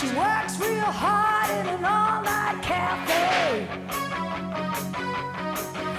She 0.00 0.06
works 0.14 0.60
real 0.60 0.92
hard 1.02 1.50
in 1.50 1.66
an 1.74 1.84
all-night 1.84 2.62
cafe. 2.62 3.66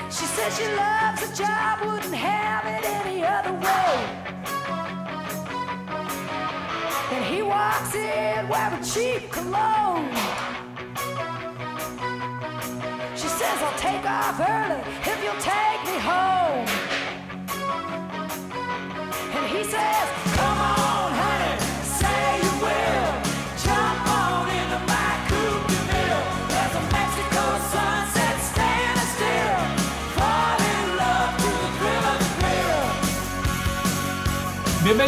She 0.09 0.25
says 0.25 0.57
she 0.57 0.67
loves 0.73 1.19
the 1.27 1.35
job, 1.35 1.85
wouldn't 1.85 2.15
have 2.15 2.63
it 2.65 2.85
any 2.87 3.25
other 3.25 3.51
way. 3.51 4.19
Then 7.09 7.23
he 7.23 7.41
walks 7.41 7.93
in 7.93 8.47
wearing 8.47 8.83
cheap 8.83 9.29
cologne. 9.31 10.07
She 13.17 13.27
says, 13.27 13.57
I'll 13.61 13.79
take 13.79 14.05
off 14.05 14.39
early 14.39 14.79
if 15.11 15.19
you'll 15.21 15.43
take 15.43 15.83
me 15.83 15.99
home. 15.99 16.67
And 19.35 19.45
he 19.51 19.63
says, 19.65 20.08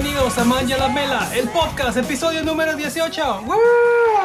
Bienvenidos 0.01 0.35
a 0.39 0.43
Manja 0.45 0.77
la 0.77 0.89
Mela, 0.89 1.29
el 1.31 1.47
podcast, 1.49 1.95
episodio 1.95 2.41
número 2.41 2.75
18. 2.75 3.41
¡Woo! 3.41 3.55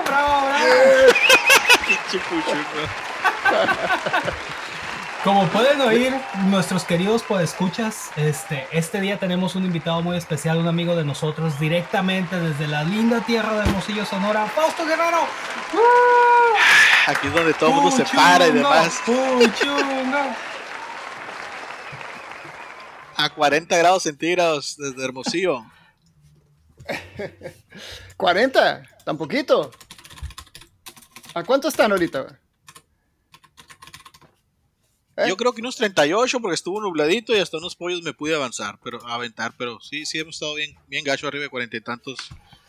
¡Bravo, 0.07 0.47
bravo! 0.47 0.65
Como 5.25 5.47
pueden 5.49 5.79
oír, 5.83 6.15
nuestros 6.47 6.85
queridos 6.85 7.25
podescuchas, 7.25 8.09
este, 8.17 8.67
este 8.73 9.03
día 9.03 9.19
tenemos 9.19 9.55
un 9.55 9.67
invitado 9.67 10.01
muy 10.01 10.17
especial, 10.17 10.57
un 10.57 10.69
amigo 10.69 10.97
de 10.97 11.05
nosotros, 11.05 11.61
directamente 11.61 12.41
desde 12.41 12.69
la 12.69 12.83
linda 12.83 13.21
tierra 13.21 13.53
de 13.53 13.69
Hermosillo, 13.69 14.07
Sonora, 14.07 14.47
Fausto 14.47 14.87
Guerrero. 14.87 15.19
¡Woo! 15.75 15.81
Aquí 17.07 17.27
es 17.27 17.35
donde 17.35 17.53
todo 17.53 17.69
el 17.69 17.75
mundo 17.75 17.91
se 17.91 18.05
para 18.17 18.47
y 18.47 18.53
demás. 18.53 18.99
puchungo. 19.05 20.56
A 23.17 23.31
40 23.35 23.77
grados 23.77 24.03
centígrados 24.03 24.77
desde 24.77 25.05
Hermosillo. 25.05 25.65
40, 28.17 28.83
tan 29.05 29.19
poquito. 29.19 29.71
¿A 31.35 31.43
cuánto 31.45 31.69
están 31.69 31.93
ahorita? 31.93 32.41
¿Eh? 35.17 35.29
Yo 35.29 35.37
creo 35.37 35.55
que 35.55 35.63
unos 35.63 35.77
38 35.77 36.41
porque 36.41 36.55
estuvo 36.55 36.81
nubladito 36.81 37.35
y 37.35 37.39
hasta 37.39 37.57
unos 37.57 37.75
pollos 37.75 38.03
me 38.03 38.13
pude 38.13 38.35
avanzar, 38.35 38.79
pero 38.83 39.05
aventar, 39.07 39.55
pero 39.57 39.81
sí, 39.81 40.05
sí 40.05 40.19
hemos 40.19 40.37
estado 40.37 40.55
bien, 40.55 40.77
bien 40.87 41.05
gacho 41.05 41.27
arriba 41.27 41.45
de 41.45 41.49
cuarenta 41.49 41.77
y 41.77 41.81
tantos 41.81 42.19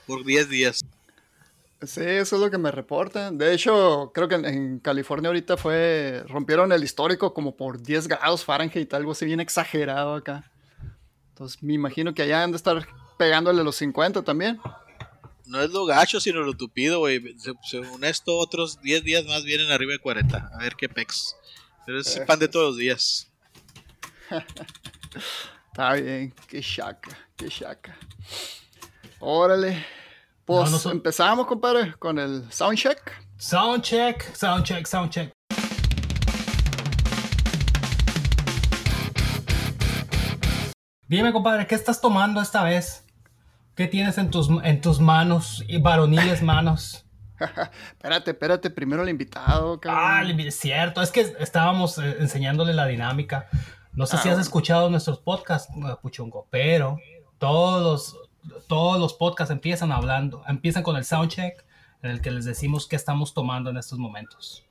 por 0.05 0.23
10 0.23 0.49
días. 0.49 0.85
Sí, 1.83 2.01
eso 2.01 2.35
es 2.37 2.41
lo 2.41 2.49
que 2.49 2.57
me 2.57 2.71
reportan. 2.71 3.37
De 3.37 3.53
hecho, 3.53 4.11
creo 4.13 4.27
que 4.27 4.35
en, 4.35 4.45
en 4.45 4.79
California 4.79 5.27
ahorita 5.29 5.57
fue, 5.57 6.23
rompieron 6.27 6.71
el 6.71 6.83
histórico 6.83 7.33
como 7.35 7.55
por 7.55 7.79
10 7.81 8.07
grados 8.07 8.43
Fahrenheit, 8.43 8.91
algo 8.95 9.11
así 9.11 9.25
bien 9.25 9.39
exagerado 9.39 10.15
acá. 10.15 10.51
Entonces 11.29 11.61
me 11.61 11.73
imagino 11.73 12.15
que 12.15 12.23
allá 12.23 12.41
han 12.43 12.51
de 12.51 12.57
estar 12.57 12.87
pegándole 13.19 13.63
los 13.63 13.75
50 13.75 14.23
también. 14.23 14.59
No 15.45 15.61
es 15.61 15.69
lo 15.69 15.85
gacho, 15.85 16.19
sino 16.19 16.41
lo 16.41 16.55
tupido, 16.55 16.97
güey. 16.99 17.37
Se- 17.37 17.53
Según 17.63 18.03
esto, 18.03 18.35
otros 18.37 18.81
10 18.81 19.03
días 19.03 19.25
más 19.25 19.43
vienen 19.43 19.69
arriba 19.69 19.93
de 19.93 19.99
40. 19.99 20.49
A 20.53 20.57
ver 20.63 20.75
qué 20.75 20.89
pex. 20.89 21.35
Pero 21.85 21.99
es 21.99 22.19
pan 22.25 22.39
de 22.39 22.47
todos 22.47 22.69
los 22.71 22.77
días. 22.77 23.31
Está 25.71 25.93
bien, 25.93 26.33
qué 26.47 26.59
chaca, 26.61 27.15
qué 27.35 27.47
chaca. 27.49 27.95
Órale. 29.19 29.85
Pues 30.47 30.63
No, 30.63 30.71
no 30.71 30.77
son- 30.79 30.91
empezamos, 30.93 31.45
compadre, 31.45 31.93
con 31.99 32.17
el 32.17 32.49
soundcheck. 32.49 33.01
Soundcheck, 33.37 34.33
soundcheck, 34.33 34.85
soundcheck. 34.87 35.33
Dime, 41.07 41.31
compadre, 41.31 41.67
¿qué 41.67 41.75
estás 41.75 42.01
tomando 42.01 42.41
esta 42.41 42.63
vez? 42.63 43.05
¿Qué 43.75 43.87
tienes 43.87 44.17
en 44.17 44.29
tus, 44.29 44.49
en 44.63 44.81
tus 44.81 44.99
manos, 44.99 45.63
y 45.67 45.79
varoniles 45.79 46.41
manos? 46.41 47.05
espérate, 47.91 48.31
espérate, 48.31 48.69
primero 48.69 49.03
el 49.03 49.09
invitado, 49.09 49.79
cabrón. 49.79 50.03
Ah, 50.03 50.51
cierto, 50.51 51.01
es 51.01 51.11
que 51.11 51.21
estábamos 51.39 51.97
eh, 51.97 52.17
enseñándole 52.19 52.73
la 52.73 52.87
dinámica. 52.87 53.47
No 53.93 54.05
sé 54.05 54.15
Ah, 54.17 54.19
si 54.19 54.29
has 54.29 54.35
bueno. 54.35 54.41
escuchado 54.43 54.89
nuestros 54.89 55.19
podcasts, 55.19 55.71
Puchungo, 56.01 56.47
pero 56.49 56.97
todos 57.37 58.17
todos 58.67 58.99
los 58.99 59.13
podcasts 59.13 59.51
empiezan 59.51 59.91
hablando, 59.91 60.43
empiezan 60.47 60.83
con 60.83 60.95
el 60.95 61.05
soundcheck 61.05 61.65
en 62.01 62.11
el 62.11 62.21
que 62.21 62.31
les 62.31 62.45
decimos 62.45 62.87
qué 62.87 62.95
estamos 62.95 63.33
tomando 63.33 63.69
en 63.69 63.77
estos 63.77 63.99
momentos. 63.99 64.63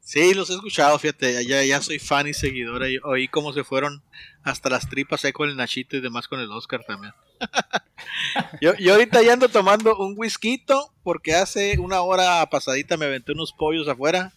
Sí, 0.00 0.34
los 0.34 0.50
he 0.50 0.54
escuchado, 0.54 0.98
fíjate. 0.98 1.44
Ya, 1.46 1.62
ya 1.62 1.80
soy 1.80 1.98
fan 1.98 2.26
y 2.26 2.34
seguidora. 2.34 2.88
y 2.88 2.98
Oí 3.04 3.28
cómo 3.28 3.52
se 3.52 3.62
fueron 3.62 4.02
hasta 4.42 4.68
las 4.68 4.88
tripas 4.88 5.24
ahí 5.24 5.32
con 5.32 5.48
el 5.48 5.56
Nachito 5.56 5.96
y 5.96 6.00
demás 6.00 6.26
con 6.26 6.40
el 6.40 6.50
Oscar 6.50 6.82
también. 6.84 7.12
yo, 8.60 8.74
yo 8.74 8.94
ahorita 8.94 9.22
ya 9.22 9.34
ando 9.34 9.48
tomando 9.48 9.96
un 9.96 10.14
whisky 10.16 10.64
porque 11.04 11.34
hace 11.34 11.78
una 11.78 12.00
hora 12.00 12.44
pasadita 12.50 12.96
me 12.96 13.06
aventé 13.06 13.32
unos 13.32 13.52
pollos 13.52 13.86
afuera. 13.86 14.32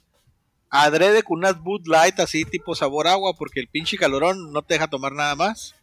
Adrede 0.70 1.24
con 1.24 1.40
unas 1.40 1.60
Bud 1.60 1.88
Light 1.88 2.20
así 2.20 2.46
tipo 2.46 2.76
sabor 2.76 3.08
agua 3.08 3.34
porque 3.38 3.60
el 3.60 3.68
pinche 3.68 3.98
calorón 3.98 4.52
no 4.52 4.62
te 4.62 4.76
deja 4.76 4.88
tomar 4.88 5.14
nada 5.14 5.36
más. 5.36 5.76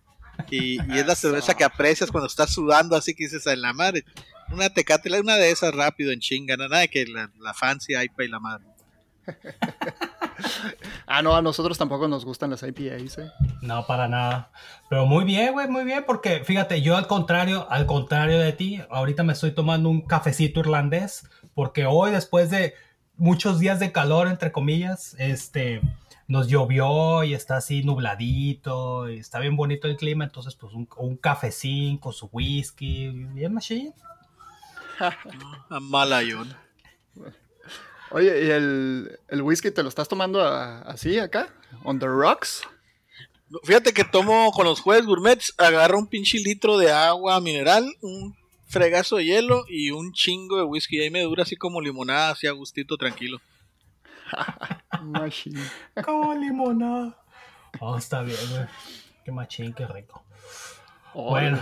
Y, 0.51 0.79
y 0.93 0.99
es 0.99 1.07
la 1.07 1.15
cerveza 1.15 1.55
que 1.55 1.65
aprecias 1.65 2.11
cuando 2.11 2.27
estás 2.29 2.53
sudando 2.53 2.97
así 2.97 3.15
que 3.15 3.25
dices 3.25 3.47
en 3.47 3.63
la 3.63 3.73
madre. 3.73 4.05
Una 4.51 4.71
tecate, 4.71 5.21
una 5.21 5.37
de 5.37 5.51
esas 5.51 5.75
rápido 5.75 6.13
en 6.13 6.21
chinga, 6.21 6.57
nada 6.57 6.79
de 6.79 6.89
que 6.89 7.07
la, 7.07 7.31
la 7.39 7.55
fancy 7.55 7.95
IPA 7.95 8.25
y 8.25 8.29
la 8.29 8.41
madre. 8.41 8.67
Ah, 11.07 11.23
no, 11.23 11.35
a 11.35 11.43
nosotros 11.43 11.77
tampoco 11.77 12.09
nos 12.09 12.25
gustan 12.25 12.51
las 12.51 12.63
IPAs, 12.63 13.19
eh. 13.19 13.31
No, 13.63 13.87
para 13.87 14.09
nada. 14.09 14.51
Pero 14.89 15.07
muy 15.07 15.25
bien, 15.25 15.53
güey, 15.53 15.69
muy 15.69 15.85
bien, 15.85 16.05
porque 16.07 16.45
fíjate, 16.45 16.83
yo 16.83 16.97
al 16.97 17.07
contrario, 17.07 17.67
al 17.69 17.85
contrario 17.85 18.39
de 18.39 18.53
ti, 18.53 18.81
ahorita 18.91 19.23
me 19.23 19.33
estoy 19.33 19.53
tomando 19.53 19.89
un 19.89 20.03
cafecito 20.03 20.61
irlandés, 20.61 21.29
porque 21.55 21.85
hoy 21.85 22.13
después 22.13 22.51
de 22.51 22.75
muchos 23.17 23.59
días 23.59 23.81
de 23.81 23.93
calor, 23.93 24.29
entre 24.29 24.53
comillas, 24.53 25.15
este, 25.19 25.83
nos 26.31 26.47
llovió 26.47 27.25
y 27.25 27.35
está 27.35 27.57
así 27.57 27.83
nubladito, 27.83 29.11
y 29.11 29.19
está 29.19 29.41
bien 29.41 29.57
bonito 29.57 29.89
el 29.89 29.97
clima, 29.97 30.23
entonces 30.25 30.55
pues 30.55 30.73
un, 30.73 30.89
un 30.97 31.17
cafecín 31.17 31.99
con 31.99 32.13
su 32.13 32.27
whisky, 32.33 33.09
bien 33.09 33.53
machine. 33.53 33.93
A 35.71 35.81
malayón. 35.81 36.55
Oye, 38.13 38.45
¿y 38.47 38.51
el, 38.51 39.19
el 39.29 39.43
whisky 39.43 39.71
te 39.71 39.83
lo 39.83 39.89
estás 39.89 40.09
tomando 40.09 40.41
a- 40.43 40.83
así 40.83 41.19
acá? 41.19 41.49
¿On 41.85 41.99
the 41.99 42.07
rocks? 42.07 42.63
Fíjate 43.65 43.93
que 43.93 44.05
tomo 44.05 44.53
con 44.53 44.65
los 44.67 44.81
jueves 44.81 45.07
gourmets, 45.07 45.53
agarro 45.59 45.99
un 45.99 46.07
pinche 46.07 46.39
litro 46.39 46.79
de 46.79 46.93
agua 46.93 47.41
mineral, 47.41 47.93
un 48.03 48.37
fregazo 48.69 49.17
de 49.17 49.25
hielo 49.25 49.65
y 49.69 49.91
un 49.91 50.13
chingo 50.13 50.57
de 50.59 50.63
whisky. 50.63 50.99
Y 50.99 51.01
ahí 51.03 51.11
me 51.11 51.23
dura 51.23 51.43
así 51.43 51.57
como 51.57 51.81
limonada, 51.81 52.31
así 52.31 52.47
a 52.47 52.53
gustito, 52.53 52.97
tranquilo. 52.97 53.41
Machine. 55.03 55.61
Como 56.05 56.35
limonada. 56.35 57.17
Oh, 57.81 57.97
está 57.97 58.23
bien, 58.23 58.39
güey. 58.51 58.65
Qué 59.25 59.33
machín, 59.33 59.73
qué 59.73 59.87
rico. 59.87 60.23
Bueno, 61.15 61.59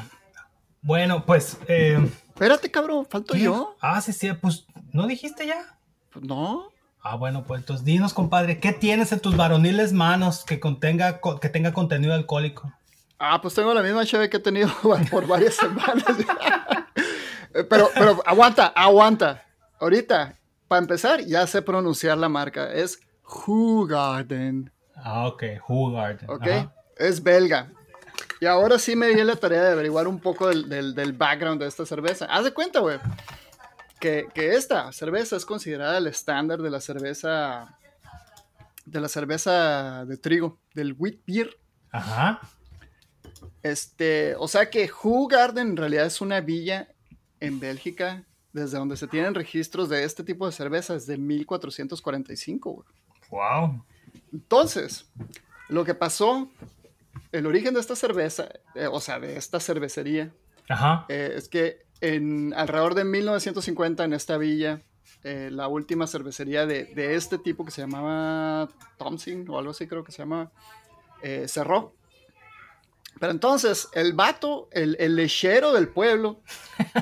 bueno, 0.83 1.25
pues... 1.27 1.59
eh, 1.69 1.99
Espérate, 2.29 2.71
cabrón, 2.71 3.07
falto 3.11 3.35
¿Qué? 3.35 3.41
yo. 3.41 3.77
Ah, 3.81 4.01
sí, 4.01 4.13
sí, 4.13 4.33
pues, 4.35 4.67
¿no 4.93 5.07
dijiste 5.07 5.47
ya? 5.47 5.77
Pues 6.13 6.25
no. 6.25 6.69
Ah, 7.03 7.15
bueno, 7.17 7.45
pues 7.45 7.61
entonces 7.61 7.85
dinos, 7.85 8.13
compadre, 8.15 8.61
¿qué 8.61 8.73
tienes 8.73 9.13
en 9.13 9.21
tus 9.21 9.37
varoniles 9.37 9.93
manos 9.93 10.45
que 10.45 10.61
contenga, 10.61 11.21
co- 11.21 11.41
que 11.41 11.49
tenga 11.49 11.73
contenido 11.73 12.15
alcohólico? 12.15 12.73
Ah, 13.19 13.41
pues 13.41 13.55
tengo 13.55 13.73
la 13.75 13.83
misma 13.83 14.05
cheve 14.07 14.29
que 14.31 14.37
he 14.37 14.41
tenido 14.41 14.71
por 15.11 15.27
varias 15.27 15.55
semanas. 15.55 16.05
Eh, 17.55 17.65
pero, 17.65 17.89
pero 17.95 18.21
aguanta, 18.27 18.67
aguanta. 18.67 19.43
Ahorita, 19.81 20.38
para 20.69 20.81
empezar, 20.83 21.21
ya 21.25 21.47
sé 21.47 21.63
pronunciar 21.63 22.19
la 22.19 22.29
marca. 22.29 22.73
Es 22.73 23.01
Garden, 23.89 24.71
Ah, 24.95 25.27
ok, 25.29 25.43
Hugarden. 25.69 26.29
¿ok? 26.31 26.43
Ajá. 26.47 26.75
Es 26.97 27.23
belga. 27.23 27.71
Y 28.41 28.47
ahora 28.47 28.79
sí 28.79 28.97
me 28.97 29.07
di 29.09 29.23
la 29.23 29.37
tarea 29.37 29.63
de 29.63 29.73
averiguar 29.73 30.09
un 30.09 30.19
poco 30.21 30.49
del, 30.49 30.69
del- 30.69 30.95
del 30.95 31.13
background 31.13 31.61
de 31.61 31.69
esta 31.69 31.87
cerveza. 31.87 32.25
Haz 32.27 32.45
de 32.45 32.53
cuenta, 32.53 32.81
güey, 32.81 32.99
que, 34.01 34.27
que 34.35 34.55
esta 34.55 34.93
cerveza 34.93 35.37
es 35.37 35.45
considerada 35.45 35.99
el 35.99 36.07
estándar 36.09 36.61
de 36.63 36.71
la 36.71 36.81
cerveza 36.81 37.79
de 38.87 39.01
la 39.01 39.09
cerveza 39.09 40.05
de 40.07 40.17
trigo, 40.17 40.59
del 40.75 40.95
wheat 40.99 41.17
beer. 41.27 41.57
Ajá. 41.93 42.41
Este, 43.63 44.35
o 44.37 44.49
sea 44.49 44.71
que 44.71 44.91
Garden 45.31 45.69
en 45.69 45.77
realidad 45.77 46.07
es 46.07 46.21
una 46.21 46.41
villa 46.41 46.89
en 47.41 47.61
Bélgica 47.61 48.25
desde 48.53 48.79
donde 48.79 48.97
se 48.97 49.07
tienen 49.07 49.35
registros 49.35 49.89
de 49.89 50.05
este 50.05 50.25
tipo 50.25 50.47
de 50.47 50.53
cervezas 50.53 51.07
de 51.07 51.19
1445. 51.19 52.73
güey. 52.73 52.89
Wow. 53.31 53.85
Entonces, 54.33 55.07
lo 55.69 55.85
que 55.85 55.95
pasó, 55.95 56.51
el 57.33 57.47
origen 57.47 57.75
de 57.75 57.81
esta 57.81 57.95
cerveza, 57.97 58.49
eh, 58.75 58.87
o 58.91 59.01
sea, 59.01 59.21
de 59.21 59.37
esta 59.37 59.61
cervecería, 59.61 60.33
Ajá. 60.69 61.07
eh, 61.09 61.35
es 61.37 61.49
que 61.49 61.87
en 62.01 62.55
alrededor 62.55 62.95
de 62.95 63.05
1950 63.05 64.05
en 64.05 64.13
esta 64.13 64.39
villa, 64.39 64.81
eh, 65.25 65.51
la 65.53 65.69
última 65.69 66.07
cervecería 66.07 66.65
de, 66.67 66.85
de 66.85 67.17
este 67.17 67.39
tipo 67.39 67.65
que 67.65 67.71
se 67.71 67.81
llamaba 67.81 68.69
Thompson 68.99 69.45
o 69.49 69.59
algo 69.59 69.73
así 69.73 69.87
creo 69.87 70.05
que 70.05 70.13
se 70.13 70.19
llama, 70.19 70.51
cerró. 71.47 71.95
Pero 73.21 73.33
entonces 73.33 73.89
el 73.93 74.13
vato, 74.13 74.69
el, 74.73 74.97
el 75.01 75.17
lechero 75.17 75.73
del 75.73 75.89
pueblo, 75.89 76.41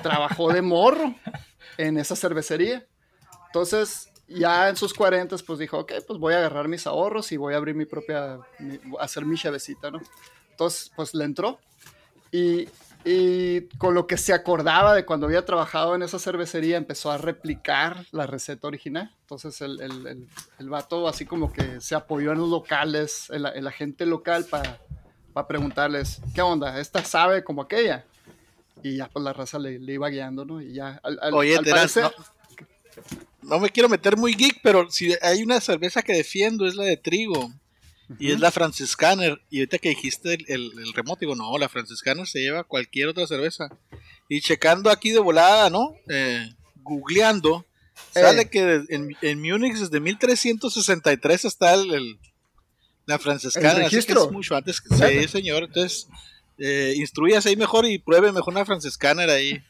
trabajó 0.02 0.52
de 0.52 0.62
morro 0.62 1.14
en 1.76 1.98
esa 1.98 2.16
cervecería. 2.16 2.86
Entonces, 3.46 4.10
ya 4.28 4.68
en 4.68 4.76
sus 4.76 4.92
40, 4.94 5.36
pues 5.46 5.58
dijo, 5.58 5.78
ok, 5.78 5.92
pues 6.06 6.18
voy 6.18 6.34
a 6.34 6.38
agarrar 6.38 6.68
mis 6.68 6.86
ahorros 6.86 7.30
y 7.32 7.36
voy 7.36 7.54
a 7.54 7.58
abrir 7.58 7.74
mi 7.74 7.84
propia, 7.84 8.38
mi- 8.58 8.78
hacer 8.98 9.24
mi 9.24 9.36
chavecita, 9.36 9.90
¿no? 9.90 10.00
Entonces, 10.50 10.90
pues 10.96 11.14
le 11.14 11.24
entró. 11.24 11.58
Y, 12.32 12.68
con 13.78 13.94
lo 13.94 14.08
que 14.08 14.16
se 14.16 14.32
acordaba 14.32 14.92
de 14.94 15.04
cuando 15.04 15.26
había 15.26 15.44
trabajado 15.44 15.94
en 15.94 16.02
esa 16.02 16.18
cervecería, 16.18 16.76
empezó 16.76 17.12
a 17.12 17.18
replicar 17.18 18.04
la 18.10 18.26
receta 18.26 18.66
original. 18.66 19.14
Entonces, 19.20 19.60
el, 19.60 19.80
el 20.58 20.68
vato 20.68 21.06
así 21.06 21.24
como 21.24 21.52
que 21.52 21.80
se 21.80 21.94
apoyó 21.94 22.32
en 22.32 22.38
los 22.38 22.48
locales, 22.48 23.30
en 23.30 23.42
la, 23.42 23.52
en 23.52 23.62
la 23.62 23.70
gente 23.70 24.06
local 24.06 24.44
para 24.50 24.80
para 25.36 25.48
preguntarles, 25.48 26.22
¿qué 26.34 26.40
onda? 26.40 26.80
¿Esta 26.80 27.04
sabe 27.04 27.44
como 27.44 27.60
aquella? 27.60 28.06
Y 28.82 28.96
ya 28.96 29.06
pues 29.10 29.22
la 29.22 29.34
raza 29.34 29.58
le, 29.58 29.78
le 29.78 29.92
iba 29.92 30.08
guiando, 30.08 30.46
¿no? 30.46 30.62
Y 30.62 30.72
ya, 30.72 30.98
al, 31.02 31.18
al- 31.20 31.34
Oye, 31.34 31.58
al 31.58 31.62
Terán, 31.64 31.80
parecer- 31.80 32.10
no, 33.42 33.50
no 33.50 33.60
me 33.60 33.68
quiero 33.68 33.90
meter 33.90 34.16
muy 34.16 34.32
geek, 34.32 34.60
pero 34.62 34.90
si 34.90 35.14
hay 35.20 35.42
una 35.42 35.60
cerveza 35.60 36.00
que 36.00 36.14
defiendo 36.14 36.66
es 36.66 36.74
la 36.74 36.84
de 36.84 36.96
trigo. 36.96 37.52
Y 38.18 38.30
es 38.32 38.40
la 38.40 38.50
Franciscaner. 38.50 39.42
Y 39.50 39.58
ahorita 39.58 39.76
que 39.78 39.90
dijiste 39.90 40.32
el, 40.32 40.44
el, 40.48 40.78
el 40.78 40.92
remoto, 40.94 41.20
digo, 41.20 41.34
no, 41.34 41.58
la 41.58 41.68
Franciscaner 41.68 42.26
se 42.26 42.38
lleva 42.38 42.64
cualquier 42.64 43.08
otra 43.08 43.26
cerveza. 43.26 43.68
Y 44.30 44.40
checando 44.40 44.88
aquí 44.90 45.10
de 45.10 45.18
volada, 45.18 45.68
¿no? 45.68 45.92
Eh, 46.08 46.48
googleando, 46.76 47.66
sale 48.14 48.42
Eh. 48.42 48.48
que 48.48 48.64
de- 48.64 48.86
en, 48.94 49.14
en 49.20 49.42
Múnich 49.42 49.74
desde 49.76 50.00
1363 50.00 51.44
está 51.44 51.74
el, 51.74 51.92
el- 51.92 52.18
la 53.06 53.18
Franciscaner. 53.18 53.76
¿El 53.78 53.84
así 53.86 53.96
que 54.06 54.12
es 54.12 54.30
mucho 54.32 54.54
antes. 54.56 54.80
que- 54.80 54.94
Sí, 54.94 55.28
señor. 55.28 55.64
Entonces, 55.64 56.06
eh, 56.58 56.94
instruyas 56.96 57.46
ahí 57.46 57.56
mejor 57.56 57.86
y 57.86 57.98
pruebe 57.98 58.32
mejor 58.32 58.52
una 58.54 58.64
Franciscaner 58.64 59.30
ahí. 59.30 59.50
Eh, 59.52 59.62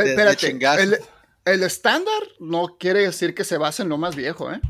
de- 0.00 0.10
espérate, 0.10 0.46
chingazo. 0.48 0.80
el, 0.82 0.98
el 1.44 1.62
estándar 1.62 2.14
no 2.40 2.76
quiere 2.78 3.00
decir 3.00 3.34
que 3.34 3.44
se 3.44 3.58
basa 3.58 3.82
en 3.82 3.88
lo 3.88 3.98
más 3.98 4.16
viejo, 4.16 4.50
¿eh? 4.52 4.60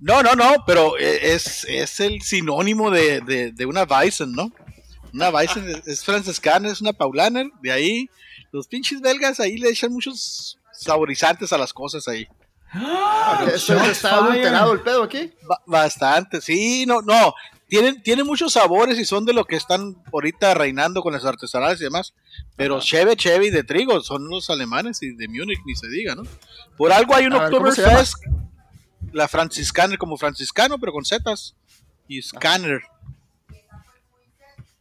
No, 0.00 0.22
no, 0.22 0.34
no, 0.34 0.64
pero 0.66 0.98
eh, 0.98 1.32
es, 1.34 1.64
es 1.68 1.98
el 2.00 2.20
sinónimo 2.22 2.90
de, 2.90 3.20
de, 3.22 3.52
de 3.52 3.66
una 3.66 3.84
Weizen, 3.84 4.32
¿no? 4.32 4.52
Una 5.14 5.30
Weizen 5.30 5.66
es, 5.68 5.86
es 5.86 6.04
franciscana, 6.04 6.70
es 6.70 6.80
una 6.82 6.92
Paulaner, 6.92 7.46
de 7.62 7.72
ahí 7.72 8.10
los 8.52 8.68
pinches 8.68 9.00
belgas 9.00 9.40
ahí 9.40 9.56
le 9.56 9.70
echan 9.70 9.92
muchos 9.92 10.58
saborizantes 10.72 11.52
a 11.52 11.58
las 11.58 11.72
cosas 11.72 12.06
ahí. 12.08 12.26
Eso 13.54 13.74
Shots 13.74 13.88
está 13.88 14.16
adulterado 14.16 14.72
el 14.72 14.80
pedo 14.80 15.02
aquí. 15.04 15.32
Ba- 15.48 15.62
bastante, 15.66 16.40
sí, 16.40 16.84
no, 16.86 17.02
no, 17.02 17.34
tienen, 17.68 18.02
tienen 18.02 18.26
muchos 18.26 18.52
sabores 18.52 18.98
y 18.98 19.04
son 19.04 19.24
de 19.24 19.32
lo 19.32 19.44
que 19.44 19.56
están 19.56 19.96
ahorita 20.12 20.54
reinando 20.54 21.00
con 21.02 21.12
las 21.12 21.24
artesanales 21.24 21.80
y 21.80 21.84
demás, 21.84 22.14
pero 22.56 22.80
Cheve, 22.80 23.16
Cheve 23.16 23.46
y 23.46 23.50
de 23.50 23.62
trigo 23.64 24.00
son 24.02 24.28
los 24.28 24.50
alemanes 24.50 25.02
y 25.02 25.14
de 25.14 25.28
Múnich, 25.28 25.60
ni 25.64 25.74
se 25.76 25.88
diga, 25.88 26.14
¿no? 26.14 26.22
Por 26.76 26.92
algo 26.92 27.14
hay 27.14 27.26
un. 27.26 27.32
Oktoberfest, 27.34 28.14
la 29.12 29.28
franciscana 29.28 29.96
como 29.96 30.16
franciscano, 30.16 30.78
pero 30.78 30.92
con 30.92 31.04
zetas, 31.04 31.54
y 32.08 32.20
Scanner. 32.22 32.82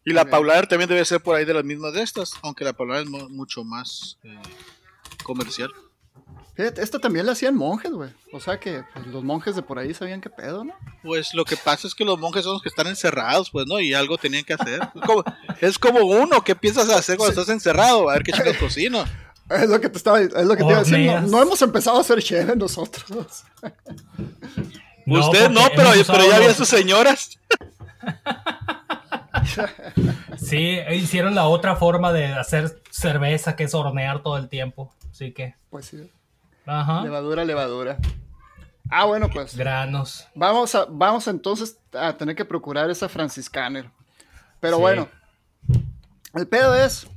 Y 0.05 0.11
la. 0.13 0.25
Paulaner 0.25 0.67
también 0.67 0.89
debe 0.89 1.05
ser 1.05 1.21
por 1.21 1.35
ahí 1.35 1.45
de 1.45 1.53
las 1.53 1.63
mismas 1.63 1.93
de 1.93 2.01
estas, 2.01 2.33
aunque 2.41 2.65
la 2.65 2.73
Paulaner 2.73 3.03
es 3.03 3.09
mu- 3.09 3.29
mucho 3.29 3.63
más 3.63 4.17
eh, 4.23 4.37
comercial. 5.23 5.71
Fíjate, 6.55 6.83
esta 6.83 6.99
también 6.99 7.25
la 7.25 7.31
hacían 7.31 7.55
monjes, 7.55 7.91
güey. 7.91 8.11
O 8.31 8.39
sea 8.39 8.59
que 8.59 8.83
pues, 8.93 9.07
los 9.07 9.23
monjes 9.23 9.55
de 9.55 9.63
por 9.63 9.79
ahí 9.79 9.93
sabían 9.93 10.21
qué 10.21 10.29
pedo, 10.29 10.63
¿no? 10.63 10.73
Pues 11.01 11.33
lo 11.33 11.45
que 11.45 11.57
pasa 11.57 11.87
es 11.87 11.95
que 11.95 12.05
los 12.05 12.19
monjes 12.19 12.43
son 12.43 12.53
los 12.53 12.61
que 12.61 12.69
están 12.69 12.85
encerrados, 12.87 13.49
pues, 13.49 13.65
¿no? 13.67 13.79
Y 13.79 13.93
algo 13.93 14.17
tenían 14.17 14.43
que 14.43 14.53
hacer. 14.53 14.79
Es 14.93 15.01
como, 15.01 15.23
es 15.61 15.79
como 15.79 15.99
uno, 16.01 16.43
¿qué 16.43 16.55
piensas 16.55 16.89
hacer 16.89 17.17
cuando 17.17 17.31
estás 17.31 17.53
encerrado? 17.53 18.09
A 18.09 18.13
ver 18.13 18.23
qué 18.23 18.31
chicos 18.31 18.57
cocino. 18.57 19.03
Es 19.49 19.69
lo 19.69 19.79
que 19.81 19.89
te 19.89 19.97
estaba, 19.97 20.21
es 20.21 20.33
lo 20.33 20.55
que 20.55 20.63
te 20.63 20.69
iba 20.69 20.77
a 20.77 20.83
decir. 20.83 21.11
No, 21.29 21.41
hemos 21.41 21.61
empezado 21.61 21.97
a 21.97 22.01
hacer 22.01 22.23
cheve 22.23 22.55
nosotros. 22.55 23.43
Usted 25.05 25.49
no, 25.49 25.67
pero, 25.75 25.89
pero 26.07 26.29
ya 26.29 26.37
había 26.37 26.53
sus 26.53 26.69
señoras. 26.69 27.37
Sí, 30.37 30.79
hicieron 30.91 31.35
la 31.35 31.47
otra 31.47 31.75
forma 31.75 32.13
de 32.13 32.27
hacer 32.27 32.81
cerveza, 32.89 33.55
que 33.55 33.65
es 33.65 33.73
hornear 33.73 34.23
todo 34.23 34.37
el 34.37 34.47
tiempo. 34.47 34.93
Así 35.11 35.31
que, 35.33 35.55
Pues 35.69 35.87
sí. 35.87 36.09
Ajá. 36.65 37.01
Levadura, 37.03 37.43
levadura. 37.45 37.97
Ah, 38.89 39.05
bueno, 39.05 39.29
pues. 39.29 39.55
Granos. 39.55 40.27
Vamos, 40.35 40.75
a, 40.75 40.85
vamos 40.89 41.27
entonces 41.27 41.77
a 41.93 42.13
tener 42.17 42.35
que 42.35 42.45
procurar 42.45 42.89
esa 42.89 43.09
franciscaner. 43.09 43.89
Pero 44.59 44.75
Sí. 44.77 44.81
bueno, 44.81 45.09
el 46.35 46.47
pedo 46.47 46.75
es 46.75 47.07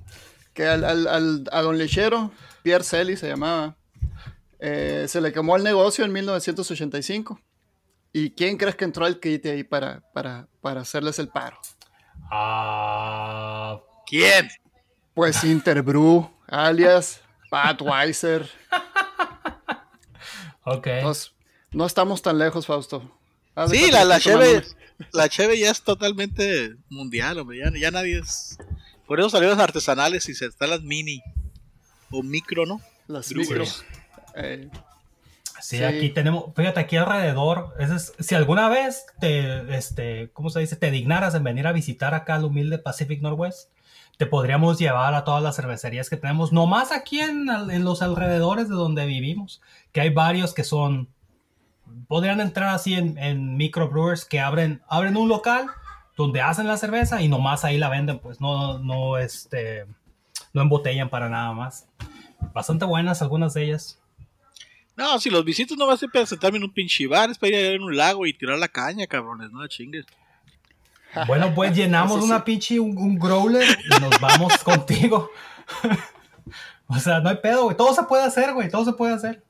que 0.55 0.67
al, 0.67 0.85
al- 0.85 1.07
al- 1.09 1.45
a 1.53 1.61
don 1.63 1.77
lechero, 1.77 2.31
Pierre 2.63 2.85
Selly 2.85 3.17
se 3.17 3.29
llamaba, 3.29 3.77
eh, 4.59 5.05
se 5.09 5.21
le 5.21 5.33
quemó 5.33 5.57
el 5.57 5.63
negocio 5.65 6.05
en 6.05 6.13
1985. 6.13 7.39
¿Y 8.13 8.31
quién 8.31 8.57
crees 8.57 8.75
que 8.77 8.85
entró 8.87 9.05
al 9.05 9.21
kit 9.21 9.45
ahí 9.45 9.63
para, 9.65 10.01
para, 10.15 10.49
para 10.63 10.81
hacerles 10.81 11.19
el 11.19 11.29
paro? 11.29 11.59
Ah, 12.31 13.79
¿Quién? 14.07 14.49
Pues 15.15 15.43
Interbrew, 15.45 16.31
alias 16.49 17.21
Pat 17.51 17.81
Weiser. 17.83 18.49
ok. 20.67 20.87
Entonces, 20.87 21.33
no 21.73 21.87
estamos 21.87 22.21
tan 22.23 22.39
lejos, 22.39 22.67
Fausto. 22.67 23.11
Haz 23.55 23.71
Sí, 23.71 23.91
la, 23.91 24.05
la 24.05 24.21
cheve, 24.21 24.63
la 25.13 25.29
cheve 25.31 25.59
ya 25.59 25.71
es 25.71 25.81
totalmente 25.83 26.77
mundial, 26.91 27.39
hombre. 27.39 27.59
Ya, 27.59 27.71
ya 27.79 27.91
nadie 27.91 28.19
es. 28.19 28.59
Por 29.07 29.19
eso 29.19 29.31
salieron 29.31 29.57
las 29.57 29.65
artesanales 29.65 30.29
y 30.29 30.35
se 30.35 30.47
están 30.47 30.69
las 30.71 30.83
mini 30.83 31.23
o 32.11 32.23
micro, 32.23 32.67
¿no? 32.67 32.81
Las 33.07 33.33
micros. 33.33 33.85
Eh, 34.35 34.69
Sí, 35.63 35.79
Sí. 35.79 35.85
aquí 35.85 36.11
tenemos, 36.11 36.55
fíjate, 36.55 36.81
aquí 36.81 36.97
alrededor, 36.99 37.75
ese 37.79 37.95
es- 37.97 38.12
si 38.21 38.35
alguna 38.35 38.69
vez 38.69 39.07
te, 39.19 39.75
este, 39.75 40.29
¿cómo 40.35 40.51
se 40.51 40.61
dice? 40.61 40.77
Te 40.77 40.91
dignaras 40.91 41.35
en 41.35 41.45
venir 41.45 41.67
a 41.67 41.73
visitar 41.73 42.12
acá 42.15 42.35
al 42.35 42.45
humilde 42.45 42.79
Pacific 42.79 43.23
Northwest, 43.23 43.71
te 44.17 44.27
podríamos 44.27 44.79
llevar 44.79 45.15
a 45.15 45.25
todas 45.25 45.43
las 45.43 45.57
cervecerías 45.57 46.09
que 46.09 46.17
tenemos, 46.17 46.52
nomás 46.52 46.93
aquí 46.93 47.21
en, 47.21 47.49
en 47.49 47.85
los 47.85 48.02
alrededores 48.02 48.69
de 48.69 48.75
donde 48.75 49.07
vivimos, 49.07 49.61
que 49.93 50.00
hay 50.00 50.11
varios 50.11 50.55
que 50.55 50.64
son, 50.64 51.09
podrían 52.09 52.40
entrar 52.40 52.75
así 52.75 52.95
en, 52.95 53.19
en 53.19 53.57
microbrewers 53.57 54.25
que 54.25 54.40
abren, 54.40 54.83
abren 54.88 55.17
un 55.17 55.29
local 55.29 55.67
donde 56.17 56.40
hacen 56.40 56.67
la 56.67 56.79
cerveza 56.79 57.21
y 57.21 57.29
nomás 57.29 57.64
ahí 57.64 57.76
la 57.76 57.90
venden, 57.90 58.19
pues 58.19 58.40
no, 58.40 58.79
no, 58.79 59.19
este, 59.19 59.87
no 60.55 60.62
embotellan 60.62 61.11
para 61.11 61.29
nada 61.29 61.52
más. 61.52 61.87
Bastante 62.55 62.87
buenas 62.87 63.21
algunas 63.21 63.52
de 63.55 63.64
ellas. 63.64 64.00
No, 64.97 65.19
si 65.21 65.29
los 65.29 65.45
visitos 65.45 65.76
no 65.76 65.87
va 65.87 65.93
a 65.93 65.99
ser 65.99 66.09
para 66.11 66.25
sentarme 66.25 66.57
en 66.57 66.64
un 66.64 66.73
pinche 66.73 67.07
bar, 67.07 67.29
es 67.29 67.37
para 67.37 67.52
ir 67.52 67.79
a 67.79 67.85
un 67.85 67.95
lago 67.95 68.26
y 68.26 68.33
tirar 68.33 68.59
la 68.59 68.69
caña, 68.69 69.07
cabrones, 69.07 69.50
no 69.52 69.67
chingues. 69.69 70.07
Bueno, 71.27 71.55
pues 71.55 71.75
llenamos 71.75 72.23
una 72.23 72.45
pinche, 72.45 72.79
un, 72.79 72.97
un 72.99 73.19
growler 73.19 73.67
y 73.85 74.01
nos 74.01 74.21
vamos 74.21 74.59
contigo. 74.65 75.31
o 76.89 76.99
sea, 76.99 77.21
no 77.21 77.31
hay 77.31 77.37
pedo, 77.37 77.65
güey. 77.65 77.77
Todo 77.77 77.95
se 77.95 78.03
puede 78.03 78.25
hacer, 78.25 78.53
güey. 78.53 78.69
Todo 78.69 78.85
se 78.85 78.93
puede 78.93 79.15
hacer. 79.15 79.43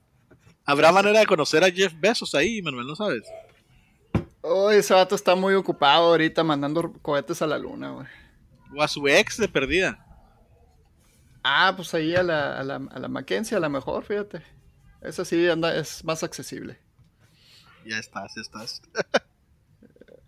Habrá 0.65 0.93
manera 0.93 1.21
de 1.21 1.27
conocer 1.27 1.65
a 1.65 1.71
Jeff 1.71 1.93
Bezos 1.99 2.35
ahí, 2.35 2.63
Manuel, 2.63 2.87
¿no 2.87 2.97
sabes? 2.97 3.23
Oh, 4.41 4.71
ese 4.71 4.95
vato 4.95 5.15
está 5.15 5.35
muy 5.35 5.55
ocupado 5.55 6.07
ahorita 6.07 6.45
mandando 6.45 6.93
cohetes 7.03 7.43
a 7.43 7.47
la 7.47 7.59
luna, 7.59 7.91
güey. 7.91 8.07
O 8.77 8.83
a 8.83 8.89
su 8.89 9.07
ex 9.09 9.37
de 9.39 9.49
perdida. 9.49 10.05
Ah, 11.43 11.73
pues 11.75 11.95
ahí 11.95 12.15
a 12.15 12.23
la, 12.23 12.59
a 12.59 12.63
la, 12.65 12.77
a 12.77 12.99
la 12.99 13.09
Mackenzie 13.09 13.57
a 13.57 13.61
lo 13.61 13.71
mejor, 13.71 14.05
fíjate. 14.05 14.43
Esa 15.01 15.25
sí 15.25 15.49
anda, 15.49 15.77
es 15.77 16.05
más 16.05 16.23
accesible. 16.25 16.81
Ya 17.85 17.99
estás, 17.99 18.35
ya 18.35 18.43
estás. 18.43 18.83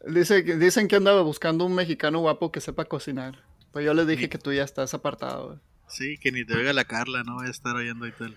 Dice, 0.08 0.42
dicen 0.42 0.88
que 0.88 0.96
andaba 0.96 1.22
buscando 1.22 1.64
un 1.66 1.74
mexicano 1.74 2.20
guapo 2.20 2.50
que 2.50 2.60
sepa 2.60 2.86
cocinar. 2.86 3.44
Pues 3.72 3.84
yo 3.84 3.92
les 3.92 4.06
dije 4.06 4.28
que 4.28 4.38
tú 4.38 4.52
ya 4.52 4.64
estás 4.64 4.94
apartado. 4.94 5.60
Sí, 5.86 6.16
que 6.18 6.32
ni 6.32 6.44
te 6.44 6.54
oiga 6.54 6.72
la 6.72 6.84
Carla, 6.84 7.22
no 7.24 7.36
voy 7.36 7.46
a 7.46 7.50
estar 7.50 7.76
oyendo 7.76 8.04
ahorita 8.04 8.24
el... 8.24 8.34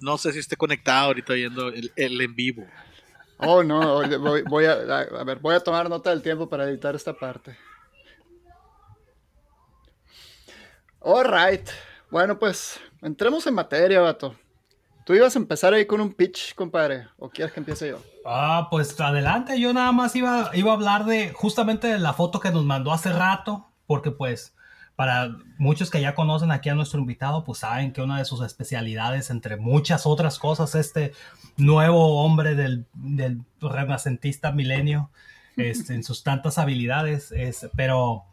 No 0.00 0.18
sé 0.18 0.32
si 0.32 0.40
esté 0.40 0.56
conectado 0.56 1.06
ahorita 1.06 1.32
oyendo 1.32 1.68
el, 1.68 1.92
el 1.96 2.20
en 2.20 2.34
vivo. 2.34 2.66
Oh, 3.38 3.62
no, 3.62 4.02
voy, 4.18 4.42
voy 4.42 4.64
a, 4.64 4.72
a, 4.72 5.24
ver, 5.24 5.38
voy 5.38 5.54
a 5.54 5.60
tomar 5.60 5.88
nota 5.88 6.10
del 6.10 6.22
tiempo 6.22 6.48
para 6.48 6.68
editar 6.68 6.94
esta 6.94 7.12
parte. 7.14 7.56
Alright. 11.00 11.68
Bueno, 12.10 12.38
pues, 12.38 12.80
entremos 13.00 13.46
en 13.46 13.54
materia, 13.54 14.00
vato. 14.00 14.36
Tú 15.08 15.14
ibas 15.14 15.34
a 15.36 15.38
empezar 15.38 15.72
ahí 15.72 15.86
con 15.86 16.02
un 16.02 16.12
pitch, 16.12 16.54
compadre. 16.54 17.06
¿O 17.16 17.30
quieres 17.30 17.54
que 17.54 17.60
empiece 17.60 17.88
yo? 17.88 17.98
Ah, 18.26 18.68
pues 18.70 19.00
adelante. 19.00 19.58
Yo 19.58 19.72
nada 19.72 19.90
más 19.90 20.14
iba, 20.14 20.50
iba 20.52 20.70
a 20.70 20.74
hablar 20.74 21.06
de 21.06 21.32
justamente 21.32 21.86
de 21.86 21.98
la 21.98 22.12
foto 22.12 22.40
que 22.40 22.50
nos 22.50 22.66
mandó 22.66 22.92
hace 22.92 23.10
rato. 23.10 23.70
Porque 23.86 24.10
pues, 24.10 24.54
para 24.96 25.34
muchos 25.56 25.90
que 25.90 26.02
ya 26.02 26.14
conocen 26.14 26.50
aquí 26.50 26.68
a 26.68 26.74
nuestro 26.74 27.00
invitado, 27.00 27.42
pues 27.42 27.60
saben 27.60 27.94
que 27.94 28.02
una 28.02 28.18
de 28.18 28.26
sus 28.26 28.42
especialidades, 28.42 29.30
entre 29.30 29.56
muchas 29.56 30.04
otras 30.04 30.38
cosas, 30.38 30.74
este 30.74 31.14
nuevo 31.56 32.22
hombre 32.22 32.54
del, 32.54 32.84
del 32.92 33.40
renacentista 33.62 34.52
milenio, 34.52 35.10
este, 35.56 35.94
en 35.94 36.04
sus 36.04 36.22
tantas 36.22 36.58
habilidades, 36.58 37.32
es, 37.32 37.66
pero 37.74 38.26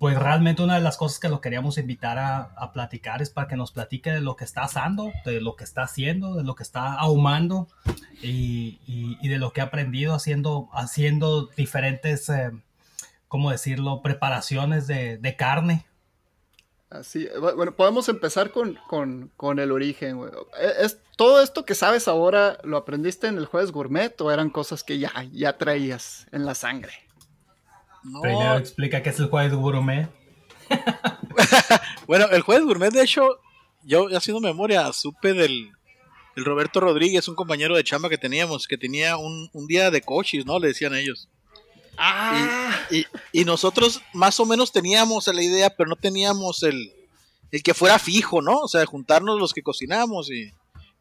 pues 0.00 0.18
realmente 0.18 0.62
una 0.62 0.76
de 0.76 0.80
las 0.80 0.96
cosas 0.96 1.18
que 1.18 1.28
lo 1.28 1.42
queríamos 1.42 1.76
invitar 1.76 2.16
a, 2.16 2.54
a, 2.56 2.72
platicar 2.72 3.20
es 3.20 3.28
para 3.28 3.48
que 3.48 3.56
nos 3.56 3.70
platique 3.70 4.10
de 4.10 4.22
lo 4.22 4.34
que 4.34 4.44
está 4.44 4.62
asando, 4.62 5.12
de 5.26 5.42
lo 5.42 5.56
que 5.56 5.64
está 5.64 5.82
haciendo, 5.82 6.36
de 6.36 6.42
lo 6.42 6.54
que 6.54 6.62
está 6.62 6.94
ahumando 6.94 7.68
y, 8.22 8.80
y, 8.86 9.28
de 9.28 9.36
lo 9.36 9.52
que 9.52 9.60
ha 9.60 9.64
aprendido 9.64 10.14
haciendo, 10.14 10.70
haciendo 10.72 11.48
diferentes, 11.54 12.30
eh, 12.30 12.50
¿cómo 13.28 13.50
decirlo?, 13.50 14.00
preparaciones 14.00 14.86
de, 14.86 15.18
de 15.18 15.36
carne. 15.36 15.84
Así, 16.88 17.28
bueno, 17.38 17.76
podemos 17.76 18.08
empezar 18.08 18.52
con, 18.52 18.78
con, 18.88 19.30
con 19.36 19.58
el 19.58 19.70
origen, 19.70 20.16
güey. 20.16 20.32
¿Es, 20.78 20.98
¿Todo 21.16 21.42
esto 21.42 21.66
que 21.66 21.74
sabes 21.74 22.08
ahora 22.08 22.56
lo 22.64 22.78
aprendiste 22.78 23.26
en 23.26 23.36
el 23.36 23.44
jueves 23.44 23.70
gourmet 23.70 24.18
o 24.22 24.30
eran 24.30 24.48
cosas 24.48 24.82
que 24.82 24.98
ya, 24.98 25.12
ya 25.30 25.58
traías 25.58 26.26
en 26.32 26.46
la 26.46 26.54
sangre? 26.54 27.09
No. 28.02 28.20
Primero 28.20 28.56
explica 28.56 29.02
qué 29.02 29.10
es 29.10 29.18
el 29.20 29.28
jueves 29.28 29.52
gourmet. 29.52 30.08
bueno, 32.06 32.26
el 32.30 32.42
jueves 32.42 32.64
gourmet, 32.64 32.92
de 32.92 33.02
hecho, 33.02 33.40
yo 33.84 34.06
haciendo 34.16 34.40
memoria, 34.40 34.92
supe 34.92 35.32
del, 35.32 35.70
del, 36.36 36.44
Roberto 36.44 36.80
Rodríguez, 36.80 37.28
un 37.28 37.34
compañero 37.34 37.76
de 37.76 37.84
chamba 37.84 38.08
que 38.08 38.18
teníamos, 38.18 38.66
que 38.66 38.78
tenía 38.78 39.16
un, 39.16 39.50
un 39.52 39.66
día 39.66 39.90
de 39.90 40.00
coches, 40.00 40.46
¿no? 40.46 40.58
Le 40.58 40.68
decían 40.68 40.94
ellos. 40.94 41.28
Ah. 41.98 42.86
Y, 42.90 42.98
y, 42.98 43.06
y, 43.32 43.44
nosotros 43.44 44.00
más 44.14 44.40
o 44.40 44.46
menos 44.46 44.72
teníamos 44.72 45.26
la 45.26 45.42
idea, 45.42 45.70
pero 45.70 45.88
no 45.88 45.96
teníamos 45.96 46.62
el, 46.62 46.92
el 47.50 47.62
que 47.62 47.74
fuera 47.74 47.98
fijo, 47.98 48.40
¿no? 48.40 48.60
O 48.60 48.68
sea, 48.68 48.86
juntarnos 48.86 49.38
los 49.38 49.52
que 49.52 49.62
cocinamos 49.62 50.30
y, 50.30 50.52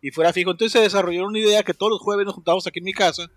y 0.02 0.12
fuera 0.12 0.34
fijo. 0.34 0.52
Entonces 0.52 0.74
se 0.74 0.82
desarrolló 0.82 1.26
una 1.26 1.40
idea 1.40 1.64
que 1.64 1.74
todos 1.74 1.92
los 1.92 2.02
jueves 2.02 2.26
nos 2.26 2.36
juntábamos 2.36 2.66
aquí 2.68 2.80
en 2.80 2.86
mi 2.86 2.94
casa. 2.94 3.30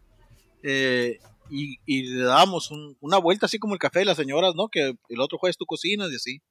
Eh, 0.63 1.21
y, 1.53 1.79
y, 1.85 2.05
le 2.05 2.25
dábamos 2.25 2.71
un, 2.71 2.97
una 3.01 3.19
vuelta 3.19 3.47
así 3.47 3.59
como 3.59 3.75
el 3.75 3.81
café 3.81 4.01
de 4.01 4.07
las 4.07 4.17
señoras, 4.17 4.55
¿no? 4.55 4.69
Que 4.69 4.95
el 5.09 5.21
otro 5.21 5.37
jueves 5.37 5.59
tú 5.59 5.67
cocinas 5.67 6.11
y 6.11 6.17
así. 6.17 6.43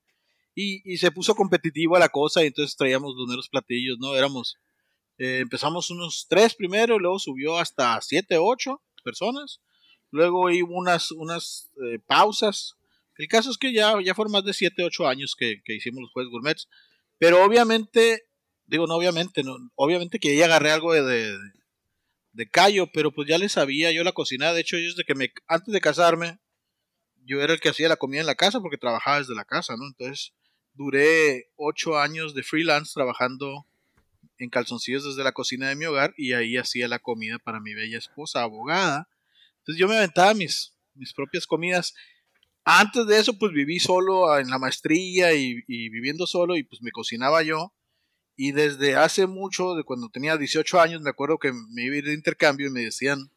Y, 0.54 0.94
y 0.94 0.98
se 0.98 1.12
puso 1.12 1.34
competitiva 1.34 1.98
la 1.98 2.10
cosa 2.10 2.44
y 2.44 2.48
entonces 2.48 2.76
traíamos 2.76 3.16
los 3.16 3.28
meros 3.28 3.50
platillos, 3.50 3.98
¿no? 4.00 4.16
Éramos, 4.16 4.58
eh, 5.18 5.40
empezamos 5.40 5.90
unos 5.90 6.28
tres 6.30 6.54
primero, 6.54 7.00
luego 7.00 7.18
subió 7.18 7.58
hasta 7.58 8.00
siete, 8.02 8.38
ocho 8.38 8.82
personas. 9.04 9.60
Luego 10.12 10.42
hubo 10.42 10.78
unas, 10.78 11.12
unas 11.12 11.72
eh, 11.84 12.00
pausas. 12.06 12.76
El 13.18 13.28
caso 13.28 13.50
es 13.50 13.58
que 13.58 13.74
ya, 13.74 13.96
ya 14.04 14.14
fueron 14.14 14.34
más 14.34 14.44
de 14.44 14.54
siete, 14.54 14.84
ocho 14.84 15.08
años 15.08 15.36
que, 15.36 15.62
que 15.66 15.76
hicimos 15.76 16.02
los 16.02 16.12
jueves 16.12 16.30
gourmets. 16.30 16.68
Pero 17.18 17.44
obviamente, 17.44 18.28
digo, 18.66 18.86
no 18.86 18.96
obviamente, 18.96 19.44
no, 19.44 19.58
obviamente 19.76 20.20
que 20.20 20.36
ya 20.36 20.46
agarré 20.46 20.72
algo 20.72 20.94
de, 20.94 21.02
de 21.02 21.38
de 22.34 22.50
callo, 22.50 22.88
pero 22.94 23.12
pues 23.12 23.28
ya 23.28 23.38
le 23.38 23.50
sabía 23.50 23.92
yo 23.92 24.04
la 24.04 24.14
cocina. 24.14 24.54
De 24.54 24.62
hecho, 24.62 24.78
yo 24.78 24.92
que 25.06 25.16
me, 25.16 25.32
antes 25.48 25.74
de 25.74 25.82
casarme, 25.82 26.40
yo 27.24 27.42
era 27.42 27.54
el 27.54 27.60
que 27.60 27.70
hacía 27.70 27.90
la 27.90 27.98
comida 27.98 28.22
en 28.22 28.28
la 28.28 28.36
casa 28.36 28.60
porque 28.62 28.78
trabajaba 28.78 29.20
desde 29.20 29.36
la 29.36 29.46
casa, 29.46 29.76
¿no? 29.78 29.86
Entonces, 29.88 30.34
duré 30.74 31.50
ocho 31.56 32.00
años 32.00 32.34
de 32.34 32.44
freelance 32.44 32.94
trabajando 32.94 33.66
en 34.38 34.50
calzoncillos 34.50 35.06
desde 35.06 35.24
la 35.24 35.34
cocina 35.34 35.70
de 35.70 35.76
mi 35.76 35.86
hogar 35.86 36.14
y 36.18 36.34
ahí 36.34 36.58
hacía 36.58 36.88
la 36.88 37.00
comida 37.00 37.38
para 37.38 37.60
mi 37.60 37.74
bella 37.74 37.98
esposa, 37.98 38.42
abogada. 38.42 39.08
Entonces 39.60 39.80
yo 39.80 39.88
me 39.88 39.98
aventaba 39.98 40.34
mis, 40.34 40.74
mis 40.96 41.14
propias 41.14 41.46
comidas. 41.46 41.94
Antes 42.64 43.06
de 43.08 43.20
eso, 43.20 43.38
pues 43.38 43.52
viví 43.54 43.80
solo 43.80 44.38
en 44.40 44.50
la 44.50 44.58
maestría 44.58 45.34
y, 45.34 45.64
y 45.68 45.90
viviendo 45.90 46.26
solo 46.26 46.56
y 46.56 46.64
pues 46.64 46.82
me 46.82 46.92
cocinaba 46.92 47.44
yo. 47.44 47.74
Y 48.36 48.54
desde 48.54 48.96
hace 48.96 49.28
mucho, 49.28 49.76
de 49.76 49.84
cuando 49.84 50.10
tenía 50.10 50.38
18 50.38 50.80
años, 50.80 51.02
me 51.02 51.10
acuerdo 51.10 51.38
que 51.38 51.52
me 51.52 51.84
iba 51.84 51.96
a 51.96 51.98
ir 52.00 52.06
de 52.06 52.14
intercambio 52.14 52.68
y 52.68 52.72
me 52.72 52.82
decían, 52.82 53.32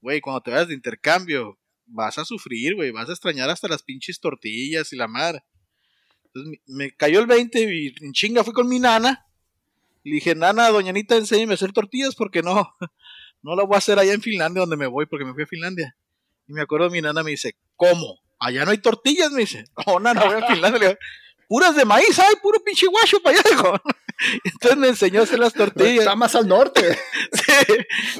güey, 0.00 0.20
cuando 0.20 0.42
te 0.42 0.50
vayas 0.50 0.68
de 0.68 0.74
intercambio, 0.74 1.58
vas 1.86 2.18
a 2.18 2.24
sufrir, 2.24 2.74
güey, 2.74 2.90
vas 2.90 3.08
a 3.08 3.12
extrañar 3.12 3.48
hasta 3.50 3.68
las 3.68 3.82
pinches 3.82 4.20
tortillas 4.20 4.92
y 4.92 4.96
la 4.96 5.08
madre. 5.08 5.44
Entonces 6.26 6.60
me 6.66 6.90
cayó 6.92 7.20
el 7.20 7.26
20 7.26 7.74
y 7.74 7.94
en 8.00 8.12
chinga 8.12 8.44
fui 8.44 8.52
con 8.52 8.68
mi 8.68 8.80
nana. 8.80 9.26
Le 10.02 10.16
dije, 10.16 10.34
nana, 10.34 10.68
doña 10.68 10.90
Anita, 10.90 11.16
enséñame 11.16 11.52
a 11.52 11.54
hacer 11.54 11.72
tortillas 11.72 12.14
porque 12.14 12.42
no, 12.42 12.76
no 13.42 13.56
la 13.56 13.64
voy 13.64 13.76
a 13.76 13.78
hacer 13.78 13.98
allá 13.98 14.12
en 14.12 14.20
Finlandia 14.20 14.60
donde 14.60 14.76
me 14.76 14.86
voy 14.86 15.06
porque 15.06 15.24
me 15.24 15.32
fui 15.32 15.44
a 15.44 15.46
Finlandia. 15.46 15.96
Y 16.46 16.52
me 16.52 16.62
acuerdo 16.62 16.90
mi 16.90 17.00
nana 17.00 17.22
me 17.22 17.30
dice, 17.30 17.56
¿cómo? 17.76 18.20
Allá 18.38 18.64
no 18.64 18.72
hay 18.72 18.78
tortillas, 18.78 19.30
me 19.30 19.40
dice. 19.40 19.64
No, 19.86 20.00
nana, 20.00 20.24
voy 20.24 20.42
a 20.42 20.46
Finlandia. 20.46 20.98
Puras 21.48 21.76
de 21.76 21.84
maíz, 21.84 22.18
ay, 22.18 22.34
puro 22.42 22.62
pinche 22.62 22.86
guacho 22.86 23.20
para 23.22 23.38
allá, 23.38 23.80
entonces 24.44 24.78
me 24.78 24.88
enseñó 24.88 25.20
a 25.20 25.24
hacer 25.24 25.38
las 25.38 25.52
tortillas. 25.52 26.00
Está 26.00 26.16
más 26.16 26.34
al 26.34 26.48
norte. 26.48 26.80
sí, 27.32 27.74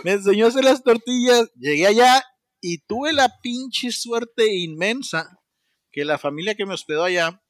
me 0.05 0.13
enseñó 0.13 0.47
a 0.47 0.49
hacer 0.49 0.65
las 0.65 0.83
tortillas. 0.83 1.51
Llegué 1.57 1.87
allá 1.87 2.23
y 2.61 2.79
tuve 2.79 3.13
la 3.13 3.31
pinche 3.43 3.93
suerte 3.93 4.55
inmensa 4.55 5.39
que 5.93 6.05
la 6.05 6.19
familia 6.19 6.55
que 6.55 6.67
me 6.67 6.75
hospedó 6.75 7.05
allá, 7.05 7.41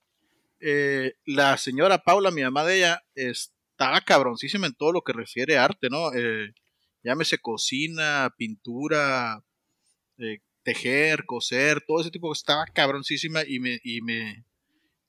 eh, 0.60 1.14
la 1.24 1.56
señora 1.56 1.98
Paula, 1.98 2.30
mi 2.30 2.42
mamá 2.42 2.64
de 2.64 2.78
ella, 2.78 3.02
estaba 3.14 4.00
cabroncísima 4.02 4.66
en 4.66 4.74
todo 4.74 4.92
lo 4.92 5.02
que 5.02 5.14
refiere 5.14 5.56
a 5.56 5.64
arte, 5.64 5.88
¿no? 5.88 6.12
Eh, 6.12 6.52
llámese 7.02 7.38
cocina, 7.38 8.34
pintura, 8.36 9.42
eh, 10.18 10.40
tejer, 10.62 11.24
coser, 11.26 11.82
todo 11.86 12.00
ese 12.00 12.10
tipo, 12.10 12.32
estaba 12.32 12.66
cabroncísima 12.66 13.42
y 13.46 13.60
me, 13.60 13.78
y 13.82 14.00
me, 14.02 14.44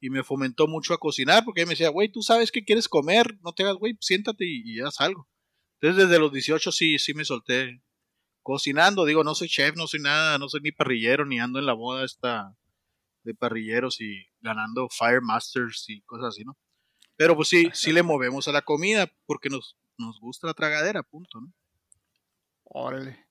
y 0.06 0.12
me 0.12 0.24
fomentó 0.24 0.68
mucho 0.68 0.94
a 0.94 1.00
cocinar 1.00 1.44
porque 1.44 1.66
me 1.66 1.72
decía, 1.72 1.90
güey, 1.90 2.12
tú 2.12 2.22
sabes 2.22 2.52
qué 2.52 2.64
quieres 2.64 2.88
comer, 2.88 3.40
no 3.42 3.54
te 3.54 3.64
hagas, 3.64 3.78
güey, 3.78 3.98
siéntate 4.00 4.46
y, 4.46 4.62
y, 4.64 4.80
haz 4.82 5.02
algo. 5.02 5.28
Entonces 5.80 6.08
desde 6.08 6.20
los 6.20 6.32
18 6.32 6.72
sí, 6.72 7.00
sí 7.00 7.16
me 7.16 7.26
solté 7.26 7.82
cocinando, 8.44 9.04
digo, 9.06 9.24
no 9.24 9.34
soy 9.34 9.48
chef, 9.48 9.76
no 9.76 9.88
soy 9.88 10.02
nada, 10.02 10.38
no 10.38 10.48
soy 10.48 10.62
ni 10.62 10.72
parrillero, 10.72 11.26
ni 11.26 11.40
ando 11.40 11.58
en 11.58 11.66
la 11.66 11.74
boda 11.74 12.06
esta 12.06 12.56
de 13.24 13.34
parrilleros 13.34 14.00
y 14.00 14.28
ganando 14.42 14.88
Fire 14.90 15.22
Masters 15.22 15.86
y 15.88 16.02
cosas 16.02 16.28
así, 16.28 16.44
¿no? 16.44 16.56
Pero 17.16 17.36
pues 17.36 17.48
sí, 17.48 17.72
sí 17.74 17.92
le 17.92 18.04
movemos 18.04 18.48
a 18.48 18.52
la 18.52 18.62
comida 18.62 19.12
porque 19.26 19.50
nos, 19.50 19.76
nos 19.98 20.20
gusta 20.20 20.46
la 20.46 20.54
tragadera, 20.54 21.02
punto, 21.02 21.42
¿no? 21.42 21.52
Órale. 22.66 23.26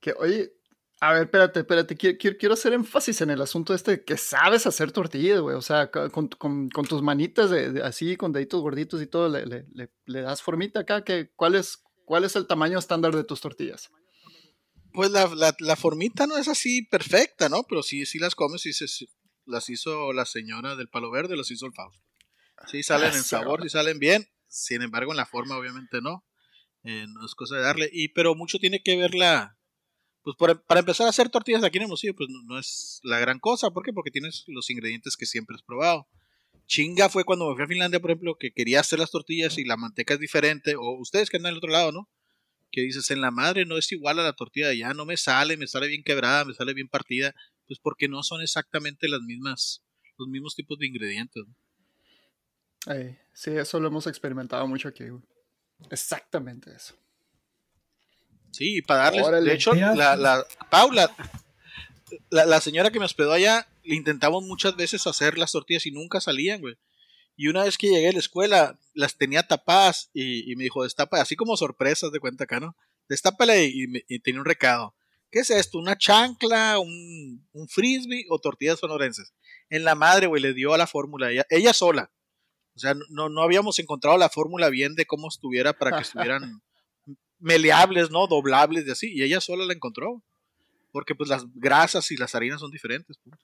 Que, 0.00 0.12
oye, 0.18 0.50
a 1.00 1.12
ver, 1.12 1.22
espérate, 1.24 1.60
espérate, 1.60 1.96
quiero, 1.96 2.36
quiero, 2.38 2.54
hacer 2.54 2.72
énfasis 2.72 3.20
en 3.20 3.30
el 3.30 3.40
asunto 3.40 3.72
este 3.72 4.02
que 4.02 4.16
sabes 4.16 4.66
hacer 4.66 4.90
tortillas, 4.90 5.40
güey. 5.40 5.54
O 5.54 5.62
sea, 5.62 5.90
con, 5.90 6.28
con, 6.28 6.68
con 6.68 6.86
tus 6.86 7.02
manitas 7.02 7.50
de, 7.50 7.72
de, 7.72 7.82
así, 7.82 8.16
con 8.16 8.32
deditos 8.32 8.60
gorditos 8.60 9.00
y 9.00 9.06
todo, 9.06 9.28
le, 9.28 9.46
le, 9.46 9.66
le, 9.72 9.92
le 10.06 10.22
das 10.22 10.42
formita 10.42 10.80
acá. 10.80 11.04
Que, 11.04 11.30
¿cuál, 11.36 11.54
es, 11.54 11.84
¿Cuál 12.04 12.24
es 12.24 12.34
el 12.34 12.48
tamaño 12.48 12.78
estándar 12.78 13.14
de 13.14 13.22
tus 13.22 13.40
tortillas? 13.40 13.90
Pues 14.92 15.12
la, 15.12 15.26
la, 15.36 15.54
la, 15.60 15.76
formita 15.76 16.26
no 16.26 16.36
es 16.36 16.48
así 16.48 16.82
perfecta, 16.82 17.48
¿no? 17.48 17.62
Pero 17.68 17.84
sí, 17.84 18.04
sí 18.04 18.18
las 18.18 18.34
comes 18.34 18.66
y 18.66 18.72
se, 18.72 18.86
las 19.46 19.70
hizo 19.70 20.12
la 20.12 20.24
señora 20.24 20.74
del 20.74 20.88
palo 20.88 21.12
verde, 21.12 21.36
las 21.36 21.50
hizo 21.52 21.66
el 21.66 21.74
Fausto. 21.74 22.02
Sí 22.66 22.82
salen 22.82 23.14
en 23.14 23.22
sabor, 23.22 23.62
sí 23.62 23.68
salen 23.68 24.00
bien. 24.00 24.28
Sin 24.48 24.82
embargo, 24.82 25.12
en 25.12 25.18
la 25.18 25.26
forma 25.26 25.56
obviamente 25.56 26.00
no. 26.00 26.24
Eh, 26.82 27.06
no 27.08 27.24
es 27.24 27.36
cosa 27.36 27.56
de 27.56 27.62
darle. 27.62 27.88
Y, 27.92 28.08
pero 28.08 28.34
mucho 28.34 28.58
tiene 28.58 28.82
que 28.82 28.96
ver 28.96 29.14
la, 29.14 29.57
pues 30.22 30.36
para 30.36 30.80
empezar 30.80 31.06
a 31.06 31.10
hacer 31.10 31.28
tortillas 31.28 31.64
aquí 31.64 31.78
en 31.78 31.84
Hermosillo, 31.84 32.14
pues 32.14 32.28
no, 32.28 32.58
es 32.58 33.00
la 33.02 33.18
gran 33.18 33.38
cosa. 33.38 33.70
¿Por 33.70 33.84
qué? 33.84 33.92
Porque 33.92 34.10
tienes 34.10 34.44
los 34.48 34.68
ingredientes 34.70 35.16
que 35.16 35.26
siempre 35.26 35.54
has 35.54 35.62
probado. 35.62 36.06
Chinga 36.66 37.08
fue 37.08 37.24
cuando 37.24 37.48
me 37.48 37.54
fui 37.54 37.64
a 37.64 37.68
Finlandia, 37.68 38.00
por 38.00 38.10
ejemplo, 38.10 38.36
que 38.36 38.52
quería 38.52 38.80
hacer 38.80 38.98
las 38.98 39.10
tortillas 39.10 39.56
y 39.56 39.64
la 39.64 39.76
manteca 39.76 40.14
es 40.14 40.20
diferente. 40.20 40.76
O 40.76 40.98
ustedes 40.98 41.30
que 41.30 41.38
andan 41.38 41.52
del 41.52 41.58
otro 41.58 41.70
lado, 41.70 41.92
¿no? 41.92 42.10
Que 42.70 42.82
dices, 42.82 43.10
en 43.10 43.22
la 43.22 43.30
madre 43.30 43.64
no 43.64 43.78
es 43.78 43.90
igual 43.92 44.18
a 44.18 44.22
la 44.22 44.34
tortilla 44.34 44.66
de 44.66 44.72
allá, 44.72 44.92
no 44.92 45.06
me 45.06 45.16
sale, 45.16 45.56
me 45.56 45.66
sale 45.66 45.88
bien 45.88 46.02
quebrada, 46.02 46.44
me 46.44 46.52
sale 46.52 46.74
bien 46.74 46.88
partida. 46.88 47.34
Pues 47.66 47.78
porque 47.78 48.08
no 48.08 48.22
son 48.22 48.42
exactamente 48.42 49.08
las 49.08 49.20
mismas, 49.22 49.82
los 50.18 50.28
mismos 50.28 50.54
tipos 50.54 50.78
de 50.78 50.88
ingredientes. 50.88 51.44
Ay, 52.86 53.16
sí, 53.32 53.50
eso 53.52 53.80
lo 53.80 53.88
hemos 53.88 54.06
experimentado 54.06 54.66
mucho 54.66 54.88
aquí. 54.88 55.04
Exactamente 55.90 56.74
eso. 56.74 56.94
Sí, 58.50 58.82
para 58.82 59.04
darles. 59.04 59.24
Órale. 59.24 59.48
De 59.48 59.54
hecho, 59.54 59.74
la, 59.74 60.16
la 60.16 60.46
Paula, 60.70 61.14
la, 62.30 62.46
la, 62.46 62.60
señora 62.60 62.90
que 62.90 62.98
me 62.98 63.04
hospedó 63.04 63.32
allá, 63.32 63.68
le 63.84 63.94
intentamos 63.94 64.44
muchas 64.44 64.76
veces 64.76 65.06
hacer 65.06 65.38
las 65.38 65.52
tortillas 65.52 65.86
y 65.86 65.90
nunca 65.90 66.20
salían, 66.20 66.60
güey. 66.60 66.76
Y 67.36 67.48
una 67.48 67.62
vez 67.62 67.78
que 67.78 67.88
llegué 67.88 68.08
a 68.08 68.12
la 68.12 68.18
escuela, 68.18 68.78
las 68.94 69.16
tenía 69.16 69.44
tapadas 69.44 70.10
y, 70.12 70.50
y 70.50 70.56
me 70.56 70.64
dijo, 70.64 70.82
destapa, 70.82 71.20
así 71.20 71.36
como 71.36 71.56
sorpresas 71.56 72.10
de 72.10 72.18
cuenta 72.18 72.44
acá, 72.44 72.58
¿no? 72.58 72.76
Destápala 73.08 73.56
y, 73.58 73.66
y, 73.66 74.04
y, 74.08 74.18
tenía 74.18 74.40
un 74.40 74.44
recado. 74.44 74.94
¿Qué 75.30 75.40
es 75.40 75.50
esto? 75.50 75.78
¿Una 75.78 75.96
chancla, 75.96 76.78
un, 76.78 77.46
un 77.52 77.68
frisbee 77.68 78.26
o 78.28 78.40
tortillas 78.40 78.80
sonorenses? 78.80 79.34
En 79.70 79.84
la 79.84 79.94
madre, 79.94 80.26
güey, 80.26 80.42
le 80.42 80.52
dio 80.52 80.74
a 80.74 80.78
la 80.78 80.86
fórmula, 80.86 81.30
ella, 81.30 81.46
ella 81.50 81.72
sola. 81.72 82.10
O 82.74 82.80
sea, 82.80 82.94
no, 83.08 83.28
no 83.28 83.42
habíamos 83.42 83.78
encontrado 83.78 84.18
la 84.18 84.28
fórmula 84.28 84.68
bien 84.68 84.94
de 84.94 85.06
cómo 85.06 85.28
estuviera 85.28 85.72
para 85.72 85.96
que 85.96 86.02
estuvieran 86.02 86.60
meleables, 87.38 88.10
¿no? 88.10 88.26
Doblables 88.26 88.86
y 88.86 88.90
así. 88.90 89.12
Y 89.12 89.22
ella 89.22 89.40
sola 89.40 89.64
la 89.64 89.74
encontró. 89.74 90.22
Porque 90.92 91.14
pues 91.14 91.28
las 91.28 91.44
grasas 91.54 92.10
y 92.10 92.16
las 92.16 92.34
harinas 92.34 92.60
son 92.60 92.70
diferentes. 92.70 93.18
Pues. 93.18 93.38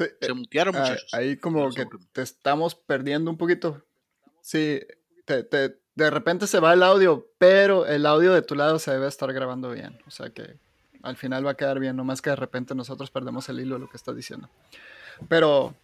Eh, 0.00 0.16
se 0.20 0.32
mutearon, 0.32 0.76
ah, 0.76 0.80
muchachos. 0.80 1.12
Ahí 1.12 1.36
como 1.36 1.70
que 1.70 1.86
te 2.12 2.22
estamos 2.22 2.74
perdiendo 2.74 3.30
un 3.30 3.36
poquito. 3.36 3.84
Sí, 4.40 4.80
te, 5.24 5.42
de 5.94 6.10
repente 6.10 6.46
se 6.46 6.60
va 6.60 6.72
el 6.72 6.82
audio, 6.82 7.28
pero 7.38 7.86
el 7.86 8.06
audio 8.06 8.32
de 8.32 8.42
tu 8.42 8.54
lado 8.54 8.78
se 8.78 8.92
debe 8.92 9.08
estar 9.08 9.32
grabando 9.32 9.70
bien. 9.72 9.98
O 10.06 10.10
sea 10.10 10.30
que 10.30 10.58
al 11.02 11.16
final 11.16 11.46
va 11.46 11.52
a 11.52 11.56
quedar 11.56 11.78
bien, 11.80 11.96
nomás 11.96 12.20
que 12.22 12.30
de 12.30 12.36
repente 12.36 12.74
nosotros 12.74 13.10
perdemos 13.10 13.48
el 13.48 13.60
hilo 13.60 13.74
de 13.76 13.80
lo 13.80 13.88
que 13.90 13.96
estás 13.96 14.14
diciendo. 14.16 14.48
Pero 15.28 15.74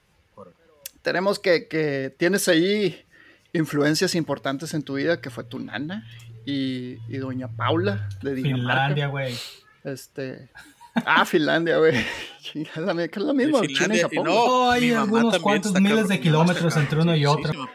tenemos 1.03 1.39
que, 1.39 1.69
que 1.69 2.15
tienes 2.17 2.49
ahí 2.49 3.05
influencias 3.53 4.15
importantes 4.15 4.75
en 4.75 4.83
tu 4.83 4.95
vida, 4.95 5.21
que 5.21 5.31
fue 5.31 5.45
tu 5.45 5.59
nana 5.59 6.07
y, 6.45 6.99
y 7.09 7.19
doña 7.19 7.49
Paula 7.49 8.09
de 8.23 8.35
Dinamarca. 8.35 8.73
Finlandia, 8.95 9.07
güey. 9.09 9.35
Este... 9.85 10.51
Ah, 11.07 11.25
Finlandia, 11.25 11.79
güey. 11.79 11.95
Es 12.55 12.77
la 12.77 12.95
mi- 12.95 13.09
que 13.09 13.19
es 13.19 13.25
lo 13.25 13.35
mismo, 13.35 13.61
China 13.63 13.73
y 13.73 13.75
Finlandia, 13.75 13.99
y 14.13 14.17
Japón. 14.17 14.25
no, 14.27 14.33
Oh, 14.45 14.71
hay 14.71 14.93
algunos 14.93 15.39
cuantos 15.41 15.73
miles 15.81 16.07
de 16.09 16.21
kilómetros 16.21 16.77
entre 16.77 17.01
una 17.01 17.17
y 17.17 17.25
Pablo. 17.25 17.67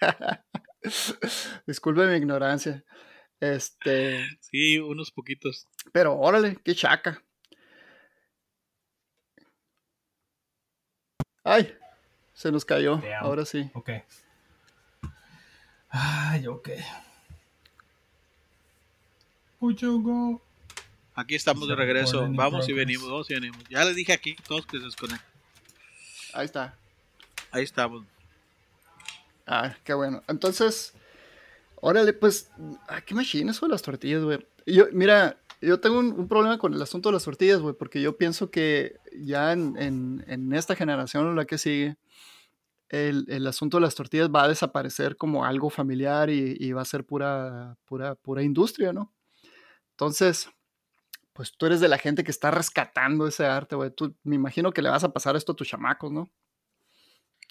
Disculpe 1.66 2.06
mi 2.06 2.16
ignorancia. 2.16 2.84
Este, 3.40 4.26
Sí, 4.40 4.78
unos 4.78 5.10
poquitos. 5.10 5.68
pero 5.92 6.18
órale, 6.18 6.56
qué 6.64 6.74
chaca. 6.74 7.22
Ay, 11.42 11.76
se 12.32 12.50
nos 12.50 12.64
cayó. 12.64 12.96
Damn. 12.96 13.24
Ahora 13.24 13.44
sí. 13.44 13.70
Ok. 13.74 13.90
Ay, 15.90 16.46
ok. 16.46 16.68
Would 19.60 19.76
you 19.78 20.02
go? 20.02 20.42
Aquí 21.14 21.34
estamos 21.34 21.68
de 21.68 21.76
regreso. 21.76 22.26
Vamos 22.32 22.68
y 22.68 22.72
venimos, 22.72 23.08
vamos 23.08 23.30
y 23.30 23.34
venimos. 23.34 23.62
Ya 23.68 23.84
les 23.84 23.94
dije 23.94 24.12
aquí, 24.12 24.34
todos 24.48 24.66
que 24.66 24.78
se 24.78 24.84
desconecten. 24.84 25.26
Ahí 26.32 26.46
está. 26.46 26.76
Ahí 27.52 27.62
estamos. 27.62 28.04
Ah, 29.46 29.76
qué 29.84 29.94
bueno. 29.94 30.22
Entonces, 30.26 30.92
órale, 31.88 32.12
pues, 32.12 32.50
qué 33.06 33.14
machine 33.14 33.50
eso 33.50 33.66
de 33.66 33.72
las 33.72 33.82
tortillas, 33.82 34.22
güey. 34.24 34.46
Yo, 34.66 34.86
mira, 34.92 35.38
yo 35.60 35.80
tengo 35.80 35.98
un, 35.98 36.12
un 36.18 36.28
problema 36.28 36.58
con 36.58 36.72
el 36.74 36.80
asunto 36.82 37.08
de 37.08 37.14
las 37.14 37.24
tortillas, 37.24 37.60
güey, 37.60 37.74
porque 37.74 38.00
yo 38.00 38.16
pienso 38.16 38.50
que 38.50 38.96
ya 39.18 39.52
en, 39.52 39.76
en- 39.78 40.24
en 40.26 40.52
esta 40.52 40.74
generación 40.76 41.26
o 41.26 41.34
la 41.34 41.44
que 41.44 41.58
sigue, 41.58 41.96
el, 42.88 43.24
el 43.28 43.46
asunto 43.46 43.76
de 43.78 43.82
las 43.82 43.94
tortillas 43.94 44.28
va 44.30 44.44
a 44.44 44.48
desaparecer 44.48 45.16
como 45.16 45.44
algo 45.44 45.68
familiar 45.70 46.30
y, 46.30 46.56
y 46.58 46.72
va 46.72 46.82
a 46.82 46.86
ser 46.86 47.04
pura, 47.04 47.76
pura, 47.86 48.14
pura 48.14 48.42
industria, 48.42 48.92
¿no? 48.92 49.12
Entonces, 49.90 50.48
pues 51.32 51.52
tú 51.56 51.66
eres 51.66 51.80
de 51.80 51.88
la 51.88 51.98
gente 51.98 52.22
que 52.24 52.30
está 52.30 52.50
rescatando 52.50 53.26
ese 53.26 53.44
arte, 53.46 53.74
güey. 53.76 53.90
Tú, 53.90 54.14
me 54.22 54.36
imagino 54.36 54.72
que 54.72 54.82
le 54.82 54.90
vas 54.90 55.02
a 55.04 55.12
pasar 55.12 55.34
esto 55.36 55.52
a 55.52 55.56
tus 55.56 55.68
chamacos, 55.68 56.12
¿no? 56.12 56.30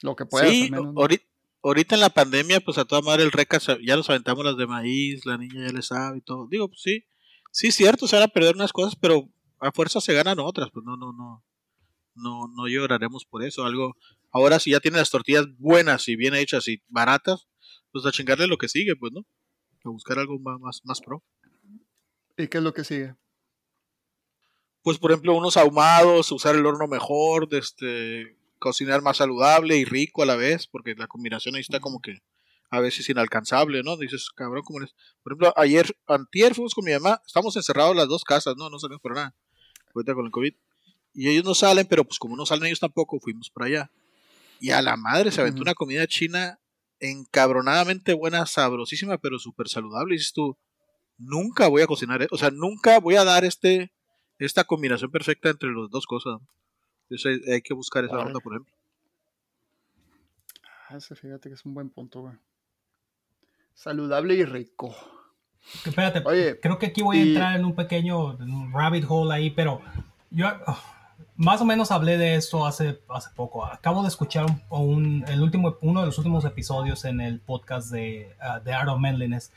Lo 0.02 0.16
que 0.16 0.26
puedas, 0.26 0.50
sí, 0.50 0.64
al 0.66 0.72
menos, 0.72 0.94
¿no? 0.94 1.02
ahorita, 1.02 1.26
ahorita 1.64 1.96
en 1.96 2.02
la 2.02 2.10
pandemia, 2.10 2.60
pues 2.60 2.78
a 2.78 2.86
toda 2.86 3.02
madre 3.02 3.24
el 3.24 3.32
recas, 3.32 3.68
ya 3.86 3.96
nos 3.96 4.10
aventamos 4.10 4.46
las 4.46 4.58
de 4.58 4.68
maíz, 4.68 5.26
la 5.26 5.38
niña 5.38 5.66
ya 5.68 5.74
le 5.74 5.82
sabe 5.82 6.20
y 6.20 6.22
todo. 6.22 6.48
Digo, 6.50 6.68
pues 6.68 6.82
sí, 6.82 7.06
sí 7.52 7.68
es 7.68 7.76
cierto, 7.76 8.08
se 8.08 8.16
van 8.16 8.26
a 8.26 8.28
perder 8.28 8.56
unas 8.56 8.74
cosas, 8.74 8.96
pero 8.96 9.30
a 9.60 9.72
fuerza 9.72 10.02
se 10.02 10.14
ganan 10.14 10.40
otras, 10.40 10.70
pues 10.72 10.86
no, 10.86 10.98
no, 10.98 11.14
no, 11.14 11.44
no, 12.16 12.48
no 12.56 12.68
lloraremos 12.68 13.26
por 13.26 13.44
eso. 13.44 13.66
Algo, 13.66 13.96
ahora 14.32 14.60
si 14.60 14.72
ya 14.72 14.80
tienen 14.80 15.00
las 15.00 15.10
tortillas 15.10 15.46
buenas 15.58 16.08
y 16.08 16.16
bien 16.16 16.36
hechas 16.36 16.68
y 16.68 16.82
baratas, 16.88 17.48
pues 17.92 18.06
a 18.06 18.12
chingarle 18.12 18.48
lo 18.48 18.58
que 18.58 18.70
sigue, 18.70 18.96
pues, 18.96 19.14
¿no? 19.14 19.22
A 19.86 19.90
buscar 19.90 20.20
algo 20.20 20.38
más, 20.40 20.60
más, 20.60 20.82
más 20.84 21.02
pro. 21.02 21.24
¿Y 22.38 22.48
qué 22.48 22.58
es 22.58 22.64
lo 22.64 22.74
que 22.74 22.84
sigue? 22.84 23.16
pues 24.84 24.98
por 25.00 25.12
ejemplo 25.12 25.34
unos 25.34 25.58
ahumados, 25.58 26.32
usar 26.32 26.56
el 26.56 26.66
horno 26.66 26.88
mejor, 26.88 27.48
de 27.48 27.58
este, 27.58 28.38
cocinar 28.64 29.02
más 29.02 29.18
saludable 29.18 29.76
y 29.76 29.84
rico 29.84 30.24
a 30.24 30.26
la 30.26 30.38
vez, 30.38 30.68
porque 30.68 30.96
la 30.96 31.08
combinación 31.08 31.56
ahí 31.56 31.62
está 31.62 31.82
como 31.82 32.00
que 32.00 32.24
a 32.70 32.80
veces 32.80 33.10
inalcanzable, 33.10 33.84
¿no? 33.84 33.98
Dices, 33.98 34.30
cabrón, 34.34 34.64
¿cómo 34.64 34.82
es? 34.82 34.96
Por 35.22 35.34
ejemplo, 35.34 35.54
ayer, 35.58 35.98
antier 36.08 36.56
fuimos 36.56 36.74
con 36.74 36.86
mi 36.86 36.94
mamá, 36.94 37.22
estamos 37.28 37.58
encerrados 37.58 37.94
las 37.94 38.08
dos 38.08 38.24
casas, 38.24 38.56
¿no? 38.56 38.70
No 38.70 38.80
salimos 38.80 39.02
para 39.02 39.16
nada, 39.16 39.36
ahorita 39.94 40.14
con 40.14 40.26
el 40.26 40.32
COVID. 40.32 40.54
Y 41.14 41.28
ellos 41.28 41.44
no 41.44 41.54
salen, 41.56 41.86
pero 41.88 42.06
pues 42.06 42.20
como 42.20 42.38
no 42.38 42.46
salen 42.46 42.68
ellos 42.68 42.80
tampoco, 42.80 43.20
fuimos 43.20 43.50
para 43.50 43.68
allá. 43.68 43.92
Y 44.62 44.70
a 44.72 44.82
la 44.82 44.96
madre 44.96 45.30
se 45.32 45.42
aventó 45.42 45.62
una 45.62 45.74
comida 45.74 46.08
china 46.08 46.58
encabronadamente 47.02 48.14
buena, 48.14 48.46
sabrosísima, 48.46 49.18
pero 49.18 49.40
súper 49.40 49.68
saludable. 49.68 50.16
Y 50.16 50.20
dices 50.20 50.32
tú, 50.32 50.58
nunca 51.18 51.68
voy 51.68 51.82
a 51.82 51.88
cocinar, 51.88 52.22
¿eh? 52.22 52.28
o 52.32 52.38
sea, 52.38 52.50
nunca 52.50 52.98
voy 53.02 53.16
a 53.16 53.26
dar 53.26 53.44
este 53.44 53.92
esta 54.40 54.64
combinación 54.64 55.12
perfecta 55.12 55.50
entre 55.50 55.70
las 55.70 55.90
dos 55.92 56.06
cosas. 56.08 56.40
Entonces 57.10 57.42
hay, 57.48 57.54
hay 57.54 57.62
que 57.62 57.74
buscar 57.74 58.04
esa 58.04 58.14
Órale. 58.14 58.28
onda, 58.30 58.40
por 58.40 58.54
ejemplo. 58.54 58.74
Ah, 60.90 60.98
ese 60.98 61.16
fíjate 61.16 61.50
que 61.50 61.56
es 61.56 61.66
un 61.66 61.74
buen 61.74 61.90
punto, 61.90 62.22
güey. 62.22 62.36
Saludable 63.74 64.36
y 64.36 64.46
rico. 64.46 64.96
Espérate, 65.86 66.22
Oye, 66.26 66.60
creo 66.60 66.78
que 66.78 66.88
aquí 66.88 67.02
voy 67.02 67.18
a 67.20 67.22
entrar 67.24 67.56
en 67.58 67.66
un 67.66 67.74
pequeño 67.76 68.34
en 68.42 68.52
un 68.54 68.72
rabbit 68.74 69.06
hole 69.08 69.34
ahí, 69.34 69.50
pero 69.50 69.82
yo 70.30 70.48
ah, 70.48 70.78
más 71.38 71.62
o 71.62 71.66
menos 71.66 71.90
hablé 71.92 72.18
de 72.18 72.36
esto 72.36 72.66
hace, 72.66 73.02
hace 73.10 73.30
poco. 73.36 73.66
Acabo 73.66 74.02
de 74.02 74.10
escuchar 74.10 74.46
un, 74.46 74.62
un- 74.70 75.26
el 75.28 75.42
último, 75.42 75.78
uno 75.82 76.02
de 76.02 76.08
los 76.08 76.18
últimos 76.18 76.44
episodios 76.46 77.06
en 77.06 77.22
el 77.22 77.40
podcast 77.40 77.92
de, 77.92 78.36
ah, 78.42 78.60
de 78.60 78.74
Art 78.74 78.90
of 78.90 79.00
Manliness, 79.00 79.52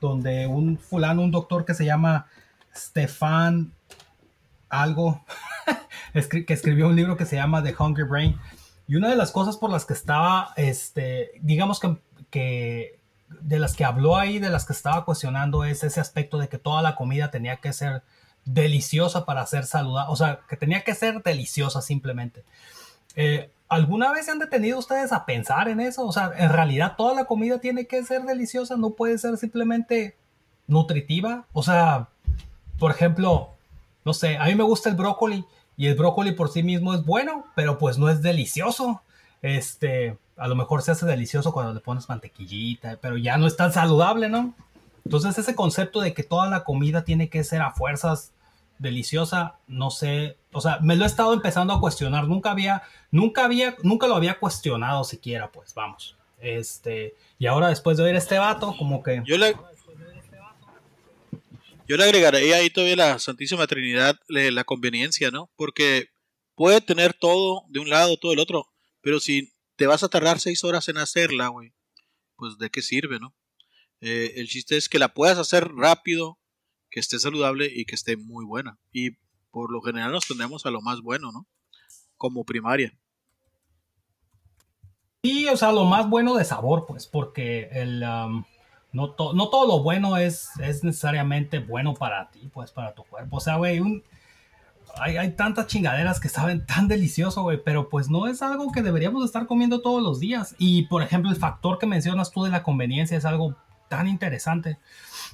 donde 0.00 0.46
un 0.46 0.78
fulano, 0.78 1.22
un 1.22 1.32
doctor 1.32 1.64
que 1.64 1.74
se 1.74 1.84
llama 1.84 2.26
Stefan 2.74 3.72
algo, 4.68 5.24
que 6.12 6.52
escribió 6.52 6.88
un 6.88 6.96
libro 6.96 7.16
que 7.16 7.26
se 7.26 7.36
llama 7.36 7.62
The 7.62 7.74
Hungry 7.78 8.04
Brain. 8.04 8.38
Y 8.86 8.96
una 8.96 9.10
de 9.10 9.16
las 9.16 9.32
cosas 9.32 9.56
por 9.56 9.70
las 9.70 9.84
que 9.84 9.92
estaba, 9.92 10.52
este, 10.56 11.32
digamos 11.40 11.78
que, 11.80 11.98
que 12.30 12.98
de 13.40 13.58
las 13.58 13.74
que 13.74 13.84
habló 13.84 14.16
ahí, 14.16 14.38
de 14.38 14.50
las 14.50 14.66
que 14.66 14.72
estaba 14.72 15.04
cuestionando, 15.04 15.64
es 15.64 15.84
ese 15.84 16.00
aspecto 16.00 16.38
de 16.38 16.48
que 16.48 16.58
toda 16.58 16.80
la 16.82 16.96
comida 16.96 17.30
tenía 17.30 17.56
que 17.56 17.72
ser 17.72 18.02
deliciosa 18.44 19.26
para 19.26 19.46
ser 19.46 19.66
saludable, 19.66 20.10
o 20.10 20.16
sea, 20.16 20.40
que 20.48 20.56
tenía 20.56 20.82
que 20.82 20.94
ser 20.94 21.22
deliciosa 21.22 21.82
simplemente. 21.82 22.44
Eh, 23.14 23.50
¿Alguna 23.68 24.10
vez 24.12 24.24
se 24.24 24.30
han 24.30 24.38
detenido 24.38 24.78
ustedes 24.78 25.12
a 25.12 25.26
pensar 25.26 25.68
en 25.68 25.80
eso? 25.80 26.06
O 26.06 26.12
sea, 26.12 26.32
en 26.36 26.50
realidad 26.50 26.94
toda 26.96 27.14
la 27.14 27.26
comida 27.26 27.58
tiene 27.58 27.86
que 27.86 28.02
ser 28.04 28.22
deliciosa, 28.22 28.76
no 28.78 28.90
puede 28.90 29.18
ser 29.18 29.36
simplemente 29.36 30.16
nutritiva. 30.66 31.44
O 31.52 31.62
sea, 31.62 32.08
por 32.78 32.90
ejemplo, 32.90 33.57
no 34.08 34.14
sé, 34.14 34.38
a 34.38 34.46
mí 34.46 34.54
me 34.54 34.64
gusta 34.64 34.88
el 34.88 34.96
brócoli 34.96 35.44
y 35.76 35.86
el 35.86 35.94
brócoli 35.94 36.32
por 36.32 36.48
sí 36.48 36.62
mismo 36.62 36.94
es 36.94 37.04
bueno, 37.04 37.44
pero 37.54 37.76
pues 37.76 37.98
no 37.98 38.08
es 38.08 38.22
delicioso. 38.22 39.02
Este, 39.42 40.16
a 40.38 40.48
lo 40.48 40.56
mejor 40.56 40.80
se 40.80 40.92
hace 40.92 41.04
delicioso 41.04 41.52
cuando 41.52 41.74
le 41.74 41.80
pones 41.80 42.08
mantequillita, 42.08 42.96
pero 43.02 43.18
ya 43.18 43.36
no 43.36 43.46
es 43.46 43.54
tan 43.54 43.70
saludable, 43.70 44.30
¿no? 44.30 44.54
Entonces 45.04 45.36
ese 45.36 45.54
concepto 45.54 46.00
de 46.00 46.14
que 46.14 46.22
toda 46.22 46.48
la 46.48 46.64
comida 46.64 47.04
tiene 47.04 47.28
que 47.28 47.44
ser 47.44 47.60
a 47.60 47.72
fuerzas 47.72 48.32
deliciosa, 48.78 49.56
no 49.66 49.90
sé, 49.90 50.38
o 50.54 50.62
sea, 50.62 50.78
me 50.80 50.96
lo 50.96 51.04
he 51.04 51.06
estado 51.06 51.34
empezando 51.34 51.74
a 51.74 51.80
cuestionar, 51.80 52.28
nunca 52.28 52.52
había, 52.52 52.84
nunca 53.10 53.44
había, 53.44 53.76
nunca 53.82 54.06
lo 54.06 54.14
había 54.14 54.38
cuestionado 54.38 55.04
siquiera, 55.04 55.52
pues 55.52 55.74
vamos. 55.74 56.16
Este, 56.40 57.14
y 57.38 57.44
ahora 57.44 57.68
después 57.68 57.98
de 57.98 58.04
oír 58.04 58.16
este 58.16 58.38
vato, 58.38 58.74
como 58.78 59.02
que 59.02 59.20
Yo 59.26 59.36
le, 59.36 59.54
yo 61.88 61.96
le 61.96 62.04
agregaría 62.04 62.56
ahí 62.56 62.68
todavía 62.68 62.96
la 62.96 63.18
Santísima 63.18 63.66
Trinidad, 63.66 64.18
la 64.28 64.64
conveniencia, 64.64 65.30
¿no? 65.30 65.50
Porque 65.56 66.08
puede 66.54 66.80
tener 66.82 67.14
todo 67.14 67.64
de 67.68 67.80
un 67.80 67.88
lado, 67.88 68.18
todo 68.18 68.32
del 68.32 68.40
otro, 68.40 68.66
pero 69.00 69.20
si 69.20 69.54
te 69.76 69.86
vas 69.86 70.02
a 70.02 70.08
tardar 70.08 70.38
seis 70.38 70.64
horas 70.64 70.88
en 70.88 70.98
hacerla, 70.98 71.48
güey, 71.48 71.72
pues 72.36 72.58
de 72.58 72.68
qué 72.68 72.82
sirve, 72.82 73.18
¿no? 73.18 73.34
Eh, 74.00 74.34
el 74.36 74.48
chiste 74.48 74.76
es 74.76 74.88
que 74.88 74.98
la 74.98 75.14
puedas 75.14 75.38
hacer 75.38 75.68
rápido, 75.68 76.38
que 76.90 77.00
esté 77.00 77.18
saludable 77.18 77.70
y 77.72 77.84
que 77.84 77.94
esté 77.94 78.16
muy 78.16 78.44
buena. 78.44 78.78
Y 78.92 79.12
por 79.50 79.72
lo 79.72 79.80
general 79.80 80.12
nos 80.12 80.26
tendemos 80.26 80.66
a 80.66 80.70
lo 80.70 80.82
más 80.82 81.00
bueno, 81.00 81.32
¿no? 81.32 81.46
Como 82.16 82.44
primaria. 82.44 82.98
Sí, 85.22 85.48
o 85.48 85.56
sea, 85.56 85.72
lo 85.72 85.84
más 85.84 86.08
bueno 86.08 86.34
de 86.34 86.44
sabor, 86.44 86.84
pues, 86.86 87.06
porque 87.06 87.68
el, 87.72 88.02
um, 88.02 88.44
no, 88.98 89.10
to- 89.12 89.32
no 89.32 89.48
todo 89.48 89.66
lo 89.66 89.82
bueno 89.82 90.16
es, 90.18 90.50
es 90.60 90.84
necesariamente 90.84 91.58
bueno 91.60 91.94
para 91.94 92.28
ti, 92.30 92.50
pues, 92.52 92.70
para 92.72 92.92
tu 92.94 93.04
cuerpo. 93.04 93.36
O 93.38 93.40
sea, 93.40 93.56
güey, 93.56 93.80
hay, 95.00 95.16
hay 95.16 95.30
tantas 95.32 95.66
chingaderas 95.68 96.18
que 96.20 96.28
saben 96.28 96.66
tan 96.66 96.88
delicioso, 96.88 97.42
güey, 97.42 97.58
pero 97.64 97.88
pues 97.88 98.10
no 98.10 98.26
es 98.26 98.42
algo 98.42 98.72
que 98.72 98.82
deberíamos 98.82 99.24
estar 99.24 99.46
comiendo 99.46 99.80
todos 99.80 100.02
los 100.02 100.18
días. 100.20 100.54
Y, 100.58 100.82
por 100.86 101.02
ejemplo, 101.02 101.30
el 101.30 101.36
factor 101.36 101.78
que 101.78 101.86
mencionas 101.86 102.30
tú 102.32 102.42
de 102.44 102.50
la 102.50 102.62
conveniencia 102.62 103.16
es 103.16 103.24
algo 103.24 103.54
tan 103.88 104.08
interesante. 104.08 104.78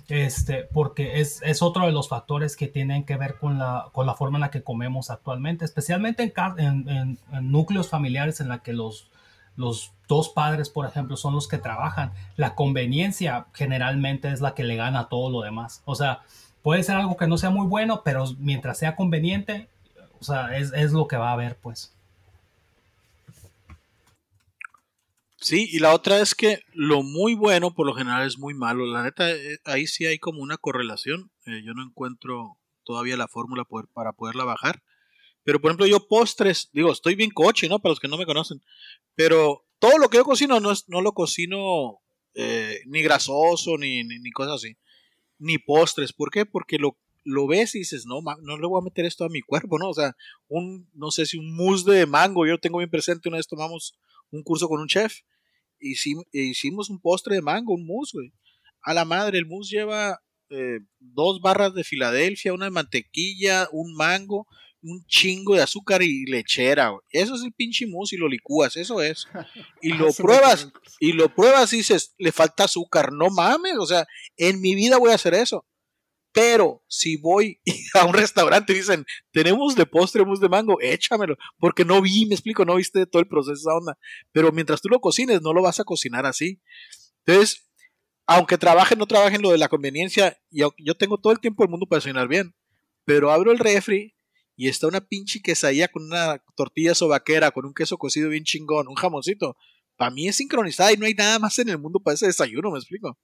Este, 0.08 0.68
porque 0.72 1.20
es, 1.20 1.40
es 1.42 1.62
otro 1.62 1.86
de 1.86 1.92
los 1.92 2.08
factores 2.10 2.56
que 2.56 2.68
tienen 2.68 3.04
que 3.04 3.16
ver 3.16 3.36
con 3.38 3.58
la, 3.58 3.86
con 3.92 4.06
la 4.06 4.14
forma 4.14 4.36
en 4.36 4.42
la 4.42 4.50
que 4.50 4.62
comemos 4.62 5.10
actualmente, 5.10 5.64
especialmente 5.64 6.22
en, 6.24 6.58
en- 6.58 6.88
en- 6.88 7.18
en 7.32 7.50
núcleos 7.50 7.88
familiares 7.88 8.40
en 8.40 8.48
la 8.48 8.58
que 8.58 8.74
los, 8.74 9.08
los 9.56 9.92
dos 10.08 10.28
padres, 10.28 10.68
por 10.68 10.86
ejemplo, 10.86 11.16
son 11.16 11.34
los 11.34 11.48
que 11.48 11.58
trabajan. 11.58 12.12
La 12.36 12.54
conveniencia 12.54 13.46
generalmente 13.52 14.30
es 14.30 14.40
la 14.40 14.54
que 14.54 14.64
le 14.64 14.76
gana 14.76 15.00
a 15.00 15.08
todo 15.08 15.30
lo 15.30 15.42
demás. 15.42 15.82
O 15.84 15.94
sea, 15.94 16.22
puede 16.62 16.82
ser 16.82 16.96
algo 16.96 17.16
que 17.16 17.26
no 17.26 17.38
sea 17.38 17.50
muy 17.50 17.66
bueno, 17.66 18.02
pero 18.04 18.24
mientras 18.38 18.78
sea 18.78 18.96
conveniente, 18.96 19.68
O 20.20 20.24
sea, 20.24 20.56
es, 20.56 20.72
es 20.72 20.92
lo 20.92 21.06
que 21.06 21.16
va 21.16 21.30
a 21.30 21.32
haber, 21.34 21.56
pues. 21.56 21.92
Sí, 25.44 25.68
y 25.70 25.78
la 25.78 25.92
otra 25.92 26.20
es 26.20 26.34
que 26.34 26.60
lo 26.72 27.02
muy 27.02 27.34
bueno 27.34 27.74
por 27.74 27.84
lo 27.84 27.92
general 27.92 28.26
es 28.26 28.38
muy 28.38 28.54
malo. 28.54 28.86
La 28.86 29.02
neta, 29.02 29.30
eh, 29.30 29.58
ahí 29.66 29.86
sí 29.86 30.06
hay 30.06 30.18
como 30.18 30.40
una 30.40 30.56
correlación. 30.56 31.30
Eh, 31.44 31.60
yo 31.62 31.74
no 31.74 31.82
encuentro 31.82 32.56
todavía 32.82 33.18
la 33.18 33.28
fórmula 33.28 33.66
para 33.92 34.12
poderla 34.14 34.44
bajar. 34.44 34.82
Pero 35.44 35.60
por 35.60 35.70
ejemplo, 35.70 35.86
yo 35.86 36.08
postres, 36.08 36.70
digo, 36.72 36.90
estoy 36.90 37.14
bien 37.14 37.30
coche, 37.30 37.68
¿no? 37.68 37.78
Para 37.78 37.92
los 37.92 38.00
que 38.00 38.08
no 38.08 38.16
me 38.16 38.26
conocen. 38.26 38.62
Pero 39.14 39.64
todo 39.78 39.98
lo 39.98 40.08
que 40.08 40.16
yo 40.16 40.24
cocino 40.24 40.58
no, 40.58 40.72
es, 40.72 40.88
no 40.88 41.02
lo 41.02 41.12
cocino 41.12 42.00
eh, 42.34 42.80
ni 42.86 43.02
grasoso, 43.02 43.76
ni, 43.76 44.02
ni, 44.04 44.30
cosas 44.30 44.54
así. 44.54 44.76
Ni 45.38 45.58
postres. 45.58 46.12
¿Por 46.14 46.30
qué? 46.30 46.46
Porque 46.46 46.78
lo, 46.78 46.98
lo 47.24 47.46
ves 47.46 47.74
y 47.74 47.80
dices, 47.80 48.06
no, 48.06 48.20
no 48.42 48.58
le 48.58 48.66
voy 48.66 48.80
a 48.80 48.84
meter 48.84 49.04
esto 49.04 49.24
a 49.24 49.28
mi 49.28 49.42
cuerpo, 49.42 49.78
¿no? 49.78 49.90
O 49.90 49.94
sea, 49.94 50.16
un, 50.48 50.88
no 50.94 51.10
sé 51.10 51.26
si 51.26 51.36
un 51.36 51.54
mousse 51.54 51.84
de 51.84 52.06
mango, 52.06 52.46
yo 52.46 52.52
lo 52.52 52.60
tengo 52.60 52.78
bien 52.78 52.90
presente, 52.90 53.28
una 53.28 53.36
vez 53.36 53.46
tomamos 53.46 53.98
un 54.30 54.42
curso 54.42 54.68
con 54.68 54.80
un 54.80 54.88
chef, 54.88 55.20
hicimos, 55.78 56.24
hicimos 56.32 56.88
un 56.88 57.00
postre 57.00 57.36
de 57.36 57.42
mango, 57.42 57.74
un 57.74 57.86
mousse, 57.86 58.12
güey. 58.14 58.32
A 58.80 58.94
la 58.94 59.04
madre, 59.04 59.38
el 59.38 59.46
mousse 59.46 59.76
lleva 59.76 60.20
eh, 60.50 60.80
dos 60.98 61.40
barras 61.40 61.74
de 61.74 61.84
Filadelfia, 61.84 62.52
una 62.52 62.66
de 62.66 62.70
mantequilla, 62.70 63.68
un 63.72 63.94
mango, 63.94 64.46
un 64.84 65.04
chingo 65.06 65.54
de 65.54 65.62
azúcar 65.62 66.02
y 66.02 66.26
lechera, 66.26 66.90
güey. 66.90 67.00
Eso 67.10 67.34
es 67.34 67.42
el 67.42 67.52
pinche 67.52 67.86
mousse 67.86 68.12
y 68.12 68.18
lo 68.18 68.28
licúas, 68.28 68.76
eso 68.76 69.00
es. 69.02 69.26
Y 69.80 69.92
lo 69.94 70.12
pruebas 70.12 70.68
y 71.00 71.12
lo 71.12 71.34
pruebas 71.34 71.72
y 71.72 71.78
dices, 71.78 72.14
le 72.18 72.32
falta 72.32 72.64
azúcar, 72.64 73.12
no 73.12 73.30
mames, 73.30 73.76
o 73.78 73.86
sea, 73.86 74.06
en 74.36 74.60
mi 74.60 74.74
vida 74.74 74.98
voy 74.98 75.10
a 75.10 75.14
hacer 75.14 75.34
eso. 75.34 75.66
Pero 76.32 76.82
si 76.88 77.16
voy 77.16 77.60
a 77.94 78.04
un 78.04 78.12
restaurante 78.12 78.72
y 78.72 78.76
dicen, 78.76 79.06
tenemos 79.32 79.74
de 79.74 79.86
postre 79.86 80.24
mousse 80.24 80.40
de 80.40 80.48
mango, 80.48 80.80
échamelo, 80.80 81.36
porque 81.58 81.84
no 81.84 82.02
vi, 82.02 82.26
me 82.26 82.34
explico, 82.34 82.64
no 82.64 82.76
viste 82.76 83.06
todo 83.06 83.20
el 83.20 83.28
proceso 83.28 83.54
esa 83.54 83.76
onda. 83.76 83.98
Pero 84.32 84.52
mientras 84.52 84.82
tú 84.82 84.88
lo 84.88 85.00
cocines, 85.00 85.40
no 85.40 85.52
lo 85.52 85.62
vas 85.62 85.80
a 85.80 85.84
cocinar 85.84 86.26
así. 86.26 86.60
Entonces, 87.24 87.70
aunque 88.26 88.58
trabajen, 88.58 88.98
no 88.98 89.06
trabajen 89.06 89.42
lo 89.42 89.50
de 89.50 89.58
la 89.58 89.68
conveniencia, 89.68 90.38
yo 90.50 90.94
tengo 90.98 91.18
todo 91.18 91.32
el 91.32 91.40
tiempo 91.40 91.62
del 91.62 91.70
mundo 91.70 91.86
para 91.86 92.00
cocinar 92.00 92.26
bien, 92.28 92.54
pero 93.04 93.30
abro 93.30 93.52
el 93.52 93.58
refri 93.58 94.13
y 94.56 94.68
está 94.68 94.86
una 94.86 95.00
pinche 95.00 95.40
quesadilla 95.40 95.88
con 95.88 96.04
una 96.04 96.42
tortilla 96.56 96.94
sobaquera, 96.94 97.50
con 97.50 97.66
un 97.66 97.74
queso 97.74 97.98
cocido 97.98 98.28
bien 98.28 98.44
chingón, 98.44 98.88
un 98.88 98.94
jamoncito. 98.94 99.56
Para 99.96 100.10
mí 100.10 100.28
es 100.28 100.36
sincronizada 100.36 100.92
y 100.92 100.96
no 100.96 101.06
hay 101.06 101.14
nada 101.14 101.38
más 101.38 101.58
en 101.58 101.68
el 101.68 101.78
mundo 101.78 102.00
para 102.00 102.14
ese 102.14 102.26
desayuno, 102.26 102.70
me 102.70 102.78
explico. 102.78 103.18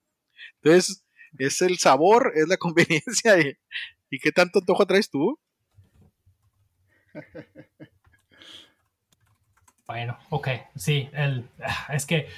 Entonces, 0.62 1.04
es 1.38 1.62
el 1.62 1.78
sabor, 1.78 2.32
es 2.34 2.48
la 2.48 2.56
conveniencia 2.58 3.38
y, 3.38 4.18
qué 4.18 4.32
tanto 4.32 4.58
antojo 4.60 4.86
traes 4.86 5.08
tú. 5.10 5.38
Bueno, 9.86 10.16
ok, 10.30 10.48
sí, 10.76 11.08
el, 11.12 11.48
es 11.88 12.06
que, 12.06 12.28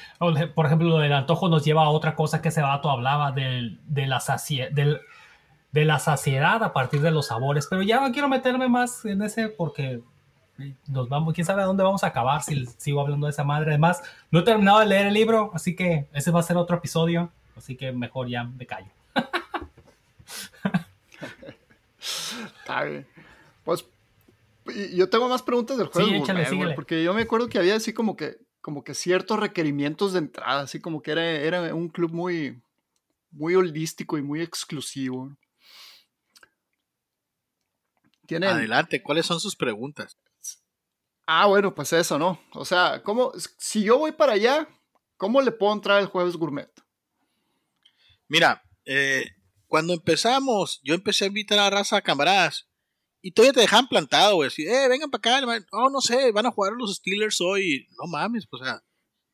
por 0.54 0.64
ejemplo, 0.64 0.88
lo 0.88 0.98
del 0.98 1.12
antojo 1.12 1.50
nos 1.50 1.64
lleva 1.64 1.82
a 1.82 1.90
otra 1.90 2.14
cosa 2.14 2.40
que 2.40 2.48
ese 2.48 2.62
vato 2.62 2.88
hablaba 2.90 3.32
del, 3.32 3.78
de, 3.84 4.06
la 4.06 4.20
sacie- 4.20 4.70
del- 4.70 5.00
de 5.72 5.84
la 5.84 5.98
saciedad 5.98 6.62
a 6.62 6.72
partir 6.72 7.00
de 7.00 7.10
los 7.10 7.26
sabores, 7.28 7.66
pero 7.68 7.82
ya 7.82 8.00
no 8.00 8.12
quiero 8.12 8.28
meterme 8.28 8.68
más 8.68 9.04
en 9.04 9.22
ese 9.22 9.48
porque 9.48 10.02
nos 10.86 11.08
vamos, 11.08 11.34
quién 11.34 11.46
sabe 11.46 11.62
a 11.62 11.64
dónde 11.64 11.82
vamos 11.82 12.04
a 12.04 12.08
acabar 12.08 12.42
si 12.42 12.66
sigo 12.76 13.00
hablando 13.00 13.26
de 13.26 13.32
esa 13.32 13.42
madre. 13.42 13.70
Además, 13.70 14.02
no 14.30 14.40
he 14.40 14.42
terminado 14.42 14.80
de 14.80 14.86
leer 14.86 15.06
el 15.06 15.14
libro, 15.14 15.50
así 15.54 15.74
que 15.74 16.06
ese 16.12 16.30
va 16.30 16.40
a 16.40 16.44
ser 16.44 16.56
otro 16.56 16.76
episodio, 16.76 17.32
así 17.56 17.74
que 17.76 17.90
mejor 17.92 18.28
ya 18.28 18.44
me 18.44 18.66
callo. 18.66 18.90
Está 22.60 22.84
bien. 22.84 23.06
Pues 23.64 23.86
yo 24.94 25.08
tengo 25.08 25.28
más 25.28 25.42
preguntas 25.42 25.78
del 25.78 25.88
juego. 25.88 26.08
Sí, 26.08 26.14
échale, 26.16 26.46
síguele. 26.46 26.74
porque 26.74 27.02
yo 27.02 27.14
me 27.14 27.22
acuerdo 27.22 27.48
que 27.48 27.58
había 27.58 27.74
así 27.76 27.92
como 27.92 28.16
que, 28.16 28.36
como 28.60 28.84
que 28.84 28.94
ciertos 28.94 29.38
requerimientos 29.40 30.12
de 30.12 30.20
entrada, 30.20 30.60
así 30.62 30.80
como 30.80 31.02
que 31.02 31.12
era, 31.12 31.24
era 31.24 31.74
un 31.74 31.88
club 31.88 32.12
muy, 32.12 32.60
muy 33.30 33.54
holístico 33.54 34.18
y 34.18 34.22
muy 34.22 34.42
exclusivo. 34.42 35.32
Tienen, 38.32 38.56
Adelante, 38.56 39.02
¿cuáles 39.02 39.26
son 39.26 39.40
sus 39.40 39.56
preguntas? 39.56 40.16
Ah, 41.26 41.46
bueno, 41.46 41.74
pues 41.74 41.92
eso, 41.92 42.18
¿no? 42.18 42.40
O 42.52 42.64
sea, 42.64 43.02
¿cómo, 43.02 43.32
si 43.58 43.84
yo 43.84 43.98
voy 43.98 44.12
para 44.12 44.32
allá, 44.32 44.68
¿cómo 45.16 45.40
le 45.40 45.52
puedo 45.52 45.72
entrar 45.72 46.00
el 46.00 46.06
jueves 46.06 46.36
gourmet? 46.36 46.70
Mira, 48.28 48.62
eh, 48.84 49.26
cuando 49.66 49.92
empezamos, 49.92 50.80
yo 50.82 50.94
empecé 50.94 51.24
a 51.24 51.28
invitar 51.28 51.58
a 51.58 51.70
raza 51.70 51.96
a 51.96 52.02
camaradas 52.02 52.68
y 53.22 53.30
todavía 53.30 53.52
te 53.52 53.60
dejaban 53.60 53.88
plantado, 53.88 54.34
güey. 54.34 54.48
Así, 54.48 54.66
eh, 54.66 54.88
vengan 54.88 55.10
para 55.10 55.36
acá. 55.36 55.46
man. 55.46 55.64
No, 55.72 55.88
no 55.90 56.00
sé, 56.00 56.32
van 56.32 56.46
a 56.46 56.50
jugar 56.50 56.72
los 56.72 56.96
Steelers 56.96 57.40
hoy. 57.40 57.86
No 57.96 58.08
mames, 58.08 58.46
pues, 58.46 58.62
o 58.62 58.64
sea, 58.64 58.82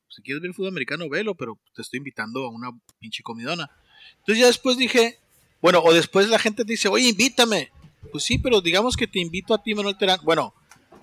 si 0.09 0.23
quieres 0.23 0.43
ver 0.43 0.51
el 0.51 0.55
fútbol 0.55 0.69
americano, 0.71 1.09
velo, 1.09 1.35
pero 1.35 1.59
te 1.75 1.83
estoy 1.83 1.99
invitando 1.99 2.45
a 2.45 2.51
una 2.51 2.71
pinche 2.99 3.23
comidona. 3.23 3.71
Entonces 4.19 4.41
ya 4.41 4.47
después 4.47 4.77
dije, 4.77 5.19
bueno, 5.61 5.81
o 5.83 5.93
después 5.95 6.29
la 6.29 6.39
gente 6.39 6.65
te 6.65 6.73
dice, 6.73 6.89
oye, 6.89 7.09
invítame. 7.09 7.73
Pues 8.13 8.25
sí, 8.25 8.39
pero 8.39 8.61
digamos 8.61 8.97
que 8.97 9.07
te 9.07 9.19
invito 9.21 9.55
a 9.55 9.63
ti, 9.63 9.75
Manuel 9.75 9.97
Terán. 9.99 10.21
Bueno, 10.23 10.55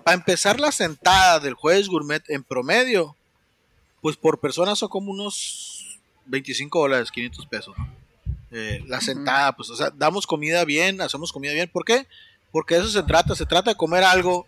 para 0.04 0.14
empezar 0.16 0.58
la 0.60 0.72
sentada 0.72 1.38
del 1.40 1.54
jueves 1.54 1.88
gourmet 1.88 2.22
en 2.28 2.42
promedio, 2.42 3.16
pues 4.00 4.16
por 4.16 4.40
persona 4.40 4.74
son 4.76 4.88
como 4.88 5.10
unos 5.12 5.98
25 6.26 6.78
dólares, 6.80 7.10
500 7.10 7.46
pesos, 7.46 7.74
¿no? 7.78 7.88
Eh, 8.52 8.82
la 8.86 9.00
sentada, 9.00 9.52
pues, 9.56 9.70
o 9.70 9.76
sea, 9.76 9.90
damos 9.90 10.26
comida 10.26 10.64
bien, 10.64 11.00
hacemos 11.00 11.32
comida 11.32 11.52
bien. 11.52 11.68
¿Por 11.72 11.84
qué? 11.84 12.06
Porque 12.52 12.74
de 12.76 12.80
eso 12.82 12.90
se 12.90 13.02
trata, 13.02 13.34
se 13.34 13.44
trata 13.46 13.70
de 13.70 13.76
comer 13.76 14.04
algo 14.04 14.46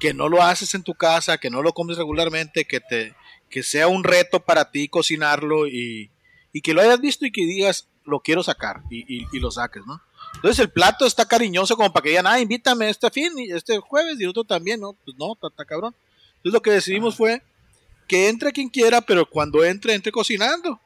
que 0.00 0.12
no 0.14 0.28
lo 0.28 0.42
haces 0.42 0.74
en 0.74 0.82
tu 0.82 0.94
casa, 0.94 1.38
que 1.38 1.50
no 1.50 1.62
lo 1.62 1.72
comes 1.72 1.96
regularmente, 1.96 2.64
que 2.64 2.80
te 2.80 3.14
que 3.50 3.62
sea 3.62 3.86
un 3.86 4.02
reto 4.02 4.40
para 4.40 4.70
ti 4.72 4.88
cocinarlo 4.88 5.68
y, 5.68 6.10
y 6.52 6.60
que 6.62 6.74
lo 6.74 6.80
hayas 6.80 7.00
visto 7.00 7.24
y 7.24 7.30
que 7.30 7.46
digas, 7.46 7.86
lo 8.04 8.18
quiero 8.20 8.42
sacar 8.42 8.82
y, 8.90 9.00
y- 9.22 9.26
y 9.32 9.38
lo 9.38 9.50
saques, 9.52 9.84
¿no? 9.86 10.00
Entonces 10.34 10.58
el 10.58 10.70
plato 10.70 11.06
está 11.06 11.24
cariñoso 11.26 11.76
como 11.76 11.92
para 11.92 12.02
que 12.02 12.10
digan, 12.10 12.26
ah, 12.26 12.40
invítame 12.40 12.90
este 12.90 13.10
fin, 13.10 13.32
y 13.38 13.52
este 13.52 13.78
jueves 13.78 14.20
y 14.20 14.24
el 14.24 14.30
otro 14.30 14.44
también, 14.44 14.80
¿no? 14.80 14.92
Pues 15.04 15.16
no, 15.16 15.32
está, 15.32 15.48
está 15.48 15.64
cabrón. 15.64 15.94
Entonces 16.36 16.52
lo 16.52 16.62
que 16.62 16.70
decidimos 16.72 17.16
fue 17.16 17.42
que 18.06 18.28
entre 18.28 18.52
quien 18.52 18.68
quiera, 18.68 19.00
pero 19.00 19.28
cuando 19.28 19.64
entre, 19.64 19.94
entre 19.94 20.12
cocinando. 20.12 20.80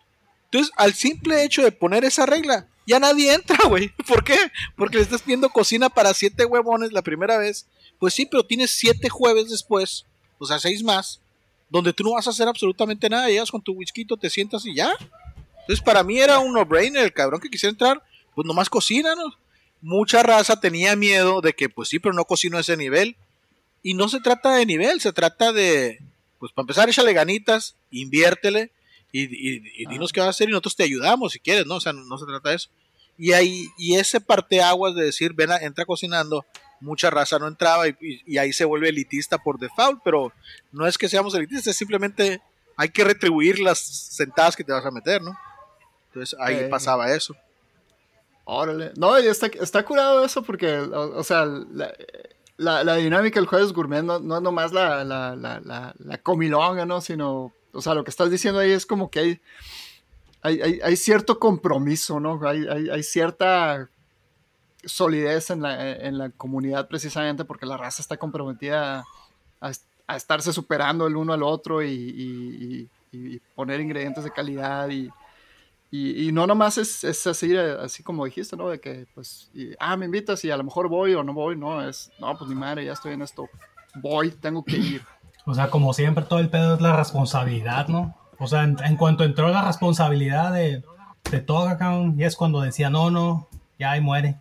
Entonces, 0.45 0.73
al 0.77 0.95
simple 0.95 1.45
hecho 1.45 1.63
de 1.63 1.73
poner 1.73 2.05
esa 2.05 2.27
regla, 2.27 2.67
ya 2.87 2.99
nadie 2.99 3.33
entra, 3.35 3.59
güey. 3.69 3.91
¿Por 4.07 4.25
qué? 4.25 4.39
Porque 4.77 4.97
le 4.97 5.03
estás 5.03 5.23
pidiendo 5.23 5.51
cocina 5.51 5.89
para 5.89 6.15
siete 6.15 6.45
huevones 6.45 6.93
la 6.93 7.03
primera 7.03 7.37
vez. 7.39 7.67
Pues 7.99 8.15
sí, 8.15 8.27
pero 8.27 8.45
tienes 8.45 8.71
siete 8.71 9.09
jueves 9.09 9.51
después, 9.51 10.07
o 10.39 10.47
sea, 10.47 10.59
seis 10.61 10.85
más, 10.85 11.21
donde 11.69 11.93
tú 11.93 12.05
no 12.05 12.13
vas 12.13 12.27
a 12.29 12.31
hacer 12.31 12.47
absolutamente 12.47 13.11
nada. 13.11 13.29
Llegas 13.29 13.51
con 13.51 13.61
tu 13.61 13.73
whisky, 13.73 14.05
te 14.05 14.31
sientas 14.31 14.65
y 14.65 14.75
ya. 14.75 14.93
Entonces, 15.61 15.85
para 15.85 16.03
mí 16.03 16.19
era 16.19 16.39
un 16.39 16.53
no-brainer. 16.53 17.05
El 17.05 17.13
cabrón 17.13 17.41
que 17.41 17.51
quisiera 17.51 17.73
entrar, 17.73 18.03
pues 18.39 18.47
nomás 18.47 18.71
cocina, 18.71 19.17
¿no? 19.17 19.35
Mucha 19.81 20.23
raza 20.23 20.61
tenía 20.61 20.95
miedo 20.95 21.41
de 21.41 21.55
que, 21.55 21.69
pues 21.69 21.89
sí, 21.89 21.99
pero 21.99 22.15
no 22.15 22.25
cocino 22.25 22.57
a 22.57 22.61
ese 22.61 22.77
nivel. 22.77 23.17
Y 23.83 23.95
no 23.95 24.09
se 24.09 24.21
trata 24.21 24.55
de 24.55 24.65
nivel, 24.65 25.01
se 25.01 25.13
trata 25.13 25.53
de, 25.53 25.99
pues 26.39 26.53
para 26.53 26.63
empezar, 26.63 26.89
échale 26.89 27.13
ganitas, 27.15 27.75
inviértele 27.91 28.71
y, 29.11 29.23
y, 29.25 29.63
y 29.83 29.87
dinos 29.87 30.13
qué 30.13 30.21
vas 30.21 30.29
a 30.29 30.31
hacer 30.31 30.49
y 30.49 30.53
nosotros 30.53 30.77
te 30.77 30.85
ayudamos 30.85 31.33
si 31.33 31.41
quieres, 31.41 31.67
¿no? 31.67 31.75
O 31.77 31.81
sea, 31.81 31.93
no, 31.93 32.05
no 32.05 32.17
se 32.17 32.27
trata 32.27 32.51
de 32.51 32.55
eso. 32.57 32.69
Y 33.19 33.33
ahí, 33.33 33.67
y 33.77 33.97
ese 33.97 34.21
parteaguas 34.21 34.95
de 34.95 35.03
decir, 35.07 35.33
ven, 35.33 35.51
a- 35.51 35.57
entra 35.59 35.85
cocinando, 35.85 36.47
mucha 36.81 37.11
raza 37.11 37.41
no 37.41 37.49
entraba 37.49 37.89
y, 37.89 37.97
y- 38.01 38.23
y 38.35 38.39
ahí 38.39 38.53
se 38.53 38.65
vuelve 38.65 38.91
elitista 38.91 39.37
por 39.39 39.59
default, 39.59 40.01
pero 40.05 40.33
no 40.71 40.87
es 40.87 40.97
que 40.97 41.09
seamos 41.09 41.35
elitistas, 41.35 41.67
es 41.67 41.77
simplemente 41.77 42.41
hay 42.77 42.91
que 42.91 43.03
retribuir 43.03 43.59
las 43.59 43.81
sentadas 43.81 44.55
que 44.55 44.63
te 44.63 44.71
vas 44.71 44.87
a 44.87 44.93
meter, 44.93 45.23
¿no? 45.23 45.37
Entonces 46.13 46.39
ahí 46.41 46.55
Eh. 46.55 46.69
pasaba 46.69 47.13
eso. 47.13 47.35
Órale. 48.51 48.93
No, 48.97 49.15
está, 49.19 49.49
está 49.49 49.85
curado 49.85 50.25
eso 50.25 50.43
porque, 50.43 50.79
o, 50.79 51.23
sea, 51.23 51.45
la, 51.45 51.93
la- 52.57 52.83
la 52.83 52.95
dinámica 52.95 53.39
del 53.39 53.47
jueves 53.47 53.75
gourmet 53.75 54.03
no, 54.03 54.19
no 54.21 54.37
es 54.37 54.43
nomás 54.43 54.73
la, 54.73 55.05
la, 55.05 55.95
comilonga, 56.23 56.87
¿no? 56.87 57.03
Sino, 57.03 57.53
o 57.75 57.83
sea, 57.83 57.93
lo 57.93 58.05
que 58.05 58.11
estás 58.11 58.31
diciendo 58.31 58.59
ahí 58.61 58.71
es 58.71 58.87
como 58.87 59.11
que 59.11 59.21
hay, 59.21 59.41
hay, 60.41 60.81
hay, 60.83 60.97
cierto 60.97 61.39
compromiso, 61.39 62.21
¿no? 62.21 62.41
Hay, 62.49 62.67
hay, 62.67 63.03
cierta 63.03 63.91
solidez 64.83 65.51
en 65.51 65.61
la, 65.61 65.91
en 65.97 66.17
la 66.17 66.31
comunidad 66.31 66.89
precisamente 66.89 67.45
porque 67.45 67.67
la 67.67 67.77
raza 67.77 68.01
está 68.01 68.17
comprometida 68.17 69.05
a, 69.61 69.73
a 70.07 70.17
estarse 70.17 70.55
superando 70.55 71.07
el 71.07 71.17
uno 71.17 71.35
al 71.35 71.43
otro 71.43 71.83
y- 71.83 71.91
y- 71.91 72.89
y 73.13 73.39
poner 73.55 73.79
ingredientes 73.81 74.25
de 74.25 74.31
calidad 74.31 74.89
y, 74.89 75.11
y, 75.91 76.29
y 76.29 76.33
no 76.33 76.47
nomás 76.47 76.77
es, 76.77 77.03
es 77.05 77.27
así, 77.27 77.55
eh, 77.55 77.77
así 77.81 78.03
como 78.03 78.25
dijiste, 78.25 78.57
¿no? 78.57 78.69
De 78.69 78.81
que, 78.81 79.07
pues, 79.15 79.51
y, 79.55 79.71
ah, 79.79 79.97
me 79.97 80.05
invitas 80.05 80.45
y 80.45 80.51
a 80.51 80.57
lo 80.57 80.65
mejor 80.65 80.89
voy 80.89 81.15
o 81.15 81.25
no 81.25 81.33
voy, 81.33 81.57
no, 81.57 81.87
es, 81.87 82.11
no, 82.19 82.37
pues 82.37 82.51
ni 82.51 82.57
madre, 82.57 82.85
ya 82.85 82.93
estoy 82.93 83.15
en 83.15 83.23
esto, 83.23 83.49
voy, 83.95 84.31
tengo 84.31 84.65
que 84.65 84.77
ir. 84.77 85.03
O 85.47 85.55
sea, 85.55 85.71
como 85.71 85.95
siempre, 85.95 86.25
todo 86.25 86.41
el 86.41 86.51
pedo 86.51 86.75
es 86.75 86.81
la 86.83 86.95
responsabilidad, 86.95 87.89
¿no? 87.89 88.15
O 88.39 88.47
sea, 88.47 88.65
en, 88.65 88.77
en 88.85 88.97
cuanto 88.97 89.25
entró 89.25 89.49
la 89.49 89.65
responsabilidad 89.65 90.53
de, 90.53 90.83
de 91.31 91.41
todo, 91.41 91.67
cabrón, 91.79 92.15
y 92.19 92.25
es 92.25 92.37
cuando 92.37 92.61
decía, 92.61 92.91
no, 92.91 93.11
no, 93.11 93.49
ya 93.79 93.93
ahí 93.93 94.01
muere. 94.01 94.37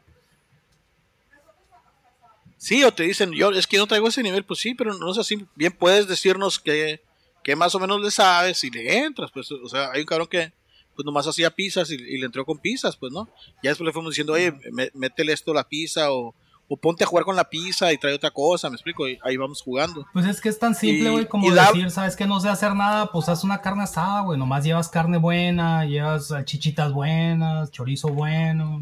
Sí, 2.58 2.84
o 2.84 2.92
te 2.92 3.04
dicen, 3.04 3.32
yo 3.32 3.52
es 3.52 3.68
que 3.68 3.78
no 3.78 3.88
traigo 3.88 4.10
ese 4.10 4.24
nivel, 4.24 4.44
pues 4.44 4.60
sí, 4.60 4.74
pero 4.74 4.94
no 4.96 5.12
es 5.12 5.18
así. 5.18 5.48
Bien 5.56 5.72
puedes 5.72 6.08
decirnos 6.08 6.60
que, 6.60 7.02
que 7.44 7.56
más 7.56 7.74
o 7.76 7.80
menos 7.80 8.02
le 8.02 8.12
sabes 8.12 8.64
y 8.66 8.70
le 8.70 8.98
entras, 8.98 9.32
pues, 9.32 9.50
o 9.52 9.70
sea, 9.70 9.92
hay 9.92 10.02
un 10.02 10.06
cabrón 10.08 10.28
que 10.28 10.52
pues 10.98 11.06
nomás 11.06 11.26
hacía 11.28 11.50
pizzas 11.52 11.90
y, 11.92 11.94
y 11.94 12.18
le 12.18 12.26
entró 12.26 12.44
con 12.46 12.58
pizzas, 12.58 12.98
pues, 12.98 13.14
¿no? 13.14 13.30
Ya 13.64 13.70
después 13.70 13.86
le 13.86 13.94
fuimos 13.94 14.12
diciendo, 14.12 14.34
oye, 14.34 14.52
mé- 14.74 14.92
métele 14.94 15.32
esto 15.32 15.52
a 15.52 15.56
la 15.56 15.64
pizza 15.70 16.12
o, 16.12 16.36
o 16.68 16.76
ponte 16.76 17.04
a 17.06 17.08
jugar 17.08 17.24
con 17.24 17.36
la 17.38 17.50
pizza 17.50 17.94
y 17.94 17.98
trae 17.98 18.14
otra 18.16 18.32
cosa, 18.32 18.70
me 18.70 18.76
explico, 18.76 19.08
y 19.08 19.18
ahí 19.24 19.38
vamos 19.38 19.62
jugando. 19.62 20.06
Pues 20.12 20.26
es 20.26 20.42
que 20.42 20.50
es 20.50 20.60
tan 20.60 20.76
simple, 20.76 21.10
güey, 21.12 21.26
como 21.28 21.48
decir, 21.76 21.92
sabes 21.92 22.16
que 22.18 22.26
no 22.26 22.40
sé 22.42 22.50
hacer 22.50 22.74
nada, 22.76 23.10
pues 23.12 23.30
haz 23.30 23.44
una 23.46 23.62
carne 23.62 23.84
asada, 23.84 24.22
güey. 24.22 24.38
Nomás 24.38 24.66
llevas 24.66 24.90
carne 24.90 25.18
buena, 25.18 25.86
llevas 25.86 26.34
chichitas 26.44 26.92
buenas, 26.92 27.72
chorizo 27.72 28.10
bueno. 28.10 28.82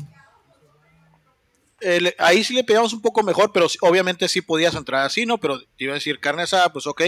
Eh, 1.82 2.00
le- 2.02 2.16
ahí 2.18 2.44
sí 2.44 2.54
le 2.54 2.64
pegamos 2.64 2.94
un 2.94 3.02
poco 3.02 3.22
mejor, 3.22 3.52
pero 3.52 3.68
obviamente 3.82 4.28
sí 4.28 4.42
podías 4.42 4.74
entrar 4.76 5.06
así, 5.06 5.26
¿no? 5.26 5.38
Pero 5.38 5.60
te 5.60 5.84
iba 5.84 5.92
a 5.92 5.96
decir 5.96 6.20
carne 6.20 6.44
asada, 6.44 6.72
pues 6.72 6.88
ok, 6.88 7.02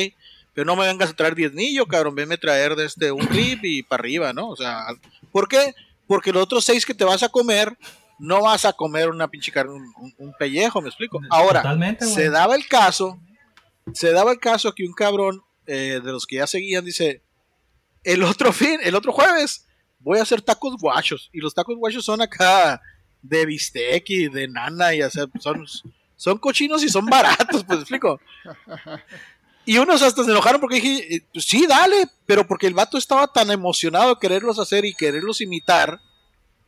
pero 0.58 0.66
no 0.66 0.76
me 0.76 0.88
vengas 0.88 1.12
a 1.12 1.16
traer 1.16 1.36
diezmillo, 1.36 1.86
cabrón, 1.86 2.16
venme 2.16 2.34
a 2.34 2.40
traer 2.40 2.76
de 2.76 2.86
este 2.86 3.12
un 3.12 3.28
clip 3.28 3.60
y 3.62 3.84
para 3.84 4.02
arriba, 4.02 4.34
¿no? 4.34 4.50
O 4.50 4.56
sea, 4.56 4.88
¿por 5.32 5.48
qué? 5.48 5.76
Porque 6.08 6.34
los 6.34 6.42
otros 6.42 6.66
seis 6.66 6.84
que 6.84 6.96
te 6.96 7.04
vas 7.04 7.22
a 7.22 7.30
comer, 7.30 7.78
no 8.18 8.42
vas 8.42 8.66
a 8.66 8.74
comer 8.74 9.08
una 9.10 9.28
pinche 9.28 9.52
carne, 9.52 9.74
un, 10.18 10.34
pellejo, 10.40 10.82
¿me 10.82 10.90
explico? 10.90 11.22
Ahora, 11.30 11.62
Totalmente, 11.62 12.08
se 12.08 12.32
daba 12.32 12.56
el 12.56 12.68
caso, 12.68 13.20
se 13.94 14.12
daba 14.12 14.32
el 14.32 14.40
caso 14.40 14.74
que 14.74 14.84
un 14.84 14.94
cabrón 14.94 15.44
eh, 15.68 16.02
de 16.04 16.12
los 16.12 16.26
que 16.26 16.38
ya 16.38 16.48
seguían 16.48 16.84
dice, 16.84 17.22
el 18.04 18.24
otro 18.24 18.52
fin, 18.52 18.80
el 18.82 18.96
otro 18.96 19.12
jueves, 19.12 19.68
voy 20.00 20.18
a 20.18 20.24
hacer 20.24 20.42
tacos 20.42 20.76
guachos, 20.82 21.30
y 21.34 21.40
los 21.40 21.54
tacos 21.54 21.78
guachos 21.78 22.04
son 22.04 22.20
acá 22.20 22.82
de 23.22 23.46
bistec 23.46 24.10
y 24.10 24.28
de 24.28 24.48
nana 24.48 24.96
y 24.96 25.04
hacer, 25.04 25.28
son, 25.40 25.68
son 26.16 26.40
cochinos 26.40 26.84
y 26.84 26.90
son 26.90 27.06
baratos, 27.06 27.64
pues 27.64 27.78
¿me 27.78 27.82
explico. 27.84 28.20
Y 29.68 29.80
unos 29.80 30.02
hasta 30.02 30.24
se 30.24 30.32
enojaron 30.32 30.62
porque 30.62 30.78
dije, 30.78 31.16
eh, 31.16 31.22
pues 31.34 31.44
sí, 31.44 31.68
dale, 31.68 32.08
pero 32.26 32.48
porque 32.48 32.68
el 32.68 32.74
vato 32.74 32.98
estaba 32.98 33.28
tan 33.28 33.52
emocionado 33.52 34.12
de 34.12 34.20
quererlos 34.22 34.60
hacer 34.60 34.86
y 34.86 34.94
quererlos 34.94 35.42
imitar, 35.42 36.00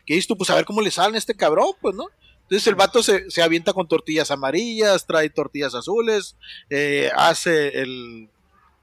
que 0.05 0.15
dices 0.15 0.27
tú, 0.27 0.35
pues 0.35 0.49
a 0.49 0.55
ver 0.55 0.65
cómo 0.65 0.81
le 0.81 0.91
salen 0.91 1.15
a 1.15 1.17
este 1.17 1.33
cabrón, 1.33 1.71
pues, 1.79 1.95
¿no? 1.95 2.07
Entonces 2.41 2.67
el 2.67 2.75
vato 2.75 3.01
se, 3.01 3.31
se 3.31 3.41
avienta 3.41 3.71
con 3.71 3.87
tortillas 3.87 4.31
amarillas, 4.31 5.05
trae 5.05 5.29
tortillas 5.29 5.75
azules, 5.75 6.35
eh, 6.69 7.09
hace 7.15 7.79
el... 7.79 8.29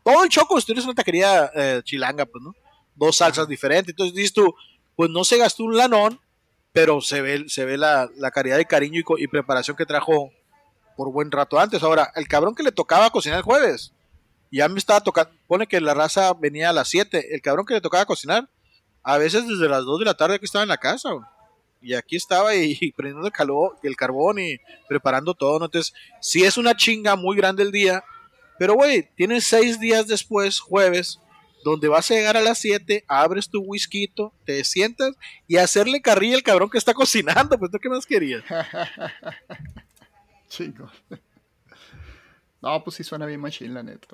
Todo 0.02 0.24
el 0.24 0.30
choco, 0.30 0.58
si 0.60 0.64
tienes 0.64 0.84
una 0.84 0.94
taquería 0.94 1.50
eh, 1.54 1.82
chilanga, 1.84 2.24
pues, 2.24 2.42
¿no? 2.42 2.54
Dos 2.94 3.18
salsas 3.18 3.46
diferentes. 3.46 3.92
Entonces 3.92 4.14
dices 4.14 4.32
tú, 4.32 4.54
pues 4.96 5.10
no 5.10 5.24
se 5.24 5.36
gastó 5.36 5.62
un 5.64 5.76
lanón, 5.76 6.18
pero 6.72 7.02
se 7.02 7.20
ve, 7.20 7.44
se 7.48 7.66
ve 7.66 7.76
la, 7.76 8.08
la 8.16 8.30
calidad 8.30 8.56
de 8.56 8.64
cariño 8.64 9.02
y, 9.18 9.28
preparación 9.28 9.76
que 9.76 9.84
trajo 9.84 10.30
por 10.96 11.12
buen 11.12 11.30
rato 11.30 11.58
antes. 11.58 11.82
Ahora, 11.82 12.10
el 12.14 12.28
cabrón 12.28 12.54
que 12.54 12.62
le 12.62 12.72
tocaba 12.72 13.10
cocinar 13.10 13.40
el 13.40 13.44
jueves, 13.44 13.92
ya 14.56 14.68
me 14.68 14.78
estaba 14.78 15.00
tocando, 15.00 15.32
pone 15.46 15.66
que 15.66 15.80
la 15.80 15.94
raza 15.94 16.32
venía 16.34 16.70
a 16.70 16.72
las 16.72 16.88
7, 16.88 17.34
el 17.34 17.42
cabrón 17.42 17.66
que 17.66 17.74
le 17.74 17.80
tocaba 17.80 18.06
cocinar, 18.06 18.48
a 19.02 19.18
veces 19.18 19.46
desde 19.46 19.68
las 19.68 19.84
2 19.84 20.00
de 20.00 20.04
la 20.04 20.14
tarde 20.14 20.34
aquí 20.34 20.44
estaba 20.44 20.62
en 20.62 20.68
la 20.68 20.78
casa. 20.78 21.10
Y 21.80 21.94
aquí 21.94 22.16
estaba 22.16 22.54
y, 22.54 22.92
prendiendo 22.96 23.26
el, 23.26 23.32
calor, 23.32 23.76
el 23.82 23.96
carbón 23.96 24.40
y 24.40 24.58
preparando 24.88 25.34
todo, 25.34 25.58
¿no? 25.58 25.66
Entonces, 25.66 25.94
sí 26.20 26.42
es 26.42 26.56
una 26.56 26.74
chinga 26.74 27.14
muy 27.14 27.36
grande 27.36 27.62
el 27.62 27.70
día, 27.70 28.02
pero 28.58 28.74
güey, 28.74 29.08
tienes 29.14 29.44
seis 29.44 29.78
días 29.78 30.06
después, 30.06 30.58
jueves, 30.58 31.20
donde 31.62 31.88
vas 31.88 32.10
a 32.10 32.14
llegar 32.14 32.36
a 32.36 32.40
las 32.40 32.58
7, 32.58 33.04
abres 33.06 33.48
tu 33.48 33.60
whisky, 33.60 34.10
te 34.44 34.64
sientas 34.64 35.14
y 35.46 35.56
hacerle 35.56 36.00
carrilla 36.00 36.36
al 36.36 36.42
cabrón 36.42 36.70
que 36.70 36.78
está 36.78 36.94
cocinando, 36.94 37.58
pues 37.58 37.70
¿tú 37.70 37.78
qué 37.78 37.88
más 37.88 38.06
querías? 38.06 38.42
Chingo. 40.48 40.90
No, 42.66 42.82
pues 42.82 42.96
sí 42.96 43.04
suena 43.04 43.26
bien 43.26 43.40
machín, 43.40 43.72
la 43.74 43.84
neta. 43.84 44.08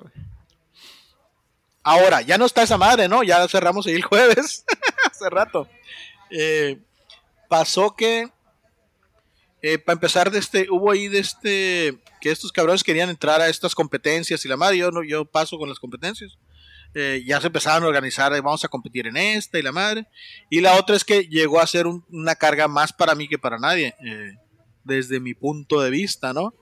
Ahora, 1.81 2.21
ya 2.21 2.37
no 2.37 2.45
está 2.45 2.61
esa 2.61 2.77
madre, 2.77 3.07
¿no? 3.07 3.23
Ya 3.23 3.47
cerramos 3.47 3.87
ahí 3.87 3.93
el 3.95 4.03
jueves, 4.03 4.63
hace 5.11 5.27
rato. 5.31 5.67
Eh, 6.29 6.79
pasó 7.49 7.95
que, 7.95 8.29
eh, 9.63 9.79
para 9.79 9.93
empezar, 9.95 10.29
de 10.29 10.37
este, 10.37 10.67
hubo 10.69 10.91
ahí 10.91 11.07
de 11.07 11.17
este, 11.17 11.97
que 12.21 12.29
estos 12.29 12.51
cabrones 12.51 12.83
querían 12.83 13.09
entrar 13.09 13.41
a 13.41 13.49
estas 13.49 13.73
competencias 13.73 14.45
y 14.45 14.47
la 14.47 14.55
madre, 14.55 14.77
yo, 14.77 14.91
no, 14.91 15.01
yo 15.03 15.25
paso 15.25 15.57
con 15.57 15.67
las 15.67 15.79
competencias. 15.79 16.37
Eh, 16.93 17.23
ya 17.25 17.41
se 17.41 17.47
empezaron 17.47 17.83
a 17.83 17.87
organizar, 17.87 18.31
vamos 18.43 18.63
a 18.63 18.67
competir 18.67 19.07
en 19.07 19.17
esta 19.17 19.57
y 19.57 19.63
la 19.63 19.71
madre. 19.71 20.05
Y 20.51 20.61
la 20.61 20.75
otra 20.75 20.95
es 20.95 21.03
que 21.03 21.23
llegó 21.23 21.59
a 21.59 21.65
ser 21.65 21.87
un- 21.87 22.05
una 22.11 22.35
carga 22.35 22.67
más 22.67 22.93
para 22.93 23.15
mí 23.15 23.27
que 23.27 23.39
para 23.39 23.57
nadie, 23.57 23.95
desde 24.83 25.19
mi 25.19 25.33
punto 25.33 25.81
de 25.81 25.89
vista, 25.89 26.33
¿no? 26.33 26.53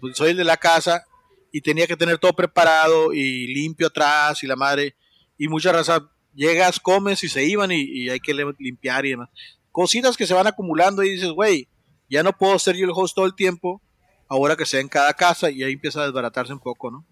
Pues 0.00 0.16
soy 0.16 0.30
el 0.32 0.36
de 0.38 0.44
la 0.44 0.56
casa 0.56 1.04
y 1.52 1.60
tenía 1.60 1.86
que 1.86 1.96
tener 1.96 2.18
todo 2.18 2.32
preparado 2.32 3.12
y 3.12 3.46
limpio 3.54 3.86
atrás 3.88 4.42
y 4.42 4.46
la 4.46 4.56
madre. 4.56 4.94
Y 5.38 5.48
mucha 5.48 5.72
raza, 5.72 6.08
llegas, 6.34 6.78
comes 6.80 7.22
y 7.24 7.28
se 7.28 7.44
iban 7.44 7.70
y, 7.72 7.80
y 7.82 8.08
hay 8.10 8.20
que 8.20 8.34
limpiar 8.58 9.06
y 9.06 9.10
demás. 9.10 9.30
Cositas 9.72 10.16
que 10.16 10.26
se 10.26 10.34
van 10.34 10.46
acumulando 10.46 11.02
y 11.02 11.10
dices, 11.10 11.30
güey, 11.30 11.68
ya 12.08 12.22
no 12.22 12.36
puedo 12.36 12.58
ser 12.58 12.76
yo 12.76 12.84
el 12.84 12.92
host 12.94 13.14
todo 13.14 13.26
el 13.26 13.34
tiempo, 13.34 13.80
ahora 14.28 14.56
que 14.56 14.66
sea 14.66 14.80
en 14.80 14.88
cada 14.88 15.12
casa 15.14 15.50
y 15.50 15.62
ahí 15.62 15.72
empieza 15.72 16.00
a 16.02 16.04
desbaratarse 16.06 16.52
un 16.52 16.60
poco, 16.60 16.90
¿no? 16.90 17.06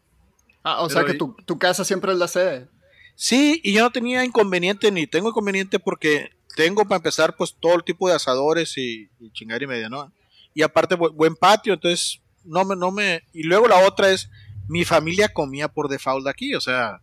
Ah, 0.65 0.83
o 0.83 0.89
Pero 0.89 0.99
sea 0.99 1.05
que 1.07 1.13
ahí- 1.13 1.19
tu, 1.19 1.35
tu 1.47 1.59
casa 1.59 1.85
siempre 1.85 2.13
es 2.13 2.19
la 2.19 2.29
sede. 2.29 2.69
Sí, 3.15 3.61
y 3.65 3.73
yo 3.73 3.83
no 3.83 3.91
tenía 3.91 4.25
inconveniente 4.25 4.93
ni 4.93 5.07
tengo 5.07 5.31
inconveniente 5.31 5.79
porque 5.81 6.31
tengo 6.57 6.85
para 6.85 6.97
empezar 6.97 7.35
pues 7.37 7.55
todo 7.59 7.75
el 7.75 7.85
tipo 7.85 8.09
de 8.09 8.15
asadores 8.15 8.77
y, 8.79 9.09
y 9.19 9.31
chingar 9.33 9.63
y 9.63 9.67
media, 9.67 9.89
¿no? 9.89 10.13
Y 10.55 10.63
aparte 10.63 10.97
bu- 10.97 11.13
buen 11.13 11.35
patio, 11.37 11.75
entonces 11.75 12.21
no 12.49 12.65
me, 12.65 12.77
no 12.77 12.91
me... 12.91 13.23
Y 13.33 13.45
luego 13.45 13.69
la 13.69 13.87
otra 13.87 14.11
es, 14.11 14.31
mi 14.69 14.85
familia 14.85 15.29
comía 15.29 15.69
por 15.69 15.89
default 15.89 16.27
aquí, 16.27 16.55
o 16.55 16.61
sea, 16.61 17.01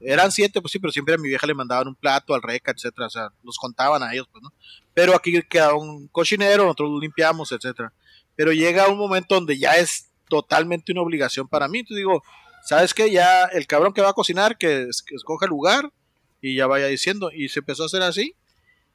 eran 0.00 0.32
siete, 0.32 0.60
pues 0.60 0.72
sí, 0.72 0.78
pero 0.78 0.92
siempre 0.92 1.14
a 1.14 1.18
mi 1.18 1.28
vieja 1.28 1.46
le 1.46 1.54
mandaban 1.54 1.88
un 1.88 1.94
plato 1.94 2.34
al 2.34 2.42
reca, 2.42 2.72
etcétera, 2.72 3.06
o 3.06 3.10
sea, 3.10 3.28
los 3.42 3.56
contaban 3.56 4.02
a 4.02 4.12
ellos, 4.12 4.28
pues, 4.30 4.42
¿no? 4.42 4.52
Pero 4.94 5.14
aquí 5.14 5.40
queda 5.42 5.74
un 5.74 6.08
cocinero, 6.08 6.64
nosotros 6.64 6.90
lo 6.90 7.00
limpiamos, 7.00 7.52
etcétera. 7.52 7.92
Pero 8.34 8.52
llega 8.52 8.88
un 8.88 8.98
momento 8.98 9.34
donde 9.34 9.58
ya 9.58 9.76
es 9.76 10.10
totalmente 10.28 10.92
una 10.92 11.02
obligación 11.02 11.48
para 11.48 11.68
mí, 11.68 11.80
entonces 11.80 11.98
digo, 11.98 12.22
¿sabes 12.62 12.94
qué? 12.94 13.10
Ya 13.10 13.44
el 13.44 13.66
cabrón 13.66 13.92
que 13.92 14.00
va 14.00 14.10
a 14.10 14.14
cocinar, 14.14 14.56
que, 14.56 14.88
que 15.06 15.14
escoja 15.14 15.46
el 15.46 15.50
lugar 15.50 15.92
y 16.40 16.56
ya 16.56 16.66
vaya 16.66 16.86
diciendo. 16.86 17.30
Y 17.32 17.48
se 17.48 17.60
empezó 17.60 17.82
a 17.82 17.86
hacer 17.86 18.02
así. 18.02 18.34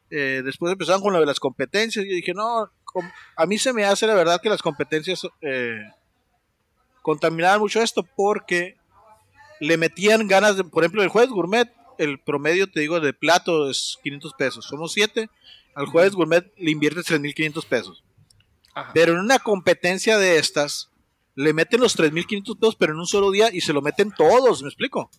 Eh, 0.10 0.42
después 0.44 0.72
empezaron 0.72 1.02
con 1.02 1.14
lo 1.14 1.20
de 1.20 1.26
las 1.26 1.40
competencias. 1.40 2.06
Y 2.06 2.10
yo 2.10 2.16
dije, 2.16 2.34
no, 2.34 2.72
a 3.36 3.46
mí 3.46 3.58
se 3.58 3.74
me 3.74 3.86
hace 3.86 4.08
la 4.08 4.14
verdad 4.14 4.42
que 4.42 4.50
las 4.50 4.62
competencias 4.62 5.28
eh, 5.42 5.82
contaminaban 7.02 7.60
mucho 7.60 7.82
esto 7.82 8.04
porque 8.04 8.78
le 9.60 9.78
metían 9.78 10.28
ganas 10.28 10.58
de, 10.58 10.64
por 10.64 10.84
ejemplo, 10.84 11.04
el 11.04 11.10
jueves 11.10 11.32
gourmet, 11.32 11.72
el 11.98 12.20
promedio, 12.20 12.70
te 12.70 12.80
digo, 12.80 13.00
de 13.00 13.14
plato 13.14 13.70
es 13.70 13.98
500 14.04 14.34
pesos. 14.34 14.66
Somos 14.66 14.94
siete. 14.94 15.30
Al 15.74 15.88
jueves 15.88 16.14
gourmet 16.14 16.52
le 16.58 16.72
inviertes 16.72 17.10
3.500 17.10 17.66
pesos. 17.66 18.04
Ajá. 18.74 18.92
Pero 18.94 19.14
en 19.14 19.20
una 19.20 19.40
competencia 19.40 20.18
de 20.18 20.38
estas, 20.38 20.92
le 21.36 21.54
meten 21.54 21.82
los 21.82 21.98
3.500 21.98 22.60
pesos, 22.60 22.76
pero 22.76 22.94
en 22.94 23.00
un 23.00 23.08
solo 23.08 23.32
día 23.32 23.50
y 23.54 23.62
se 23.62 23.74
lo 23.74 23.82
meten 23.82 24.12
todos, 24.12 24.62
¿me 24.64 24.70
explico? 24.70 25.10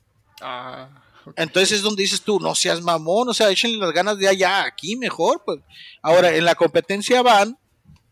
Ah, 0.41 0.89
ok. 0.89 1.08
Entonces 1.37 1.73
es 1.73 1.83
donde 1.83 2.03
dices 2.03 2.23
tú, 2.23 2.39
no 2.41 2.55
seas 2.55 2.81
mamón, 2.83 3.29
o 3.29 3.35
sea, 3.35 3.51
échenle 3.51 3.79
las 3.79 3.93
ganas 3.93 4.19
de 4.19 4.29
allá, 4.29 4.65
aquí 4.65 4.97
mejor, 4.97 5.43
pues. 5.45 5.59
Ahora, 6.03 6.35
en 6.35 6.45
la 6.45 6.55
competencia 6.55 7.23
van 7.23 7.57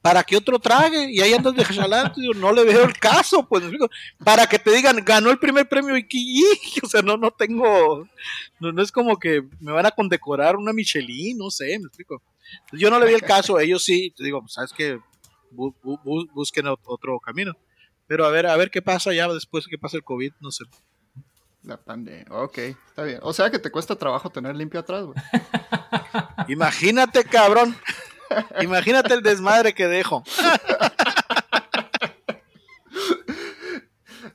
para 0.03 0.23
que 0.23 0.37
otro 0.37 0.61
trague 0.61 1.11
y 1.11 1.21
ahí 1.21 1.33
andas 1.33 1.55
de 1.57 1.65
chalante, 1.65 2.21
digo, 2.21 2.35
no 2.35 2.53
le 2.53 2.63
veo 2.65 2.85
el 2.85 2.93
caso, 2.97 3.47
pues, 3.49 3.63
¿me 3.65 3.71
explico? 3.71 3.91
Para 4.23 4.47
que 4.47 4.59
te 4.59 4.71
digan, 4.71 5.03
ganó 5.05 5.31
el 5.31 5.39
primer 5.39 5.69
premio 5.69 5.97
y 5.97 6.07
que, 6.07 6.19
o 6.85 6.89
sea, 6.89 7.03
no, 7.03 7.17
no 7.17 7.31
tengo, 7.33 8.07
no, 8.61 8.73
no 8.73 8.83
es 8.83 8.93
como 8.93 9.19
que 9.19 9.43
me 9.61 9.73
van 9.73 9.87
a 9.87 9.91
condecorar 9.91 10.57
una 10.57 10.73
Michelin, 10.73 11.37
no 11.39 11.51
sé, 11.51 11.79
me 11.79 11.87
explico. 11.87 12.23
Yo 12.73 12.89
no 12.91 13.01
le 13.01 13.07
vi 13.07 13.15
el 13.15 13.23
caso, 13.23 13.59
ellos 13.61 13.83
sí, 13.85 14.13
te 14.17 14.23
digo, 14.23 14.45
sabes 14.49 14.73
que 14.73 15.01
busquen 15.51 16.67
ot- 16.67 16.81
otro 16.85 17.19
camino. 17.21 17.53
Pero 18.07 18.25
a 18.25 18.31
ver, 18.31 18.47
a 18.47 18.57
ver 18.57 18.71
qué 18.71 18.83
pasa 18.83 19.13
ya 19.13 19.27
después 19.29 19.67
que 19.67 19.79
pasa 19.79 19.97
el 19.97 20.05
COVID, 20.05 20.33
no 20.41 20.51
sé. 20.53 20.65
La 21.67 21.77
pandemia. 21.77 22.25
Ok, 22.31 22.59
está 22.59 23.03
bien. 23.03 23.19
O 23.23 23.33
sea 23.33 23.51
que 23.51 23.59
te 23.59 23.71
cuesta 23.71 23.97
trabajo 23.97 24.31
tener 24.31 24.55
limpio 24.57 24.81
atrás, 24.81 25.05
güey. 25.05 25.17
Imagínate, 26.49 27.25
cabrón. 27.25 27.77
Imagínate 28.61 29.13
el 29.15 29.23
desmadre 29.23 29.75
que 29.75 29.87
dejo. 29.89 30.23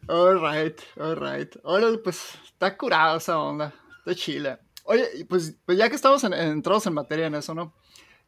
Alright, 0.07 0.81
alright. 0.99 1.55
Órale, 1.63 1.97
pues 1.99 2.35
está 2.45 2.75
curada 2.77 3.17
esa 3.17 3.39
onda. 3.39 3.73
Está 3.99 4.15
chila. 4.15 4.59
Oye, 4.83 5.07
pues, 5.29 5.55
pues 5.65 5.77
ya 5.77 5.89
que 5.89 5.95
estamos 5.95 6.23
en- 6.23 6.33
entrados 6.33 6.85
en 6.87 6.93
materia 6.93 7.27
en 7.27 7.35
eso, 7.35 7.53
¿no? 7.53 7.73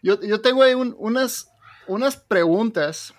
Yo, 0.02 0.20
yo 0.22 0.39
tengo 0.42 0.63
ahí 0.63 0.74
un- 0.76 0.96
unas, 0.98 1.50
unas 1.88 2.16
preguntas 2.16 3.13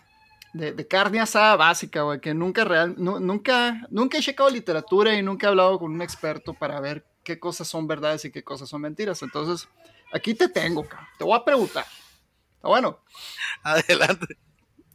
de, 0.55 0.73
de 0.73 0.87
carne 0.89 1.21
asada 1.21 1.57
básica, 1.57 2.03
güey, 2.03 2.21
que 2.21 2.33
nunca, 2.33 2.65
real, 2.65 2.95
nu- 2.97 3.21
nunca, 3.21 3.87
nunca 3.91 4.17
he 4.19 4.23
checado 4.23 4.49
literatura 4.49 5.15
y 5.15 5.23
nunca 5.23 5.47
he 5.47 5.51
hablado 5.51 5.79
con 5.79 5.93
un 5.93 6.01
experto 6.01 6.55
para 6.55 6.81
ver 6.81 7.05
qué 7.23 7.39
cosas 7.39 7.69
son 7.69 7.87
verdades 7.87 8.25
y 8.25 8.31
qué 8.31 8.43
cosas 8.43 8.69
son 8.69 8.81
mentiras. 8.81 9.21
Entonces, 9.23 9.69
aquí 10.13 10.35
te 10.35 10.49
tengo, 10.49 10.85
cabrón. 10.89 11.09
Te 11.19 11.25
voy 11.25 11.37
a 11.39 11.45
preguntar. 11.45 11.85
Está 12.57 12.69
bueno. 12.69 13.01
Adelante. 13.63 14.39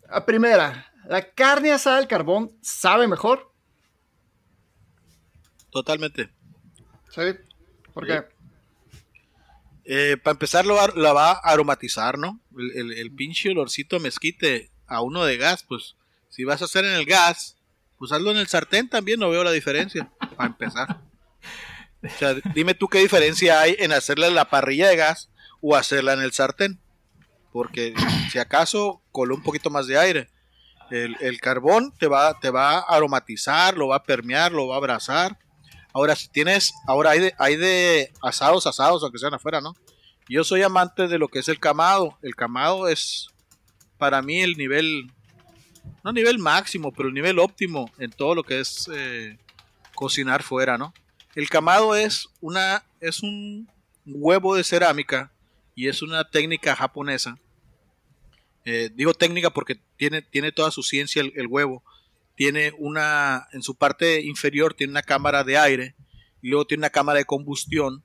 La 0.10 0.26
primera, 0.26 0.92
¿La 1.08 1.30
carne 1.32 1.72
asada 1.72 1.98
al 1.98 2.08
carbón 2.08 2.52
sabe 2.62 3.08
mejor? 3.08 3.52
Totalmente. 5.72 6.30
¿Sí? 7.10 7.22
¿Por 7.94 8.06
qué? 8.08 8.24
Eh, 9.86 10.18
para 10.24 10.34
empezar, 10.34 10.66
lo 10.66 10.76
la 10.96 11.14
va 11.14 11.32
a 11.32 11.40
aromatizar, 11.40 12.18
¿no? 12.18 12.40
El, 12.58 12.72
el- 12.78 12.92
el 12.94 13.12
pinche 13.12 13.50
olorcito 13.50 14.00
mezquite 14.00 14.69
a 14.90 15.02
uno 15.02 15.26
de 15.26 15.38
gas, 15.38 15.64
pues 15.64 15.96
si 16.30 16.44
vas 16.44 16.62
a 16.62 16.66
hacer 16.66 16.86
en 16.86 16.94
el 16.94 17.06
gas, 17.06 17.56
pues 17.98 18.12
hazlo 18.12 18.32
en 18.32 18.38
el 18.38 18.48
sartén 18.48 18.90
también, 18.90 19.20
no 19.20 19.30
veo 19.30 19.44
la 19.44 19.52
diferencia, 19.52 20.10
para 20.36 20.48
empezar. 20.48 21.02
O 22.04 22.10
sea, 22.18 22.34
dime 22.54 22.74
tú 22.74 22.88
qué 22.88 23.00
diferencia 23.00 23.60
hay 23.60 23.76
en 23.80 23.92
hacerla 23.92 24.28
en 24.28 24.36
la 24.36 24.50
parrilla 24.50 24.88
de 24.88 24.96
gas 24.96 25.30
o 25.62 25.76
hacerla 25.76 26.14
en 26.14 26.22
el 26.22 26.32
sartén. 26.32 26.80
Porque 27.52 27.94
si 28.32 28.40
acaso 28.40 29.02
coló 29.12 29.36
un 29.36 29.44
poquito 29.44 29.70
más 29.70 29.88
de 29.88 29.98
aire. 29.98 30.30
El, 30.92 31.18
el 31.20 31.40
carbón 31.40 31.94
te 32.00 32.08
va, 32.08 32.40
te 32.40 32.50
va 32.50 32.80
a 32.80 32.96
aromatizar, 32.96 33.78
lo 33.78 33.90
va 33.90 33.98
a 33.98 34.04
permear, 34.04 34.52
lo 34.52 34.68
va 34.68 34.76
a 34.76 34.78
abrazar. 34.78 35.38
Ahora, 35.94 36.16
si 36.16 36.30
tienes, 36.30 36.74
ahora 36.88 37.12
hay 37.12 37.20
de, 37.20 37.36
hay 37.38 37.58
de 37.58 38.12
asados, 38.22 38.66
asados, 38.66 39.04
aunque 39.04 39.20
sean 39.20 39.34
afuera, 39.34 39.60
¿no? 39.60 39.76
Yo 40.28 40.44
soy 40.44 40.62
amante 40.62 41.08
de 41.08 41.18
lo 41.18 41.28
que 41.28 41.40
es 41.40 41.50
el 41.50 41.60
camado. 41.60 42.18
El 42.22 42.36
camado 42.36 42.88
es 42.88 43.28
para 44.00 44.22
mí 44.24 44.42
el 44.42 44.58
nivel, 44.58 45.12
no 46.04 46.12
nivel 46.12 46.40
máximo, 46.40 46.92
pero 46.92 47.10
el 47.10 47.14
nivel 47.14 47.38
óptimo 47.38 47.92
en 48.00 48.10
todo 48.10 48.34
lo 48.34 48.44
que 48.44 48.62
es 48.62 48.90
eh, 48.92 49.38
cocinar 49.94 50.42
fuera, 50.42 50.78
¿no? 50.78 50.94
El 51.36 51.50
camado 51.50 51.96
es 51.96 52.30
una, 52.42 52.84
es 53.02 53.22
un 53.22 53.70
huevo 54.06 54.56
de 54.56 54.64
cerámica 54.64 55.32
y 55.76 55.88
es 55.90 56.02
una 56.02 56.28
técnica 56.28 56.76
japonesa. 56.76 57.38
Eh, 58.66 58.90
digo 58.94 59.14
técnica 59.14 59.50
porque 59.52 59.80
tiene, 59.98 60.22
tiene 60.22 60.52
toda 60.52 60.72
su 60.72 60.82
ciencia 60.82 61.22
el, 61.22 61.34
el 61.36 61.48
huevo. 61.48 61.84
Tiene 62.36 62.74
una, 62.78 63.48
en 63.52 63.62
su 63.62 63.76
parte 63.76 64.22
inferior 64.22 64.74
tiene 64.74 64.92
una 64.92 65.04
cámara 65.04 65.44
de 65.44 65.58
aire 65.58 65.96
y 66.42 66.50
luego 66.50 66.66
tiene 66.66 66.82
una 66.82 66.90
cámara 66.90 67.20
de 67.20 67.26
combustión. 67.26 68.02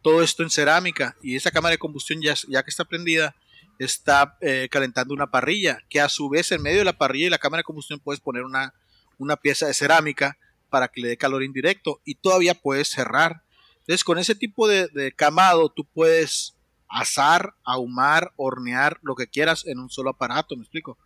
Todo 0.00 0.22
esto 0.22 0.42
en 0.42 0.50
cerámica 0.50 1.14
y 1.22 1.36
esa 1.36 1.50
cámara 1.50 1.72
de 1.72 1.78
combustión 1.78 2.22
ya, 2.22 2.34
ya 2.48 2.62
que 2.62 2.70
está 2.70 2.84
prendida 2.84 3.36
está 3.78 4.36
eh, 4.40 4.68
calentando 4.70 5.14
una 5.14 5.30
parrilla 5.30 5.78
que 5.88 6.00
a 6.00 6.08
su 6.08 6.28
vez 6.28 6.52
en 6.52 6.62
medio 6.62 6.78
de 6.78 6.84
la 6.84 6.98
parrilla 6.98 7.26
y 7.26 7.30
la 7.30 7.38
cámara 7.38 7.60
de 7.60 7.64
combustión 7.64 8.00
puedes 8.00 8.20
poner 8.20 8.44
una, 8.44 8.74
una 9.18 9.36
pieza 9.36 9.66
de 9.66 9.74
cerámica 9.74 10.38
para 10.70 10.88
que 10.88 11.00
le 11.00 11.08
dé 11.08 11.16
calor 11.16 11.42
indirecto 11.42 12.00
y 12.04 12.16
todavía 12.16 12.54
puedes 12.54 12.88
cerrar. 12.88 13.42
Entonces 13.80 14.04
con 14.04 14.18
ese 14.18 14.34
tipo 14.34 14.66
de, 14.68 14.88
de 14.88 15.12
camado 15.12 15.68
tú 15.68 15.84
puedes 15.84 16.56
asar, 16.88 17.54
ahumar, 17.64 18.32
hornear, 18.36 18.98
lo 19.02 19.14
que 19.14 19.26
quieras 19.26 19.66
en 19.66 19.78
un 19.78 19.90
solo 19.90 20.10
aparato, 20.10 20.56
¿me 20.56 20.62
explico? 20.62 20.98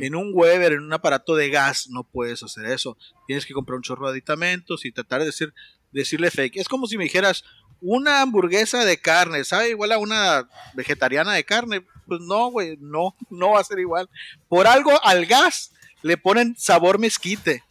En 0.00 0.16
un 0.16 0.32
Weber, 0.34 0.72
en 0.72 0.82
un 0.82 0.92
aparato 0.92 1.36
de 1.36 1.50
gas, 1.50 1.88
no 1.88 2.02
puedes 2.02 2.42
hacer 2.42 2.66
eso. 2.66 2.98
Tienes 3.28 3.46
que 3.46 3.54
comprar 3.54 3.76
un 3.76 3.82
chorro 3.82 4.06
de 4.06 4.10
aditamentos 4.10 4.84
y 4.84 4.90
tratar 4.90 5.20
de 5.20 5.26
decir, 5.26 5.54
decirle 5.92 6.32
fake. 6.32 6.56
Es 6.56 6.68
como 6.68 6.88
si 6.88 6.98
me 6.98 7.04
dijeras, 7.04 7.44
una 7.80 8.20
hamburguesa 8.22 8.84
de 8.84 8.98
carne, 9.00 9.44
¿sabe? 9.44 9.70
Igual 9.70 9.92
a 9.92 9.98
una 9.98 10.48
vegetariana 10.74 11.32
de 11.34 11.44
carne. 11.44 11.84
Pues 12.06 12.20
no, 12.22 12.50
güey, 12.50 12.76
no, 12.80 13.14
no 13.30 13.50
va 13.52 13.60
a 13.60 13.64
ser 13.64 13.78
igual. 13.78 14.08
Por 14.48 14.66
algo 14.66 14.92
al 15.04 15.26
gas 15.26 15.72
le 16.02 16.16
ponen 16.16 16.56
sabor 16.58 16.98
mezquite. 16.98 17.62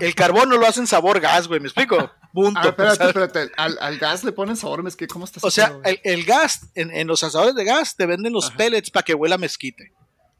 El 0.00 0.14
carbón 0.14 0.48
no 0.48 0.56
lo 0.56 0.66
hacen 0.66 0.86
sabor 0.86 1.20
gas, 1.20 1.48
güey, 1.48 1.60
¿me 1.60 1.66
explico? 1.66 2.10
Punto. 2.32 2.60
Ah, 2.62 2.68
espérate, 2.68 3.04
espérate. 3.06 3.52
Al, 3.56 3.76
al 3.80 3.98
gas 3.98 4.22
le 4.22 4.32
ponen 4.32 4.56
sabor 4.56 4.82
mezquite. 4.82 5.12
¿Cómo 5.12 5.24
estás? 5.24 5.42
o 5.42 5.50
sea, 5.50 5.78
el, 5.84 6.00
el 6.04 6.24
gas, 6.24 6.68
en, 6.74 6.90
en 6.94 7.06
los 7.06 7.22
asadores 7.24 7.54
de 7.54 7.64
gas 7.64 7.96
te 7.96 8.06
venden 8.06 8.32
los 8.32 8.48
Ajá. 8.48 8.56
pellets 8.58 8.90
para 8.90 9.02
que 9.04 9.14
huela 9.14 9.38
mezquite. 9.38 9.92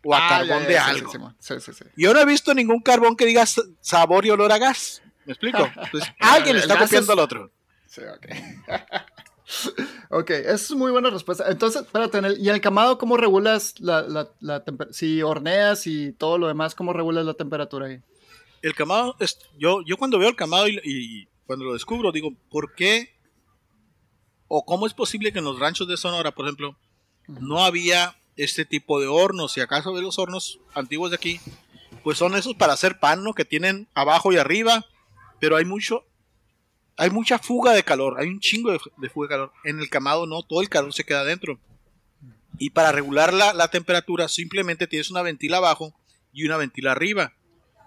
O 0.04 0.14
a 0.14 0.18
Ah, 0.24 0.28
carbón 0.28 0.62
ya, 0.62 0.68
de 0.68 0.74
ya, 0.74 0.86
algo. 0.86 1.34
Sí, 1.40 1.54
sí, 1.60 1.72
sí. 1.72 1.84
Yo 1.96 2.14
no 2.14 2.20
he 2.20 2.24
visto 2.24 2.54
ningún 2.54 2.80
carbón 2.80 3.16
que 3.16 3.26
diga 3.26 3.44
sabor 3.80 4.24
y 4.26 4.30
olor 4.30 4.52
a 4.52 4.58
gas. 4.58 5.02
¿Me 5.26 5.32
explico? 5.32 5.68
Entonces, 5.76 6.08
alguien 6.20 6.56
está 6.56 6.78
copiando 6.78 7.12
es- 7.12 7.18
al 7.18 7.24
otro. 7.24 7.50
Sí, 7.88 8.02
ok. 8.02 8.26
ok, 10.10 10.30
esa 10.30 10.50
es 10.54 10.70
muy 10.72 10.90
buena 10.92 11.10
respuesta. 11.10 11.44
Entonces, 11.50 11.82
espérate, 11.82 12.18
en 12.18 12.24
el- 12.26 12.38
¿y 12.38 12.48
en 12.48 12.54
el 12.54 12.60
camado 12.60 12.98
cómo 12.98 13.16
regulas 13.16 13.74
la, 13.80 14.02
la, 14.02 14.28
la 14.40 14.64
temper- 14.64 14.92
Si 14.92 15.22
horneas 15.22 15.86
y 15.86 16.12
todo 16.12 16.38
lo 16.38 16.48
demás, 16.48 16.74
¿cómo 16.74 16.92
regulas 16.92 17.24
la 17.24 17.34
temperatura 17.34 17.86
ahí? 17.86 18.00
El 18.62 18.74
camado, 18.74 19.16
es, 19.20 19.38
yo, 19.58 19.82
yo 19.86 19.96
cuando 19.96 20.18
veo 20.18 20.28
el 20.28 20.36
camado 20.36 20.68
y, 20.68 20.80
y 20.84 21.28
cuando 21.46 21.64
lo 21.64 21.72
descubro, 21.72 22.12
digo, 22.12 22.30
¿por 22.50 22.74
qué? 22.74 23.16
¿O 24.48 24.64
cómo 24.64 24.86
es 24.86 24.94
posible 24.94 25.32
que 25.32 25.38
en 25.38 25.44
los 25.44 25.58
ranchos 25.58 25.88
de 25.88 25.96
Sonora, 25.96 26.32
por 26.32 26.46
ejemplo, 26.46 26.76
no 27.26 27.64
había 27.64 28.16
este 28.36 28.64
tipo 28.64 29.00
de 29.00 29.06
hornos? 29.06 29.52
Si 29.52 29.60
acaso 29.60 29.92
ves 29.92 30.02
los 30.02 30.18
hornos 30.18 30.58
antiguos 30.74 31.10
de 31.10 31.16
aquí, 31.16 31.40
pues 32.02 32.18
son 32.18 32.34
esos 32.36 32.54
para 32.54 32.72
hacer 32.72 32.98
pan, 32.98 33.22
¿no? 33.22 33.32
Que 33.34 33.44
tienen 33.44 33.88
abajo 33.94 34.32
y 34.32 34.36
arriba, 34.38 34.84
pero 35.38 35.56
hay 35.56 35.64
mucho, 35.64 36.04
hay 36.98 37.10
mucha 37.10 37.38
fuga 37.38 37.72
de 37.72 37.84
calor, 37.84 38.16
hay 38.18 38.28
un 38.28 38.40
chingo 38.40 38.72
de, 38.72 38.78
fuga 39.08 39.26
de 39.26 39.28
calor. 39.28 39.52
En 39.62 39.78
el 39.78 39.88
camado 39.88 40.26
no, 40.26 40.42
todo 40.42 40.60
el 40.60 40.68
calor 40.68 40.92
se 40.92 41.04
queda 41.04 41.20
adentro. 41.20 41.60
Y 42.58 42.70
para 42.70 42.90
regular 42.90 43.32
la, 43.32 43.68
temperatura, 43.68 44.26
simplemente 44.26 44.88
tienes 44.88 45.08
una 45.10 45.22
ventila 45.22 45.58
abajo 45.58 45.94
y 46.32 46.44
una 46.44 46.56
ventila 46.56 46.90
arriba. 46.90 47.34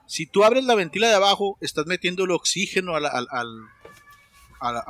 Si 0.07 0.25
tú 0.25 0.45
abres 0.45 0.63
la 0.63 0.75
ventila 0.75 1.09
de 1.09 1.15
abajo, 1.15 1.57
estás 1.59 1.87
metiendo 1.87 2.23
el 2.23 2.31
oxígeno 2.31 2.95
a 2.95 3.01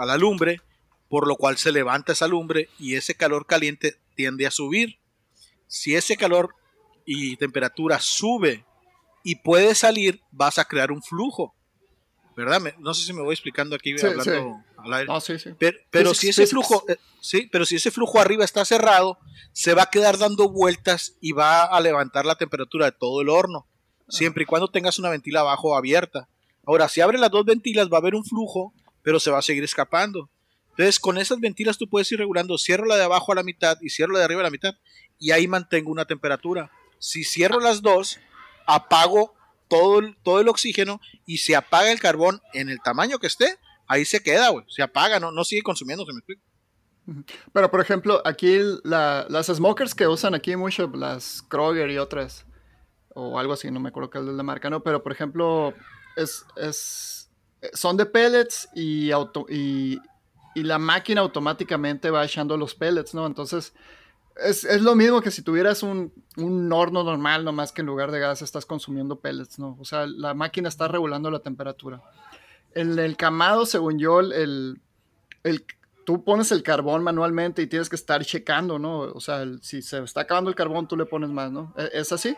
la 0.06 0.18
lumbre, 0.18 0.62
por 1.10 1.28
lo 1.28 1.36
cual 1.36 1.58
se 1.58 1.72
levanta 1.72 2.14
esa 2.14 2.28
lumbre 2.28 2.70
y 2.78 2.96
ese 2.96 3.16
calor 3.16 3.48
caliente 3.48 3.98
tiende 4.16 4.46
a 4.46 4.52
subir. 4.52 5.00
Si 5.66 5.96
ese 5.96 6.16
calor 6.16 6.54
y 7.06 7.38
temperatura 7.38 8.00
sube 8.00 8.66
y 9.24 9.38
puede 9.38 9.74
salir, 9.74 10.22
vas 10.30 10.60
a 10.60 10.66
crear 10.66 10.92
un 10.92 11.02
flujo. 11.02 11.56
¿Verdad? 12.44 12.62
Me- 12.62 12.76
no 12.80 12.94
sé 12.94 13.06
si 13.06 13.14
me 13.14 13.22
voy 13.22 13.34
explicando 13.34 13.76
aquí 13.76 13.98
Sí, 13.98 14.06
hablando 14.06 14.24
sí. 14.24 14.74
al 14.78 14.94
aire. 14.94 15.06
No, 15.08 15.22
sí, 15.22 15.38
sí. 15.40 15.52
Pero, 15.58 15.78
pero 15.90 16.14
si 16.14 16.30
ese 16.30 16.48
flujo, 16.48 16.84
eh, 16.88 16.98
sí, 17.22 17.48
pero 17.52 17.66
si 17.66 17.76
ese 17.76 17.92
flujo 17.92 18.20
arriba 18.20 18.44
está 18.46 18.64
cerrado, 18.66 19.18
se 19.54 19.74
va 19.74 19.84
a 19.84 19.90
quedar 19.90 20.18
dando 20.18 20.50
vueltas 20.50 21.16
y 21.22 21.32
va 21.34 21.64
a 21.64 21.80
levantar 21.82 22.26
la 22.26 22.36
temperatura 22.36 22.86
de 22.86 22.92
todo 22.94 23.22
el 23.22 23.30
horno, 23.30 23.68
siempre 24.10 24.44
y 24.44 24.46
cuando 24.46 24.70
tengas 24.70 25.00
una 25.00 25.10
ventila 25.10 25.42
abajo 25.42 25.76
abierta. 25.76 26.28
Ahora, 26.66 26.90
si 26.90 27.02
abres 27.02 27.20
las 27.22 27.32
dos 27.32 27.46
ventilas, 27.46 27.90
va 27.90 27.98
a 27.98 28.02
haber 28.02 28.16
un 28.16 28.24
flujo, 28.26 28.74
pero 29.04 29.20
se 29.20 29.32
va 29.32 29.40
a 29.40 29.44
seguir 29.44 29.64
escapando. 29.64 30.30
Entonces, 30.72 31.00
con 31.00 31.18
esas 31.18 31.40
ventilas 31.40 31.78
tú 31.78 31.88
puedes 31.90 32.12
ir 32.12 32.20
regulando, 32.20 32.58
cierro 32.58 32.86
la 32.86 32.96
de 32.98 33.04
abajo 33.04 33.32
a 33.32 33.36
la 33.36 33.44
mitad 33.44 33.78
y 33.82 33.90
cierro 33.90 34.14
la 34.14 34.20
de 34.20 34.26
arriba 34.26 34.42
a 34.42 34.44
la 34.44 34.50
mitad, 34.52 34.76
y 35.20 35.32
ahí 35.32 35.48
mantengo 35.48 35.92
una 35.92 36.06
temperatura. 36.06 36.72
Si 37.00 37.24
cierro 37.24 37.60
las 37.60 37.82
dos, 37.82 38.20
apago 38.66 39.34
todo 39.72 40.00
el, 40.00 40.18
todo 40.22 40.40
el 40.42 40.50
oxígeno 40.50 41.00
y 41.26 41.38
se 41.38 41.56
apaga 41.56 41.92
el 41.92 42.00
carbón 42.02 42.42
en 42.54 42.70
el 42.70 42.80
tamaño 42.82 43.18
que 43.20 43.28
esté, 43.28 43.58
ahí 43.88 44.04
se 44.06 44.22
queda, 44.22 44.50
güey. 44.50 44.66
Se 44.68 44.84
apaga, 44.84 45.20
no, 45.20 45.32
no 45.32 45.44
sigue 45.46 45.64
consumiendo, 45.64 46.06
se 46.06 46.12
me 46.12 46.20
explica. 46.20 46.42
Pero, 47.54 47.72
por 47.72 47.82
ejemplo, 47.82 48.22
aquí 48.26 48.60
la- 48.84 49.26
las 49.30 49.48
smokers 49.48 49.96
que 49.96 50.08
usan 50.08 50.36
aquí 50.36 50.56
mucho, 50.56 50.88
las 50.94 51.42
Kroger 51.48 51.90
y 51.90 51.98
otras, 51.98 52.46
o 53.16 53.40
algo 53.40 53.54
así, 53.54 53.72
no 53.72 53.80
me 53.80 53.90
acuerdo 53.90 54.10
qué 54.10 54.20
es 54.20 54.24
la 54.26 54.44
marca, 54.44 54.70
¿no? 54.70 54.84
Pero, 54.84 55.02
por 55.02 55.12
ejemplo, 55.12 55.74
es, 56.16 56.46
es, 56.58 57.30
son 57.74 57.98
de 57.98 58.06
pellets 58.06 58.70
y, 58.76 59.12
auto, 59.12 59.46
y, 59.50 60.00
y 60.54 60.64
la 60.64 60.78
máquina 60.78 61.22
automáticamente 61.22 62.10
va 62.12 62.24
echando 62.26 62.56
los 62.58 62.76
pellets, 62.76 63.14
¿no? 63.14 63.26
Entonces, 63.26 63.74
es, 64.46 64.64
es 64.64 64.82
lo 64.82 64.96
mismo 64.96 65.22
que 65.22 65.32
si 65.32 65.42
tuvieras 65.42 65.84
un, 65.84 66.14
un 66.38 66.72
horno 66.74 67.04
normal, 67.04 67.44
nomás 67.46 67.72
que 67.72 67.82
en 67.82 67.88
lugar 67.88 68.12
de 68.12 68.20
gas 68.20 68.42
estás 68.42 68.66
consumiendo 68.66 69.20
pellets, 69.20 69.60
¿no? 69.60 69.78
O 69.80 69.86
sea, 69.86 70.06
la 70.08 70.34
máquina 70.34 70.70
está 70.70 70.88
regulando 70.88 71.30
la 71.32 71.40
temperatura. 71.40 72.02
En 72.74 72.98
el 73.00 73.18
camado, 73.18 73.66
según 73.66 74.00
yo, 74.00 74.20
el, 74.22 74.82
el, 75.44 75.66
tú 76.06 76.24
pones 76.24 76.52
el 76.52 76.64
carbón 76.64 77.04
manualmente 77.04 77.62
y 77.62 77.68
tienes 77.68 77.90
que 77.90 77.96
estar 77.96 78.24
checando, 78.26 78.80
¿no? 78.80 79.00
O 79.00 79.20
sea, 79.20 79.42
el- 79.42 79.62
si 79.62 79.82
se 79.82 80.02
está 80.04 80.22
acabando 80.22 80.50
el 80.50 80.56
carbón, 80.56 80.88
tú 80.88 80.96
le 80.98 81.06
pones 81.06 81.30
más, 81.30 81.52
¿no? 81.52 81.74
¿E- 81.78 81.90
¿Es 81.94 82.12
así? 82.12 82.36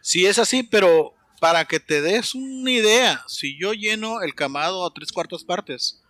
Sí, 0.00 0.26
es 0.26 0.38
así, 0.38 0.62
pero 0.62 1.12
para 1.40 1.64
que 1.64 1.80
te 1.80 2.00
des 2.02 2.34
una 2.34 2.70
idea, 2.70 3.22
si 3.26 3.58
yo 3.58 3.72
lleno 3.72 4.20
el 4.22 4.34
camado 4.34 4.84
a 4.86 4.92
tres 4.92 5.12
cuartas 5.12 5.44
partes, 5.44 6.02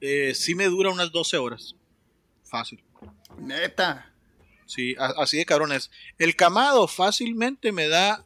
eh, 0.00 0.32
sí 0.34 0.54
me 0.54 0.66
dura 0.66 0.90
unas 0.90 1.12
12 1.12 1.36
horas. 1.36 1.74
Fácil. 2.44 2.82
Neta. 3.38 4.06
Sí, 4.70 4.94
así 5.18 5.36
de 5.38 5.44
cabrones. 5.46 5.90
El 6.18 6.36
camado 6.36 6.86
fácilmente 6.86 7.72
me 7.72 7.88
da 7.88 8.24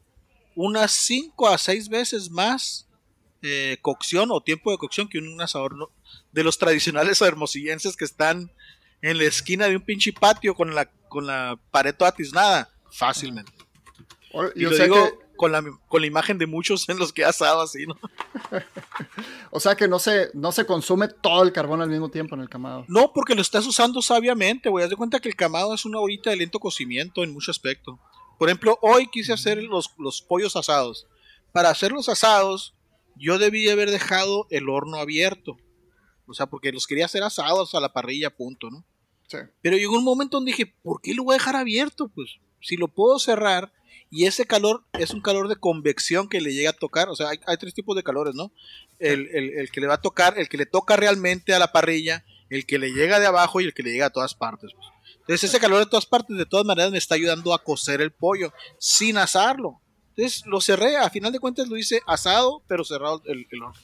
unas 0.55 0.92
5 0.92 1.49
a 1.49 1.57
6 1.57 1.88
veces 1.88 2.30
más 2.30 2.86
eh, 3.42 3.78
cocción 3.80 4.30
o 4.30 4.42
tiempo 4.42 4.70
de 4.70 4.76
cocción 4.78 5.09
que 5.09 5.18
un 5.18 5.40
asador 5.40 5.74
no- 5.76 5.90
de 6.32 6.45
los 6.45 6.59
tradicionales 6.59 7.20
hermosillenses 7.22 7.97
que 7.97 8.05
están 8.05 8.53
en 9.01 9.18
la 9.18 9.24
esquina 9.24 9.68
de 9.68 9.76
un 9.76 9.82
pinche 9.82 10.12
patio 10.12 10.55
con 10.55 10.74
la, 10.74 10.86
con 11.09 11.26
la 11.26 11.59
pared 11.70 11.95
toda 11.95 12.12
tiznada. 12.12 12.70
Fácilmente. 12.92 13.53
Y 14.55 14.62
y 14.62 14.66
o 14.66 14.70
lo 14.70 14.76
sea 14.76 14.84
digo 14.84 15.18
que- 15.18 15.24
con, 15.37 15.53
la, 15.53 15.62
con 15.89 16.01
la 16.01 16.07
imagen 16.07 16.39
de 16.39 16.47
muchos 16.47 16.89
en 16.89 16.99
los 16.99 17.12
que 17.12 17.22
he 17.22 17.24
asado 17.24 17.61
así, 17.61 17.87
¿no? 17.87 17.97
O 19.51 19.61
sea 19.61 19.76
que 19.76 19.87
no 19.87 20.01
se, 20.01 20.30
no 20.35 20.51
se 20.51 20.66
consume 20.66 21.07
todo 21.07 21.45
el 21.45 21.53
carbón 21.53 21.80
al 21.80 21.89
mismo 21.89 22.09
tiempo 22.09 22.35
en 22.35 22.41
el 22.41 22.49
camado. 22.49 22.85
No, 22.89 23.12
porque 23.12 23.37
lo 23.37 23.43
estás 23.43 23.64
usando 23.66 24.03
sabiamente, 24.03 24.68
güey. 24.68 24.85
Haz 24.85 24.91
de 24.91 24.97
cuenta 24.97 25.20
que 25.20 25.28
el 25.28 25.37
camado 25.37 25.74
es 25.74 25.85
una 25.85 26.01
horita 26.01 26.30
de 26.30 26.37
lento 26.37 26.59
cocimiento 26.59 27.22
en 27.22 27.32
mucho 27.32 27.53
aspecto. 27.53 28.01
por 28.37 28.49
ejemplo, 28.49 28.78
hoy 28.82 29.07
quise 29.07 29.32
hacer 29.32 29.62
los, 29.62 29.95
los 29.99 30.22
pollos 30.22 30.57
asados. 30.57 31.07
Para 31.53 31.70
hacer 31.70 31.93
los 31.93 32.09
asados, 32.09 32.74
yo 33.16 33.39
debí 33.39 33.68
haber 33.68 33.93
dejado 33.93 34.49
el 34.51 34.68
horno 34.68 34.97
abierto. 34.97 35.57
O 36.26 36.35
sea, 36.35 36.47
porque 36.47 36.72
los 36.72 36.89
quería 36.89 37.05
hacer 37.05 37.22
asados 37.22 37.76
a 37.76 37.80
la 37.80 37.93
parrilla, 37.93 38.35
punto, 38.35 38.70
¿no? 38.70 38.85
Sí. 39.28 39.39
Pero 39.62 39.76
llegó 39.76 39.97
un 39.97 40.05
momento 40.05 40.37
donde 40.37 40.51
dije, 40.51 40.74
¿por 40.82 41.01
qué 41.01 41.14
lo 41.14 41.22
voy 41.22 41.35
a 41.35 41.39
dejar 41.39 41.55
abierto? 41.55 42.09
Pues 42.09 42.39
si 42.61 42.76
lo 42.76 42.89
puedo 42.89 43.18
cerrar 43.18 43.72
y 44.11 44.26
ese 44.26 44.46
calor 44.46 44.84
es 44.92 45.11
un 45.11 45.20
calor 45.20 45.48
de 45.48 45.57
convección 45.57 46.28
que 46.28 46.40
le 46.40 46.52
llega 46.55 46.70
a 46.70 46.74
tocar, 46.74 47.09
o 47.09 47.16
sea, 47.16 47.28
hay, 47.30 47.57
tres 47.59 47.74
tipos 47.74 47.96
de 47.96 48.02
calores, 48.02 48.34
¿no? 48.34 48.52
El, 48.98 49.28
el- 49.32 49.70
que 49.70 49.80
le 49.80 49.86
va 49.86 49.94
a 49.94 50.00
tocar, 50.00 50.38
el 50.38 50.48
que 50.48 50.57
le 50.57 50.66
toca 50.66 50.96
realmente 50.96 51.52
a 51.55 51.59
la 51.59 51.72
parrilla, 51.72 52.24
el 52.50 52.64
que 52.66 52.78
le 52.78 52.92
llega 52.92 53.18
de 53.18 53.26
abajo 53.26 53.61
y 53.61 53.64
el 53.64 53.74
que 53.74 53.82
le 53.82 53.90
llega 53.92 54.07
a 54.07 54.11
todas 54.11 54.34
partes. 54.34 54.70
pues. 54.74 54.86
Entonces 55.20 55.50
ese 55.50 55.59
calor 55.61 55.78
de 55.80 55.86
todas 55.86 56.07
partes, 56.07 56.36
de 56.36 56.46
todas 56.46 56.66
maneras, 56.66 56.92
me 56.92 56.98
está 56.98 57.14
ayudando 57.14 57.55
a 57.55 57.62
cocer 57.62 58.00
el 58.00 58.12
pollo 58.12 58.52
sin 58.78 59.16
asarlo. 59.16 59.80
Entonces 60.16 60.44
lo 60.46 60.61
cerré, 60.61 60.96
a 60.96 61.11
final 61.11 61.32
de 61.32 61.40
cuentas 61.40 61.66
lo 61.68 61.76
hice 61.76 62.00
asado, 62.07 62.62
pero 62.68 62.84
cerrado 62.84 63.20
el, 63.26 63.46
el 63.50 63.62
horno. 63.62 63.80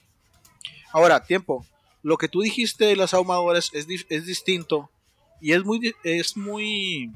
Ahora, 0.92 1.24
tiempo. 1.24 1.66
Lo 2.02 2.16
que 2.16 2.28
tú 2.28 2.40
dijiste 2.40 2.84
de 2.86 2.96
las 2.96 3.12
ahumadoras 3.14 3.70
es, 3.74 3.86
es 4.08 4.26
distinto 4.26 4.90
y 5.40 5.52
es 5.52 5.64
muy, 5.64 5.94
es 6.04 6.36
muy, 6.36 7.10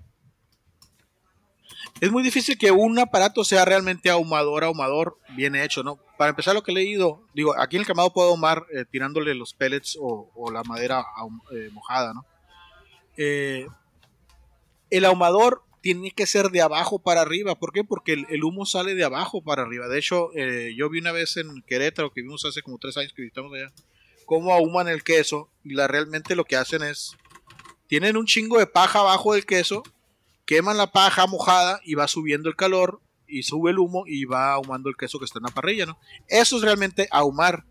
es 2.00 2.10
muy 2.10 2.22
difícil 2.22 2.58
que 2.58 2.70
un 2.70 2.98
aparato 2.98 3.44
sea 3.44 3.64
realmente 3.64 4.10
ahumador, 4.10 4.64
ahumador, 4.64 5.18
bien 5.36 5.54
hecho, 5.54 5.82
¿no? 5.82 5.98
Para 6.18 6.30
empezar, 6.30 6.54
lo 6.54 6.62
que 6.62 6.72
he 6.72 6.74
leído, 6.74 7.22
digo, 7.34 7.58
aquí 7.58 7.76
en 7.76 7.82
el 7.82 7.86
quemado 7.86 8.12
puedo 8.12 8.30
ahumar 8.30 8.66
eh, 8.72 8.84
tirándole 8.90 9.34
los 9.34 9.54
pellets 9.54 9.96
o, 10.00 10.50
la 10.52 10.62
madera 10.64 11.04
eh, 11.52 11.70
mojada, 11.72 12.12
¿no? 12.14 12.24
Eh, 13.16 13.66
el 14.90 15.04
ahumador 15.04 15.62
tiene 15.80 16.10
que 16.10 16.26
ser 16.26 16.50
de 16.50 16.62
abajo 16.62 16.98
para 16.98 17.20
arriba. 17.20 17.54
¿Por 17.56 17.72
qué? 17.72 17.84
Porque 17.84 18.24
el, 18.28 18.44
humo 18.44 18.64
sale 18.66 18.94
de 18.94 19.04
abajo 19.04 19.42
para 19.42 19.62
arriba. 19.62 19.86
De 19.86 19.98
hecho, 19.98 20.30
yo 20.76 20.88
vi 20.88 21.00
una 21.00 21.12
vez 21.12 21.36
en 21.36 21.62
Querétaro, 21.62 22.10
que 22.10 22.22
vimos 22.22 22.44
hace 22.44 22.62
como 22.62 22.78
tres 22.78 22.96
años 22.96 23.12
que 23.12 23.22
visitamos 23.22 23.52
allá, 23.52 23.72
cómo 24.24 24.52
ahuman 24.52 24.88
el 24.88 25.02
queso 25.04 25.50
y 25.62 25.74
la, 25.74 25.86
realmente 25.86 26.36
lo 26.36 26.44
que 26.44 26.56
hacen 26.56 26.82
es, 26.82 27.16
tienen 27.86 28.16
un 28.16 28.26
chingo 28.26 28.58
de 28.58 28.66
paja 28.66 29.00
abajo 29.00 29.34
del 29.34 29.46
queso, 29.46 29.82
queman 30.46 30.76
la 30.76 30.92
paja 30.92 31.26
mojada 31.26 31.80
y 31.84 31.94
va 31.94 32.08
subiendo 32.08 32.48
el 32.48 32.56
calor 32.56 33.00
y 33.26 33.42
sube 33.42 33.70
el 33.70 33.78
humo 33.78 34.04
y 34.06 34.24
va 34.26 34.52
ahumando 34.52 34.88
el 34.88 34.96
queso 34.96 35.18
que 35.18 35.24
está 35.24 35.38
en 35.38 35.44
la 35.44 35.54
parrilla, 35.54 35.86
¿no? 35.86 35.98
Eso 36.28 36.56
es 36.56 36.62
realmente 36.62 37.08
ahumar. 37.10 37.64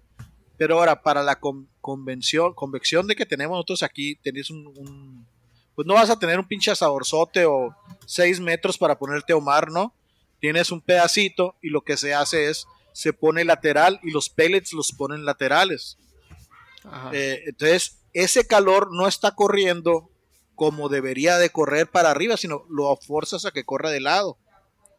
Pero 0.57 0.77
ahora, 0.79 1.01
para 1.01 1.23
la 1.23 1.39
con- 1.39 1.67
convención, 1.81 2.53
convección 2.53 3.07
de 3.07 3.15
que 3.15 3.25
tenemos 3.25 3.55
nosotros 3.55 3.83
aquí, 3.83 4.15
tenés 4.23 4.49
un, 4.49 4.67
un- 4.77 5.27
Pues 5.75 5.87
no 5.87 5.95
vas 5.95 6.09
a 6.11 6.19
tener 6.19 6.39
un 6.39 6.47
pinche 6.47 6.69
asadorzote 6.71 7.45
o 7.45 7.75
6 8.05 8.39
metros 8.39 8.77
para 8.77 8.97
ponerte 8.99 9.33
a 9.33 9.35
ahumar, 9.35 9.71
¿no? 9.71 9.93
Tienes 10.39 10.71
un 10.71 10.81
pedacito 10.81 11.55
y 11.61 11.69
lo 11.69 11.81
que 11.81 11.97
se 11.97 12.13
hace 12.13 12.49
es, 12.49 12.67
se 12.91 13.13
pone 13.13 13.43
lateral 13.45 13.99
y 14.03 14.11
los 14.11 14.29
pellets 14.29 14.73
los 14.73 14.91
ponen 14.91 15.25
laterales. 15.25 15.97
Ajá. 16.83 17.09
Eh, 17.13 17.43
entonces, 17.47 17.97
ese 18.13 18.45
calor 18.45 18.89
no 18.93 19.07
está 19.07 19.33
corriendo 19.35 20.09
como 20.55 20.89
debería 20.89 21.37
de 21.37 21.49
correr 21.49 21.87
para 21.87 22.11
arriba, 22.11 22.37
sino 22.37 22.65
lo 22.69 22.95
forzas 22.95 23.45
a 23.45 23.51
que 23.51 23.63
corra 23.63 23.89
de 23.89 24.01
lado. 24.01 24.37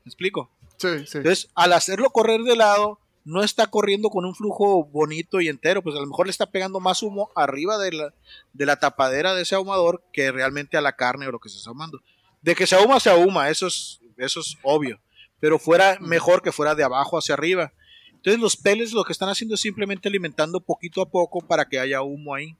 ¿Me 0.05 0.11
explico? 0.11 0.51
sí, 0.77 1.07
sí. 1.07 1.19
Entonces, 1.19 1.49
al 1.55 1.73
hacerlo 1.73 2.11
correr 2.11 2.43
de 2.43 2.57
lado, 2.57 2.99
no 3.25 3.43
está 3.43 3.67
corriendo 3.67 4.11
con 4.11 4.25
un 4.25 4.35
flujo 4.35 4.85
bonito 4.85 5.41
y 5.41 5.49
entero, 5.49 5.83
pues 5.83 5.97
a 5.97 6.01
lo 6.01 6.07
mejor 6.07 6.27
le 6.27 6.31
está 6.31 6.51
pegando 6.51 6.79
más 6.79 7.03
humo 7.03 7.31
arriba 7.35 7.79
de 7.79 7.93
la, 7.93 8.15
de 8.53 8.67
la 8.67 8.77
tapadera 8.77 9.35
de 9.35 9.43
ese 9.43 9.55
ahumador 9.55 10.03
que 10.13 10.31
realmente 10.31 10.77
a 10.77 10.83
la 10.83 10.95
carne 10.95 11.27
o 11.27 11.33
lo 11.33 11.39
que 11.39 11.49
se 11.49 11.57
está 11.57 11.71
ahumando. 11.71 12.01
De 12.43 12.55
que 12.55 12.67
se 12.67 12.77
ahuma, 12.77 13.01
se 13.01 13.11
ahuma, 13.11 13.49
eso 13.49 13.67
es, 13.67 14.01
eso 14.19 14.41
es 14.41 14.59
obvio, 14.63 15.01
pero 15.41 15.59
fuera 15.59 15.99
mejor 16.01 16.43
que 16.43 16.53
fuera 16.53 16.75
de 16.75 16.85
abajo 16.85 17.17
hacia 17.17 17.35
arriba. 17.35 17.73
Entonces 18.13 18.41
los 18.41 18.57
pellets 18.57 18.93
lo 18.93 19.05
que 19.05 19.13
están 19.13 19.31
haciendo 19.31 19.55
es 19.55 19.61
simplemente 19.61 20.09
alimentando 20.09 20.61
poquito 20.61 21.01
a 21.01 21.09
poco 21.09 21.41
para 21.41 21.67
que 21.67 21.79
haya 21.79 22.03
humo 22.03 22.35
ahí. 22.35 22.57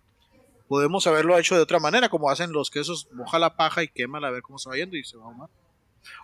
Podemos 0.69 1.07
haberlo 1.07 1.39
hecho 1.39 1.55
de 1.55 1.61
otra 1.61 1.79
manera, 1.79 2.09
como 2.09 2.31
hacen 2.31 2.53
los 2.53 2.71
quesos, 2.71 3.09
moja 3.13 3.39
la 3.39 3.57
paja 3.57 3.83
y 3.83 3.89
quémala 3.89 4.29
a 4.29 4.31
ver 4.31 4.43
cómo 4.43 4.59
se 4.59 4.69
va 4.69 4.77
yendo 4.77 4.97
y 4.97 5.05
se 5.05 5.17
va 5.17 5.25
a 5.25 5.27
ahumar. 5.27 5.51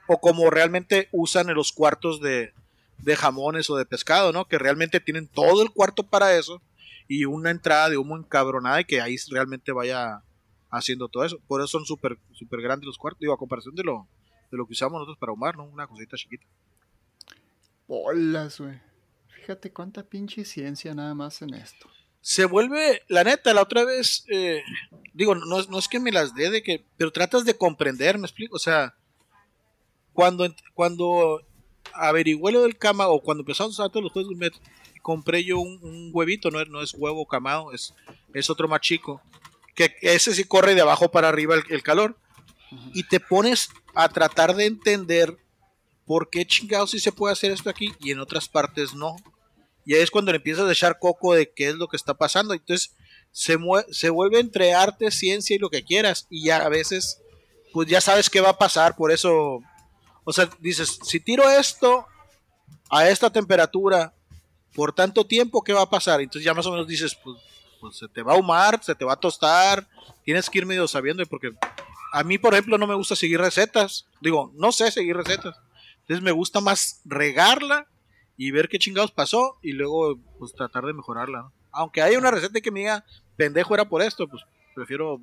O 0.06 0.18
como 0.20 0.50
realmente 0.50 1.08
usan 1.12 1.48
en 1.48 1.54
los 1.54 1.72
cuartos 1.72 2.20
de, 2.20 2.52
de 2.98 3.16
jamones 3.16 3.68
o 3.70 3.76
de 3.76 3.86
pescado, 3.86 4.32
¿no? 4.32 4.46
Que 4.46 4.58
realmente 4.58 5.00
tienen 5.00 5.28
todo 5.28 5.62
el 5.62 5.70
cuarto 5.70 6.02
para 6.02 6.36
eso 6.36 6.60
y 7.08 7.24
una 7.24 7.50
entrada 7.50 7.88
de 7.90 7.98
humo 7.98 8.16
encabronada 8.16 8.80
y 8.80 8.84
que 8.84 9.00
ahí 9.00 9.16
realmente 9.30 9.72
vaya 9.72 10.22
haciendo 10.70 11.08
todo 11.08 11.24
eso. 11.24 11.38
Por 11.46 11.60
eso 11.60 11.68
son 11.68 11.84
súper 11.84 12.18
super 12.32 12.60
grandes 12.60 12.86
los 12.86 12.98
cuartos, 12.98 13.20
digo, 13.20 13.32
a 13.32 13.38
comparación 13.38 13.74
de 13.74 13.82
lo, 13.82 14.06
de 14.50 14.56
lo 14.56 14.66
que 14.66 14.72
usamos 14.72 15.00
nosotros 15.00 15.18
para 15.18 15.30
ahumar, 15.30 15.56
¿no? 15.56 15.64
Una 15.64 15.86
cosita 15.86 16.16
chiquita. 16.16 16.46
Bolas, 17.88 18.60
güey. 18.60 18.80
Fíjate 19.28 19.72
cuánta 19.72 20.04
pinche 20.04 20.44
ciencia 20.44 20.94
nada 20.94 21.14
más 21.14 21.42
en 21.42 21.54
esto. 21.54 21.88
Se 22.22 22.44
vuelve, 22.44 23.02
la 23.08 23.24
neta, 23.24 23.54
la 23.54 23.62
otra 23.62 23.84
vez, 23.84 24.24
eh, 24.30 24.62
digo, 25.14 25.34
no, 25.34 25.58
es- 25.60 25.68
no 25.68 25.78
es 25.78 25.88
que 25.88 25.98
me 26.00 26.12
las 26.12 26.34
dé 26.34 26.50
de 26.50 26.62
que, 26.62 26.84
pero 26.96 27.10
tratas 27.12 27.44
de 27.44 27.56
comprender, 27.56 28.18
me 28.18 28.26
explico, 28.26 28.56
o 28.56 28.58
sea, 28.60 28.94
cuando, 30.12 30.46
cuando 30.74 31.40
averigüé 31.94 32.52
lo 32.52 32.62
del 32.62 32.76
cama 32.76 33.08
o 33.08 33.20
cuando 33.20 33.42
empezamos 33.42 33.78
a 33.78 33.82
usar 33.84 33.90
todos 33.90 34.04
los 34.04 34.12
juegos 34.12 34.28
gourmet, 34.30 34.52
compré 35.02 35.44
yo 35.44 35.58
un, 35.60 35.78
un 35.82 36.10
huevito, 36.12 36.50
no 36.50 36.60
es, 36.60 36.68
no 36.68 36.82
es 36.82 36.92
huevo 36.94 37.26
camado, 37.26 37.72
es, 37.72 37.94
es 38.34 38.50
otro 38.50 38.68
más 38.68 38.80
chico, 38.82 39.22
que 39.74 39.94
ese 40.02 40.34
sí 40.34 40.44
corre 40.44 40.74
de 40.74 40.82
abajo 40.82 41.10
para 41.10 41.28
arriba 41.28 41.54
el, 41.54 41.62
el 41.70 41.82
calor, 41.82 42.16
y 42.94 43.04
te 43.04 43.18
pones 43.18 43.70
a 43.94 44.08
tratar 44.10 44.54
de 44.54 44.66
entender 44.66 45.36
por 46.06 46.28
qué 46.30 46.46
chingados 46.46 46.90
sí 46.92 47.00
se 47.00 47.12
puede 47.12 47.32
hacer 47.32 47.50
esto 47.50 47.70
aquí 47.70 47.92
y 47.98 48.10
en 48.12 48.20
otras 48.20 48.48
partes 48.48 48.94
no. 48.94 49.16
Y 49.84 49.94
ahí 49.94 50.02
es 50.02 50.10
cuando 50.10 50.32
le 50.32 50.36
empiezas 50.36 50.66
a 50.68 50.72
echar 50.72 50.98
coco 50.98 51.34
de 51.34 51.50
qué 51.50 51.68
es 51.68 51.74
lo 51.74 51.88
que 51.88 51.96
está 51.96 52.14
pasando. 52.14 52.54
Entonces 52.54 52.94
se, 53.32 53.56
se 53.90 54.10
vuelve 54.10 54.40
entre 54.40 54.74
arte, 54.74 55.10
ciencia 55.10 55.56
y 55.56 55.58
lo 55.58 55.70
que 55.70 55.84
quieras. 55.84 56.26
Y 56.30 56.44
ya 56.44 56.58
a 56.58 56.68
veces, 56.68 57.20
pues 57.72 57.88
ya 57.88 58.00
sabes 58.00 58.30
qué 58.30 58.40
va 58.40 58.50
a 58.50 58.58
pasar. 58.58 58.96
Por 58.96 59.12
eso, 59.12 59.60
o 60.24 60.32
sea, 60.32 60.48
dices, 60.60 60.98
si 61.02 61.20
tiro 61.20 61.48
esto 61.48 62.06
a 62.90 63.08
esta 63.08 63.30
temperatura 63.30 64.12
por 64.74 64.92
tanto 64.92 65.26
tiempo, 65.26 65.62
¿qué 65.62 65.72
va 65.72 65.82
a 65.82 65.90
pasar? 65.90 66.20
Entonces 66.20 66.44
ya 66.44 66.54
más 66.54 66.66
o 66.66 66.72
menos 66.72 66.86
dices, 66.86 67.14
pues, 67.14 67.38
pues 67.80 67.96
se 67.96 68.08
te 68.08 68.22
va 68.22 68.32
a 68.32 68.36
ahumar, 68.36 68.82
se 68.82 68.94
te 68.94 69.04
va 69.04 69.14
a 69.14 69.20
tostar. 69.20 69.88
Tienes 70.24 70.48
que 70.48 70.58
ir 70.58 70.66
medio 70.66 70.86
sabiendo, 70.86 71.24
porque 71.26 71.52
a 72.12 72.22
mí, 72.24 72.38
por 72.38 72.54
ejemplo, 72.54 72.78
no 72.78 72.86
me 72.86 72.94
gusta 72.94 73.16
seguir 73.16 73.40
recetas. 73.40 74.06
Digo, 74.20 74.52
no 74.54 74.72
sé 74.72 74.90
seguir 74.90 75.16
recetas. 75.16 75.56
Entonces 76.00 76.22
me 76.22 76.32
gusta 76.32 76.60
más 76.60 77.00
regarla 77.04 77.86
y 78.40 78.52
ver 78.52 78.70
qué 78.70 78.78
chingados 78.78 79.10
pasó 79.10 79.58
y 79.60 79.72
luego 79.72 80.18
pues 80.38 80.54
tratar 80.54 80.86
de 80.86 80.94
mejorarla. 80.94 81.40
¿no? 81.40 81.52
Aunque 81.72 82.00
haya 82.00 82.18
una 82.18 82.30
receta 82.30 82.58
que 82.62 82.70
me 82.70 82.80
diga, 82.80 83.04
pendejo 83.36 83.74
era 83.74 83.84
por 83.84 84.00
esto, 84.00 84.26
pues 84.26 84.42
prefiero 84.74 85.20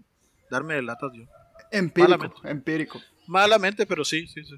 darme 0.52 0.76
de 0.76 0.84
latas 0.84 1.12
yo. 1.16 1.24
Empírico, 1.72 2.12
Malamente. 2.12 2.52
empírico. 2.52 3.00
Malamente, 3.26 3.88
pero 3.88 4.06
sí, 4.06 4.28
sí, 4.28 4.44
sí. 4.44 4.54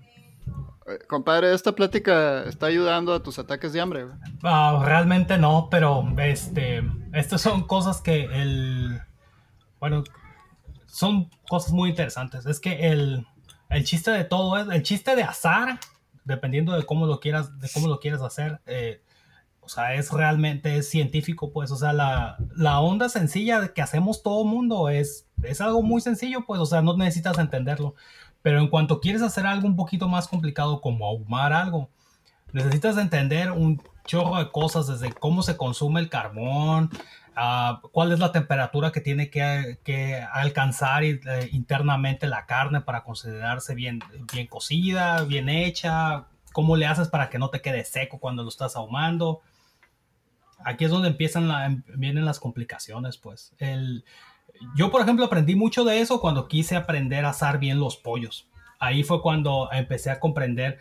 Eh, 0.87 0.99
compadre, 1.07 1.53
esta 1.53 1.71
plática 1.71 2.43
está 2.43 2.65
ayudando 2.65 3.13
a 3.13 3.23
tus 3.23 3.39
ataques 3.39 3.71
de 3.71 3.79
hambre, 3.79 4.03
güey. 4.03 4.17
Ah, 4.43 4.83
realmente 4.85 5.37
no, 5.37 5.69
pero 5.71 6.05
este, 6.17 6.83
estas 7.13 7.39
son 7.41 7.65
cosas 7.65 8.01
que 8.01 8.25
el, 8.25 8.99
bueno, 9.79 10.03
son 10.85 11.29
cosas 11.47 11.71
muy 11.71 11.91
interesantes. 11.91 12.45
Es 12.45 12.59
que 12.59 12.89
el, 12.89 13.25
el 13.69 13.85
chiste 13.85 14.11
de 14.11 14.25
todo 14.25 14.57
es, 14.57 14.67
el 14.67 14.83
chiste 14.83 15.15
de 15.15 15.23
azar, 15.23 15.79
dependiendo 16.29 16.73
de 16.73 16.85
cómo 16.85 17.05
lo 17.05 17.19
quieras, 17.19 17.59
de 17.59 17.69
cómo 17.73 17.87
lo 17.87 17.99
quieras 17.99 18.21
hacer, 18.21 18.61
eh, 18.67 19.01
o 19.61 19.67
sea, 19.67 19.95
es 19.95 20.11
realmente 20.11 20.77
es 20.77 20.89
científico, 20.89 21.51
pues, 21.51 21.71
o 21.71 21.75
sea, 21.75 21.91
la, 21.91 22.37
la 22.55 22.79
onda 22.79 23.09
sencilla 23.09 23.73
que 23.73 23.81
hacemos 23.81 24.23
todo 24.23 24.45
mundo 24.45 24.89
es, 24.89 25.27
es 25.43 25.59
algo 25.59 25.81
muy 25.83 26.01
sencillo, 26.01 26.45
pues, 26.45 26.59
o 26.61 26.65
sea, 26.65 26.81
no 26.81 26.95
necesitas 26.95 27.37
entenderlo. 27.37 27.95
Pero 28.41 28.59
en 28.59 28.69
cuanto 28.69 29.01
quieres 29.01 29.21
hacer 29.21 29.45
algo 29.45 29.67
un 29.67 29.75
poquito 29.75 30.07
más 30.07 30.27
complicado, 30.27 30.81
como 30.81 31.05
ahumar 31.05 31.51
algo, 31.51 31.89
necesitas 32.53 32.97
entender 32.97 33.51
un 33.51 33.81
chorro 34.05 34.37
de 34.37 34.51
cosas, 34.51 34.87
desde 34.87 35.11
cómo 35.13 35.43
se 35.43 35.57
consume 35.57 35.99
el 35.99 36.09
carbón, 36.09 36.89
ah, 37.35 37.81
cuál 37.91 38.11
es 38.11 38.19
la 38.19 38.31
temperatura 38.31 38.91
que 38.91 39.01
tiene 39.01 39.29
que, 39.29 39.79
que 39.83 40.21
alcanzar 40.33 41.03
eh, 41.03 41.19
internamente 41.51 42.27
la 42.27 42.45
carne 42.45 42.81
para 42.81 43.03
considerarse 43.03 43.75
bien, 43.75 43.99
bien 44.33 44.47
cocida, 44.47 45.23
bien 45.23 45.49
hecha, 45.49 46.25
cómo 46.53 46.75
le 46.75 46.85
haces 46.87 47.07
para 47.07 47.29
que 47.29 47.39
no 47.39 47.49
te 47.49 47.61
quede 47.61 47.83
seco 47.85 48.19
cuando 48.19 48.43
lo 48.43 48.49
estás 48.49 48.75
ahumando. 48.75 49.41
Aquí 50.65 50.85
es 50.85 50.91
donde 50.91 51.07
empiezan 51.09 51.47
la- 51.47 51.65
em, 51.65 51.83
vienen 51.95 52.25
las 52.25 52.39
complicaciones, 52.39 53.17
pues. 53.17 53.53
El, 53.59 54.03
yo, 54.75 54.91
por 54.91 55.01
ejemplo, 55.01 55.25
aprendí 55.25 55.55
mucho 55.55 55.85
de 55.85 56.01
eso 56.01 56.19
cuando 56.19 56.47
quise 56.47 56.75
aprender 56.75 57.23
a 57.25 57.29
asar 57.29 57.59
bien 57.59 57.79
los 57.79 57.95
pollos. 57.95 58.47
Ahí 58.77 59.03
fue 59.03 59.21
cuando 59.21 59.69
empecé 59.71 60.09
a 60.09 60.19
comprender 60.19 60.79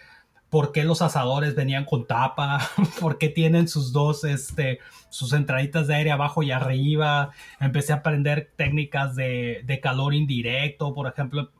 por 0.50 0.72
qué 0.72 0.84
los 0.84 1.02
asadores 1.02 1.54
venían 1.54 1.84
con 1.84 2.06
tapa, 2.06 2.60
por 3.00 3.18
qué 3.18 3.28
tienen 3.28 3.68
sus 3.68 3.92
dos, 3.92 4.24
este, 4.24 4.80
sus 5.10 5.32
entraditas 5.32 5.86
de 5.86 5.94
aire 5.94 6.10
abajo 6.10 6.42
y 6.42 6.50
arriba. 6.50 7.30
Empecé 7.60 7.92
a 7.92 7.96
aprender 7.96 8.50
técnicas 8.56 9.14
de, 9.14 9.62
de 9.64 9.80
calor 9.80 10.14
indirecto, 10.14 10.94
por 10.94 11.06
ejemplo, 11.06 11.50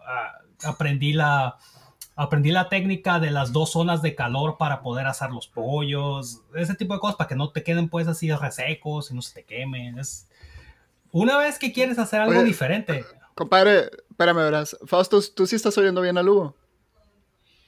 aprendí 0.65 1.13
la, 1.13 1.57
aprendí 2.17 2.51
la 2.51 2.69
técnica 2.69 3.21
de 3.21 3.31
las 3.31 3.53
dos 3.53 3.73
zonas 3.73 4.03
de 4.03 4.15
calor 4.15 4.57
para 4.59 4.81
poder 4.81 5.07
asar 5.07 5.31
los 5.31 5.49
pollos, 5.49 6.43
ese 6.55 6.75
tipo 6.75 6.95
de 6.95 7.01
cosas, 7.01 7.17
para 7.17 7.29
que 7.29 7.37
no 7.37 7.51
te 7.51 7.63
queden 7.63 7.89
pues 7.89 8.09
así 8.09 8.33
resecos 8.33 9.11
y 9.11 9.15
no 9.15 9.23
se 9.23 9.35
te 9.35 9.45
quemen. 9.45 9.99
Es... 9.99 10.29
Una 11.13 11.39
vez 11.39 11.59
que 11.59 11.73
quieres 11.73 11.99
hacer 11.99 12.21
algo 12.21 12.39
Oye, 12.39 12.45
diferente, 12.45 13.05
Compadre, 13.39 13.89
espérame, 14.11 14.39
verás. 14.39 14.77
Fausto, 14.85 15.21
¿tú 15.33 15.47
sí 15.47 15.55
estás 15.55 15.79
oyendo 15.79 16.01
bien 16.01 16.19
a 16.19 16.25
Lugo? 16.25 16.57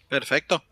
Perfecto. 0.08 0.64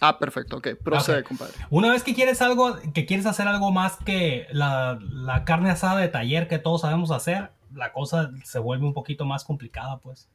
Ah, 0.00 0.18
perfecto, 0.18 0.58
ok. 0.58 0.68
Procede, 0.84 1.24
compadre. 1.24 1.54
Una 1.70 1.90
vez 1.90 2.02
que 2.02 2.14
quieres 2.14 2.42
algo, 2.42 2.76
que 2.94 3.06
quieres 3.06 3.24
hacer 3.26 3.48
algo 3.48 3.70
más 3.72 3.96
que 3.96 4.46
la, 4.50 4.98
la 5.00 5.44
carne 5.44 5.70
asada 5.70 6.00
de 6.00 6.08
taller 6.08 6.48
que 6.48 6.58
todos 6.58 6.82
sabemos 6.82 7.10
hacer, 7.10 7.50
la 7.74 7.92
cosa 7.92 8.30
se 8.44 8.58
vuelve 8.58 8.84
un 8.86 8.94
poquito 8.94 9.24
más 9.24 9.44
complicada, 9.44 9.98
pues. 9.98 10.28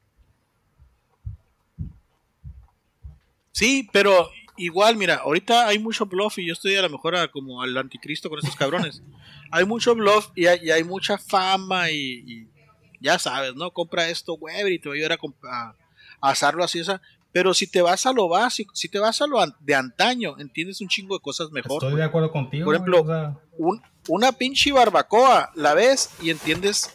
Sí, 3.51 3.88
pero 3.91 4.30
igual, 4.57 4.95
mira, 4.95 5.16
ahorita 5.18 5.68
hay 5.68 5.78
mucho 5.80 6.05
bluff 6.05 6.39
y 6.39 6.47
yo 6.47 6.53
estoy 6.53 6.76
a 6.76 6.82
lo 6.82 6.89
mejor 6.89 7.16
a- 7.16 7.28
como 7.30 7.62
al 7.62 7.76
anticristo 7.78 8.30
con 8.30 8.39
estos 8.39 8.55
cabrones. 8.55 9.01
hay 9.51 9.66
mucho 9.66 9.93
bluff 9.95 10.30
y 10.36 10.47
hay, 10.47 10.59
y 10.64 10.72
hay 10.72 10.84
mucha 10.84 11.18
fama 11.18 11.89
y, 11.91 12.24
y 12.26 12.47
ya 12.99 13.20
sabes, 13.20 13.55
¿no? 13.55 13.72
Compra 13.72 14.07
esto, 14.09 14.34
Weber, 14.36 14.72
y 14.72 14.80
te 14.80 14.89
va 14.89 14.95
a 14.95 14.97
ayudar 14.97 15.20
a- 15.43 15.76
a 16.22 16.30
asarlo 16.30 16.64
así, 16.64 16.80
esa. 16.80 17.01
Pero 17.34 17.54
si 17.54 17.66
te 17.68 17.82
vas 17.82 18.06
a 18.06 18.12
lo 18.14 18.28
básico, 18.28 18.76
si 18.76 18.90
te 18.90 19.00
vas 19.00 19.22
a 19.22 19.28
lo 19.28 19.38
de 19.62 19.76
antaño, 19.76 20.38
entiendes 20.38 20.82
un 20.82 20.88
chingo 20.90 21.16
de 21.18 21.22
cosas 21.22 21.50
mejor. 21.52 21.84
Estoy 21.84 21.98
de 21.98 22.04
acuerdo 22.04 22.32
contigo. 22.32 22.66
Por 22.66 22.76
ejemplo, 22.76 23.02
o 23.02 23.06
sea, 23.08 23.38
un- 23.58 23.82
una 24.10 24.32
pinche 24.34 24.72
barbacoa, 24.72 25.52
la 25.56 25.74
ves 25.74 26.10
y 26.22 26.30
entiendes 26.30 26.90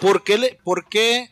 por 0.00 0.24
qué, 0.24 0.38
le, 0.38 0.58
por 0.64 0.88
qué 0.88 1.30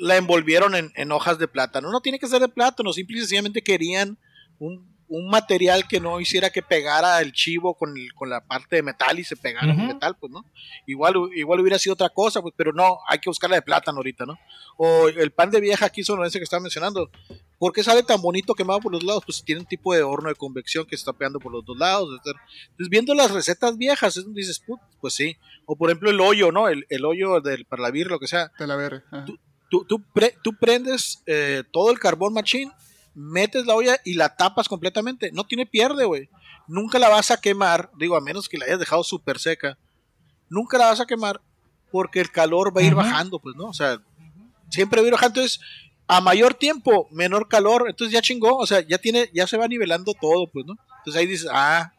la 0.00 0.16
envolvieron 0.16 0.74
en, 0.74 0.92
en 0.96 1.12
hojas 1.12 1.38
de 1.38 1.46
plátano. 1.48 1.90
No 1.92 2.00
tiene 2.00 2.18
que 2.18 2.26
ser 2.26 2.40
de 2.40 2.48
plátano, 2.48 2.92
simple 2.92 3.16
y 3.16 3.20
sencillamente 3.20 3.62
querían 3.62 4.18
un, 4.58 4.97
un 5.08 5.28
material 5.30 5.88
que 5.88 6.00
no 6.00 6.20
hiciera 6.20 6.50
que 6.50 6.62
pegara 6.62 7.20
el 7.20 7.32
chivo 7.32 7.74
con, 7.74 7.96
el- 7.96 8.12
con 8.14 8.28
la 8.30 8.40
parte 8.44 8.76
de 8.76 8.82
metal 8.82 9.18
y 9.18 9.24
se 9.24 9.36
pegara 9.36 9.72
Ujú. 9.72 9.80
el 9.80 9.86
metal, 9.88 10.16
pues, 10.20 10.30
¿no? 10.32 10.44
Igual, 10.86 11.14
igual 11.34 11.60
hubiera 11.60 11.78
sido 11.78 11.94
otra 11.94 12.10
cosa, 12.10 12.42
pues, 12.42 12.54
pero 12.56 12.72
no, 12.72 12.98
hay 13.08 13.18
que 13.18 13.30
buscarla 13.30 13.56
de 13.56 13.62
plátano 13.62 13.96
ahorita, 13.98 14.26
¿no? 14.26 14.38
O 14.76 15.08
el 15.08 15.30
pan 15.32 15.50
de 15.50 15.60
vieja 15.60 15.86
aquí 15.86 16.04
sonorense 16.04 16.38
que 16.38 16.44
estaba 16.44 16.60
mencionando. 16.62 17.10
¿Por 17.58 17.72
qué 17.72 17.82
sale 17.82 18.02
tan 18.02 18.22
bonito 18.22 18.54
quemado 18.54 18.78
por 18.80 18.92
los 18.92 19.02
lados? 19.02 19.24
Pues 19.26 19.42
tiene 19.44 19.62
un 19.62 19.66
tipo 19.66 19.92
de 19.94 20.02
horno 20.02 20.28
de 20.28 20.34
convección 20.36 20.84
que 20.86 20.96
se 20.96 21.00
está 21.00 21.12
pegando 21.12 21.40
por 21.40 21.50
los 21.52 21.64
dos 21.64 21.76
lados. 21.76 22.08
etcétera. 22.12 22.44
Entonces, 22.70 22.88
viendo 22.88 23.14
las 23.14 23.30
recetas 23.32 23.76
viejas, 23.76 24.16
es 24.16 24.24
donde 24.24 24.40
dices, 24.42 24.60
"Put, 24.60 24.78
pues 25.00 25.14
sí. 25.14 25.36
O 25.66 25.74
por 25.74 25.88
ejemplo, 25.90 26.10
el 26.10 26.20
hoyo, 26.20 26.52
¿no? 26.52 26.68
El, 26.68 26.86
el 26.88 27.04
hoyo 27.04 27.40
del, 27.40 27.64
para 27.64 27.82
la 27.82 27.90
birra, 27.90 28.10
lo 28.10 28.20
que 28.20 28.28
sea. 28.28 28.52
De 28.58 28.66
la 28.66 28.76
ver. 28.76 29.02
ajá. 29.10 29.24
Tú, 29.70 29.84
tú, 29.84 30.02
pre- 30.14 30.34
tú 30.44 30.52
prendes 30.58 31.22
eh, 31.26 31.62
todo 31.72 31.90
el 31.90 31.98
carbón 31.98 32.32
machine, 32.32 32.70
metes 33.18 33.66
la 33.66 33.74
olla 33.74 33.98
y 34.04 34.14
la 34.14 34.36
tapas 34.36 34.68
completamente. 34.68 35.32
No 35.32 35.44
tiene 35.44 35.66
pierde, 35.66 36.04
güey. 36.04 36.28
Nunca 36.68 36.98
la 36.98 37.08
vas 37.08 37.30
a 37.30 37.40
quemar, 37.40 37.90
digo, 37.98 38.16
a 38.16 38.20
menos 38.20 38.48
que 38.48 38.58
la 38.58 38.66
hayas 38.66 38.78
dejado 38.78 39.02
súper 39.02 39.38
seca. 39.38 39.76
Nunca 40.48 40.78
la 40.78 40.86
vas 40.86 41.00
a 41.00 41.06
quemar 41.06 41.40
porque 41.90 42.20
el 42.20 42.30
calor 42.30 42.76
va 42.76 42.80
a 42.80 42.84
ir 42.84 42.94
bajando, 42.94 43.40
pues, 43.40 43.56
¿no? 43.56 43.66
O 43.66 43.72
sea, 43.72 44.00
siempre 44.70 45.00
va 45.00 45.06
a 45.06 45.08
ir 45.08 45.12
bajando. 45.14 45.40
Entonces, 45.40 45.60
a 46.06 46.20
mayor 46.20 46.54
tiempo, 46.54 47.08
menor 47.10 47.48
calor. 47.48 47.86
Entonces 47.88 48.12
ya 48.12 48.22
chingó, 48.22 48.56
o 48.56 48.66
sea, 48.66 48.80
ya 48.80 48.98
tiene, 48.98 49.30
ya 49.34 49.46
se 49.46 49.56
va 49.56 49.66
nivelando 49.66 50.14
todo, 50.14 50.46
pues, 50.46 50.64
¿no? 50.66 50.74
Entonces 50.98 51.20
ahí 51.20 51.26
dices, 51.26 51.48
ah, 51.52 51.92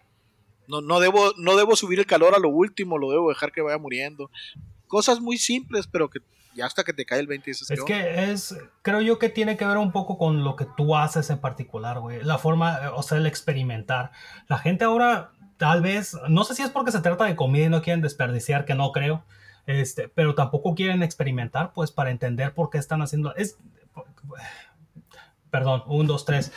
no, 0.67 0.81
no 0.81 0.99
debo, 0.99 1.33
no 1.37 1.55
debo 1.57 1.75
subir 1.75 1.99
el 1.99 2.05
calor 2.05 2.33
a 2.33 2.39
lo 2.39 2.49
último, 2.49 2.97
lo 2.97 3.09
debo 3.09 3.29
dejar 3.29 3.51
que 3.51 3.61
vaya 3.61 3.77
muriendo. 3.77 4.29
Cosas 4.87 5.19
muy 5.19 5.37
simples, 5.37 5.87
pero 5.87 6.09
que 6.09 6.19
ya 6.59 6.65
hasta 6.65 6.83
que 6.83 6.93
te 6.93 7.05
cae 7.05 7.19
el 7.19 7.27
20 7.27 7.49
dices, 7.49 7.69
Es 7.71 7.83
"¿Qué 7.83 7.93
que 7.93 8.31
es, 8.31 8.55
creo 8.81 9.01
yo 9.01 9.17
que 9.19 9.29
tiene 9.29 9.57
que 9.57 9.65
ver 9.65 9.77
un 9.77 9.91
poco 9.91 10.17
con 10.17 10.43
lo 10.43 10.55
que 10.55 10.67
tú 10.77 10.95
haces 10.95 11.29
en 11.29 11.39
particular, 11.39 11.99
güey. 11.99 12.21
La 12.23 12.37
forma, 12.37 12.77
eh, 12.85 12.87
o 12.93 13.01
sea, 13.01 13.17
el 13.17 13.25
experimentar. 13.25 14.11
La 14.47 14.57
gente 14.57 14.85
ahora, 14.85 15.31
tal 15.57 15.81
vez, 15.81 16.15
no 16.27 16.43
sé 16.43 16.55
si 16.55 16.61
es 16.63 16.69
porque 16.69 16.91
se 16.91 17.01
trata 17.01 17.25
de 17.25 17.35
comida 17.35 17.65
y 17.65 17.69
no 17.69 17.81
quieren 17.81 18.01
desperdiciar, 18.01 18.65
que 18.65 18.75
no 18.75 18.91
creo, 18.91 19.23
este, 19.65 20.07
pero 20.09 20.35
tampoco 20.35 20.75
quieren 20.75 21.03
experimentar, 21.03 21.73
pues, 21.73 21.91
para 21.91 22.11
entender 22.11 22.53
por 22.53 22.69
qué 22.69 22.77
están 22.77 23.01
haciendo. 23.01 23.35
Es, 23.35 23.57
perdón, 25.51 25.83
un, 25.87 26.07
dos, 26.07 26.25
tres. 26.25 26.51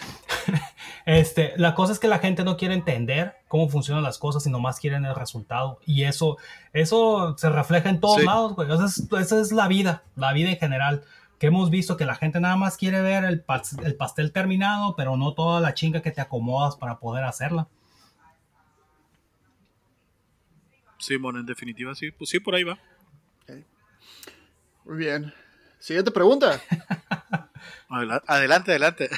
Este, 1.05 1.53
la 1.57 1.75
cosa 1.75 1.93
es 1.93 1.99
que 1.99 2.07
la 2.07 2.21
gente 2.21 2.45
no 2.45 2.57
quiere 2.57 2.75
entender 2.75 3.35
cómo 3.49 3.69
funcionan 3.69 4.05
las 4.05 4.19
cosas 4.19 4.47
y 4.47 4.51
nomás 4.51 4.79
quieren 4.79 5.05
el 5.05 5.17
resultado. 5.17 5.81
Y 5.85 6.05
eso, 6.05 6.37
eso 6.73 7.37
se 7.37 7.51
refleja 7.51 7.89
en 7.91 7.99
todos 7.99 8.21
Sí. 8.21 8.27
lados, 8.27 8.55
güey. 8.55 8.71
Esa 8.73 8.85
es, 8.85 9.09
esa 9.21 9.41
es 9.41 9.51
la 9.51 9.67
vida, 9.67 10.05
la 10.15 10.33
vida 10.33 10.51
en 10.51 10.59
general. 10.59 11.03
Que 11.41 11.49
hemos 11.49 11.71
visto 11.71 11.97
que 11.97 12.05
la 12.07 12.15
gente 12.15 12.39
nada 12.39 12.55
más 12.55 12.77
quiere 12.77 13.03
ver 13.03 13.25
el, 13.25 13.45
pas- 13.45 13.85
el 13.85 13.97
pastel 13.97 14.31
terminado, 14.31 14.95
pero 14.95 15.17
no 15.17 15.35
toda 15.35 15.61
la 15.61 15.75
chinga 15.75 16.03
que 16.03 16.13
te 16.13 16.21
acomodas 16.21 16.77
para 16.77 17.01
poder 17.01 17.25
hacerla. 17.25 17.67
Simón, 20.99 21.37
en 21.37 21.47
definitiva, 21.47 21.95
sí, 21.97 22.13
pues 22.13 22.31
sí, 22.31 22.39
por 22.39 22.55
ahí 22.55 22.63
va. 22.65 22.79
Muy 24.85 24.97
bien. 24.99 25.33
Siguiente 25.81 26.11
pregunta. 26.13 26.61
Adela- 27.93 28.23
Adelante, 28.27 28.71
adelante. 28.73 29.11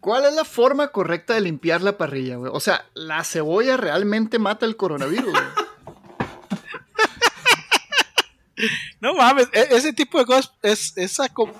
¿Cuál 0.00 0.24
es 0.26 0.34
la 0.34 0.44
forma 0.44 0.88
correcta 0.88 1.34
de 1.34 1.40
limpiar 1.40 1.80
la 1.82 1.96
parrilla, 1.96 2.36
güey? 2.36 2.50
O 2.54 2.60
sea, 2.60 2.86
¿la 2.94 3.24
cebolla 3.24 3.76
realmente 3.76 4.38
mata 4.38 4.66
el 4.66 4.76
coronavirus, 4.76 5.32
güey? 5.32 5.44
No 9.00 9.14
mames, 9.14 9.48
e- 9.52 9.68
ese 9.76 9.92
tipo 9.92 10.18
de 10.18 10.24
cosas 10.26 10.52
es, 10.62 10.94
co- 11.32 11.52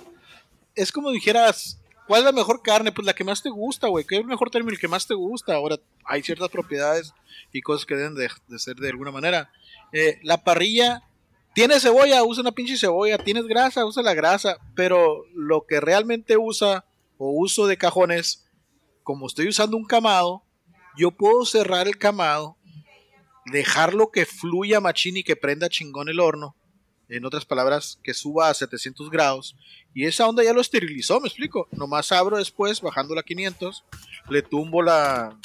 es 0.74 0.92
como 0.92 1.11
dijeras, 1.11 1.80
¿cuál 2.07 2.20
es 2.20 2.24
la 2.24 2.32
mejor 2.32 2.62
carne? 2.62 2.92
Pues 2.92 3.05
la 3.05 3.14
que 3.14 3.24
más 3.24 3.42
te 3.42 3.50
gusta, 3.50 3.88
güey. 3.88 4.05
¿Qué 4.05 4.14
es 4.14 4.20
el 4.20 4.26
mejor 4.26 4.50
término? 4.50 4.72
El 4.72 4.78
que 4.80 4.88
más 4.88 5.07
te 5.07 5.14
gusta. 5.14 5.55
Ahora, 5.55 5.76
hay 6.05 6.22
ciertas 6.22 6.48
propiedades 6.50 7.12
y 7.52 7.61
cosas 7.62 7.84
que 7.84 7.96
deben 7.96 8.14
de, 8.14 8.30
de 8.46 8.59
ser 8.59 8.76
de 8.76 8.88
alguna 8.88 9.11
manera. 9.11 9.50
Eh, 9.92 10.18
la 10.22 10.44
parrilla, 10.44 11.02
tienes 11.55 11.82
cebolla, 11.82 12.24
usa 12.24 12.42
una 12.42 12.52
pinche 12.52 12.76
cebolla. 12.76 13.18
Tienes 13.18 13.46
grasa, 13.46 13.84
usa 13.84 14.02
la 14.02 14.14
grasa. 14.14 14.59
Pero 14.74 15.24
lo 15.34 15.66
que 15.66 15.80
realmente 15.80 16.36
usa 16.36 16.84
o 17.18 17.30
uso 17.30 17.66
de 17.66 17.78
cajones, 17.78 18.44
como 19.02 19.26
estoy 19.26 19.48
usando 19.48 19.76
un 19.76 19.84
camado, 19.84 20.42
yo 20.96 21.11
puedo 21.11 21.44
cerrar 21.44 21.88
el 21.88 21.98
camado, 21.98 22.57
dejarlo 23.46 24.11
que 24.11 24.26
fluya 24.26 24.80
machín 24.80 25.16
y 25.16 25.24
que 25.24 25.36
prenda 25.36 25.68
chingón 25.68 26.09
el 26.09 26.20
horno 26.20 26.57
en 27.09 27.24
otras 27.24 27.44
palabras, 27.44 27.98
que 28.02 28.14
suba 28.14 28.48
a 28.48 28.55
700 28.55 29.11
grados. 29.11 29.57
Y 29.92 30.07
esa 30.07 30.26
onda 30.26 30.42
ya 30.42 30.52
lo 30.52 30.61
esterilizó, 30.61 31.20
me 31.20 31.28
explico. 31.28 31.68
Nomás 31.72 32.12
abro 32.12 32.38
después, 32.38 32.80
bajándola 32.80 33.20
a 33.20 33.24
500, 33.24 33.84
le 34.30 34.42
tumbo 34.42 34.82
la, 34.82 35.38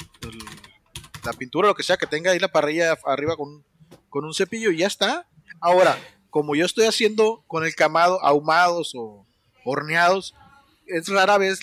la 1.24 1.32
pintura, 1.34 1.68
lo 1.68 1.74
que 1.74 1.82
sea, 1.82 1.96
que 1.96 2.06
tenga 2.06 2.30
ahí 2.32 2.38
la 2.38 2.50
parrilla 2.52 2.98
arriba 3.04 3.36
con, 3.36 3.64
con 4.08 4.24
un 4.24 4.34
cepillo 4.34 4.70
y 4.70 4.78
ya 4.78 4.86
está. 4.86 5.28
Ahora, 5.60 5.96
como 6.30 6.54
yo 6.54 6.64
estoy 6.64 6.86
haciendo 6.86 7.42
con 7.46 7.64
el 7.64 7.74
camado 7.74 8.22
ahumados 8.24 8.92
o 8.94 9.26
horneados, 9.64 10.34
es 10.86 11.08
rara 11.08 11.38
vez 11.38 11.60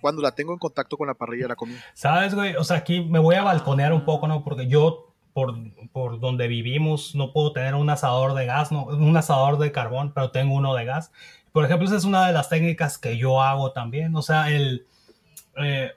cuando 0.00 0.22
la 0.22 0.32
tengo 0.34 0.52
en 0.52 0.58
contacto 0.58 0.96
con 0.96 1.06
la 1.06 1.14
parrilla 1.14 1.44
de 1.44 1.48
la 1.48 1.56
comida. 1.56 1.84
¿Sabes, 1.94 2.34
güey? 2.34 2.56
O 2.56 2.64
sea, 2.64 2.78
aquí 2.78 3.02
me 3.02 3.18
voy 3.18 3.34
a 3.34 3.42
balconear 3.42 3.92
un 3.92 4.04
poco, 4.04 4.26
¿no? 4.26 4.42
Porque 4.42 4.66
yo, 4.66 5.14
por, 5.32 5.54
por 5.92 6.20
donde 6.20 6.48
vivimos, 6.48 7.14
no 7.14 7.32
puedo 7.32 7.52
tener 7.52 7.74
un 7.74 7.90
asador 7.90 8.34
de 8.34 8.46
gas, 8.46 8.72
¿no? 8.72 8.84
Un 8.84 9.16
asador 9.16 9.58
de 9.58 9.72
carbón, 9.72 10.12
pero 10.14 10.30
tengo 10.30 10.54
uno 10.54 10.74
de 10.74 10.86
gas. 10.86 11.12
Por 11.52 11.64
ejemplo, 11.64 11.86
esa 11.86 11.96
es 11.96 12.04
una 12.04 12.26
de 12.26 12.32
las 12.32 12.48
técnicas 12.48 12.96
que 12.96 13.18
yo 13.18 13.42
hago 13.42 13.72
también. 13.72 14.16
O 14.16 14.22
sea, 14.22 14.50
el... 14.50 14.86
eh, 15.56 15.92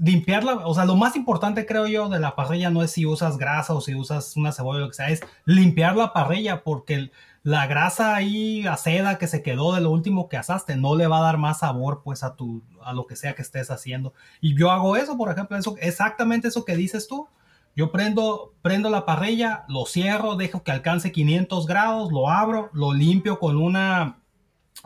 limpiarla, 0.00 0.66
o 0.66 0.74
sea, 0.74 0.84
lo 0.84 0.96
más 0.96 1.16
importante 1.16 1.66
creo 1.66 1.86
yo 1.86 2.08
de 2.08 2.20
la 2.20 2.36
parrilla 2.36 2.70
no 2.70 2.82
es 2.82 2.92
si 2.92 3.06
usas 3.06 3.38
grasa 3.38 3.74
o 3.74 3.80
si 3.80 3.94
usas 3.94 4.36
una 4.36 4.52
cebolla 4.52 4.78
o 4.78 4.80
lo 4.82 4.88
que 4.88 4.94
sea, 4.94 5.10
es 5.10 5.20
limpiar 5.44 5.96
la 5.96 6.12
parrilla 6.12 6.62
porque 6.62 7.10
la 7.42 7.66
grasa 7.66 8.14
ahí 8.14 8.66
a 8.66 8.76
seda 8.76 9.18
que 9.18 9.26
se 9.26 9.42
quedó 9.42 9.74
de 9.74 9.80
lo 9.80 9.90
último 9.90 10.28
que 10.28 10.36
asaste 10.36 10.76
no 10.76 10.96
le 10.96 11.06
va 11.06 11.18
a 11.18 11.22
dar 11.22 11.38
más 11.38 11.60
sabor 11.60 12.02
pues 12.04 12.22
a 12.22 12.36
tu 12.36 12.62
a 12.82 12.92
lo 12.92 13.06
que 13.06 13.16
sea 13.16 13.34
que 13.34 13.42
estés 13.42 13.70
haciendo. 13.70 14.12
Y 14.40 14.58
yo 14.58 14.70
hago 14.70 14.96
eso, 14.96 15.16
por 15.16 15.30
ejemplo, 15.30 15.56
eso 15.56 15.76
exactamente 15.80 16.48
eso 16.48 16.64
que 16.64 16.76
dices 16.76 17.08
tú. 17.08 17.28
Yo 17.74 17.92
prendo 17.92 18.54
prendo 18.60 18.90
la 18.90 19.06
parrilla, 19.06 19.64
lo 19.68 19.86
cierro, 19.86 20.36
dejo 20.36 20.62
que 20.62 20.72
alcance 20.72 21.12
500 21.12 21.66
grados, 21.66 22.12
lo 22.12 22.28
abro, 22.28 22.70
lo 22.72 22.92
limpio 22.92 23.38
con 23.38 23.56
una 23.56 24.18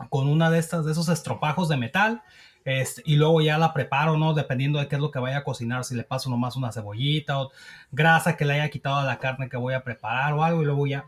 con 0.09 0.27
una 0.27 0.49
de 0.49 0.59
estas 0.59 0.85
de 0.85 0.91
esos 0.91 1.09
estropajos 1.09 1.69
de 1.69 1.77
metal 1.77 2.23
este, 2.65 3.01
y 3.05 3.15
luego 3.15 3.41
ya 3.41 3.57
la 3.57 3.73
preparo, 3.73 4.17
¿no? 4.17 4.33
Dependiendo 4.33 4.79
de 4.79 4.87
qué 4.87 4.95
es 4.95 5.01
lo 5.01 5.11
que 5.11 5.19
vaya 5.19 5.39
a 5.39 5.43
cocinar, 5.43 5.83
si 5.85 5.95
le 5.95 6.03
paso 6.03 6.29
nomás 6.29 6.55
una 6.55 6.71
cebollita 6.71 7.39
o 7.41 7.51
grasa 7.91 8.37
que 8.37 8.45
le 8.45 8.53
haya 8.53 8.69
quitado 8.69 8.95
a 8.97 9.03
la 9.03 9.19
carne 9.19 9.49
que 9.49 9.57
voy 9.57 9.73
a 9.73 9.83
preparar 9.83 10.33
o 10.33 10.43
algo 10.43 10.61
y 10.61 10.65
luego 10.65 10.87
ya... 10.87 11.05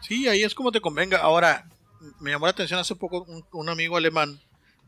Sí, 0.00 0.26
ahí 0.28 0.42
es 0.42 0.54
como 0.54 0.72
te 0.72 0.80
convenga. 0.80 1.18
Ahora, 1.18 1.66
me 2.20 2.30
llamó 2.30 2.46
la 2.46 2.50
atención 2.52 2.78
hace 2.80 2.94
poco 2.94 3.22
un, 3.24 3.44
un 3.52 3.68
amigo 3.68 3.96
alemán 3.96 4.40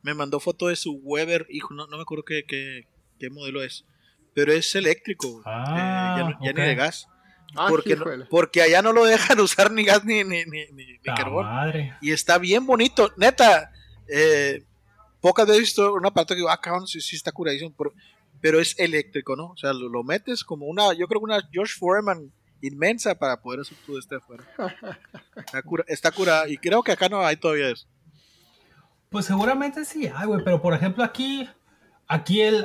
me 0.03 0.14
mandó 0.14 0.41
foto 0.41 0.68
de 0.68 0.77
su 0.77 0.93
Weber, 1.03 1.47
hijo, 1.51 1.75
no, 1.75 1.87
no 1.87 1.97
me 1.99 2.03
acuerdo 2.05 2.25
qué, 2.25 2.45
qué, 2.49 2.87
qué 3.18 3.29
modelo 3.29 3.62
es, 3.62 3.85
pero 4.33 4.51
es 4.51 4.75
eléctrico, 4.75 5.43
Ah, 5.45 5.75
eh, 5.77 6.14
ya, 6.16 6.25
no- 6.25 6.31
ya 6.43 6.51
ok. 6.53 6.57
ni 6.59 6.64
de 6.64 6.75
gas. 6.75 7.07
Ah, 7.57 7.66
porque, 7.68 7.96
no- 7.96 8.05
porque 8.30 8.62
allá 8.62 8.80
no 8.82 8.92
lo 8.92 9.05
dejan 9.05 9.40
usar 9.40 9.70
ni 9.72 9.84
gas 9.84 10.05
ni, 10.05 10.22
ni, 10.24 10.44
ni, 10.44 10.66
ni- 10.72 10.86
ni 10.86 10.98
La 11.05 11.14
carbón. 11.14 11.44
madre. 11.46 11.94
Y 12.01 12.12
está 12.12 12.38
bien 12.38 12.64
bonito. 12.66 13.12
Neta, 13.16 13.72
eh, 14.09 14.64
pocas 15.20 15.46
veces 15.46 15.59
he 15.59 15.61
visto 15.61 15.92
una 15.94 16.11
parte 16.12 16.34
que 16.34 16.38
digo, 16.38 16.51
ah, 16.51 16.61
cabrón, 16.61 16.86
sí, 16.86 17.01
sí 17.01 17.16
está 17.16 17.32
curadísimo. 17.32 17.74
Pero, 17.76 17.92
pero 18.40 18.61
es 18.61 18.78
eléctrico, 18.78 19.34
¿no? 19.36 19.46
O 19.51 19.57
sea, 19.57 19.72
lo, 19.72 19.88
lo 19.88 20.03
metes 20.05 20.44
como 20.44 20.66
una, 20.66 20.92
yo 20.94 21.07
creo 21.09 21.20
que 21.20 21.24
una 21.24 21.42
George 21.53 21.74
Foreman 21.78 22.32
inmensa 22.62 23.14
para 23.14 23.40
poder 23.40 23.61
hacer 23.61 23.76
todo 23.86 23.98
este 23.98 24.16
afuera. 24.16 24.44
Está, 25.36 25.62
cura, 25.62 25.84
está 25.88 26.11
curada. 26.12 26.48
Y 26.48 26.57
creo 26.57 26.82
que 26.82 26.92
acá 26.92 27.09
no 27.09 27.24
hay 27.24 27.36
todavía 27.36 27.70
eso. 27.70 27.86
Pues 29.11 29.26
seguramente 29.26 29.84
sí 29.84 30.09
hay, 30.14 30.26
güey, 30.26 30.44
pero 30.44 30.62
por 30.62 30.72
ejemplo 30.72 31.03
aquí, 31.03 31.48
aquí 32.07 32.40
el... 32.42 32.64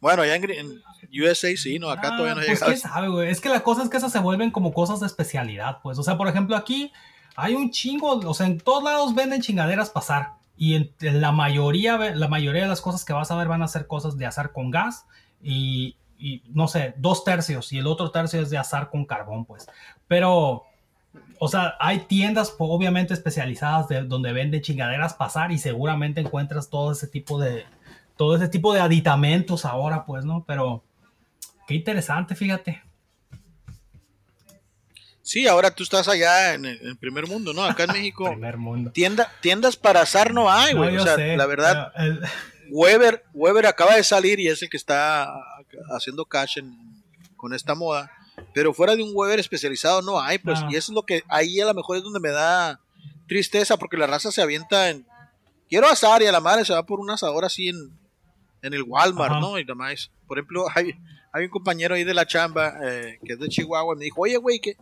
Bueno, 0.00 0.22
allá 0.22 0.36
en, 0.36 0.82
USA 1.12 1.54
sí, 1.56 1.78
¿no? 1.78 1.90
Acá 1.90 2.08
ah, 2.12 2.16
todavía 2.16 2.34
no 2.34 2.40
pues 2.40 2.60
llega. 2.60 2.66
quién 2.66 2.78
sabe, 2.78 3.08
güey. 3.08 3.30
Es 3.30 3.40
que 3.40 3.48
la 3.48 3.62
cosa 3.62 3.82
es 3.82 3.88
que 3.88 3.96
esas 3.96 4.12
se 4.12 4.18
vuelven 4.18 4.50
como 4.50 4.72
cosas 4.72 5.00
de 5.00 5.06
especialidad, 5.06 5.78
pues. 5.82 5.98
O 5.98 6.02
sea, 6.02 6.16
por 6.16 6.28
ejemplo 6.28 6.56
aquí 6.56 6.92
hay 7.36 7.54
un 7.54 7.70
chingo, 7.70 8.18
o 8.18 8.34
sea, 8.34 8.46
en 8.46 8.58
todos 8.58 8.82
lados 8.82 9.14
venden 9.14 9.42
chingaderas 9.42 9.90
pasar. 9.90 10.34
Y 10.56 10.74
en, 10.74 10.92
en 11.00 11.20
la 11.20 11.32
mayoría, 11.32 11.96
la 11.96 12.28
mayoría 12.28 12.62
de 12.62 12.68
las 12.68 12.80
cosas 12.80 13.04
que 13.04 13.12
vas 13.12 13.30
a 13.30 13.36
ver 13.36 13.48
van 13.48 13.62
a 13.62 13.68
ser 13.68 13.86
cosas 13.86 14.18
de 14.18 14.26
azar 14.26 14.52
con 14.52 14.70
gas 14.70 15.06
y, 15.42 15.96
y, 16.20 16.42
no 16.52 16.68
sé, 16.68 16.94
dos 16.98 17.24
tercios 17.24 17.72
y 17.72 17.78
el 17.78 17.86
otro 17.86 18.10
tercio 18.10 18.40
es 18.42 18.50
de 18.50 18.58
azar 18.58 18.90
con 18.90 19.06
carbón, 19.06 19.46
pues. 19.46 19.66
Pero, 20.06 20.64
o 21.38 21.48
sea, 21.48 21.76
hay 21.80 22.00
tiendas 22.00 22.54
obviamente 22.58 23.14
especializadas 23.14 23.88
de, 23.88 24.02
donde 24.02 24.32
venden 24.32 24.60
chingaderas 24.60 25.14
pasar 25.14 25.50
y 25.50 25.58
seguramente 25.58 26.20
encuentras 26.20 26.68
todo 26.68 26.92
ese 26.92 27.06
tipo 27.06 27.40
de, 27.40 27.64
todo 28.20 28.36
ese 28.36 28.48
tipo 28.48 28.74
de 28.74 28.80
aditamentos 28.80 29.64
ahora, 29.64 30.04
pues, 30.04 30.26
¿no? 30.26 30.44
Pero, 30.46 30.84
qué 31.66 31.72
interesante, 31.72 32.34
fíjate. 32.34 32.82
Sí, 35.22 35.46
ahora 35.46 35.70
tú 35.70 35.84
estás 35.84 36.06
allá 36.06 36.52
en 36.52 36.66
el, 36.66 36.98
primer 36.98 37.26
mundo, 37.26 37.54
¿no? 37.54 37.64
Acá 37.64 37.84
en 37.84 37.92
México. 37.92 38.24
Primer 38.30 38.58
mundo. 38.58 38.92
tienda, 38.92 39.32
tiendas 39.40 39.74
para 39.76 40.02
azar 40.02 40.34
no 40.34 40.50
hay, 40.50 40.74
güey. 40.74 40.98
o 40.98 41.02
sea, 41.02 41.16
sé, 41.16 41.34
la 41.34 41.46
verdad, 41.46 41.92
el- 41.96 42.20
Weber, 42.70 43.24
Weber 43.32 43.64
acaba 43.64 43.94
de 43.94 44.04
salir 44.04 44.38
y 44.38 44.48
es 44.48 44.62
el 44.62 44.68
que 44.68 44.76
está 44.76 45.32
haciendo 45.96 46.26
cash 46.26 46.58
en- 46.58 46.76
con 47.38 47.54
esta 47.54 47.74
moda. 47.74 48.12
Pero 48.52 48.74
fuera 48.74 48.96
de 48.96 49.02
un 49.02 49.12
Weber 49.14 49.40
especializado 49.40 50.02
no 50.02 50.20
hay, 50.20 50.36
pues. 50.36 50.60
No. 50.60 50.70
Y 50.70 50.76
eso 50.76 50.92
es 50.92 50.94
lo 50.94 51.04
que 51.04 51.22
ahí 51.28 51.58
a 51.58 51.64
lo 51.64 51.72
mejor 51.72 51.96
es 51.96 52.02
donde 52.02 52.20
me 52.20 52.32
da 52.32 52.80
tristeza 53.26 53.78
porque 53.78 53.96
la 53.96 54.06
raza 54.06 54.30
se 54.30 54.42
avienta 54.42 54.90
en. 54.90 55.06
Quiero 55.70 55.88
asar 55.88 56.20
y 56.20 56.26
a 56.26 56.32
la 56.32 56.40
madre 56.40 56.66
se 56.66 56.74
va 56.74 56.84
por 56.84 57.00
un 57.00 57.08
asador 57.08 57.46
así 57.46 57.70
en, 57.70 57.98
en 58.62 58.74
el 58.74 58.82
Walmart, 58.82 59.32
Ajá. 59.32 59.40
¿no? 59.40 59.58
Y 59.58 59.64
demás. 59.64 60.10
Por 60.26 60.38
ejemplo, 60.38 60.66
hay, 60.74 60.94
hay 61.32 61.44
un 61.44 61.50
compañero 61.50 61.94
ahí 61.94 62.04
de 62.04 62.14
la 62.14 62.26
chamba 62.26 62.74
eh, 62.82 63.18
que 63.24 63.34
es 63.34 63.38
de 63.38 63.48
Chihuahua. 63.48 63.96
Me 63.96 64.04
dijo, 64.04 64.22
oye, 64.22 64.36
güey, 64.36 64.60
¿qué, 64.60 64.76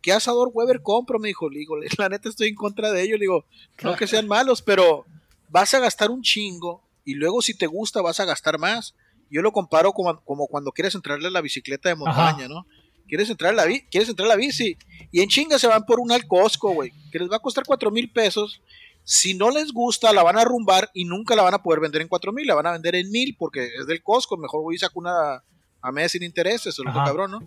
¿qué 0.00 0.12
asador 0.12 0.50
Weber 0.52 0.82
compro? 0.82 1.18
Me 1.18 1.28
dijo, 1.28 1.48
le 1.48 1.60
digo, 1.60 1.76
la 1.98 2.08
neta 2.08 2.28
estoy 2.28 2.48
en 2.48 2.54
contra 2.54 2.90
de 2.90 3.02
ellos. 3.02 3.18
Le 3.18 3.24
digo, 3.24 3.44
no 3.82 3.96
que 3.96 4.06
sean 4.06 4.26
malos, 4.26 4.62
pero 4.62 5.06
vas 5.48 5.72
a 5.74 5.80
gastar 5.80 6.10
un 6.10 6.22
chingo 6.22 6.82
y 7.04 7.14
luego 7.14 7.42
si 7.42 7.54
te 7.54 7.66
gusta 7.66 8.02
vas 8.02 8.20
a 8.20 8.24
gastar 8.24 8.58
más. 8.58 8.94
Yo 9.30 9.40
lo 9.42 9.52
comparo 9.52 9.92
como, 9.92 10.20
como 10.24 10.46
cuando 10.46 10.72
quieres 10.72 10.94
entrarle 10.94 11.28
a 11.28 11.30
la 11.30 11.40
bicicleta 11.40 11.88
de 11.88 11.94
montaña, 11.94 12.48
¿no? 12.48 12.66
Quieres 13.08 13.28
entrar 13.30 13.52
a 13.52 13.56
la 13.56 13.80
quieres 13.90 14.08
entrar 14.08 14.26
a 14.26 14.30
la 14.30 14.36
bici 14.36 14.76
y 15.10 15.20
en 15.20 15.28
chinga 15.28 15.58
se 15.58 15.66
van 15.66 15.84
por 15.84 16.00
un 16.00 16.12
al 16.12 16.26
Costco, 16.26 16.72
güey, 16.72 16.92
que 17.10 17.18
les 17.18 17.30
va 17.30 17.36
a 17.36 17.40
costar 17.40 17.64
cuatro 17.66 17.90
mil 17.90 18.10
pesos. 18.10 18.62
Si 19.04 19.34
no 19.34 19.50
les 19.50 19.72
gusta, 19.72 20.12
la 20.12 20.22
van 20.22 20.38
a 20.38 20.42
arrumbar 20.42 20.90
y 20.94 21.04
nunca 21.04 21.34
la 21.34 21.42
van 21.42 21.54
a 21.54 21.62
poder 21.62 21.80
vender 21.80 22.02
en 22.02 22.08
cuatro 22.08 22.32
mil, 22.32 22.46
la 22.46 22.54
van 22.54 22.66
a 22.66 22.72
vender 22.72 22.94
en 22.94 23.10
mil 23.10 23.36
porque 23.36 23.66
es 23.66 23.86
del 23.86 24.02
Costco. 24.02 24.36
Mejor 24.36 24.62
voy 24.62 24.76
y 24.76 24.78
saco 24.78 25.00
una 25.00 25.42
a 25.82 25.92
mes 25.92 26.12
sin 26.12 26.22
intereses, 26.22 26.78
o 26.78 26.84
lo 26.84 26.90
Ajá. 26.90 27.04
cabrón, 27.04 27.32
¿no? 27.32 27.40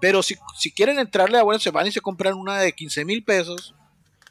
Pero 0.00 0.22
si, 0.22 0.36
si 0.56 0.72
quieren 0.72 0.98
entrarle 0.98 1.38
a 1.38 1.42
bueno, 1.42 1.60
se 1.60 1.70
van 1.70 1.86
y 1.86 1.92
se 1.92 2.00
compran 2.00 2.34
una 2.34 2.58
de 2.58 2.72
15 2.72 3.04
mil 3.04 3.22
pesos. 3.22 3.74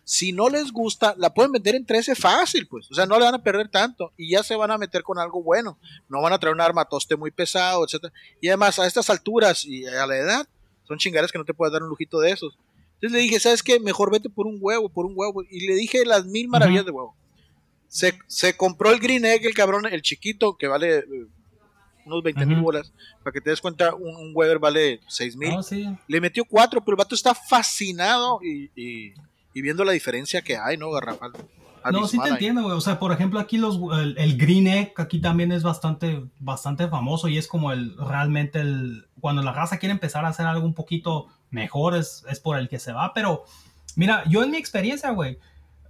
Si 0.06 0.34
no 0.34 0.50
les 0.50 0.74
gusta, 0.74 1.16
la 1.18 1.34
pueden 1.34 1.54
vender 1.54 1.76
en 1.76 1.86
13 1.86 2.16
fácil, 2.16 2.68
pues. 2.68 2.92
O 2.92 2.96
sea, 2.96 3.06
no 3.06 3.18
le 3.18 3.26
van 3.26 3.36
a 3.36 3.44
perder 3.44 3.70
tanto 3.70 4.12
y 4.18 4.32
ya 4.32 4.44
se 4.44 4.56
van 4.56 4.72
a 4.72 4.78
meter 4.78 5.02
con 5.04 5.18
algo 5.18 5.42
bueno. 5.42 5.78
No 6.10 6.22
van 6.22 6.34
a 6.34 6.40
traer 6.40 6.56
un 6.56 6.60
armatoste 6.60 7.16
muy 7.16 7.32
pesado, 7.32 7.86
etcétera. 7.86 8.12
Y 8.42 8.50
además, 8.50 8.80
a 8.80 8.88
estas 8.88 9.10
alturas 9.10 9.64
y 9.64 9.86
a 9.86 10.06
la 10.06 10.18
edad, 10.18 10.48
son 10.86 10.98
chingaderas 10.98 11.32
que 11.32 11.38
no 11.38 11.46
te 11.46 11.54
puedes 11.54 11.72
dar 11.72 11.84
un 11.84 11.90
lujito 11.90 12.20
de 12.20 12.32
esos. 12.32 12.58
Entonces 13.04 13.18
le 13.18 13.24
dije, 13.24 13.40
¿sabes 13.42 13.62
qué? 13.64 13.82
Mejor 13.82 14.12
vete 14.12 14.30
por 14.30 14.48
un 14.48 14.58
huevo, 14.62 14.88
por 14.88 15.06
un 15.06 15.12
huevo. 15.14 15.44
Y 15.50 15.68
le 15.68 15.76
dije 15.76 16.06
las 16.06 16.26
mil 16.26 16.48
maravillas 16.48 16.86
de 16.86 16.92
huevo. 16.92 17.14
Se, 17.90 18.18
se 18.28 18.56
compró 18.56 18.92
el 18.92 19.00
Green 19.02 19.26
Egg, 19.26 19.46
el 19.46 19.54
cabrón, 19.54 19.86
el 19.86 20.02
chiquito, 20.02 20.56
que 20.56 20.68
vale 20.68 21.00
eh, 21.00 21.06
unos 22.06 22.24
20 22.24 22.46
mil 22.46 22.62
bolas. 22.62 22.94
Para 23.22 23.34
que 23.34 23.42
te 23.42 23.50
des 23.50 23.60
cuenta, 23.60 23.94
un, 23.94 24.16
un 24.16 24.32
Weber 24.34 24.58
vale 24.58 25.02
6 25.10 25.36
mil. 25.36 25.62
sí. 25.64 25.86
Le 26.08 26.22
metió 26.22 26.46
cuatro, 26.46 26.80
pero 26.80 26.96
el 26.96 27.00
vato 27.00 27.14
está 27.14 27.36
fascinado 27.36 28.40
y, 28.42 28.70
y- 28.76 29.14
y 29.56 29.62
viendo 29.62 29.84
la 29.84 29.92
diferencia 29.92 30.42
que 30.42 30.58
hay, 30.58 30.78
¿no, 30.78 30.90
Garrafal? 30.90 31.32
No, 31.92 32.08
sí 32.08 32.18
te 32.18 32.24
ahí. 32.24 32.32
entiendo, 32.32 32.64
güey. 32.64 32.76
O 32.76 32.82
sea, 32.82 32.98
por 33.00 33.12
ejemplo, 33.12 33.40
aquí 33.40 33.58
los, 33.58 33.78
el, 34.00 34.16
el 34.18 34.38
Green 34.38 34.66
Egg 34.68 34.94
aquí 34.96 35.20
también 35.20 35.52
es 35.52 35.62
bastante, 35.62 36.24
bastante 36.40 36.88
famoso 36.88 37.28
y 37.28 37.38
es 37.38 37.48
como 37.48 37.72
el 37.74 37.96
realmente 37.98 38.62
el 38.62 39.06
cuando 39.20 39.44
la 39.44 39.52
raza 39.52 39.78
quiere 39.78 39.92
empezar 39.92 40.24
a 40.26 40.30
hacer 40.30 40.46
algo 40.48 40.66
un 40.66 40.74
poquito 40.74 41.28
mejor 41.54 41.96
es, 41.96 42.26
es 42.30 42.40
por 42.40 42.58
el 42.58 42.68
que 42.68 42.80
se 42.80 42.92
va. 42.92 43.14
Pero 43.14 43.46
mira, 43.96 44.24
yo 44.28 44.44
en 44.44 44.52
mi 44.52 44.58
experiencia, 44.58 45.12
güey, 45.12 45.40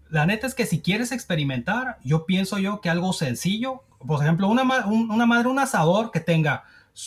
la 0.09 0.25
neta 0.25 0.45
es 0.45 0.53
que 0.53 0.65
si 0.65 0.81
quieres 0.81 1.11
experimentar, 1.11 1.97
yo 2.03 2.25
pienso 2.25 2.59
yo 2.59 2.81
que 2.81 2.89
algo 2.89 3.13
sencillo, 3.13 3.83
por 4.05 4.21
ejemplo, 4.21 4.47
una, 4.47 4.63
una 4.85 5.25
madre, 5.25 5.47
un 5.47 5.59
asador 5.59 6.11
que 6.11 6.19
tenga 6.19 6.65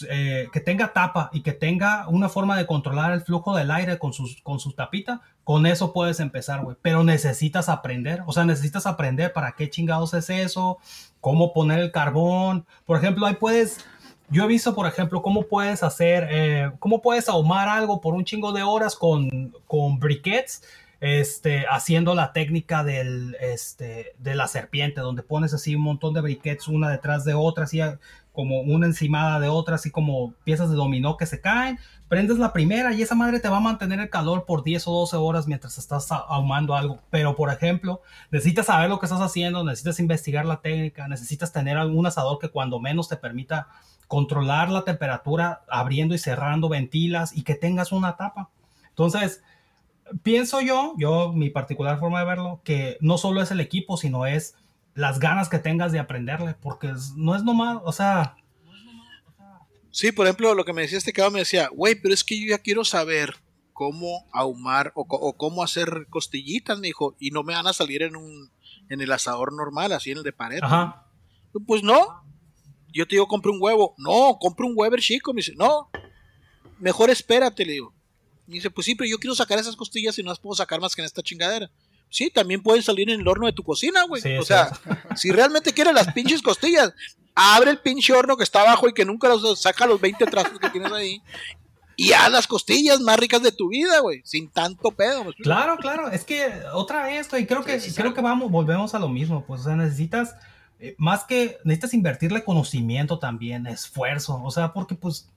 eh, 0.09 0.49
que 0.53 0.59
tenga 0.59 0.93
tapa 0.93 1.31
y 1.33 1.43
que 1.43 1.53
tenga 1.53 2.09
una 2.09 2.29
forma 2.29 2.57
de 2.57 2.67
controlar 2.67 3.13
el 3.13 3.21
flujo 3.21 3.55
del 3.55 3.71
aire 3.71 4.01
con 4.01 4.13
sus 4.13 4.43
con 4.43 4.59
su 4.59 4.73
tapita, 4.73 5.21
con 5.45 5.65
eso 5.65 5.93
puedes 5.93 6.19
empezar, 6.19 6.65
güey. 6.65 6.77
Pero 6.83 7.05
necesitas 7.05 7.69
aprender, 7.69 8.25
o 8.27 8.33
sea, 8.33 8.45
necesitas 8.45 8.85
aprender 8.87 9.33
para 9.33 9.53
qué 9.53 9.71
chingados 9.71 10.13
es 10.15 10.29
eso, 10.29 10.79
cómo 11.21 11.53
poner 11.53 11.79
el 11.79 11.93
carbón. 11.93 12.67
Por 12.85 12.99
ejemplo, 12.99 13.27
ahí 13.27 13.35
puedes, 13.35 13.79
yo 14.29 14.45
he 14.45 14.47
visto, 14.47 14.75
por 14.75 14.87
ejemplo, 14.87 15.23
cómo 15.23 15.43
puedes 15.43 15.83
hacer, 15.83 16.29
eh, 16.31 16.71
cómo 16.79 17.01
puedes 17.01 17.29
ahumar 17.29 17.69
algo 17.69 18.01
por 18.01 18.15
un 18.15 18.25
chingo 18.25 18.53
de 18.53 18.63
horas 18.63 18.97
con, 18.97 19.55
con 19.67 19.99
briquettes, 19.99 20.63
este, 21.01 21.67
haciendo 21.69 22.15
la 22.15 22.33
técnica 22.33 22.83
del, 22.83 23.37
este, 23.41 24.15
de 24.19 24.35
la 24.35 24.49
serpiente, 24.49 25.01
donde 25.01 25.23
pones 25.23 25.55
así 25.55 25.75
un 25.77 25.83
montón 25.83 26.15
de 26.15 26.23
briquettes 26.23 26.69
una 26.69 26.91
detrás 26.91 27.25
de 27.25 27.35
otra, 27.35 27.65
así 27.65 27.81
como 28.33 28.61
una 28.61 28.87
encimada 28.87 29.39
de 29.41 29.49
otra, 29.49 29.77
así 29.77 29.91
como 29.91 30.35
piezas 30.45 30.71
de 30.71 30.77
dominó 30.77 31.17
que 31.17 31.27
se 31.27 31.41
caen. 31.41 31.79
Prendes 32.09 32.39
la 32.39 32.53
primera 32.53 32.93
y 32.93 33.03
esa 33.03 33.17
madre 33.17 33.41
te 33.41 33.49
va 33.49 33.57
a 33.57 33.61
mantener 33.61 33.99
el 33.99 34.11
calor 34.11 34.45
por 34.45 34.63
10 34.63 34.87
o 34.87 34.93
12 34.93 35.17
horas 35.17 35.49
mientras 35.49 35.77
estás 35.77 36.13
ahumando 36.13 36.77
algo. 36.77 37.01
Pero, 37.11 37.35
por 37.35 37.51
ejemplo, 37.51 38.01
necesitas 38.31 38.67
saber 38.67 38.89
lo 38.89 39.01
que 39.01 39.07
estás 39.07 39.21
haciendo, 39.21 39.65
necesitas 39.65 39.99
investigar 39.99 40.47
la 40.47 40.61
técnica, 40.61 41.09
necesitas 41.09 41.53
tener 41.53 41.77
algún 41.77 42.07
asador 42.07 42.39
que 42.39 42.49
cuando 42.49 42.79
menos 42.79 43.09
te 43.09 43.17
permita 43.17 43.69
controlar 44.07 44.71
la 44.71 44.85
temperatura 44.85 45.63
abriendo 45.69 46.15
y 46.15 46.19
cerrando 46.19 46.69
ventilas 46.69 47.37
y 47.37 47.43
que 47.43 47.57
tengas 47.57 47.91
una 47.91 48.17
tapa. 48.17 48.51
Entonces, 48.91 49.43
pienso 50.23 50.61
yo, 50.61 50.95
yo, 50.97 51.33
mi 51.33 51.51
particular 51.51 51.99
forma 51.99 52.21
de 52.21 52.27
verlo, 52.27 52.61
que 52.63 52.99
no 53.01 53.19
solo 53.19 53.43
es 53.43 53.51
el 53.51 53.61
equipo, 53.61 53.97
sino 53.97 54.27
es 54.27 54.55
las 54.95 55.19
ganas 55.19 55.49
que 55.49 55.59
tengas 55.59 55.93
de 55.93 55.99
aprenderle, 55.99 56.55
porque 56.55 56.93
no 57.17 57.35
es 57.35 57.43
nomás, 57.43 57.79
o 57.85 57.93
sea, 57.93 58.37
Sí, 59.97 60.13
por 60.13 60.27
ejemplo, 60.27 60.55
lo 60.55 60.67
que 60.67 60.75
me 60.75 60.83
decía 60.83 60.99
este 60.99 61.15
cabrón 61.15 61.33
me 61.33 61.39
decía, 61.39 61.71
güey, 61.73 61.95
pero 61.95 62.13
es 62.13 62.23
que 62.23 62.39
yo 62.39 62.49
ya 62.49 62.59
quiero 62.59 62.85
saber 62.85 63.37
cómo 63.73 64.27
ahumar 64.31 64.93
o, 64.95 65.07
o 65.09 65.37
cómo 65.39 65.63
hacer 65.63 66.07
costillitas, 66.11 66.79
me 66.79 66.89
dijo, 66.89 67.17
y 67.19 67.31
no 67.31 67.43
me 67.43 67.55
van 67.55 67.67
a 67.67 67.73
salir 67.73 68.03
en 68.03 68.15
un 68.15 68.51
en 68.91 69.01
el 69.01 69.11
asador 69.11 69.55
normal, 69.55 69.93
así 69.93 70.11
en 70.11 70.19
el 70.19 70.23
de 70.23 70.35
pared. 70.35 70.59
ajá, 70.63 71.07
Pues 71.67 71.83
no. 71.83 72.23
Yo 72.93 73.07
te 73.07 73.15
digo, 73.15 73.27
compre 73.27 73.51
un 73.51 73.59
huevo. 73.59 73.95
No, 73.97 74.37
compre 74.39 74.67
un 74.67 74.75
Weber 74.77 75.01
chico. 75.01 75.33
Me 75.33 75.39
dice, 75.39 75.55
no. 75.57 75.89
Mejor 76.79 77.09
espérate, 77.09 77.65
le 77.65 77.73
digo. 77.73 77.95
Me 78.47 78.57
dice, 78.57 78.69
pues 78.69 78.85
sí, 78.85 78.95
pero 78.95 79.09
yo 79.09 79.17
quiero 79.17 79.35
sacar 79.35 79.59
esas 79.59 79.77
costillas 79.77 80.19
y 80.19 80.23
no 80.23 80.29
las 80.29 80.39
puedo 80.39 80.55
sacar 80.55 80.79
más 80.79 80.95
que 80.95 81.01
en 81.01 81.07
esta 81.07 81.23
chingadera. 81.23 81.71
Sí, 82.17 82.31
también 82.31 82.63
pueden 82.63 82.83
salir 82.83 83.11
en 83.11 83.21
el 83.21 83.29
horno 83.29 83.45
de 83.45 83.53
tu 83.53 83.63
cocina, 83.63 84.05
güey. 84.05 84.23
Sí, 84.23 84.39
o 84.39 84.43
sea, 84.43 84.71
si 85.17 85.31
realmente 85.33 85.75
quieres 85.75 85.93
las 85.93 86.15
pinches 86.15 86.41
costillas, 86.41 86.95
abre 87.35 87.73
el 87.73 87.79
pinche 87.79 88.15
horno 88.15 88.39
que 88.39 88.43
está 88.43 88.63
abajo 88.63 88.89
y 88.89 88.95
que 88.95 89.05
nunca 89.05 89.29
los 89.29 89.61
saca 89.61 89.87
los 89.87 90.01
20 90.01 90.25
trazos 90.25 90.59
que 90.59 90.71
tienes 90.71 90.91
ahí. 90.93 91.21
Y 91.95 92.15
haz 92.15 92.33
las 92.33 92.47
costillas 92.47 93.01
más 93.01 93.19
ricas 93.19 93.43
de 93.43 93.53
tu 93.53 93.69
vida, 93.69 94.01
güey. 94.01 94.23
Sin 94.25 94.49
tanto 94.49 94.93
pedo. 94.93 95.27
Claro, 95.43 95.77
claro, 95.77 96.11
es 96.11 96.25
que 96.25 96.51
otra 96.73 97.05
vez, 97.05 97.29
y 97.39 97.45
creo 97.45 97.63
que, 97.63 97.79
creo 97.95 98.15
que 98.15 98.23
vamos, 98.23 98.51
volvemos 98.51 98.95
a 98.95 98.99
lo 98.99 99.11
mismo, 99.11 99.45
pues, 99.45 99.61
o 99.61 99.65
sea, 99.65 99.77
necesitas, 99.77 100.37
eh, 100.81 100.95
más 100.97 101.25
que, 101.25 101.59
necesitas 101.65 101.93
invertirle 101.93 102.45
conocimiento 102.45 103.19
también, 103.19 103.67
esfuerzo, 103.67 104.43
o 104.43 104.51
sea, 104.51 104.73
porque, 104.73 104.95
pues, 104.95 105.29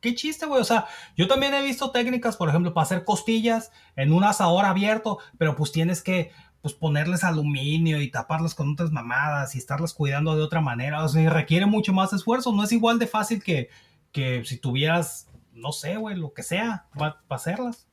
qué 0.00 0.14
chiste, 0.14 0.46
güey, 0.46 0.60
o 0.60 0.64
sea, 0.64 0.86
yo 1.16 1.28
también 1.28 1.54
he 1.54 1.62
visto 1.62 1.90
técnicas, 1.90 2.36
por 2.36 2.48
ejemplo, 2.48 2.74
para 2.74 2.84
hacer 2.84 3.04
costillas 3.04 3.72
en 3.96 4.12
un 4.12 4.24
asador 4.24 4.64
abierto, 4.64 5.18
pero 5.38 5.56
pues 5.56 5.72
tienes 5.72 6.02
que, 6.02 6.30
pues, 6.62 6.74
ponerles 6.74 7.24
aluminio 7.24 8.00
y 8.00 8.10
taparlas 8.10 8.54
con 8.54 8.72
otras 8.72 8.90
mamadas 8.90 9.54
y 9.54 9.58
estarlas 9.58 9.94
cuidando 9.94 10.36
de 10.36 10.42
otra 10.42 10.60
manera, 10.60 11.04
o 11.04 11.08
sea, 11.08 11.22
y 11.22 11.28
requiere 11.28 11.66
mucho 11.66 11.92
más 11.92 12.12
esfuerzo, 12.12 12.52
no 12.52 12.64
es 12.64 12.72
igual 12.72 12.98
de 12.98 13.06
fácil 13.06 13.42
que, 13.42 13.70
que 14.12 14.44
si 14.44 14.58
tuvieras 14.58 15.28
no 15.58 15.72
sé, 15.72 15.96
güey, 15.96 16.16
lo 16.16 16.32
que 16.32 16.42
sea, 16.42 16.86
para 16.96 17.20
hacerlas. 17.28 17.86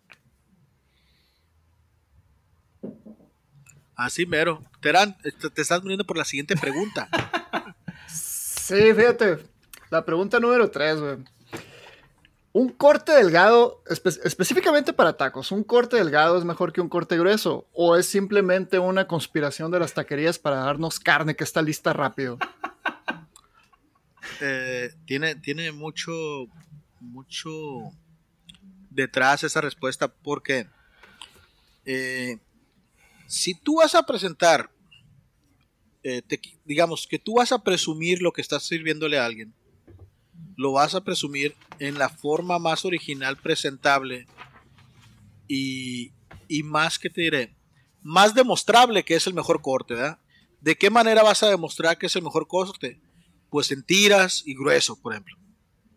Así 3.96 4.26
mero. 4.26 4.64
Terán, 4.82 5.18
te, 5.18 5.32
te 5.32 5.62
estás 5.62 5.82
muriendo 5.82 6.06
por 6.06 6.18
la 6.18 6.26
siguiente 6.26 6.56
pregunta. 6.56 7.10
Sí, 8.08 8.96
fíjate. 8.96 9.46
La 9.92 10.04
pregunta 10.04 10.40
número 10.40 10.72
tres, 10.72 11.00
güey. 11.00 11.18
Un 12.58 12.70
corte 12.70 13.12
delgado, 13.12 13.84
espe- 13.86 14.18
específicamente 14.24 14.94
para 14.94 15.18
tacos, 15.18 15.52
¿un 15.52 15.66
corte 15.66 15.98
delgado 15.98 16.38
es 16.38 16.46
mejor 16.46 16.72
que 16.72 16.80
un 16.80 16.88
corte 16.88 17.18
grueso? 17.18 17.68
¿O 17.74 17.98
es 17.98 18.06
simplemente 18.06 18.80
una 18.80 19.08
conspiración 19.08 19.72
de 19.72 19.80
las 19.80 19.94
taquerías 19.94 20.40
para 20.40 20.60
darnos 20.64 20.98
carne 20.98 21.36
que 21.36 21.44
está 21.44 21.62
lista 21.62 21.92
rápido? 21.92 22.38
Eh, 24.42 24.92
tiene, 25.06 25.36
tiene 25.36 25.72
mucho, 25.72 26.12
mucho 27.00 27.52
detrás 28.90 29.44
esa 29.44 29.62
respuesta 29.62 30.08
porque 30.10 30.68
eh, 31.86 32.40
si 33.28 33.54
tú 33.54 33.78
vas 33.78 33.96
a 33.96 34.04
presentar, 34.06 34.72
eh, 36.04 36.22
digamos 36.66 37.08
que 37.08 37.20
tú 37.20 37.36
vas 37.36 37.52
a 37.52 37.64
presumir 37.64 38.22
lo 38.22 38.34
que 38.34 38.42
estás 38.42 38.64
sirviéndole 38.64 39.20
a 39.20 39.26
alguien, 39.26 39.54
lo 40.58 40.72
vas 40.74 40.96
a 40.96 41.04
presumir 41.04 41.56
en 41.80 41.98
la 41.98 42.10
forma 42.10 42.60
más 42.60 42.86
original, 42.86 43.38
presentable 43.38 44.26
y, 45.48 46.12
y 46.48 46.64
más 46.64 46.98
que 47.00 47.10
te 47.10 47.22
diré, 47.22 47.56
más 48.02 48.34
demostrable 48.34 49.04
que 49.04 49.16
es 49.16 49.28
el 49.28 49.34
mejor 49.34 49.62
corte, 49.62 49.94
¿verdad? 49.96 50.20
¿De 50.62 50.76
qué 50.76 50.90
manera 50.90 51.24
vas 51.24 51.44
a 51.44 51.50
demostrar 51.50 51.98
que 51.98 52.08
es 52.08 52.16
el 52.16 52.24
mejor 52.24 52.48
corte? 52.48 53.00
Pues 53.50 53.72
en 53.72 53.84
tiras 53.84 54.44
y 54.46 54.56
grueso, 54.56 55.00
por 55.00 55.14
ejemplo. 55.14 55.36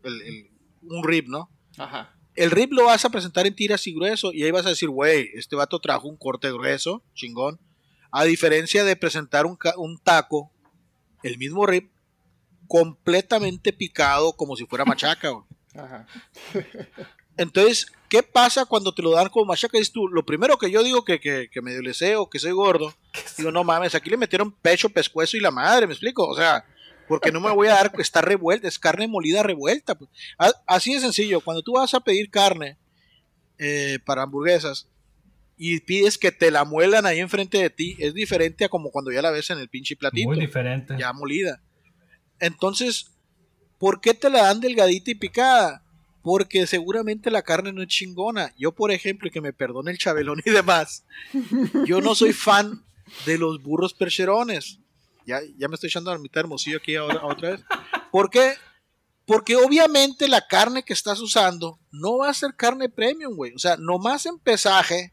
El- 0.03 0.21
el- 0.23 0.51
un 0.83 1.03
rib, 1.05 1.27
¿no? 1.29 1.51
Ajá. 1.77 2.15
El 2.35 2.51
rib 2.51 2.73
lo 2.73 2.85
vas 2.85 3.05
a 3.05 3.11
presentar 3.11 3.47
en 3.47 3.55
tiras 3.55 3.87
y 3.87 3.95
grueso 3.95 4.33
y 4.33 4.43
ahí 4.45 4.51
vas 4.51 4.65
a 4.67 4.71
decir, 4.71 4.89
güey, 4.89 5.31
este 5.35 5.57
vato 5.57 5.81
trajo 5.81 6.07
un 6.09 6.17
corte 6.17 6.51
grueso, 6.53 7.03
chingón. 7.15 7.59
A 8.11 8.25
diferencia 8.25 8.85
de 8.85 8.97
presentar 8.97 9.45
un, 9.45 9.59
un 9.77 9.99
taco, 9.99 10.53
el 11.23 11.37
mismo 11.37 11.67
rib, 11.67 11.91
completamente 12.69 13.73
picado 13.73 14.33
como 14.35 14.55
si 14.57 14.67
fuera 14.67 14.85
machaca. 14.85 15.33
Ajá. 15.75 16.07
Entonces, 17.37 17.87
¿qué 18.09 18.23
pasa 18.23 18.65
cuando 18.65 18.93
te 18.93 19.03
lo 19.03 19.13
dan 19.13 19.29
como 19.29 19.47
machaca? 19.47 19.79
Dices 19.79 19.93
tú, 19.93 20.09
lo 20.09 20.25
primero 20.27 20.59
que 20.59 20.71
yo 20.71 20.83
digo 20.83 21.05
que, 21.05 21.21
que, 21.21 21.49
que 21.51 21.63
medio 21.63 21.83
le 21.83 21.95
sé 21.95 22.17
o 22.17 22.29
que 22.29 22.39
soy 22.39 22.51
gordo, 22.53 22.95
digo, 23.37 23.53
no 23.53 23.65
mames, 23.65 23.95
aquí 23.95 24.11
le 24.11 24.17
metieron 24.17 24.51
pecho, 24.53 24.89
pescuezo 24.89 25.37
y 25.37 25.41
la 25.41 25.51
madre, 25.51 25.87
¿me 25.87 25.93
explico? 25.93 26.27
O 26.27 26.37
sea, 26.37 26.65
porque 27.07 27.31
no 27.31 27.41
me 27.41 27.53
voy 27.53 27.69
a 27.69 27.75
dar, 27.75 27.93
está 27.99 28.21
revuelta, 28.23 28.67
es 28.69 28.79
carne 28.79 29.07
molida 29.09 29.43
revuelta. 29.43 29.95
pues. 29.97 30.11
Así 30.67 30.95
de 30.95 31.01
sencillo, 31.01 31.41
cuando 31.41 31.63
tú 31.63 31.73
vas 31.75 31.95
a 31.95 32.01
pedir 32.01 32.29
carne 32.31 32.77
eh, 33.59 33.99
para 34.05 34.23
hamburguesas 34.23 34.89
y 35.57 35.81
pides 35.81 36.19
que 36.19 36.33
te 36.33 36.51
la 36.51 36.65
muelan 36.65 37.07
ahí 37.07 37.21
enfrente 37.21 37.59
de 37.59 37.71
ti, 37.71 37.97
es 37.99 38.15
diferente 38.15 38.65
a 38.65 38.69
como 38.69 38.91
cuando 38.91 39.13
ya 39.13 39.23
la 39.23 39.31
ves 39.31 39.49
en 39.51 39.59
el 39.59 39.69
pinche 39.69 39.97
platito 39.97 40.29
Muy 40.29 40.39
diferente. 40.39 40.97
ya 40.99 41.13
molida. 41.13 41.63
Entonces, 42.41 43.07
¿por 43.79 44.01
qué 44.01 44.15
te 44.15 44.31
la 44.31 44.43
dan 44.43 44.61
delgadita 44.61 45.11
y 45.11 45.15
picada? 45.15 45.83
Porque 46.23 46.67
seguramente 46.67 47.31
la 47.31 47.43
carne 47.43 47.73
no 47.73 47.83
es 47.83 47.89
chingona. 47.89 48.53
Yo, 48.59 48.73
por 48.73 48.91
ejemplo, 48.91 49.29
y 49.29 49.31
que 49.31 49.41
me 49.41 49.53
perdone 49.53 49.91
el 49.91 49.99
chabelón 49.99 50.43
y 50.45 50.51
demás, 50.51 51.05
yo 51.87 52.01
no 52.01 52.15
soy 52.15 52.33
fan 52.33 52.85
de 53.25 53.39
los 53.39 53.63
burros 53.63 53.95
percherones. 53.95 54.79
Ya, 55.27 55.41
ya 55.59 55.69
me 55.69 55.75
estoy 55.75 55.89
echando 55.89 56.11
a 56.11 56.19
mitad 56.19 56.41
hermosillo 56.41 56.79
aquí 56.79 56.97
otra 56.97 57.51
vez. 57.51 57.61
¿Por 58.11 58.31
qué? 58.31 58.55
Porque 59.27 59.57
obviamente 59.57 60.27
la 60.27 60.47
carne 60.47 60.83
que 60.83 60.95
estás 60.95 61.21
usando 61.21 61.79
no 61.93 62.19
va 62.19 62.31
a 62.31 62.35
ser 62.35 62.55
carne 62.57 62.89
premium, 62.89 63.37
güey. 63.37 63.53
O 63.55 63.59
sea, 63.59 63.77
nomás 63.77 64.25
en 64.25 64.39
pesaje 64.39 65.13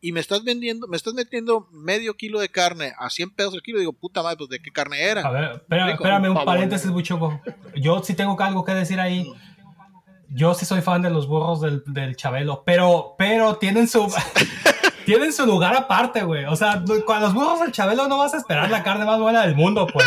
y 0.00 0.12
me 0.12 0.20
estás 0.20 0.44
vendiendo, 0.44 0.86
me 0.88 0.96
estás 0.96 1.14
metiendo 1.14 1.68
medio 1.72 2.14
kilo 2.14 2.38
de 2.40 2.48
carne 2.48 2.92
a 2.98 3.10
100 3.10 3.30
pesos 3.30 3.54
el 3.54 3.62
kilo. 3.62 3.78
Digo, 3.80 3.92
puta 3.92 4.22
madre, 4.22 4.36
pues 4.36 4.50
de 4.50 4.60
qué 4.60 4.70
carne 4.70 5.02
era. 5.02 5.22
A 5.22 5.30
ver, 5.30 5.44
espera- 5.44 5.82
Explico. 5.88 6.04
espérame 6.04 6.28
un 6.28 6.34
Pavón. 6.34 6.44
paréntesis, 6.46 6.90
Buchoco. 6.90 7.40
Yo 7.76 8.02
sí 8.04 8.14
tengo 8.14 8.40
algo 8.40 8.64
que 8.64 8.72
decir 8.74 9.00
ahí. 9.00 9.26
Yo 10.30 10.54
sí 10.54 10.66
soy 10.66 10.82
fan 10.82 11.00
de 11.02 11.10
los 11.10 11.26
burros 11.26 11.60
del, 11.62 11.82
del 11.86 12.14
Chabelo, 12.14 12.62
pero, 12.66 13.14
pero 13.16 13.56
tienen 13.56 13.88
su 13.88 14.06
tienen 15.06 15.32
su 15.32 15.46
lugar 15.46 15.74
aparte, 15.74 16.22
güey. 16.22 16.44
O 16.44 16.54
sea, 16.56 16.82
con 17.06 17.20
los 17.20 17.32
burros 17.34 17.60
del 17.60 17.72
Chabelo 17.72 18.08
no 18.08 18.18
vas 18.18 18.34
a 18.34 18.38
esperar 18.38 18.70
la 18.70 18.82
carne 18.82 19.04
más 19.06 19.18
buena 19.18 19.42
del 19.46 19.54
mundo, 19.54 19.86
pues. 19.92 20.06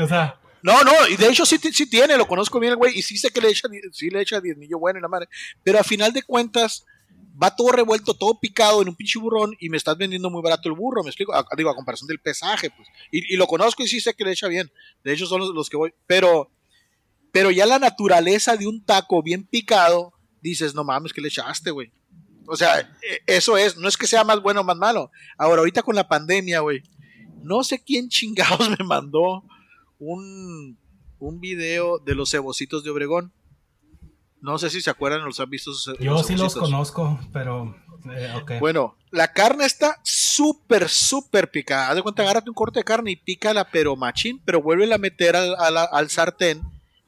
O 0.00 0.06
sea, 0.06 0.38
No, 0.62 0.80
no, 0.84 0.92
y 1.10 1.16
de 1.16 1.28
hecho 1.28 1.44
sí, 1.44 1.58
sí 1.58 1.90
tiene, 1.90 2.16
lo 2.16 2.28
conozco 2.28 2.60
bien 2.60 2.70
el 2.70 2.76
güey, 2.76 2.96
y 2.96 3.02
sí 3.02 3.16
sé 3.18 3.30
que 3.30 3.40
le 3.40 3.48
echa, 3.48 3.68
sí 3.92 4.10
le 4.10 4.20
echa 4.20 4.40
diezmillo 4.40 4.78
bueno 4.78 5.00
y 5.00 5.02
la 5.02 5.08
madre. 5.08 5.28
Pero 5.64 5.80
a 5.80 5.82
final 5.84 6.12
de 6.12 6.22
cuentas, 6.22 6.86
va 7.40 7.54
todo 7.54 7.72
revuelto, 7.72 8.14
todo 8.14 8.38
picado 8.40 8.82
en 8.82 8.88
un 8.88 8.96
pinche 8.96 9.18
burrón, 9.18 9.54
y 9.60 9.68
me 9.68 9.76
estás 9.76 9.96
vendiendo 9.96 10.30
muy 10.30 10.42
barato 10.42 10.68
el 10.68 10.74
burro, 10.74 11.02
me 11.02 11.10
explico, 11.10 11.32
digo, 11.56 11.70
a 11.70 11.74
comparación 11.74 12.08
del 12.08 12.20
pesaje, 12.20 12.70
pues. 12.70 12.88
Y, 13.10 13.36
lo 13.36 13.46
conozco 13.46 13.82
y 13.82 13.88
sí 13.88 14.00
sé 14.00 14.14
que 14.14 14.24
le 14.24 14.32
echa 14.32 14.48
bien. 14.48 14.70
De 15.04 15.12
hecho, 15.12 15.26
son 15.26 15.40
los, 15.40 15.50
los 15.50 15.70
que 15.70 15.76
voy. 15.76 15.94
Pero, 16.06 16.50
pero 17.30 17.50
ya 17.50 17.66
la 17.66 17.78
naturaleza 17.78 18.56
de 18.56 18.66
un 18.66 18.84
taco 18.84 19.22
bien 19.22 19.44
picado, 19.44 20.12
dices, 20.40 20.74
no 20.74 20.84
mames, 20.84 21.12
que 21.12 21.20
le 21.20 21.28
echaste, 21.28 21.70
güey. 21.70 21.92
O 22.46 22.56
sea, 22.56 22.80
e- 22.80 23.22
eso 23.26 23.56
es, 23.56 23.76
no 23.76 23.88
es 23.88 23.96
que 23.96 24.06
sea 24.06 24.24
más 24.24 24.42
bueno 24.42 24.60
o 24.60 24.64
más 24.64 24.76
malo. 24.76 25.10
Ahora, 25.38 25.60
ahorita 25.60 25.82
con 25.82 25.94
la 25.94 26.08
pandemia, 26.08 26.60
güey, 26.60 26.82
no 27.42 27.64
sé 27.64 27.82
quién 27.82 28.08
chingados 28.08 28.68
me 28.78 28.84
mandó 28.84 29.44
un, 29.98 30.78
un 31.18 31.40
video 31.40 31.98
de 31.98 32.14
los 32.14 32.30
cebocitos 32.30 32.84
de 32.84 32.90
Obregón. 32.90 33.32
No 34.42 34.58
sé 34.58 34.70
si 34.70 34.82
se 34.82 34.90
acuerdan 34.90 35.22
o 35.22 35.26
los 35.26 35.40
han 35.40 35.48
visto. 35.48 35.70
yo 36.00 36.22
sí 36.22 36.36
los 36.36 36.54
conozco, 36.54 37.18
pero 37.32 37.76
eh, 38.12 38.34
ok. 38.42 38.52
Bueno, 38.58 38.96
la 39.12 39.32
carne 39.32 39.64
está 39.64 40.00
súper, 40.02 40.88
súper 40.88 41.50
picada. 41.50 41.88
Haz 41.88 41.94
de 41.94 42.02
cuenta, 42.02 42.22
agárrate 42.22 42.50
un 42.50 42.54
corte 42.54 42.80
de 42.80 42.84
carne 42.84 43.12
y 43.12 43.16
pícala, 43.16 43.68
pero 43.70 43.94
machín, 43.94 44.42
pero 44.44 44.60
vuelve 44.60 44.92
a 44.92 44.98
meter 44.98 45.36
al, 45.36 45.54
al 45.58 46.10
sartén 46.10 46.60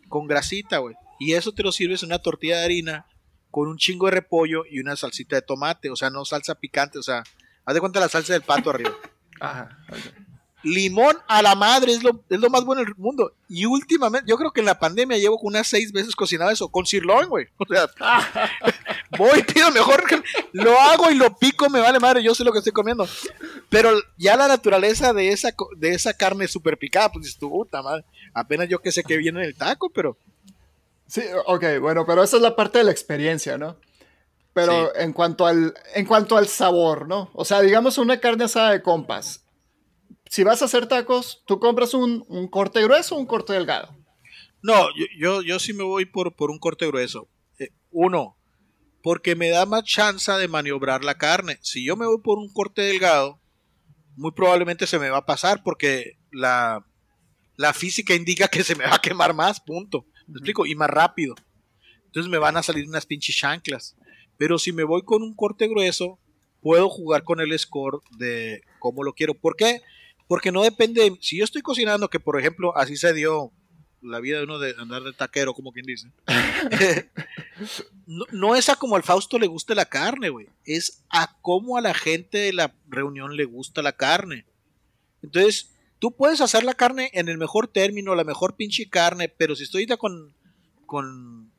con 0.08 0.28
grasita, 0.28 0.78
güey. 0.78 0.94
Y 1.18 1.32
eso 1.32 1.52
te 1.52 1.64
lo 1.64 1.72
sirves 1.72 2.04
en 2.04 2.10
una 2.10 2.20
tortilla 2.20 2.58
de 2.58 2.64
harina 2.64 3.06
con 3.50 3.68
un 3.68 3.78
chingo 3.78 4.06
de 4.06 4.12
repollo 4.12 4.64
y 4.70 4.78
una 4.80 4.96
salsita 4.96 5.36
de 5.36 5.42
tomate, 5.42 5.90
o 5.90 5.96
sea, 5.96 6.10
no 6.10 6.24
salsa 6.24 6.54
picante, 6.56 6.98
o 6.98 7.02
sea, 7.02 7.24
haz 7.64 7.74
de 7.74 7.80
cuenta 7.80 8.00
la 8.00 8.08
salsa 8.08 8.32
del 8.32 8.42
pato 8.42 8.70
arriba. 8.70 8.92
Ajá. 9.40 9.76
Limón 10.64 11.16
a 11.28 11.42
la 11.42 11.54
madre 11.54 11.92
es 11.92 12.02
lo, 12.02 12.20
es 12.28 12.40
lo 12.40 12.50
más 12.50 12.64
bueno 12.64 12.82
del 12.84 12.94
mundo. 12.96 13.32
Y 13.48 13.66
últimamente, 13.66 14.28
yo 14.28 14.36
creo 14.36 14.50
que 14.50 14.60
en 14.60 14.66
la 14.66 14.78
pandemia 14.78 15.18
llevo 15.18 15.38
unas 15.42 15.66
seis 15.66 15.92
veces 15.92 16.16
cocinado 16.16 16.50
eso, 16.50 16.68
con 16.68 16.86
sirloin, 16.86 17.28
güey. 17.28 17.46
O 17.58 17.64
sea, 17.66 17.88
voy, 19.18 19.42
pido 19.42 19.70
mejor, 19.70 20.02
lo 20.52 20.78
hago 20.80 21.10
y 21.10 21.14
lo 21.14 21.36
pico, 21.36 21.70
me 21.70 21.80
vale 21.80 22.00
madre, 22.00 22.22
yo 22.22 22.34
sé 22.34 22.44
lo 22.44 22.52
que 22.52 22.58
estoy 22.58 22.72
comiendo. 22.72 23.06
Pero 23.68 23.90
ya 24.16 24.36
la 24.36 24.48
naturaleza 24.48 25.12
de 25.12 25.28
esa, 25.28 25.54
de 25.76 25.90
esa 25.90 26.14
carne 26.14 26.48
super 26.48 26.78
picada, 26.78 27.12
pues 27.12 27.24
dices 27.26 27.38
tú, 27.38 27.50
puta 27.50 27.82
madre, 27.82 28.04
apenas 28.32 28.68
yo 28.68 28.80
que 28.80 28.92
sé 28.92 29.04
que 29.04 29.16
viene 29.16 29.40
en 29.40 29.46
el 29.46 29.54
taco, 29.54 29.90
pero 29.90 30.16
Sí, 31.06 31.22
ok, 31.46 31.64
bueno, 31.80 32.06
pero 32.06 32.22
esa 32.22 32.36
es 32.36 32.42
la 32.42 32.56
parte 32.56 32.78
de 32.78 32.84
la 32.84 32.90
experiencia, 32.90 33.58
¿no? 33.58 33.76
Pero 34.52 34.86
Sí. 34.86 35.02
en, 35.02 35.12
cuanto 35.12 35.46
al, 35.46 35.74
en 35.94 36.06
cuanto 36.06 36.36
al 36.36 36.48
sabor, 36.48 37.06
¿no? 37.06 37.30
O 37.34 37.44
sea, 37.44 37.60
digamos 37.60 37.98
una 37.98 38.20
carne 38.20 38.44
asada 38.44 38.70
de 38.70 38.82
compas. 38.82 39.43
Si 40.34 40.42
vas 40.42 40.62
a 40.62 40.64
hacer 40.64 40.88
tacos, 40.88 41.44
tú 41.46 41.60
compras 41.60 41.94
un, 41.94 42.24
un 42.26 42.48
corte 42.48 42.82
grueso 42.82 43.14
o 43.14 43.20
un 43.20 43.26
corte 43.26 43.52
delgado. 43.52 43.96
No, 44.64 44.88
yo, 44.96 45.06
yo, 45.16 45.42
yo 45.42 45.60
sí 45.60 45.72
me 45.72 45.84
voy 45.84 46.06
por, 46.06 46.34
por 46.34 46.50
un 46.50 46.58
corte 46.58 46.88
grueso. 46.88 47.28
Eh, 47.60 47.68
uno, 47.92 48.36
porque 49.00 49.36
me 49.36 49.50
da 49.50 49.64
más 49.64 49.84
chance 49.84 50.32
de 50.32 50.48
maniobrar 50.48 51.04
la 51.04 51.14
carne. 51.18 51.60
Si 51.62 51.86
yo 51.86 51.94
me 51.94 52.04
voy 52.04 52.20
por 52.20 52.38
un 52.38 52.52
corte 52.52 52.82
delgado, 52.82 53.40
muy 54.16 54.32
probablemente 54.32 54.88
se 54.88 54.98
me 54.98 55.08
va 55.08 55.18
a 55.18 55.24
pasar 55.24 55.62
porque 55.62 56.18
la, 56.32 56.84
la 57.54 57.72
física 57.72 58.12
indica 58.16 58.48
que 58.48 58.64
se 58.64 58.74
me 58.74 58.86
va 58.86 58.96
a 58.96 59.00
quemar 59.00 59.34
más, 59.34 59.60
punto. 59.60 60.04
¿Me 60.26 60.38
explico? 60.38 60.66
Y 60.66 60.74
más 60.74 60.90
rápido. 60.90 61.36
Entonces 62.06 62.28
me 62.28 62.38
van 62.38 62.56
a 62.56 62.64
salir 62.64 62.88
unas 62.88 63.06
pinches 63.06 63.36
chanclas. 63.36 63.94
Pero 64.36 64.58
si 64.58 64.72
me 64.72 64.82
voy 64.82 65.02
con 65.02 65.22
un 65.22 65.36
corte 65.36 65.68
grueso, 65.68 66.18
puedo 66.60 66.88
jugar 66.88 67.22
con 67.22 67.38
el 67.38 67.56
score 67.56 68.00
de 68.18 68.62
cómo 68.80 69.04
lo 69.04 69.12
quiero. 69.12 69.34
¿Por 69.34 69.54
qué? 69.54 69.80
Porque 70.26 70.52
no 70.52 70.62
depende. 70.62 71.02
de- 71.02 71.18
Si 71.20 71.38
yo 71.38 71.44
estoy 71.44 71.62
cocinando, 71.62 72.08
que 72.08 72.20
por 72.20 72.38
ejemplo 72.38 72.76
así 72.76 72.96
se 72.96 73.12
dio 73.12 73.52
la 74.02 74.20
vida 74.20 74.38
de 74.38 74.44
uno 74.44 74.58
de 74.58 74.74
andar 74.78 75.02
de 75.02 75.12
taquero, 75.12 75.54
como 75.54 75.72
quien 75.72 75.86
dice. 75.86 76.08
no, 78.06 78.24
no 78.32 78.54
es 78.54 78.68
a 78.68 78.76
como 78.76 78.96
al 78.96 79.02
Fausto 79.02 79.38
le 79.38 79.46
guste 79.46 79.74
la 79.74 79.86
carne, 79.86 80.28
güey. 80.28 80.48
Es 80.64 81.02
a 81.10 81.36
cómo 81.40 81.76
a 81.76 81.80
la 81.80 81.94
gente 81.94 82.38
de 82.38 82.52
la 82.52 82.74
reunión 82.88 83.36
le 83.36 83.44
gusta 83.44 83.82
la 83.82 83.92
carne. 83.92 84.44
Entonces, 85.22 85.70
tú 85.98 86.14
puedes 86.14 86.40
hacer 86.40 86.64
la 86.64 86.74
carne 86.74 87.10
en 87.14 87.28
el 87.28 87.38
mejor 87.38 87.68
término, 87.68 88.14
la 88.14 88.24
mejor 88.24 88.56
pinche 88.56 88.88
carne, 88.88 89.28
pero 89.28 89.56
si 89.56 89.64
estoy 89.64 89.86
con. 89.86 90.34
con 90.86 91.50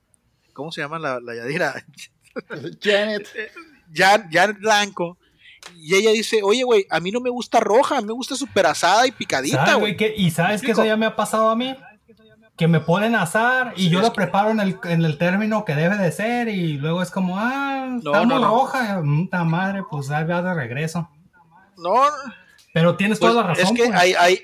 ¿Cómo 0.53 0.71
se 0.71 0.81
llama 0.81 0.99
la, 0.99 1.19
la 1.19 1.35
Yadira? 1.35 1.85
Janet. 2.81 3.27
Jan, 3.93 4.29
Janet 4.31 4.59
Blanco. 4.59 5.17
Y 5.75 5.95
ella 5.95 6.11
dice, 6.11 6.41
oye, 6.43 6.63
güey, 6.63 6.85
a 6.89 6.99
mí 6.99 7.11
no 7.11 7.19
me 7.19 7.29
gusta 7.29 7.59
roja, 7.59 8.01
me 8.01 8.13
gusta 8.13 8.35
super 8.35 8.65
asada 8.65 9.05
y 9.07 9.11
picadita, 9.11 9.65
¿Sabes, 9.65 9.79
güey. 9.79 10.13
¿Y 10.17 10.31
sabes 10.31 10.61
que 10.61 10.71
eso 10.71 10.83
ya 10.85 10.97
me 10.97 11.05
ha 11.05 11.15
pasado 11.15 11.49
a 11.49 11.55
mí? 11.55 11.75
que 12.57 12.69
me 12.69 12.79
ponen 12.79 13.15
a 13.15 13.23
asar 13.23 13.73
y 13.75 13.83
Sí, 13.83 13.89
yo 13.89 13.99
lo 13.99 14.11
que- 14.13 14.15
preparo 14.15 14.49
en 14.51 14.61
el, 14.61 14.79
en 14.85 15.03
el 15.03 15.17
término 15.17 15.65
que 15.65 15.75
debe 15.75 15.97
de 15.97 16.09
ser 16.13 16.47
y 16.47 16.77
luego 16.77 17.01
es 17.01 17.11
como, 17.11 17.37
ah, 17.37 17.95
está 17.97 18.11
no, 18.11 18.25
muy 18.25 18.41
no. 18.41 18.47
roja, 18.47 19.01
puta 19.03 19.43
madre, 19.43 19.81
pues 19.91 20.09
ahí 20.09 20.23
va 20.23 20.41
de 20.41 20.53
regreso. 20.53 21.09
No, 21.75 21.95
Pero 22.73 22.95
tienes 22.95 23.19
pues, 23.19 23.29
toda 23.33 23.41
la 23.43 23.49
razón. 23.49 23.65
es 23.65 23.71
que 23.83 23.89
pues. 23.89 23.99
ahí, 23.99 24.13
ahí, 24.17 24.41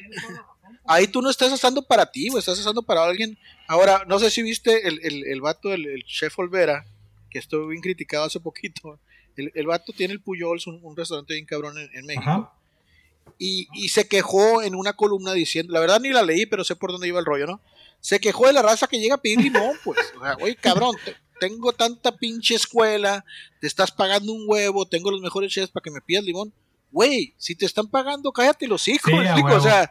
ahí 0.86 1.07
tú 1.07 1.22
no 1.22 1.30
estás 1.30 1.53
asando 1.53 1.84
para 1.88 2.05
ti, 2.11 2.28
güey, 2.28 2.39
estás 2.39 2.59
asando 2.59 2.84
para 2.84 3.05
alguien. 3.05 3.38
Ahora, 3.69 4.03
no 4.05 4.19
sé 4.19 4.30
si 4.30 4.41
viste 4.41 4.89
el, 4.89 4.99
el, 5.03 5.26
el 5.28 5.39
vato, 5.39 5.72
el, 5.74 5.86
el 5.86 6.03
chef 6.03 6.38
Olvera, 6.38 6.84
que 7.30 7.39
estuvo 7.39 7.67
bien 7.67 7.82
criticado 7.82 8.26
hace 8.26 8.41
poquito. 8.41 8.99
El, 9.38 9.51
el 9.55 9.65
vato 9.67 9.93
tiene 9.93 10.13
el 10.13 10.21
Puyols, 10.21 10.67
un, 10.67 10.79
un 10.84 10.95
restaurante 10.95 11.34
bien 11.34 11.45
cabrón 11.45 11.77
en, 11.77 11.89
en 11.93 12.05
México. 12.05 12.29
Ajá. 12.29 12.51
y, 13.39 13.67
y 13.73 13.89
se 13.89 14.07
quejó 14.07 14.61
en 14.61 14.75
una 14.75 14.93
columna 14.93 15.34
diciendo, 15.34 15.73
la 15.73 15.79
verdad 15.79 15.99
ni 15.99 16.09
la 16.09 16.21
leí, 16.23 16.45
pero 16.45 16.63
sé 16.63 16.75
por 16.75 16.91
dónde 16.91 17.07
iba 17.07 17.19
el 17.19 17.25
rollo, 17.25 17.47
¿no? 17.47 17.61
Se 17.99 18.19
quejó 18.19 18.47
de 18.47 18.53
la 18.53 18.61
raza 18.61 18.88
que 18.88 18.99
llega 18.99 19.15
a 19.15 19.21
pedir 19.21 19.39
limón, 19.41 19.77
pues. 19.84 19.99
O 20.17 20.21
sea, 20.23 20.36
oye, 20.41 20.55
cabrón, 20.55 20.95
te- 21.05 21.15
tengo 21.39 21.71
tanta 21.73 22.15
pinche 22.17 22.55
escuela, 22.55 23.23
te 23.59 23.67
estás 23.67 23.91
pagando 23.91 24.32
un 24.34 24.43
huevo, 24.47 24.88
tengo 24.88 25.11
los 25.11 25.21
mejores 25.21 25.51
chefs 25.51 25.71
para 25.71 25.84
que 25.84 25.91
me 25.91 26.01
pidas 26.01 26.23
limón. 26.23 26.51
Güey, 26.91 27.33
si 27.37 27.55
te 27.55 27.65
están 27.65 27.87
pagando, 27.87 28.31
cállate 28.31 28.67
los 28.67 28.87
hijos, 28.87 29.11
Sí, 29.11 29.17
a 29.17 29.23
explico? 29.23 29.55
O 29.55 29.61
sea, 29.61 29.89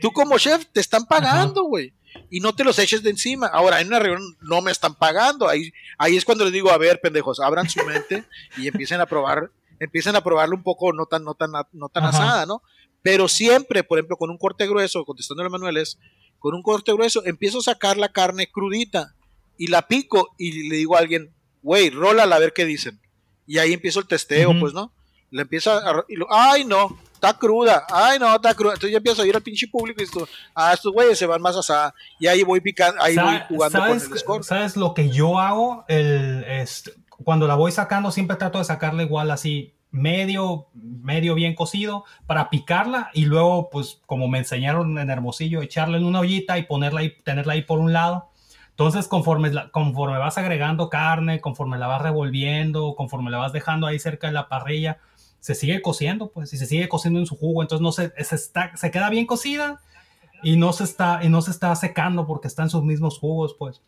tú 0.00 0.12
como 0.12 0.38
chef 0.38 0.66
te 0.72 0.80
están 0.80 1.04
pagando, 1.06 1.64
güey. 1.64 1.92
Y 2.30 2.40
no 2.40 2.54
te 2.54 2.64
los 2.64 2.78
eches 2.78 3.02
de 3.02 3.10
encima. 3.10 3.46
Ahora, 3.48 3.80
en 3.80 3.88
una 3.88 3.98
reunión 3.98 4.36
no 4.40 4.62
me 4.62 4.70
están 4.70 4.94
pagando. 4.94 5.48
Ahí, 5.48 5.72
ahí 5.98 6.16
es 6.16 6.24
cuando 6.24 6.44
les 6.44 6.52
digo, 6.52 6.70
a 6.70 6.78
ver, 6.78 7.00
pendejos, 7.00 7.40
abran 7.40 7.68
su 7.68 7.84
mente 7.84 8.24
y 8.56 8.68
empiecen 8.68 9.00
a 9.00 9.06
probar, 9.06 9.50
empiecen 9.80 10.16
a 10.16 10.22
probarlo 10.22 10.56
un 10.56 10.62
poco 10.62 10.92
no 10.92 11.06
tan, 11.06 11.24
no 11.24 11.34
tan, 11.34 11.50
no 11.72 11.88
tan 11.88 12.04
Ajá. 12.04 12.16
asada, 12.16 12.46
¿no? 12.46 12.62
Pero 13.02 13.28
siempre, 13.28 13.84
por 13.84 13.98
ejemplo, 13.98 14.16
con 14.16 14.30
un 14.30 14.38
corte 14.38 14.66
grueso, 14.66 15.04
contestando 15.04 15.44
a 15.44 15.48
Manuel, 15.48 15.76
es 15.76 15.98
con 16.38 16.54
un 16.54 16.62
corte 16.62 16.92
grueso, 16.92 17.24
empiezo 17.24 17.58
a 17.58 17.62
sacar 17.62 17.96
la 17.96 18.10
carne 18.10 18.50
crudita 18.50 19.14
y 19.58 19.66
la 19.68 19.86
pico 19.86 20.34
y 20.38 20.68
le 20.68 20.76
digo 20.76 20.96
a 20.96 21.00
alguien, 21.00 21.32
güey, 21.62 21.90
rólala 21.90 22.36
a 22.36 22.38
ver 22.38 22.52
qué 22.52 22.64
dicen. 22.64 23.00
Y 23.46 23.58
ahí 23.58 23.72
empiezo 23.72 24.00
el 24.00 24.06
testeo, 24.06 24.58
pues, 24.58 24.72
¿no? 24.72 24.92
Le 25.30 25.42
empieza 25.42 25.78
a. 25.78 26.04
y 26.08 26.16
lo- 26.16 26.26
ay, 26.30 26.64
no, 26.64 26.96
está 27.14 27.32
cruda, 27.34 27.84
ay, 27.92 28.18
no, 28.18 28.34
está 28.36 28.54
cruda. 28.54 28.74
Entonces 28.74 28.92
ya 28.92 28.98
empiezo 28.98 29.22
a 29.22 29.26
ir 29.26 29.34
al 29.34 29.42
pinche 29.42 29.66
público 29.68 30.00
y 30.00 30.04
esto, 30.04 30.28
ah, 30.54 30.72
estos 30.72 30.92
güeyes 30.92 31.18
se 31.18 31.26
van 31.26 31.42
más 31.42 31.56
asada. 31.56 31.94
Y 32.20 32.26
ahí 32.26 32.42
voy 32.42 32.60
picando, 32.60 33.00
ahí 33.02 33.16
voy 33.16 33.40
jugando 33.48 33.78
con 33.80 33.88
¿sabes, 34.00 34.10
el 34.12 34.18
score. 34.18 34.44
¿Sabes 34.44 34.76
lo 34.76 34.94
que 34.94 35.08
yo 35.10 35.38
hago? 35.38 35.84
El, 35.88 36.44
este, 36.44 36.92
cuando 37.24 37.46
la 37.48 37.54
voy 37.54 37.72
sacando, 37.72 38.10
siempre 38.10 38.36
trato 38.36 38.58
de 38.58 38.64
sacarla 38.64 39.02
igual 39.02 39.30
así, 39.30 39.72
medio, 39.90 40.66
medio 40.74 41.34
bien 41.34 41.54
cocido, 41.54 42.04
para 42.26 42.50
picarla 42.50 43.10
y 43.14 43.24
luego, 43.24 43.70
pues, 43.70 44.00
como 44.06 44.28
me 44.28 44.38
enseñaron 44.38 44.98
en 44.98 45.10
Hermosillo, 45.10 45.62
echarla 45.62 45.96
en 45.96 46.04
una 46.04 46.20
ollita 46.20 46.58
y 46.58 46.64
ponerla 46.64 47.00
ahí, 47.00 47.14
tenerla 47.24 47.54
ahí 47.54 47.62
por 47.62 47.78
un 47.78 47.92
lado. 47.92 48.28
Entonces, 48.70 49.08
conforme, 49.08 49.50
la- 49.50 49.70
conforme 49.70 50.18
vas 50.18 50.36
agregando 50.36 50.90
carne, 50.90 51.40
conforme 51.40 51.78
la 51.78 51.86
vas 51.86 52.02
revolviendo, 52.02 52.94
conforme 52.94 53.30
la 53.30 53.38
vas 53.38 53.52
dejando 53.54 53.86
ahí 53.86 53.98
cerca 53.98 54.26
de 54.26 54.34
la 54.34 54.48
parrilla, 54.48 54.98
se 55.46 55.54
sigue 55.54 55.80
cociendo, 55.80 56.32
pues, 56.32 56.52
y 56.52 56.58
se 56.58 56.66
sigue 56.66 56.88
cociendo 56.88 57.20
en 57.20 57.26
su 57.26 57.36
jugo. 57.36 57.62
Entonces, 57.62 57.80
no 57.82 57.92
se, 57.92 58.12
se, 58.24 58.34
está, 58.34 58.76
se 58.76 58.90
queda 58.90 59.08
bien 59.10 59.26
cocida 59.26 59.80
y 60.42 60.56
no 60.56 60.72
se 60.72 60.82
está 60.84 61.20
y 61.22 61.28
no 61.28 61.40
se 61.40 61.50
está 61.52 61.74
secando 61.76 62.26
porque 62.26 62.48
está 62.48 62.62
en 62.64 62.70
sus 62.70 62.82
mismos 62.82 63.18
jugos 63.18 63.54
pues 63.58 63.80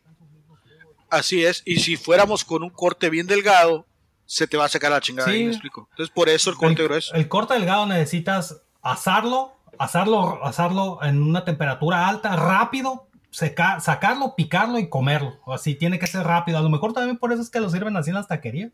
Así 1.10 1.44
es, 1.44 1.62
y 1.66 1.76
si 1.76 1.96
fuéramos 1.96 2.44
con 2.44 2.62
un 2.62 2.70
corte 2.70 3.10
bien 3.10 3.26
delgado, 3.26 3.86
se 4.26 4.46
te 4.46 4.56
va 4.56 4.66
a 4.66 4.68
sacar 4.68 4.90
la 4.92 5.00
chingada, 5.00 5.30
Sí. 5.32 5.44
me 5.44 5.50
explico. 5.50 5.88
Entonces, 5.90 6.12
por 6.14 6.28
eso 6.28 6.50
el 6.50 6.56
corte 6.56 6.82
el, 6.82 6.88
grueso. 6.88 7.14
el 7.14 7.28
corte 7.28 7.54
delgado 7.54 7.86
necesitas 7.86 8.60
asarlo 8.82 9.54
asarlo 9.78 10.44
asarlo 10.44 10.98
en 11.02 11.22
una 11.22 11.44
temperatura 11.44 12.08
alta 12.08 12.34
rápido 12.36 13.08
seca- 13.30 13.80
sacarlo 13.80 14.34
picarlo 14.36 14.78
y 14.78 14.88
comerlo 14.88 15.38
así 15.52 15.74
tiene 15.74 15.98
que 15.98 16.06
ser 16.06 16.22
rápido 16.24 16.58
a 16.58 16.62
lo 16.62 16.68
mejor 16.70 16.92
también 16.94 17.16
por 17.18 17.32
eso 17.32 17.42
es 17.42 17.50
que 17.50 17.60
lo 17.60 17.68
sirven 17.70 17.96
así 17.96 18.10
en 18.10 18.16
las 18.16 18.26
taquerías 18.28 18.72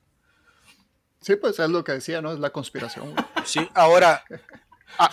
Sí, 1.25 1.37
pues 1.37 1.59
es 1.59 1.71
lo 1.71 1.83
que 1.85 1.93
decía, 1.93 2.21
¿no? 2.21 2.33
Es 2.33 2.39
la 2.39 2.51
conspiración. 2.51 3.13
güey. 3.13 3.25
Sí, 3.45 3.67
ahora 3.75 4.23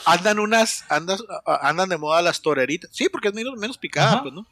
andan 0.05 0.39
unas, 0.39 0.84
andas, 0.89 1.24
andan 1.45 1.89
de 1.89 1.97
moda 1.97 2.22
las 2.22 2.41
toreritas. 2.41 2.89
Sí, 2.93 3.07
porque 3.09 3.30
es 3.30 3.34
menos, 3.34 3.55
menos 3.57 3.78
picada, 3.78 4.14
Ajá. 4.14 4.22
pues, 4.24 4.34
¿no? 4.34 4.45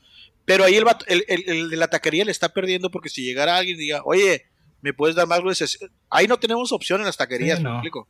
Pero 0.46 0.64
ahí 0.64 0.76
el, 0.76 0.86
vato- 0.86 1.06
el, 1.08 1.24
el- 1.28 1.44
el 1.50 1.70
de 1.70 1.78
la 1.78 1.88
taquería 1.90 2.26
le 2.26 2.32
está 2.32 2.50
perdiendo 2.50 2.90
porque 2.90 3.10
si 3.10 3.24
llegara 3.24 3.58
alguien 3.58 3.76
y 3.78 3.82
diga, 3.82 4.02
oye, 4.06 4.48
¿me 4.82 4.94
puedes 4.94 5.16
dar 5.16 5.28
más 5.28 5.40
gruesas? 5.42 5.78
Ahí 6.10 6.28
no 6.28 6.38
tenemos 6.40 6.72
opción 6.72 7.02
en 7.02 7.06
las 7.08 7.18
taquerías, 7.18 7.58
Sí, 7.58 7.64
¿me 7.64 7.70
no. 7.70 7.76
explico? 7.76 8.08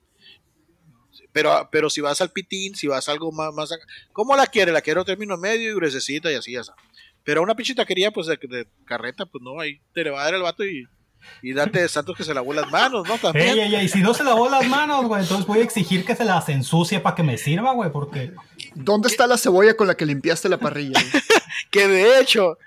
Pero, 1.32 1.70
pero 1.72 1.90
si 1.90 2.02
vas 2.02 2.22
al 2.22 2.32
pitín, 2.32 2.76
si 2.76 2.88
vas 2.88 3.08
a 3.08 3.12
algo 3.12 3.32
más, 3.32 3.54
más 3.54 3.72
acá- 3.72 3.86
¿cómo 4.14 4.36
la 4.36 4.48
quiere? 4.48 4.72
La 4.72 4.82
quiero 4.82 5.06
término 5.06 5.38
medio 5.38 5.72
y 5.72 5.76
gruesecita 5.76 6.32
y 6.32 6.36
así, 6.36 6.56
así. 6.56 6.72
Pero 7.24 7.42
a 7.42 7.44
una 7.44 7.56
pinche 7.56 7.76
taquería, 7.76 8.12
pues 8.12 8.28
de, 8.28 8.38
de 8.38 8.68
carreta, 8.86 9.26
pues 9.26 9.44
no, 9.44 9.60
ahí 9.60 9.80
te 9.94 10.04
le 10.04 10.10
va 10.12 10.22
a 10.22 10.26
dar 10.26 10.34
el 10.36 10.42
vato 10.42 10.66
y, 10.66 10.88
y 11.42 11.54
date 11.54 11.82
de 11.82 11.90
santos 11.90 12.16
que 12.16 12.24
se 12.24 12.34
lavó 12.34 12.54
las 12.54 12.70
manos, 12.72 13.08
¿no? 13.08 13.18
También. 13.18 13.50
ey, 13.50 13.60
ey, 13.60 13.76
ey, 13.76 13.90
si 13.90 14.02
no 14.02 14.14
se 14.14 14.24
lavó 14.24 14.50
las 14.50 14.68
manos 14.68 15.06
güey 15.06 15.22
entonces 15.22 15.46
voy 15.46 15.60
a 15.60 15.64
exigir 15.64 16.06
que 16.06 16.16
se 16.16 16.26
las 16.26 16.50
ensucie 16.50 17.00
para 17.00 17.16
que 17.16 17.24
me 17.24 17.38
sirva 17.38 17.74
güey 17.74 17.92
porque 17.92 18.34
¿Dónde 18.76 19.08
está 19.08 19.28
la 19.28 19.38
cebolla 19.38 19.76
con 19.76 19.88
la 19.88 19.96
que 19.96 20.06
limpiaste 20.06 20.50
la 20.50 20.58
parrilla? 20.58 21.00
Que 21.72 21.88
de 21.88 22.20
hecho, 22.20 22.58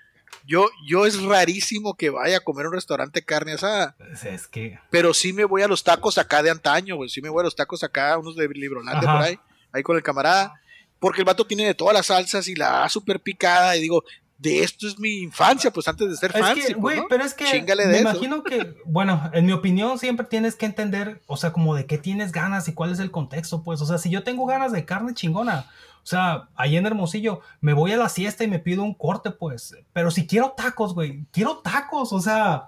yo, 0.46 0.68
yo 0.86 1.07
es 1.07 1.20
rarísimo 1.20 1.94
que 1.94 2.11
vaya 2.11 2.36
a 2.36 2.40
comer 2.40 2.66
a 2.66 2.68
un 2.68 2.74
restaurante 2.74 3.20
de 3.20 3.26
carne 3.26 3.53
asada, 3.53 3.96
pues, 3.98 4.24
es 4.24 4.46
que 4.46 4.78
pero 4.90 5.12
sí 5.12 5.32
me 5.32 5.44
voy 5.44 5.62
a 5.62 5.68
los 5.68 5.82
tacos 5.82 6.18
acá 6.18 6.42
de 6.42 6.50
antaño, 6.50 6.96
güey. 6.96 7.09
Sí 7.09 7.20
me 7.20 7.28
voy 7.28 7.40
a 7.40 7.44
los 7.44 7.57
tacos 7.57 7.82
acá, 7.82 8.16
unos 8.18 8.36
de 8.36 8.48
Librolante 8.48 9.07
por 9.07 9.16
ahí, 9.16 9.38
ahí 9.72 9.82
con 9.82 9.96
el 9.96 10.03
camarada. 10.03 10.55
Porque 11.00 11.22
el 11.22 11.24
vato 11.24 11.44
tiene 11.44 11.64
de 11.64 11.74
todas 11.74 11.94
las 11.94 12.07
salsas 12.07 12.46
y 12.46 12.55
la 12.55 12.70
da 12.70 12.88
súper 12.88 13.18
picada. 13.18 13.76
Y 13.76 13.80
digo, 13.80 14.05
de 14.43 14.62
esto 14.62 14.86
es 14.88 14.99
mi 14.99 15.20
infancia, 15.22 15.72
pues 15.72 15.86
antes 15.88 16.11
de 16.11 16.16
ser 16.16 16.32
que, 16.32 16.40
pues, 16.40 16.74
güey, 16.76 16.97
¿no? 16.99 17.07
pero 17.09 17.24
es 17.24 17.32
que 17.32 17.45
Chíngale 17.45 17.86
me 17.86 17.93
de 17.93 17.99
eso. 18.01 18.11
imagino 18.11 18.43
que, 18.43 18.74
bueno, 18.84 19.30
en 19.32 19.47
mi 19.47 19.53
opinión 19.53 19.99
siempre 19.99 20.26
tienes 20.26 20.57
que 20.57 20.66
entender, 20.66 21.22
o 21.26 21.36
sea, 21.36 21.53
como 21.53 21.74
de 21.74 21.86
qué 21.86 21.97
tienes 21.99 22.32
ganas 22.32 22.66
y 22.68 22.72
cuál 22.74 22.90
es 22.93 22.99
el 22.99 23.11
contexto, 23.11 23.62
pues, 23.62 23.80
o 23.80 23.86
sea, 23.86 23.99
si 23.99 24.11
yo 24.11 24.22
tengo 24.24 24.45
ganas 24.47 24.72
de 24.72 24.84
carne 24.84 25.14
chingona, 25.14 25.70
o 26.03 26.07
sea, 26.07 26.49
ahí 26.57 26.76
en 26.76 26.84
Hermosillo, 26.86 27.40
me 27.61 27.72
voy 27.72 27.93
a 27.93 27.97
la 27.97 28.09
siesta 28.09 28.43
y 28.43 28.49
me 28.49 28.59
pido 28.59 28.82
un 28.82 28.95
corte, 28.95 29.30
pues, 29.30 29.76
pero 29.93 30.11
si 30.11 30.26
quiero 30.26 30.51
tacos, 30.57 30.93
güey, 30.95 31.24
quiero 31.30 31.59
tacos, 31.59 32.12
o 32.12 32.20
sea, 32.20 32.64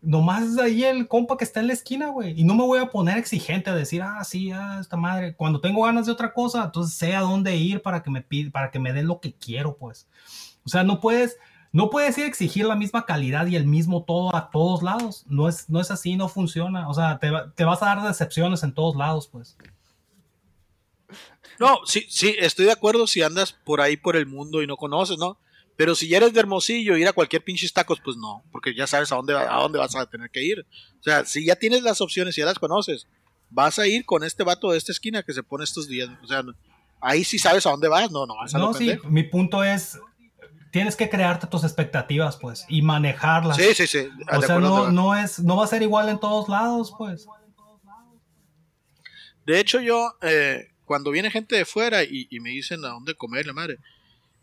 nomás 0.00 0.44
es 0.44 0.58
ahí 0.58 0.84
el 0.84 1.08
compa 1.08 1.36
que 1.36 1.44
está 1.44 1.60
en 1.60 1.66
la 1.66 1.72
esquina, 1.74 2.08
güey, 2.08 2.40
y 2.40 2.44
no 2.44 2.54
me 2.54 2.62
voy 2.64 2.78
a 2.78 2.86
poner 2.86 3.18
exigente 3.18 3.68
a 3.68 3.74
decir, 3.74 4.00
ah, 4.00 4.24
sí, 4.24 4.50
ah, 4.52 4.78
esta 4.80 4.96
madre, 4.96 5.34
cuando 5.34 5.60
tengo 5.60 5.82
ganas 5.84 6.06
de 6.06 6.12
otra 6.12 6.32
cosa, 6.32 6.64
entonces 6.64 6.94
sé 6.96 7.14
a 7.14 7.20
dónde 7.20 7.54
ir 7.56 7.82
para 7.82 8.02
que 8.02 8.10
me 8.10 8.26
pid- 8.26 8.50
para 8.50 8.70
que 8.70 8.78
me 8.78 8.92
den 8.94 9.06
lo 9.08 9.20
que 9.20 9.34
quiero, 9.34 9.76
pues. 9.76 10.06
O 10.64 10.68
sea, 10.68 10.84
no 10.84 11.00
puedes, 11.00 11.36
no 11.72 11.90
puedes 11.90 12.16
ir 12.18 12.24
a 12.24 12.28
exigir 12.28 12.66
la 12.66 12.76
misma 12.76 13.06
calidad 13.06 13.46
y 13.46 13.56
el 13.56 13.66
mismo 13.66 14.04
todo 14.04 14.34
a 14.34 14.50
todos 14.50 14.82
lados. 14.82 15.24
No 15.28 15.48
es, 15.48 15.68
no 15.68 15.80
es 15.80 15.90
así, 15.90 16.16
no 16.16 16.28
funciona. 16.28 16.88
O 16.88 16.94
sea, 16.94 17.18
te, 17.18 17.30
te 17.54 17.64
vas 17.64 17.82
a 17.82 17.86
dar 17.86 18.02
decepciones 18.02 18.62
en 18.62 18.72
todos 18.72 18.96
lados, 18.96 19.28
pues. 19.28 19.56
No, 21.58 21.80
sí, 21.84 22.06
sí, 22.08 22.36
estoy 22.38 22.66
de 22.66 22.72
acuerdo 22.72 23.06
si 23.06 23.22
andas 23.22 23.52
por 23.52 23.80
ahí 23.80 23.96
por 23.96 24.16
el 24.16 24.26
mundo 24.26 24.62
y 24.62 24.66
no 24.66 24.76
conoces, 24.76 25.18
¿no? 25.18 25.38
Pero 25.76 25.94
si 25.94 26.08
ya 26.08 26.16
eres 26.16 26.32
de 26.32 26.40
Hermosillo, 26.40 26.96
ir 26.96 27.06
a 27.06 27.12
cualquier 27.12 27.44
pinches 27.44 27.72
tacos, 27.72 28.00
pues 28.04 28.16
no, 28.16 28.42
porque 28.50 28.74
ya 28.74 28.86
sabes 28.86 29.12
a 29.12 29.16
dónde, 29.16 29.36
a 29.36 29.56
dónde 29.60 29.78
vas 29.78 29.94
a 29.94 30.06
tener 30.06 30.28
que 30.30 30.42
ir. 30.42 30.66
O 30.98 31.02
sea, 31.02 31.24
si 31.24 31.44
ya 31.44 31.54
tienes 31.54 31.82
las 31.82 32.00
opciones 32.00 32.36
y 32.36 32.40
ya 32.40 32.46
las 32.46 32.58
conoces, 32.58 33.06
vas 33.50 33.78
a 33.78 33.86
ir 33.86 34.04
con 34.04 34.24
este 34.24 34.42
vato 34.42 34.72
de 34.72 34.78
esta 34.78 34.92
esquina 34.92 35.22
que 35.22 35.32
se 35.32 35.42
pone 35.42 35.64
estos 35.64 35.88
días. 35.88 36.10
O 36.22 36.26
sea, 36.26 36.42
ahí 37.00 37.22
sí 37.22 37.38
sabes 37.38 37.64
a 37.66 37.70
dónde 37.70 37.86
vas, 37.86 38.10
no, 38.10 38.26
no 38.26 38.34
vas 38.36 38.54
a 38.54 38.58
No, 38.58 38.74
sí, 38.74 38.96
mi 39.04 39.22
punto 39.22 39.62
es, 39.62 40.00
tienes 40.70 40.96
que 40.96 41.08
crearte 41.08 41.46
tus 41.46 41.64
expectativas, 41.64 42.36
pues, 42.36 42.64
y 42.68 42.82
manejarlas. 42.82 43.56
Sí, 43.56 43.74
sí, 43.74 43.86
sí. 43.86 43.98
de 43.98 44.36
o 44.36 44.42
sea, 44.42 44.58
no, 44.58 44.90
no, 44.92 45.14
es, 45.16 45.38
no 45.40 45.56
va 45.56 45.64
a 45.64 45.68
ser 45.68 45.82
igual 45.82 46.08
en 46.08 46.18
todos 46.20 46.48
lados, 46.48 46.94
pues. 46.96 47.26
De 49.46 49.58
hecho, 49.60 49.80
yo, 49.80 50.12
eh, 50.22 50.68
cuando 50.84 51.10
viene 51.10 51.30
gente 51.30 51.56
de 51.56 51.64
fuera 51.64 52.04
y, 52.04 52.26
y 52.30 52.40
me 52.40 52.50
dicen 52.50 52.84
a 52.84 52.88
dónde 52.88 53.14
comer, 53.14 53.46
la 53.46 53.52
madre, 53.52 53.78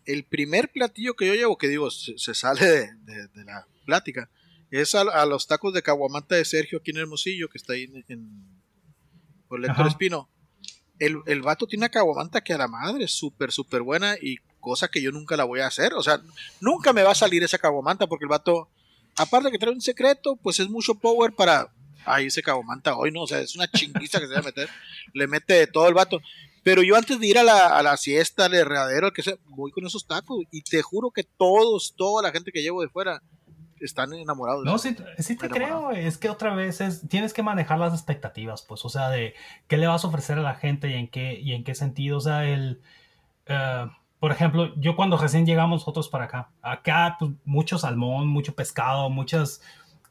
el 0.05 0.23
primer 0.23 0.71
platillo 0.71 1.15
que 1.15 1.27
yo 1.27 1.33
llevo, 1.35 1.57
que 1.57 1.67
digo, 1.67 1.91
se, 1.91 2.17
se 2.17 2.33
sale 2.33 2.65
de, 2.65 2.93
de- 3.03 3.27
de 3.27 3.43
la 3.45 3.67
plática, 3.85 4.29
es 4.71 4.95
a, 4.95 5.01
a 5.01 5.25
los 5.25 5.47
tacos 5.47 5.73
de 5.73 5.81
caguamanta 5.83 6.35
de 6.35 6.45
Sergio 6.45 6.79
aquí 6.79 6.91
en 6.91 6.97
Hermosillo, 6.97 7.49
que 7.49 7.57
está 7.57 7.73
ahí 7.73 7.83
en, 7.83 8.03
en- 8.07 8.61
por 9.47 9.63
Ajá. 9.69 9.87
Espino. 9.87 10.27
El, 10.97 11.17
el 11.27 11.41
vato 11.41 11.67
tiene 11.67 11.81
una 11.81 11.89
caguamanta 11.89 12.41
que 12.41 12.53
a 12.53 12.57
la 12.57 12.67
madre 12.67 13.07
súper, 13.07 13.51
súper 13.51 13.81
buena 13.83 14.15
y 14.19 14.37
cosa 14.65 14.87
que 14.87 15.01
yo 15.01 15.11
nunca 15.11 15.37
la 15.37 15.43
voy 15.43 15.59
a 15.59 15.67
hacer. 15.67 15.93
O 15.93 16.01
sea, 16.01 16.19
nunca 16.59 16.91
me 16.91 17.03
va 17.03 17.11
a 17.11 17.15
salir 17.15 17.43
esa 17.43 17.59
caguamanta 17.59 18.07
porque 18.07 18.25
el 18.25 18.29
vato, 18.29 18.67
aparte 19.15 19.47
de 19.47 19.51
que 19.51 19.59
trae 19.59 19.71
un 19.71 19.81
secreto, 19.81 20.35
pues 20.41 20.59
es 20.59 20.69
mucho 20.69 20.95
power 20.95 21.33
para... 21.33 21.69
Ahí 22.07 22.29
se 22.29 22.43
caguamanta 22.43 22.95
hoy, 22.95 23.11
¿no? 23.11 23.23
O 23.23 23.27
sea, 23.27 23.39
es 23.39 23.55
una 23.55 23.67
chinguiza 23.67 24.19
que 24.19 24.27
se 24.27 24.33
va 24.33 24.39
a 24.39 24.43
meter. 24.43 24.69
Le 25.13 25.27
mete 25.27 25.53
de 25.53 25.67
todo 25.67 25.87
el 25.87 25.93
vato. 25.93 26.21
Pero 26.63 26.83
yo 26.83 26.95
antes 26.95 27.19
de 27.19 27.27
ir 27.27 27.37
a 27.37 27.43
la, 27.43 27.77
a 27.77 27.83
la 27.83 27.97
siesta, 27.97 28.45
al 28.45 28.53
herradero, 28.53 29.07
al 29.07 29.13
que 29.13 29.23
sea, 29.23 29.35
voy 29.45 29.71
con 29.71 29.85
esos 29.85 30.05
tacos. 30.05 30.45
Y 30.51 30.61
te 30.61 30.81
juro 30.81 31.11
que 31.11 31.23
todos, 31.23 31.93
toda 31.95 32.23
la 32.23 32.31
gente 32.31 32.51
que 32.51 32.61
llevo 32.61 32.81
de 32.81 32.89
fuera, 32.89 33.21
están 33.79 34.13
enamorados. 34.13 34.65
No, 34.65 34.77
sí, 34.77 34.95
sí 35.19 35.35
te 35.35 35.49
creo. 35.49 35.91
Es 35.91 36.17
que 36.17 36.29
otra 36.29 36.55
vez 36.55 36.81
es, 36.81 37.07
tienes 37.07 37.33
que 37.33 37.43
manejar 37.43 37.79
las 37.79 37.93
expectativas, 37.93 38.61
pues, 38.61 38.85
o 38.85 38.89
sea, 38.89 39.09
de 39.09 39.33
qué 39.67 39.77
le 39.77 39.87
vas 39.87 40.03
a 40.03 40.07
ofrecer 40.07 40.37
a 40.37 40.41
la 40.41 40.55
gente 40.55 40.89
y 40.89 40.93
en 40.93 41.07
qué, 41.07 41.39
y 41.39 41.53
en 41.53 41.63
qué 41.63 41.75
sentido. 41.75 42.17
O 42.17 42.21
sea, 42.21 42.45
el, 42.45 42.81
eh, 43.45 43.85
por 44.19 44.31
ejemplo, 44.31 44.73
yo 44.77 44.95
cuando 44.95 45.17
recién 45.17 45.45
llegamos 45.45 45.81
nosotros 45.81 46.09
para 46.09 46.25
acá, 46.25 46.49
acá 46.61 47.15
pues, 47.19 47.31
mucho 47.43 47.77
salmón, 47.77 48.27
mucho 48.27 48.55
pescado, 48.55 49.09
muchas 49.09 49.61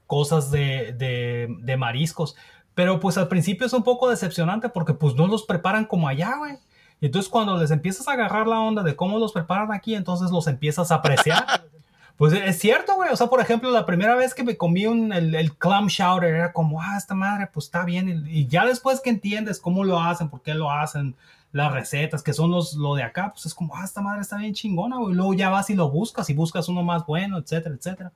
cosas 0.07 0.51
de, 0.51 0.93
de, 0.93 1.49
de 1.61 1.77
mariscos, 1.77 2.37
pero 2.75 3.01
pues 3.01 3.17
al 3.19 3.29
principio 3.29 3.67
es 3.67 3.73
un 3.73 3.83
poco 3.83 4.11
decepcionante 4.11 4.69
porque 4.69 4.95
pues 4.95 5.15
no 5.15 5.27
los 5.27 5.45
preparan 5.45 5.85
como 5.85 6.09
allá, 6.09 6.37
güey. 6.37 6.59
Y 7.01 7.07
entonces 7.07 7.31
cuando 7.31 7.57
les 7.59 7.71
empiezas 7.71 8.09
a 8.09 8.13
agarrar 8.13 8.47
la 8.47 8.61
onda 8.61 8.83
de 8.83 8.97
cómo 8.97 9.19
los 9.19 9.33
preparan 9.33 9.73
aquí, 9.73 9.95
entonces 9.95 10.31
los 10.31 10.47
empiezas 10.47 10.91
a 10.91 10.97
apreciar. 10.97 11.45
Pues 12.17 12.33
es 12.33 12.61
cierto, 12.61 12.95
güey. 12.95 13.11
O 13.11 13.17
sea, 13.17 13.27
por 13.27 13.41
ejemplo, 13.41 13.73
la 13.73 13.87
primera 13.87 14.15
vez 14.15 14.35
que 14.35 14.45
me 14.45 14.57
comí 14.57 14.87
un, 14.87 15.13
el, 15.13 15.35
el 15.35 15.57
clam 15.57 15.89
chowder 15.89 16.33
era 16.33 16.53
como, 16.53 16.81
ah, 16.81 16.97
esta 16.97 17.13
madre, 17.13 17.49
pues 17.53 17.67
está 17.67 17.85
bien. 17.85 18.09
Y, 18.09 18.43
y 18.43 18.47
ya 18.47 18.65
después 18.65 19.01
que 19.01 19.11
entiendes 19.11 19.59
cómo 19.59 19.83
lo 19.83 20.01
hacen, 20.01 20.29
por 20.29 20.41
qué 20.41 20.55
lo 20.55 20.71
hacen, 20.71 21.17
las 21.55 21.73
recetas, 21.73 22.23
que 22.25 22.33
son 22.33 22.51
los, 22.51 22.75
lo 22.75 22.97
de 22.97 23.05
acá, 23.05 23.31
pues 23.33 23.47
es 23.47 23.55
como, 23.55 23.77
ah, 23.77 23.85
esta 23.85 24.01
madre 24.03 24.21
está 24.23 24.37
bien 24.37 24.55
chingona, 24.55 24.97
güey. 24.99 25.15
Luego 25.15 25.35
ya 25.35 25.51
vas 25.51 25.71
y 25.71 25.75
lo 25.75 25.89
buscas 25.89 26.29
y 26.29 26.35
buscas 26.35 26.69
uno 26.69 26.83
más 26.83 27.07
bueno, 27.07 27.39
etcétera, 27.39 27.77
etcétera. 27.77 28.13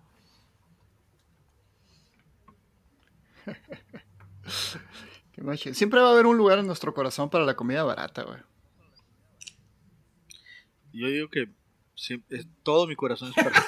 Qué 5.33 5.43
macho. 5.43 5.73
Siempre 5.73 6.01
va 6.01 6.09
a 6.09 6.13
haber 6.13 6.27
un 6.27 6.37
lugar 6.37 6.59
en 6.59 6.67
nuestro 6.67 6.93
corazón 6.93 7.31
para 7.31 7.45
la 7.45 7.55
comida 7.55 7.85
barata, 7.85 8.25
güey. 8.25 8.41
Yo 10.93 11.07
digo 11.07 11.29
que 11.29 11.49
todo 12.65 12.89
mi 12.89 12.97
corazón 12.97 13.33
es 13.37 13.45
para 13.45 13.63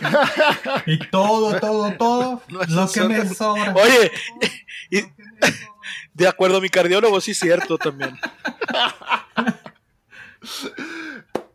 Y 0.86 0.98
todo, 1.10 1.58
todo, 1.58 1.92
todo, 1.96 2.42
No, 2.48 2.62
lo 2.64 2.84
eso 2.84 2.92
que 2.92 3.08
me 3.08 3.26
sobra. 3.26 3.74
Oye, 3.74 4.12
y- 4.90 5.02
de 6.14 6.28
acuerdo 6.28 6.58
a 6.58 6.60
mi 6.60 6.68
cardiólogo, 6.68 7.20
sí 7.20 7.32
es 7.32 7.38
cierto 7.38 7.78
también. 7.78 8.18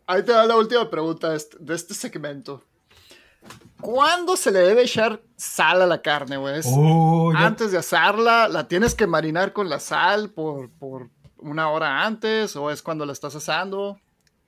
Ahí 0.08 0.24
te 0.24 0.32
va 0.32 0.46
la 0.46 0.56
última 0.56 0.90
pregunta 0.90 1.30
de 1.32 1.38
este, 1.38 1.58
de 1.60 1.76
este 1.76 1.94
segmento. 1.94 2.64
¿Cuándo 3.82 4.38
se 4.38 4.52
le 4.52 4.60
debe 4.60 4.84
echar 4.84 5.22
sal 5.36 5.82
a 5.82 5.86
la 5.86 6.02
carne, 6.02 6.38
güey? 6.38 6.60
¿Es 6.60 6.66
Uh, 6.68 7.32
yo- 7.34 7.38
¿Antes 7.38 7.72
de 7.72 7.78
asarla, 7.80 8.48
la 8.48 8.68
tienes 8.68 8.96
que 8.96 9.08
marinar 9.08 9.54
con 9.54 9.70
la 9.70 9.80
sal 9.80 10.30
por, 10.30 10.70
por 10.72 11.10
una 11.38 11.70
hora 11.70 12.06
antes 12.06 12.56
o 12.56 12.72
es 12.72 12.82
cuando 12.82 13.06
la 13.06 13.14
estás 13.14 13.36
asando? 13.36 14.00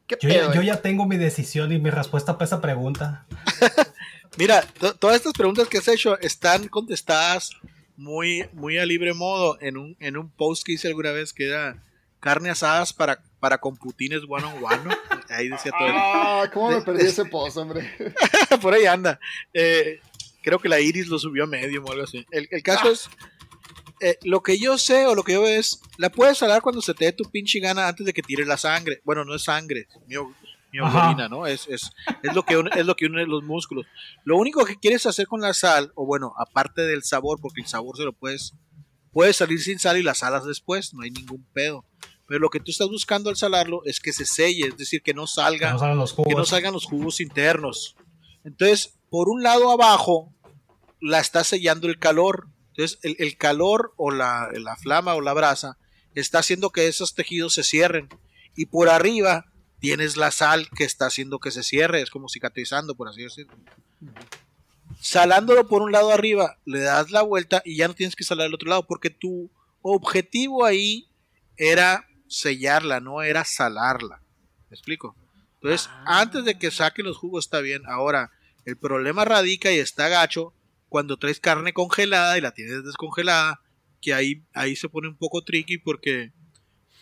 ¿Qué 0.07 0.17
yo, 0.21 0.29
ya, 0.29 0.53
yo 0.53 0.61
ya 0.61 0.81
tengo 0.81 1.05
mi 1.05 1.17
decisión 1.17 1.71
y 1.73 1.79
mi 1.79 1.89
respuesta 1.89 2.33
para 2.33 2.45
esa 2.45 2.61
pregunta. 2.61 3.25
Mira, 4.38 4.61
to- 4.79 4.93
todas 4.95 5.17
estas 5.17 5.33
preguntas 5.33 5.67
que 5.67 5.79
has 5.79 5.88
hecho 5.88 6.17
están 6.19 6.67
contestadas 6.67 7.49
muy, 7.98 8.45
muy 8.54 8.78
a 8.78 8.86
libre 8.86 9.14
modo 9.14 9.58
en 9.62 9.76
un, 9.78 9.98
en 10.00 10.16
un 10.18 10.30
post 10.30 10.64
que 10.66 10.74
hice 10.74 10.88
alguna 10.88 11.12
vez 11.12 11.34
que 11.34 11.48
era 11.48 11.84
carne 12.20 12.50
asadas 12.50 12.93
para, 12.93 13.22
para 13.39 13.58
computines 13.58 14.22
one 14.28 14.45
on 14.45 14.64
one. 14.64 14.80
¿no? 14.86 14.91
Ahí 15.30 15.50
decía 15.50 15.72
todo. 15.78 15.89
Ah, 15.91 16.50
¿cómo 16.54 16.72
me 16.72 16.82
perdí 16.82 17.06
ese 17.06 17.26
post, 17.26 17.58
hombre? 17.58 17.91
Por 18.62 18.74
ahí 18.74 18.86
anda. 18.86 19.20
Eh, 19.54 20.00
creo 20.41 20.60
que 20.60 20.70
la 20.70 20.80
Iris 20.80 21.08
lo 21.08 21.20
subió 21.20 21.43
a 21.43 21.48
medio 21.48 21.84
o 21.84 21.91
algo 21.91 22.04
así. 22.06 22.26
El, 22.32 22.48
el 22.52 22.64
caso 22.64 22.89
es. 22.89 23.10
eh, 24.00 24.18
lo 24.24 24.41
que 24.41 24.58
yo 24.60 24.78
sé 24.78 25.06
o 25.08 25.16
lo 25.16 25.24
que 25.24 25.34
yo 25.34 25.41
veo 25.41 25.60
es. 25.60 25.82
La 25.98 26.10
puedes 26.12 26.38
salar 26.38 26.62
cuando 26.62 26.82
se 26.82 26.93
te 26.93 27.06
dé 27.06 27.12
tu 27.14 27.30
pinche 27.30 27.60
gana 27.60 27.88
antes 27.88 28.06
de 28.06 28.14
que 28.14 28.22
tires 28.22 28.48
la 28.48 28.58
sangre. 28.58 29.02
Bueno, 29.04 29.26
no 29.26 29.36
es 29.36 29.43
sangre, 29.43 29.88
es 30.08 30.20
mi, 30.72 30.80
o- 30.80 30.84
mi 30.86 30.89
Ajá. 30.89 31.09
orina, 31.09 31.30
¿no? 31.30 31.45
Es, 31.47 31.68
es, 31.68 31.91
es, 32.24 32.34
lo 32.34 32.43
que 32.43 32.57
une, 32.57 32.70
es 32.76 32.86
lo 32.86 32.95
que 32.95 33.05
une 33.05 33.26
los 33.26 33.43
músculos. 33.43 33.86
Lo 34.24 34.38
único 34.38 34.65
que 34.65 34.76
quieres 34.78 35.05
hacer 35.05 35.28
con 35.28 35.41
la 35.41 35.53
sal, 35.53 35.91
o 35.95 36.05
bueno, 36.05 36.34
aparte 36.38 36.82
del 36.84 37.03
sabor, 37.03 37.39
porque 37.41 37.61
el 37.61 37.68
sabor 37.68 37.97
se 37.97 38.03
lo 38.03 38.13
puedes. 38.13 38.53
Puedes 39.11 39.38
salir 39.38 39.59
sin 39.61 39.80
sal 39.80 39.97
y 39.97 40.03
las 40.03 40.20
salas 40.20 40.45
después, 40.45 40.93
no 40.93 41.01
hay 41.01 41.09
ningún 41.11 41.43
pedo. 41.53 41.86
Pero 42.28 42.39
lo 42.41 42.49
que 42.49 42.59
tú 42.59 42.70
estás 42.72 42.88
buscando 42.89 43.30
al 43.30 43.38
salarlo 43.38 43.82
es 43.86 43.99
que 43.99 44.13
se 44.13 44.26
selle, 44.26 44.68
es 44.68 44.78
decir, 44.78 45.01
que 45.01 45.13
no 45.13 45.24
Que 45.24 45.28
salga 45.28 45.72
no 45.74 45.80
salen 45.80 45.97
los 45.97 46.13
que 46.13 46.22
no 46.24 46.30
jugos. 46.30 46.49
salgan 46.49 46.74
los 46.74 46.86
jugos 46.86 47.20
internos. 47.22 47.95
Entonces, 48.43 48.97
por 49.09 49.30
un 49.30 49.41
lado 49.43 49.72
abajo, 49.72 50.34
la 50.99 51.20
está 51.20 51.43
sellando 51.43 51.88
el 51.88 51.97
calor. 51.97 52.47
Entonces, 52.72 52.99
el, 53.01 53.15
el 53.20 53.38
calor 53.38 53.93
o 53.97 54.11
la, 54.11 54.49
la 54.53 54.76
flama 54.76 55.15
o 55.15 55.22
la 55.22 55.34
brasa 55.34 55.78
está 56.13 56.39
haciendo 56.39 56.70
que 56.72 56.88
esos 56.88 57.15
tejidos 57.15 57.53
se 57.53 57.63
cierren. 57.63 58.09
Y 58.55 58.65
por 58.68 58.89
arriba 58.89 59.45
tienes 59.80 60.17
la 60.17 60.32
sal 60.32 60.69
que 60.75 60.84
está 60.84 61.07
haciendo 61.07 61.39
que 61.39 61.51
se 61.51 61.63
cierre. 61.63 62.01
Es 62.01 62.09
como 62.09 62.30
cicatrizando, 62.30 62.95
por 62.95 63.07
así 63.09 63.23
decirlo. 63.23 63.53
Salándolo 64.99 65.67
por 65.67 65.82
un 65.82 65.91
lado 65.91 66.11
arriba, 66.11 66.57
le 66.65 66.80
das 66.80 67.11
la 67.11 67.21
vuelta 67.21 67.61
y 67.65 67.78
ya 67.78 67.88
no 67.88 67.93
tienes 67.93 68.15
que 68.15 68.23
salar 68.23 68.47
al 68.47 68.53
otro 68.53 68.69
lado, 68.69 68.88
porque 68.88 69.09
tu 69.09 69.49
objetivo 69.82 70.65
ahí 70.65 71.07
era 71.55 72.07
sellarla, 72.28 72.99
no 72.99 73.21
era 73.21 73.45
salarla. 73.45 74.21
¿Me 74.69 74.75
explico? 74.75 75.15
Entonces, 75.55 75.89
antes 76.05 76.45
de 76.45 76.57
que 76.57 76.71
saque 76.71 77.03
los 77.03 77.17
jugos 77.17 77.45
está 77.45 77.61
bien. 77.61 77.84
Ahora, 77.88 78.32
el 78.65 78.78
problema 78.78 79.25
radica 79.25 79.71
y 79.71 79.80
está 79.80 80.07
gacho 80.07 80.53
cuando 80.89 81.17
traes 81.17 81.39
carne 81.39 81.73
congelada 81.73 82.38
y 82.38 82.41
la 82.41 82.51
tienes 82.51 82.84
descongelada, 82.84 83.61
que 84.01 84.13
ahí, 84.13 84.43
ahí 84.53 84.75
se 84.75 84.89
pone 84.89 85.07
un 85.07 85.17
poco 85.17 85.43
tricky 85.43 85.78
porque 85.78 86.32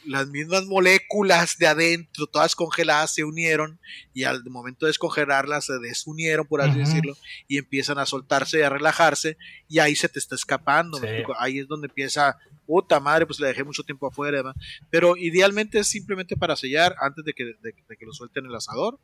las 0.08 0.28
mismas 0.28 0.66
moléculas 0.66 1.58
de 1.58 1.68
adentro, 1.68 2.28
todas 2.28 2.56
congeladas, 2.56 3.14
se 3.14 3.24
unieron 3.24 3.80
y 4.14 4.24
al 4.24 4.44
momento 4.46 4.86
de 4.86 4.90
descongelarlas 4.92 5.66
se 5.66 5.80
desunieron, 5.80 6.46
por 6.48 6.62
así 6.62 6.80
decirlo, 6.80 7.16
y 7.48 7.58
empiezan 7.58 7.98
a 8.00 8.06
soltarse 8.06 8.60
y 8.60 8.62
a 8.62 8.70
relajarse 8.70 9.38
y 9.68 9.80
ahí 9.80 9.96
se 9.96 10.10
te 10.10 10.20
está 10.20 10.36
escapando. 10.36 10.98
Ahí 11.40 11.60
es 11.60 11.68
donde 11.68 11.88
empieza, 11.88 12.38
puta 12.66 13.00
madre, 13.00 13.26
pues 13.26 13.40
le 13.40 13.48
dejé 13.48 13.64
mucho 13.64 13.84
tiempo 13.84 14.08
afuera. 14.08 14.38
¿verdad? 14.44 14.56
Pero 14.90 15.18
idealmente 15.18 15.80
es 15.80 15.88
simplemente 15.88 16.36
para 16.38 16.56
sellar 16.56 16.96
antes 17.02 17.24
de 17.26 17.34
que, 17.34 17.44
de- 17.46 17.74
de 17.88 17.98
que 17.98 18.06
lo 18.06 18.14
suelten 18.14 18.46
el 18.46 18.56
asador 18.56 19.00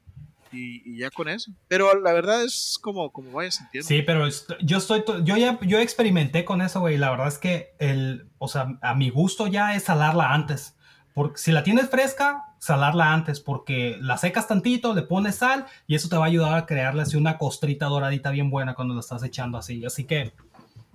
y, 0.54 0.82
y 0.86 0.97
ya 0.99 1.10
con 1.12 1.30
eso. 1.30 1.52
Pero 1.70 1.97
la 1.99 2.12
verdad 2.12 2.43
es 2.43 2.78
como, 2.82 3.12
como 3.14 3.32
vayas 3.32 3.56
sintiendo. 3.56 3.88
Sí, 3.88 4.02
pero 4.02 4.28
yo 4.62 4.78
estoy, 4.78 5.04
to- 5.06 5.24
yo 5.24 5.38
ya, 5.38 5.58
yo 5.62 5.80
experimenté 5.80 6.43
con 6.43 6.62
eso, 6.62 6.82
güey. 6.82 6.95
y 6.95 6.97
La 6.97 7.10
verdad 7.10 7.28
es 7.30 7.38
que 7.38 7.74
el, 7.80 8.30
o 8.38 8.47
sea, 8.49 8.78
a 8.82 8.93
mi 8.95 9.10
gusto 9.10 9.47
ya 9.47 9.76
es 9.76 9.84
salarla 9.84 10.34
antes. 10.34 10.76
Porque 11.14 11.38
si 11.38 11.51
la 11.51 11.64
tienes 11.64 11.89
fresca, 11.89 12.45
salarla 12.59 13.12
antes, 13.12 13.39
porque 13.39 13.97
la 13.99 14.18
secas 14.18 14.47
tantito, 14.47 14.93
le 14.93 15.01
pones 15.01 15.36
sal 15.36 15.66
y 15.88 15.95
eso 15.95 16.07
te 16.09 16.16
va 16.16 16.26
a 16.26 16.28
ayudar 16.28 16.55
a 16.55 16.66
crearle 16.66 17.01
así 17.01 17.18
una 17.18 17.38
costrita 17.38 17.88
doradita 17.88 18.32
bien 18.32 18.49
buena 18.49 18.76
cuando 18.76 18.93
la 18.93 19.01
estás 19.01 19.24
echando 19.24 19.57
así. 19.57 19.84
Así 19.84 20.05
que, 20.05 20.34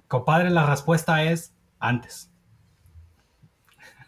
compadre, 0.08 0.50
la 0.50 0.64
respuesta 0.64 1.22
es 1.24 1.52
antes. 1.78 2.30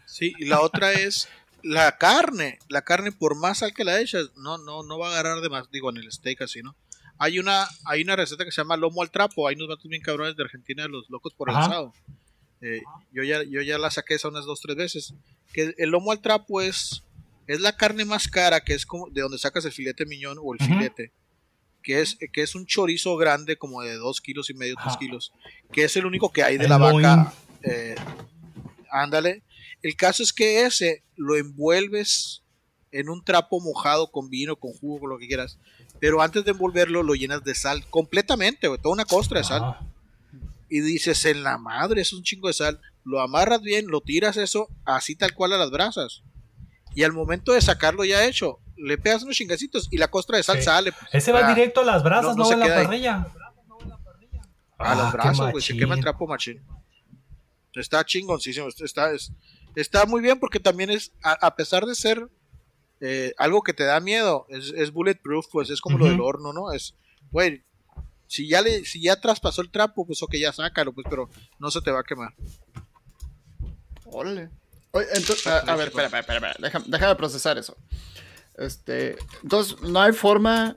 Sí, 0.05 0.33
y 0.39 0.45
la 0.45 0.61
otra 0.61 0.93
es 0.93 1.29
la 1.61 1.97
carne. 1.97 2.59
La 2.69 2.81
carne, 2.81 3.11
por 3.11 3.35
más 3.35 3.59
sal 3.59 3.73
que 3.73 3.83
la 3.83 3.99
echas, 3.99 4.31
no, 4.35 4.57
no, 4.57 4.83
no 4.83 4.97
va 4.97 5.09
a 5.09 5.11
agarrar 5.11 5.41
de 5.41 5.49
más, 5.49 5.69
digo, 5.69 5.89
en 5.89 5.97
el 5.97 6.11
steak 6.11 6.41
así, 6.41 6.61
¿no? 6.61 6.75
Hay 7.17 7.37
una, 7.37 7.67
hay 7.85 8.01
una 8.01 8.15
receta 8.15 8.45
que 8.45 8.51
se 8.51 8.61
llama 8.61 8.77
lomo 8.77 9.01
al 9.01 9.11
trapo. 9.11 9.47
Hay 9.47 9.55
unos 9.55 9.67
vatos 9.67 9.89
bien 9.89 10.01
cabrones 10.01 10.37
de 10.37 10.43
Argentina, 10.43 10.87
los 10.87 11.09
locos 11.09 11.33
por 11.33 11.49
el 11.49 11.57
asado. 11.57 11.93
Eh, 12.61 12.81
yo, 13.11 13.23
ya, 13.23 13.43
yo 13.43 13.61
ya 13.61 13.77
la 13.77 13.89
saqué 13.91 14.15
esa 14.15 14.27
unas 14.27 14.45
dos, 14.45 14.61
tres 14.61 14.75
veces. 14.75 15.13
Que 15.53 15.73
el 15.77 15.89
lomo 15.89 16.11
al 16.11 16.21
trapo 16.21 16.61
es, 16.61 17.03
es 17.47 17.59
la 17.61 17.75
carne 17.75 18.05
más 18.05 18.27
cara, 18.27 18.61
que 18.61 18.73
es 18.73 18.85
como 18.85 19.09
de 19.09 19.21
donde 19.21 19.37
sacas 19.37 19.65
el 19.65 19.71
filete 19.71 20.05
miñón 20.05 20.37
o 20.41 20.53
el 20.53 20.59
filete. 20.59 21.11
Que 21.81 22.01
es, 22.01 22.17
que 22.33 22.41
es 22.41 22.55
un 22.55 22.65
chorizo 22.65 23.15
grande, 23.15 23.55
como 23.57 23.81
de 23.81 23.95
dos 23.95 24.19
kilos 24.21 24.49
y 24.49 24.53
medio, 24.53 24.75
tres 24.83 24.97
kilos. 24.97 25.31
Que 25.71 25.83
es 25.85 25.95
el 25.95 26.05
único 26.05 26.31
que 26.31 26.43
hay 26.43 26.57
de 26.57 26.65
El 26.65 26.69
la 26.69 26.77
loin. 26.77 27.01
vaca. 27.01 27.33
eh, 27.63 27.95
ándale. 28.91 29.43
El 29.81 29.95
caso 29.95 30.21
es 30.23 30.33
que 30.33 30.65
ese 30.65 31.03
lo 31.15 31.37
envuelves 31.37 32.43
en 32.91 33.07
un 33.09 33.23
trapo 33.23 33.61
mojado 33.61 34.11
con 34.11 34.29
vino, 34.29 34.55
con 34.57 34.73
jugo, 34.73 34.99
con 34.99 35.09
lo 35.09 35.17
que 35.17 35.27
quieras. 35.27 35.57
Pero 35.99 36.21
antes 36.21 36.43
de 36.43 36.51
envolverlo 36.51 37.03
lo 37.03 37.13
llenas 37.15 37.43
de 37.43 37.55
sal 37.55 37.85
completamente, 37.89 38.67
güey, 38.67 38.79
toda 38.81 38.93
una 38.93 39.05
costra 39.05 39.39
de 39.39 39.45
sal. 39.45 39.61
Ah, 39.63 39.79
Y 40.69 40.81
dices, 40.81 41.25
en 41.25 41.43
la 41.43 41.57
madre, 41.57 42.01
es 42.01 42.13
un 42.13 42.21
chingo 42.23 42.47
de 42.47 42.53
sal. 42.53 42.79
Lo 43.03 43.21
amarras 43.21 43.61
bien, 43.61 43.87
lo 43.87 44.01
tiras 44.01 44.37
eso 44.37 44.67
así 44.85 45.15
tal 45.15 45.33
cual 45.33 45.53
a 45.53 45.57
las 45.57 45.71
brasas. 45.71 46.21
Y 46.95 47.03
al 47.03 47.11
momento 47.13 47.53
de 47.53 47.61
sacarlo 47.61 48.05
ya 48.05 48.25
hecho, 48.25 48.59
le 48.77 48.97
pegas 48.97 49.23
unos 49.23 49.35
chingacitos 49.35 49.87
y 49.91 49.97
la 49.97 50.09
costra 50.09 50.37
de 50.37 50.43
sal 50.43 50.57
Sí. 50.57 50.63
sale. 50.63 50.91
pues. 50.91 51.03
Ese 51.13 51.31
va 51.31 51.45
Ah, 51.47 51.53
directo 51.53 51.81
a 51.81 51.85
las 51.85 52.03
brasas, 52.03 52.35
no 52.35 52.43
no, 52.43 52.49
se 52.49 52.53
a 52.53 52.57
la 52.57 52.67
parrilla. 52.67 53.27
A 54.77 54.91
Ah, 54.91 54.95
los 54.95 55.11
qué 55.11 55.17
brazos, 55.17 55.51
güey, 55.51 55.63
se 55.63 55.75
quema 55.75 55.95
el 55.95 56.01
trapo 56.01 56.25
machín. 56.27 56.61
Está 57.73 58.03
chingoncísimo, 58.05 58.67
está, 58.67 59.11
es- 59.11 59.31
está 59.75 60.05
muy 60.05 60.21
bien 60.21 60.39
porque 60.39 60.59
también 60.59 60.89
es, 60.89 61.11
a, 61.23 61.33
a 61.47 61.55
pesar 61.55 61.85
de 61.85 61.95
ser 61.95 62.27
eh, 63.01 63.33
algo 63.37 63.61
que 63.61 63.73
te 63.73 63.83
da 63.85 63.99
miedo, 64.01 64.45
es, 64.49 64.73
es 64.75 64.91
bulletproof, 64.91 65.45
pues 65.51 65.69
es 65.69 65.79
como 65.81 65.97
lo 65.97 66.05
del 66.05 66.19
horno, 66.19 66.51
¿no? 66.51 66.71
Es, 66.73 66.95
güey, 67.31 67.63
si 68.29 68.47
ya 68.47 68.61
le, 68.61 68.85
si 68.85 69.01
ya 69.01 69.19
traspasó 69.19 69.61
el 69.61 69.71
trapo, 69.71 70.05
pues 70.05 70.23
ok, 70.23 70.35
ya 70.35 70.53
sácalo, 70.53 70.93
pues, 70.93 71.05
pero 71.09 71.29
no 71.59 71.71
se 71.71 71.81
te 71.81 71.91
va 71.91 71.99
a 71.99 72.03
quemar. 72.03 72.33
Órale. 74.05 74.49
Oye, 74.91 75.07
entonces, 75.15 75.45
a, 75.47 75.57
a 75.57 75.75
ver, 75.75 75.89
espera, 75.89 76.05
espera, 76.05 76.21
espera, 76.21 76.37
espera, 76.37 76.55
Déjame, 76.59 76.85
déjame 76.87 77.15
procesar 77.15 77.57
eso. 77.57 77.75
Este, 78.55 79.17
entonces, 79.43 79.81
no 79.81 79.99
hay 79.99 80.13
forma. 80.13 80.75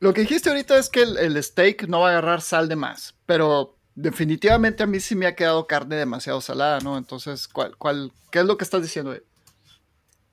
Lo 0.00 0.14
que 0.14 0.22
dijiste 0.22 0.48
ahorita 0.48 0.78
es 0.78 0.88
que 0.88 1.02
el, 1.02 1.18
el 1.18 1.42
steak 1.42 1.88
no 1.88 2.00
va 2.00 2.08
a 2.08 2.10
agarrar 2.12 2.40
sal 2.40 2.68
de 2.68 2.76
más, 2.76 3.14
pero 3.26 3.76
definitivamente 3.94 4.84
a 4.84 4.86
mí 4.86 5.00
sí 5.00 5.16
me 5.16 5.26
ha 5.26 5.34
quedado 5.34 5.66
carne 5.66 5.96
demasiado 5.96 6.40
salada, 6.40 6.78
¿no? 6.80 6.96
Entonces, 6.96 7.48
¿cuál, 7.48 7.76
cuál, 7.76 8.12
¿qué 8.30 8.38
es 8.38 8.44
lo 8.44 8.56
que 8.56 8.64
estás 8.64 8.82
diciendo? 8.82 9.10
güey? 9.10 9.22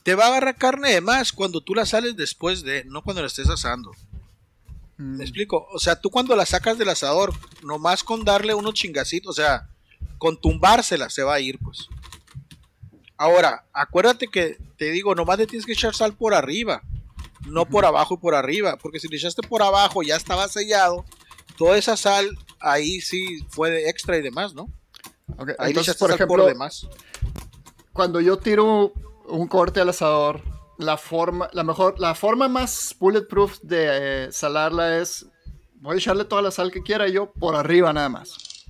te 0.06 0.14
va 0.14 0.26
a 0.26 0.28
agarrar 0.28 0.56
carne 0.56 0.92
de 0.92 1.02
más 1.02 1.34
cuando 1.34 1.62
tú 1.62 1.74
la 1.74 1.88
sales 1.88 2.16
después 2.16 2.62
de, 2.62 2.84
no 2.86 3.02
cuando 3.02 3.24
la 3.24 3.28
estés 3.28 3.50
asando. 3.50 3.92
Mm. 4.98 5.18
¿Me 5.18 5.24
explico? 5.24 5.68
O 5.74 5.80
sea, 5.80 6.00
tú 6.00 6.10
cuando 6.10 6.36
la 6.36 6.46
sacas 6.46 6.78
del 6.78 6.90
asador, 6.90 7.34
nomás 7.64 8.04
con 8.04 8.24
darle 8.24 8.54
unos 8.54 8.74
chingacitos, 8.74 9.32
o 9.38 9.42
sea, 9.42 9.70
con 10.18 10.40
tumbársela 10.40 11.10
se 11.10 11.24
va 11.24 11.36
a 11.36 11.40
ir, 11.40 11.60
pues. 11.60 11.88
Ahora, 13.18 13.66
acuérdate 13.74 14.28
que 14.28 14.58
te 14.78 14.92
digo, 14.92 15.16
nomás 15.16 15.38
le 15.38 15.48
tienes 15.48 15.66
que 15.66 15.74
echar 15.74 15.96
sal 15.96 16.14
por 16.16 16.34
arriba, 16.34 16.82
no 17.48 17.66
por 17.66 17.86
abajo 17.86 18.16
y 18.16 18.18
por 18.18 18.36
arriba, 18.36 18.78
porque 18.78 19.00
si 19.00 19.08
le 19.08 19.18
echaste 19.18 19.42
por 19.48 19.62
abajo 19.64 20.04
ya 20.04 20.16
estaba 20.18 20.48
sellado, 20.48 21.06
toda 21.58 21.78
esa 21.78 21.96
sal 21.96 22.30
ahí 22.60 23.00
sí 23.02 23.46
fue 23.50 23.70
de 23.72 23.90
extra 23.90 24.18
y 24.18 24.22
demás, 24.22 24.54
¿no? 24.54 24.68
Ahí 25.38 25.46
le 25.46 25.54
Entonces, 25.70 25.82
echaste 25.84 26.00
por 26.00 26.10
sal 26.10 26.16
ejemplo, 26.16 26.44
por 26.44 26.52
demás. 26.54 26.88
cuando 27.94 28.20
yo 28.20 28.38
tiro 28.38 28.92
un 29.28 29.48
corte 29.48 29.80
al 29.80 29.90
asador, 29.90 30.42
la 30.78 30.98
forma, 30.98 31.50
la 31.54 31.64
mejor, 31.64 32.00
la 32.00 32.16
forma 32.16 32.48
más 32.48 32.96
bulletproof 33.00 33.60
de 33.62 34.26
eh, 34.26 34.32
salarla 34.32 35.00
es, 35.00 35.26
voy 35.76 35.96
a 35.96 36.00
echarle 36.00 36.26
toda 36.26 36.42
la 36.42 36.52
sal 36.52 36.72
que 36.72 36.84
quiera 36.84 37.08
yo 37.08 37.32
por 37.32 37.56
arriba 37.56 37.92
nada 37.94 38.10
más. 38.10 38.66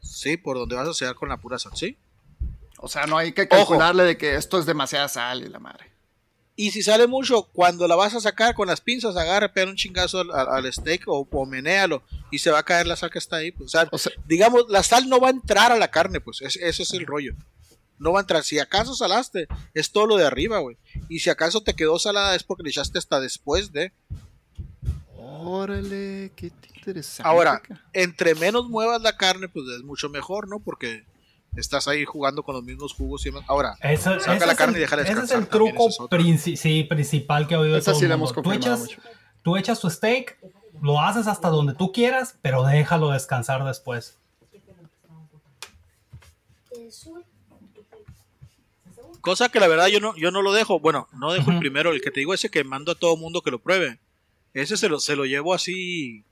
Sí, 0.00 0.36
por 0.36 0.56
donde 0.58 0.76
vas 0.76 0.88
a 0.88 0.94
sellar 0.94 1.14
con 1.14 1.28
la 1.28 1.36
pura 1.38 1.58
sal, 1.58 1.72
¿sí? 1.74 1.96
O 2.78 2.88
sea, 2.88 3.06
no 3.06 3.16
hay 3.18 3.32
que 3.32 3.48
calcularle 3.48 4.04
de 4.04 4.16
que 4.18 4.34
esto 4.36 4.58
es 4.58 4.66
demasiada 4.66 5.08
sal 5.08 5.42
y 5.42 5.48
la 5.48 5.58
madre. 5.58 5.90
Y 6.58 6.70
si 6.70 6.82
sale 6.82 7.06
mucho, 7.06 7.42
cuando 7.52 7.86
la 7.86 7.96
vas 7.96 8.14
a 8.14 8.20
sacar 8.20 8.54
con 8.54 8.66
las 8.68 8.80
pinzas, 8.80 9.14
agarra, 9.16 9.52
pega 9.52 9.68
un 9.70 9.76
chingazo 9.76 10.20
al, 10.20 10.30
al- 10.30 10.48
al 10.64 10.72
steak 10.72 11.02
o, 11.06 11.28
o 11.30 11.46
menéalo 11.46 12.02
y 12.30 12.38
se 12.38 12.50
va 12.50 12.60
a 12.60 12.62
caer 12.62 12.86
la 12.86 12.96
sal 12.96 13.10
que 13.10 13.18
está 13.18 13.36
ahí. 13.36 13.50
pues. 13.52 13.66
O 13.66 13.68
sea, 13.68 13.88
O 13.92 13.98
sea- 13.98 14.12
digamos, 14.26 14.64
la 14.68 14.82
sal 14.82 15.08
no 15.08 15.20
va 15.20 15.28
a 15.28 15.32
entrar 15.32 15.70
a 15.72 15.76
la 15.78 15.90
carne, 15.90 16.20
pues 16.20 16.40
es- 16.40 16.56
ese 16.56 16.82
es 16.84 16.92
el 16.94 17.04
rollo. 17.06 17.34
No 17.98 18.12
va 18.12 18.20
a 18.20 18.22
entrar. 18.22 18.42
Si 18.44 18.58
acaso 18.58 18.94
salaste, 18.94 19.48
es 19.74 19.90
todo 19.90 20.06
lo 20.06 20.16
de 20.16 20.26
arriba, 20.26 20.58
güey. 20.58 20.76
Y 21.08 21.20
si 21.20 21.30
acaso 21.30 21.62
te 21.62 21.74
quedó 21.74 21.98
salada 21.98 22.34
es 22.34 22.42
porque 22.42 22.62
le 22.62 22.70
echaste 22.70 22.98
hasta 22.98 23.20
después 23.20 23.72
de. 23.72 23.92
Órale, 25.16 26.32
qué 26.36 26.50
interesante. 26.76 27.28
Ahora, 27.28 27.62
entre 27.92 28.34
menos 28.34 28.68
muevas 28.68 29.00
la 29.02 29.16
carne, 29.16 29.48
pues 29.48 29.66
es 29.76 29.82
mucho 29.82 30.08
mejor, 30.08 30.48
¿no? 30.48 30.60
Porque 30.60 31.04
estás 31.56 31.88
ahí 31.88 32.04
jugando 32.04 32.42
con 32.42 32.54
los 32.54 32.64
mismos 32.64 32.92
jugos 32.94 33.24
y 33.24 33.30
demás. 33.30 33.44
Ahora, 33.48 33.76
Saca 33.98 34.46
la 34.46 34.52
es 34.52 34.58
carne 34.58 34.74
el- 34.74 34.78
y 34.78 34.80
déjala 34.80 35.02
ese 35.02 35.12
es 35.12 35.16
descansar 35.20 35.38
el 35.38 35.48
truco 35.48 35.88
ese 35.88 36.02
es 36.02 36.10
princi- 36.10 36.56
sí, 36.56 36.84
principal 36.84 37.46
que 37.48 37.54
he 37.54 37.56
oído 37.56 37.76
Esa 37.76 37.92
todo 37.92 37.98
sí 38.00 38.04
el 38.04 38.10
la 38.10 38.14
hemos. 38.16 38.32
Tú 38.34 38.52
echas, 38.52 38.80
mucho. 38.80 39.00
tú 39.42 39.56
echas 39.56 39.80
tu 39.80 39.88
steak, 39.90 40.38
lo 40.82 41.00
haces 41.00 41.26
hasta 41.26 41.48
donde 41.48 41.74
tú 41.74 41.92
quieras, 41.92 42.36
pero 42.42 42.62
déjalo 42.64 43.10
descansar 43.10 43.64
después. 43.64 44.18
Cosa 49.26 49.48
que 49.48 49.58
la 49.58 49.66
verdad 49.66 49.88
yo 49.88 49.98
no, 49.98 50.14
yo 50.14 50.30
no 50.30 50.40
lo 50.40 50.52
dejo. 50.52 50.78
Bueno, 50.78 51.08
no 51.12 51.32
dejo 51.32 51.50
el 51.50 51.58
primero, 51.58 51.90
el 51.90 52.00
que 52.00 52.12
te 52.12 52.20
digo 52.20 52.32
ese 52.32 52.48
que 52.48 52.62
mando 52.62 52.92
a 52.92 52.94
todo 52.94 53.16
mundo 53.16 53.42
que 53.42 53.50
lo 53.50 53.58
pruebe. 53.58 53.98
Ese 54.54 54.76
se 54.76 54.88
lo, 54.88 55.00
se 55.00 55.16
lo 55.16 55.24
llevo 55.24 55.52
así 55.52 56.22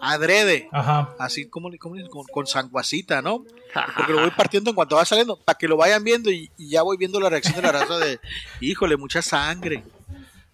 adrede. 0.00 0.66
Ajá. 0.72 1.14
Así 1.18 1.50
como, 1.50 1.70
como 1.78 1.96
con, 2.08 2.24
con 2.24 2.46
sanguacita, 2.46 3.20
¿no? 3.20 3.44
Porque 3.94 4.14
lo 4.14 4.22
voy 4.22 4.30
partiendo 4.30 4.70
en 4.70 4.74
cuanto 4.74 4.96
va 4.96 5.04
saliendo, 5.04 5.36
para 5.36 5.58
que 5.58 5.68
lo 5.68 5.76
vayan 5.76 6.02
viendo 6.02 6.30
y, 6.30 6.50
y 6.56 6.70
ya 6.70 6.80
voy 6.80 6.96
viendo 6.96 7.20
la 7.20 7.28
reacción 7.28 7.56
de 7.56 7.60
la 7.60 7.72
raza 7.72 7.98
de, 7.98 8.18
híjole, 8.62 8.96
mucha 8.96 9.20
sangre. 9.20 9.84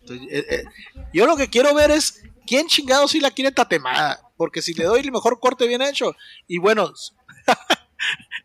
Entonces, 0.01 0.27
eh, 0.29 0.47
eh, 0.51 0.65
yo 1.13 1.25
lo 1.25 1.37
que 1.37 1.49
quiero 1.49 1.73
ver 1.73 1.93
es 1.93 2.21
quién 2.49 2.67
chingado 2.67 3.07
si 3.07 3.21
la 3.21 3.31
quiere 3.31 3.53
tatemada. 3.53 4.21
Porque 4.37 4.61
si 4.61 4.75
le 4.75 4.87
doy 4.87 5.03
el 5.03 5.13
mejor 5.13 5.39
corte 5.39 5.69
bien 5.69 5.83
hecho, 5.83 6.17
y 6.49 6.59
bueno, 6.59 6.93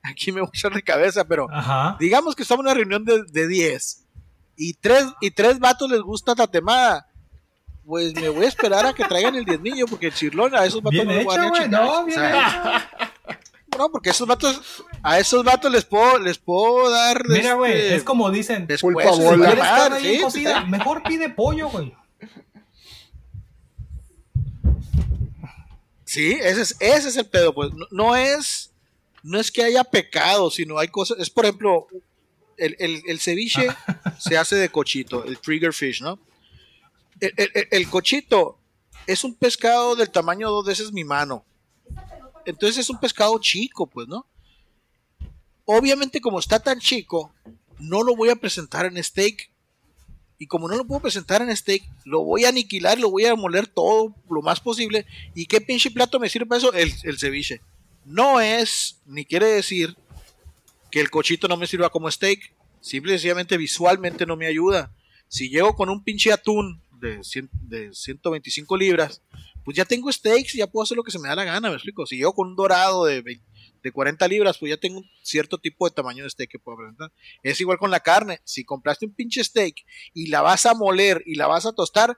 aquí 0.04 0.32
me 0.32 0.42
voy 0.42 0.50
a 0.54 0.58
echar 0.58 0.74
de 0.74 0.82
cabeza, 0.82 1.26
pero 1.26 1.48
Ajá. 1.52 1.98
digamos 2.00 2.36
que 2.36 2.44
estamos 2.44 2.64
en 2.64 2.68
una 2.68 2.76
reunión 2.76 3.06
de, 3.06 3.24
de 3.24 3.48
10 3.48 4.06
y 4.56 4.74
tres, 4.76 5.06
y 5.22 5.32
tres 5.32 5.60
vatos 5.60 5.90
les 5.90 6.02
gusta 6.02 6.36
tatemada. 6.36 7.08
Pues 7.84 8.14
me 8.14 8.30
voy 8.30 8.46
a 8.46 8.48
esperar 8.48 8.86
a 8.86 8.94
que 8.94 9.04
traigan 9.04 9.36
el 9.36 9.44
diezmillo 9.44 9.88
porque 9.88 10.08
el 10.08 10.14
chirlón 10.14 10.56
a 10.56 10.66
esos 10.66 10.84
vatos 10.84 11.04
Bien 11.04 11.08
no 11.08 11.14
hecho, 11.14 11.42
ni 11.42 11.48
a 11.48 11.62
chingar. 11.64 11.84
No, 11.84 12.06
bien 12.06 12.20
no, 13.78 13.90
porque 13.90 14.10
esos 14.10 14.28
vatos, 14.28 14.84
a 15.02 15.18
esos 15.18 15.44
vatos 15.44 15.72
les 15.72 15.86
puedo, 15.86 16.20
les 16.20 16.38
puedo 16.38 16.90
dar. 16.90 17.28
Mira, 17.28 17.54
güey, 17.56 17.74
este, 17.74 17.96
es 17.96 18.04
como 18.04 18.30
dicen. 18.30 18.68
Pulpa 18.80 19.14
si 19.14 19.22
bola. 19.22 19.48
quieres 19.48 19.64
carne 19.64 20.32
sí, 20.32 20.46
mejor 20.68 21.04
pide 21.04 21.30
pollo, 21.30 21.70
güey. 21.70 21.96
Sí, 26.04 26.34
ese 26.34 26.62
es, 26.62 26.78
ese 26.80 27.10
es 27.10 27.18
el 27.18 27.26
pedo, 27.26 27.54
pues. 27.54 27.74
No, 27.74 27.88
no 27.92 28.16
es, 28.16 28.71
no 29.24 29.40
es 29.40 29.52
que 29.52 29.64
haya 29.64 29.84
pecado, 29.84 30.50
sino 30.52 30.78
hay 30.80 30.88
cosas. 30.88 31.20
Es 31.20 31.30
por 31.30 31.46
ejemplo, 31.46 31.88
el, 32.58 32.76
el, 32.80 33.02
el 33.08 33.20
ceviche 33.20 33.68
se 34.20 34.38
hace 34.38 34.56
de 34.56 34.70
cochito, 34.70 35.24
el 35.26 35.40
trigger 35.40 35.74
fish, 35.74 36.02
¿no? 36.02 36.20
El, 37.20 37.68
el- 37.70 37.88
cochito 37.90 38.58
es 39.06 39.24
un 39.24 39.36
pescado 39.36 39.96
del 39.96 40.10
tamaño 40.10 40.48
de 40.48 40.54
dos 40.54 40.66
veces 40.66 40.92
mi 40.92 41.04
mano. 41.04 41.46
Entonces 42.46 42.80
es 42.80 42.90
un 42.90 43.00
pescado 43.00 43.38
chico, 43.40 43.86
pues, 43.88 44.08
¿no? 44.08 44.26
Obviamente, 45.66 46.20
como 46.20 46.40
está 46.40 46.60
tan 46.60 46.80
chico, 46.80 47.32
no 47.80 48.04
lo 48.04 48.16
voy 48.16 48.30
a 48.30 48.36
presentar 48.36 48.86
en 48.86 49.02
steak. 49.04 49.52
Y 50.40 50.48
como 50.48 50.68
no 50.68 50.76
lo 50.76 50.86
puedo 50.86 51.02
presentar 51.02 51.44
en 51.44 51.56
steak, 51.56 51.84
lo 52.04 52.22
voy 52.24 52.46
a 52.46 52.50
aniquilar, 52.50 52.98
lo 52.98 53.12
voy 53.12 53.26
a 53.26 53.36
moler 53.36 53.68
todo 53.68 54.16
lo 54.28 54.42
más 54.42 54.60
posible. 54.60 55.06
¿Y 55.36 55.46
qué 55.46 55.62
pinche 55.62 55.92
plato 55.92 56.20
me 56.20 56.30
sirve 56.30 56.48
para 56.48 56.58
eso? 56.58 56.74
El, 56.74 56.92
el 57.04 57.20
ceviche. 57.20 57.62
No 58.06 58.42
es, 58.42 59.02
ni 59.06 59.26
quiere 59.26 59.48
decir 59.48 59.96
que 60.90 61.00
el 61.00 61.10
cochito 61.10 61.48
no 61.48 61.58
me 61.58 61.68
sirva 61.68 61.90
como 61.90 62.10
steak. 62.12 62.54
Simple 62.82 63.14
y 63.14 63.16
sencillamente 63.16 63.58
visualmente 63.58 64.26
no 64.26 64.36
me 64.36 64.48
ayuda. 64.48 64.94
Si 65.28 65.50
llego 65.50 65.76
con 65.76 65.90
un 65.90 66.04
pinche 66.04 66.32
atún 66.32 66.82
de, 67.00 67.24
100 67.24 67.50
de 67.54 67.94
125 67.94 68.76
libras, 68.76 69.22
pues 69.64 69.78
ya 69.78 69.86
tengo 69.86 70.12
steaks 70.12 70.56
y 70.56 70.60
ya 70.60 70.68
puedo 70.68 70.84
hacer 70.84 70.98
lo 70.98 71.04
que 71.04 71.12
se 71.12 71.20
me 71.20 71.30
da 71.30 71.36
la 71.36 71.44
gana, 71.44 71.70
me 71.70 71.76
explico. 71.76 72.06
Si 72.06 72.18
llego 72.18 72.34
con 72.34 72.50
un 72.50 72.56
dorado 72.56 73.06
de, 73.06 73.22
20 73.22 73.52
de 73.84 73.92
40 73.92 74.28
libras, 74.28 74.58
pues 74.58 74.70
ya 74.70 74.78
tengo 74.78 75.00
un 75.00 75.10
cierto 75.22 75.58
tipo 75.58 75.88
de 75.88 75.96
tamaño 75.96 76.24
de 76.24 76.30
steak 76.30 76.52
que 76.52 76.60
puedo 76.60 76.78
presentar. 76.78 77.12
Es 77.44 77.60
igual 77.62 77.78
con 77.78 77.92
la 77.92 78.00
carne. 78.00 78.40
Si 78.44 78.64
compraste 78.64 79.06
un 79.06 79.14
pinche 79.14 79.44
steak 79.44 79.76
y 80.14 80.28
la 80.28 80.42
vas 80.42 80.66
a 80.66 80.74
moler 80.74 81.24
y 81.26 81.36
la 81.36 81.48
vas 81.48 81.66
a 81.66 81.74
tostar, 81.74 82.18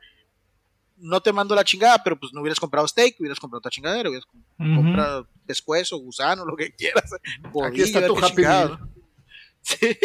no 1.03 1.21
te 1.21 1.33
mando 1.33 1.53
la 1.53 1.63
chingada, 1.63 2.01
pero 2.03 2.17
pues 2.19 2.33
no 2.33 2.41
hubieras 2.41 2.59
comprado 2.59 2.87
steak, 2.87 3.19
hubieras 3.19 3.39
comprado 3.39 3.59
otra 3.59 3.69
chingadera, 3.71 4.09
hubieras 4.09 4.25
comprado 4.57 5.27
pescuezo, 5.45 5.97
gusano, 5.97 6.45
lo 6.45 6.55
que 6.55 6.71
quieras. 6.71 7.11
Aquí 7.65 7.81
está 7.81 8.05
tu 8.07 8.17
Happy. 8.17 8.43
Sí. 9.61 9.97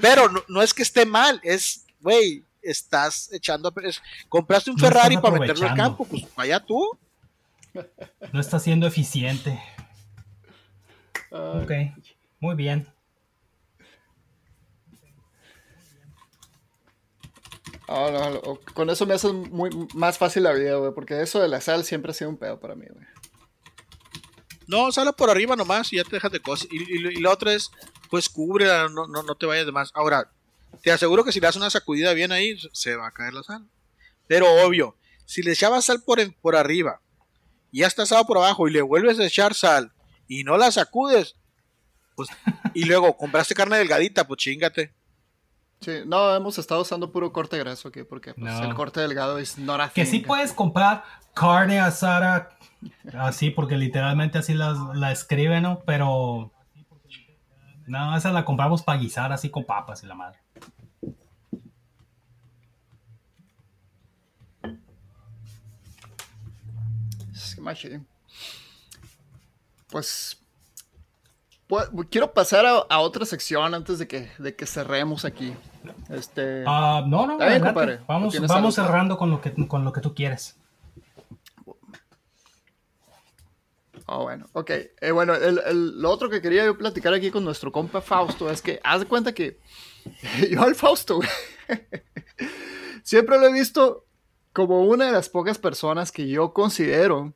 Pero 0.00 0.28
no, 0.28 0.42
no 0.48 0.62
es 0.62 0.74
que 0.74 0.82
esté 0.82 1.06
mal, 1.06 1.40
es, 1.44 1.86
güey, 2.00 2.44
estás 2.62 3.32
echando 3.32 3.72
es- 3.84 4.02
compraste 4.28 4.70
un 4.70 4.76
No 4.76 4.86
Ferrari 4.86 5.16
para 5.18 5.38
meterlo 5.38 5.68
al 5.68 5.76
campo, 5.76 6.04
pues 6.04 6.26
allá 6.36 6.58
tú. 6.58 6.98
No 8.32 8.40
está 8.40 8.58
siendo 8.58 8.86
eficiente. 8.88 9.60
Ok. 11.30 11.70
Muy 12.40 12.56
bien. 12.56 12.88
No, 17.90 18.60
con 18.74 18.88
eso 18.90 19.04
me 19.06 19.14
haces 19.14 19.32
muy, 19.32 19.70
más 19.94 20.16
fácil 20.18 20.44
la 20.44 20.52
vida, 20.52 20.76
güey, 20.76 20.92
porque 20.94 21.20
eso 21.22 21.40
de 21.40 21.48
la 21.48 21.60
sal 21.60 21.84
siempre 21.84 22.12
ha 22.12 22.14
sido 22.14 22.30
un 22.30 22.36
pedo 22.38 22.60
para 22.60 22.74
mí, 22.76 22.86
güey. 22.88 23.04
No, 24.66 24.92
sale 24.92 25.12
por 25.12 25.30
arriba 25.30 25.56
nomás 25.56 25.92
y 25.92 25.96
ya 25.96 26.04
te 26.04 26.10
dejas 26.12 26.30
de 26.30 26.40
cosas. 26.40 26.68
Y, 26.70 26.76
y- 26.78 27.08
y 27.18 27.20
la 27.20 27.30
otra 27.30 27.52
es, 27.52 27.70
pues 28.08 28.28
cúbrela, 28.28 28.88
no, 28.88 29.06
no, 29.08 29.22
no 29.24 29.34
te 29.34 29.46
vayas 29.46 29.66
de 29.66 29.72
más. 29.72 29.90
Ahora, 29.94 30.30
te 30.82 30.92
aseguro 30.92 31.24
que 31.24 31.32
si 31.32 31.40
le 31.40 31.46
das 31.48 31.56
una 31.56 31.70
sacudida 31.70 32.12
bien 32.14 32.30
ahí, 32.30 32.56
se 32.72 32.94
va 32.94 33.08
a 33.08 33.12
caer 33.12 33.34
la 33.34 33.42
sal. 33.42 33.66
Pero 34.28 34.46
obvio, 34.64 34.96
si 35.26 35.42
le 35.42 35.52
echabas 35.52 35.86
sal 35.86 36.02
por, 36.04 36.18
por 36.36 36.54
arriba 36.54 37.00
y 37.72 37.80
ya 37.80 37.88
está 37.88 38.04
asado 38.04 38.24
por 38.26 38.36
abajo 38.38 38.68
y 38.68 38.72
le 38.72 38.82
vuelves 38.82 39.18
a 39.18 39.26
echar 39.26 39.54
sal 39.54 39.92
y 40.28 40.44
no 40.44 40.56
la 40.56 40.70
sacudes, 40.70 41.34
pues, 42.14 42.28
y 42.74 42.84
luego 42.84 43.16
compraste 43.16 43.54
carne 43.56 43.78
delgadita, 43.78 44.24
pues 44.28 44.38
chingate. 44.38 44.94
Sí, 45.80 46.02
no, 46.06 46.34
hemos 46.36 46.58
estado 46.58 46.82
usando 46.82 47.10
puro 47.10 47.32
corte 47.32 47.58
grueso 47.58 47.88
aquí, 47.88 48.02
porque 48.02 48.34
pues, 48.34 48.52
No. 48.52 48.64
el 48.64 48.74
corte 48.74 49.00
delgado 49.00 49.38
es 49.38 49.56
not 49.58 49.80
a 49.80 49.88
Que 49.88 50.04
thing. 50.04 50.10
sí 50.10 50.18
puedes 50.20 50.52
comprar 50.52 51.04
carne 51.32 51.80
asada 51.80 52.50
así, 53.18 53.50
porque 53.50 53.76
literalmente 53.78 54.36
así 54.38 54.52
las- 54.52 54.76
la 54.94 55.10
escriben, 55.10 55.62
¿no? 55.62 55.80
Pero. 55.86 56.52
No, 57.86 58.14
esa 58.16 58.30
la 58.30 58.44
compramos 58.44 58.82
para 58.82 58.98
guisar 59.00 59.32
así 59.32 59.48
con 59.50 59.64
papas 59.64 60.02
y 60.02 60.06
la 60.06 60.14
madre. 60.14 60.38
Pues, 69.90 70.38
pues, 71.66 71.88
quiero 72.10 72.32
pasar 72.32 72.64
a, 72.66 72.78
a 72.88 73.00
otra 73.00 73.24
sección 73.26 73.74
antes 73.74 73.98
de 73.98 74.06
que, 74.06 74.30
de 74.38 74.54
que 74.54 74.66
cerremos 74.66 75.24
aquí. 75.24 75.54
Este, 76.10 76.64
Ah, 76.66 77.02
no, 77.06 77.26
no, 77.26 77.38
bien, 77.38 77.60
compadre. 77.60 78.00
Vamos, 78.06 78.32
¿Tienes 78.32 78.48
vamos 78.48 78.76
algo? 78.78 78.88
cerrando 78.88 79.16
con 79.16 79.30
lo, 79.30 79.40
que, 79.40 79.52
con 79.68 79.84
lo 79.84 79.92
que 79.92 80.00
tú 80.00 80.14
quieres. 80.14 80.56
Ah, 84.06 84.18
bueno, 84.18 84.46
ok. 84.52 84.70
Eh, 85.00 85.10
bueno, 85.12 85.34
el- 85.34 85.60
el- 85.66 86.00
lo 86.02 86.10
otro 86.10 86.28
que 86.28 86.40
quería 86.42 86.64
yo 86.64 86.76
platicar 86.76 87.14
aquí 87.14 87.30
con 87.30 87.44
nuestro 87.44 87.70
compa 87.70 88.00
Fausto 88.00 88.50
es 88.50 88.60
que 88.60 88.80
haz 88.82 89.00
de 89.00 89.06
cuenta 89.06 89.32
que 89.32 89.58
Yo 90.50 90.62
al 90.62 90.74
Fausto, 90.74 91.16
güey, 91.16 91.28
siempre 93.04 93.38
lo 93.38 93.46
he 93.46 93.52
visto 93.52 94.06
como 94.52 94.82
una 94.84 95.06
de 95.06 95.12
las 95.12 95.28
pocas 95.28 95.58
personas 95.58 96.10
que 96.10 96.26
yo 96.26 96.52
considero 96.52 97.34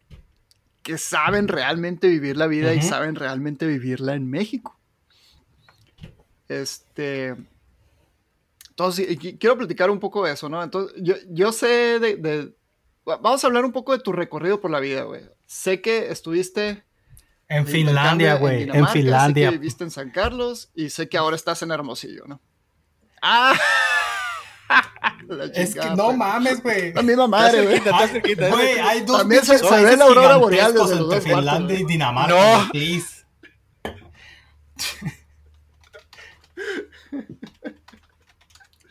que 0.82 0.98
saben 0.98 1.46
realmente 1.48 2.08
vivir 2.08 2.36
la 2.36 2.46
vida 2.46 2.74
y 2.74 2.82
saben 2.82 3.14
realmente 3.14 3.66
vivirla 3.66 4.14
en 4.14 4.28
México. 4.28 4.78
Este. 6.48 7.36
Entonces, 8.76 9.06
quiero 9.38 9.56
platicar 9.56 9.88
un 9.90 10.00
poco 10.00 10.24
de 10.24 10.32
eso, 10.32 10.48
¿no? 10.48 10.62
Entonces, 10.62 10.96
yo, 11.00 11.14
yo 11.30 11.52
sé 11.52 11.98
de, 12.00 12.16
de- 12.16 12.52
va- 13.08 13.18
Vamos 13.18 13.42
a 13.44 13.46
hablar 13.46 13.64
un 13.64 13.70
poco 13.72 13.92
de 13.92 14.00
tu 14.02 14.10
recorrido 14.12 14.60
por 14.60 14.70
la 14.70 14.80
vida, 14.80 15.02
güey. 15.04 15.22
Sé 15.46 15.80
que 15.80 16.10
estuviste 16.10 16.82
En 17.48 17.66
Finlandia, 17.68 18.34
güey. 18.34 18.64
En 18.72 18.88
Finlandia. 18.88 19.48
Sé 19.48 19.52
que 19.52 19.58
viviste 19.58 19.84
en 19.84 19.90
San 19.92 20.10
Carlos 20.10 20.70
y 20.74 20.90
sé 20.90 21.08
que 21.08 21.16
ahora 21.16 21.36
estás 21.36 21.62
en 21.62 21.70
Hermosillo, 21.70 22.24
¿no? 22.26 22.40
¡Ah! 23.22 23.54
La 25.28 25.44
Es 25.44 25.52
que 25.52 25.80
chingada, 25.80 25.94
no 25.94 26.12
mames, 26.14 26.60
güey. 26.62 26.92
La 26.94 27.02
misma 27.02 27.28
madre, 27.28 27.62
güey. 27.64 27.80
Güey, 28.50 28.78
hay 28.80 29.02
dos 29.02 29.18
También 29.18 29.44
se- 29.44 29.54
ve 29.84 29.96
la 29.96 30.04
aurora 30.06 30.36
boreal 30.36 30.70
entre 30.76 30.96
dos 30.96 31.06
cuartos, 31.08 31.24
Finlandia 31.24 31.78
y. 31.78 31.84
Dinamarca, 31.84 32.34
No. 32.64 32.68
please. 32.72 33.24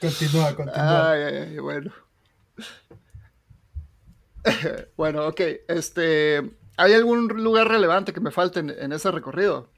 Continúa, 0.07 0.55
continúa. 0.55 1.11
Ay, 1.11 1.21
ay, 1.23 1.35
ay, 1.51 1.57
bueno. 1.59 1.91
bueno, 4.97 5.27
ok. 5.27 5.41
Este, 5.67 6.51
¿hay 6.77 6.93
algún 6.93 7.27
lugar 7.27 7.67
relevante 7.69 8.13
que 8.13 8.19
me 8.19 8.31
falte 8.31 8.59
en, 8.59 8.69
en 8.69 8.91
ese 8.93 9.09
recorrido? 9.11 9.69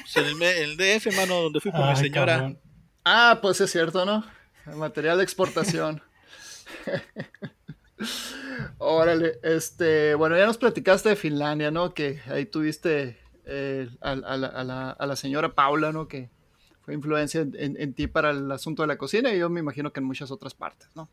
Pues 0.00 0.16
en 0.16 0.24
el, 0.26 0.34
me- 0.36 0.58
en 0.62 0.70
el 0.70 0.76
DF, 0.76 1.14
mano, 1.16 1.42
donde 1.42 1.60
fui 1.60 1.70
por 1.70 1.86
mi 1.88 1.96
señora. 1.96 2.34
cabrón. 2.34 2.58
Ah, 3.04 3.38
pues 3.40 3.60
es 3.60 3.70
cierto, 3.70 4.04
¿no? 4.04 4.24
El 4.66 4.76
material 4.76 5.18
de 5.18 5.24
exportación. 5.24 6.02
Órale, 8.78 9.38
este, 9.42 10.14
bueno, 10.14 10.36
ya 10.36 10.46
nos 10.46 10.58
platicaste 10.58 11.10
de 11.10 11.16
Finlandia, 11.16 11.70
¿no? 11.70 11.94
Que 11.94 12.20
ahí 12.26 12.46
tuviste 12.46 13.18
eh, 13.44 13.88
a, 14.00 14.10
a 14.12 14.36
la, 14.36 14.46
a 14.48 14.64
la- 14.64 14.90
a 14.90 15.06
la 15.06 15.16
señora 15.16 15.54
Paula, 15.54 15.92
¿no? 15.92 16.08
Que 16.08 16.30
fue 16.84 16.94
influencia 16.94 17.40
en, 17.40 17.54
en- 17.58 17.80
en 17.80 17.94
ti 17.94 18.06
para 18.06 18.30
el 18.30 18.50
asunto 18.52 18.82
de 18.82 18.88
la 18.88 18.98
cocina 18.98 19.32
y 19.32 19.38
yo 19.38 19.48
me 19.48 19.60
imagino 19.60 19.92
que 19.92 20.00
en 20.00 20.06
muchas 20.06 20.30
otras 20.30 20.54
partes, 20.54 20.88
¿no? 20.94 21.08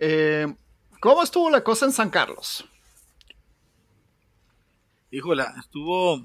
Eh, 0.00 0.52
¿Cómo 1.00 1.22
estuvo 1.22 1.50
la 1.50 1.62
cosa 1.64 1.86
en 1.86 1.92
San 1.92 2.10
Carlos? 2.10 2.64
Híjola, 5.10 5.54
estuvo 5.58 6.24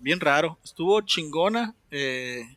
bien 0.00 0.20
raro. 0.20 0.58
Estuvo 0.62 1.00
chingona. 1.02 1.74
eh, 1.90 2.56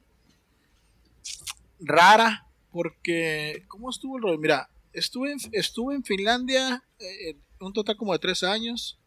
rara. 1.80 2.42
Porque, 2.72 3.64
¿cómo 3.70 3.90
estuvo 3.90 4.18
el 4.18 4.24
rollo? 4.24 4.38
Mira, 4.38 4.70
estuve 4.92 5.32
en, 5.32 5.38
estuve 5.54 5.96
en 5.96 6.04
Finlandia 6.04 6.84
eh, 7.00 7.38
un 7.62 7.72
total 7.72 7.96
como 7.96 8.12
de 8.12 8.20
tres 8.20 8.44
años. 8.44 9.00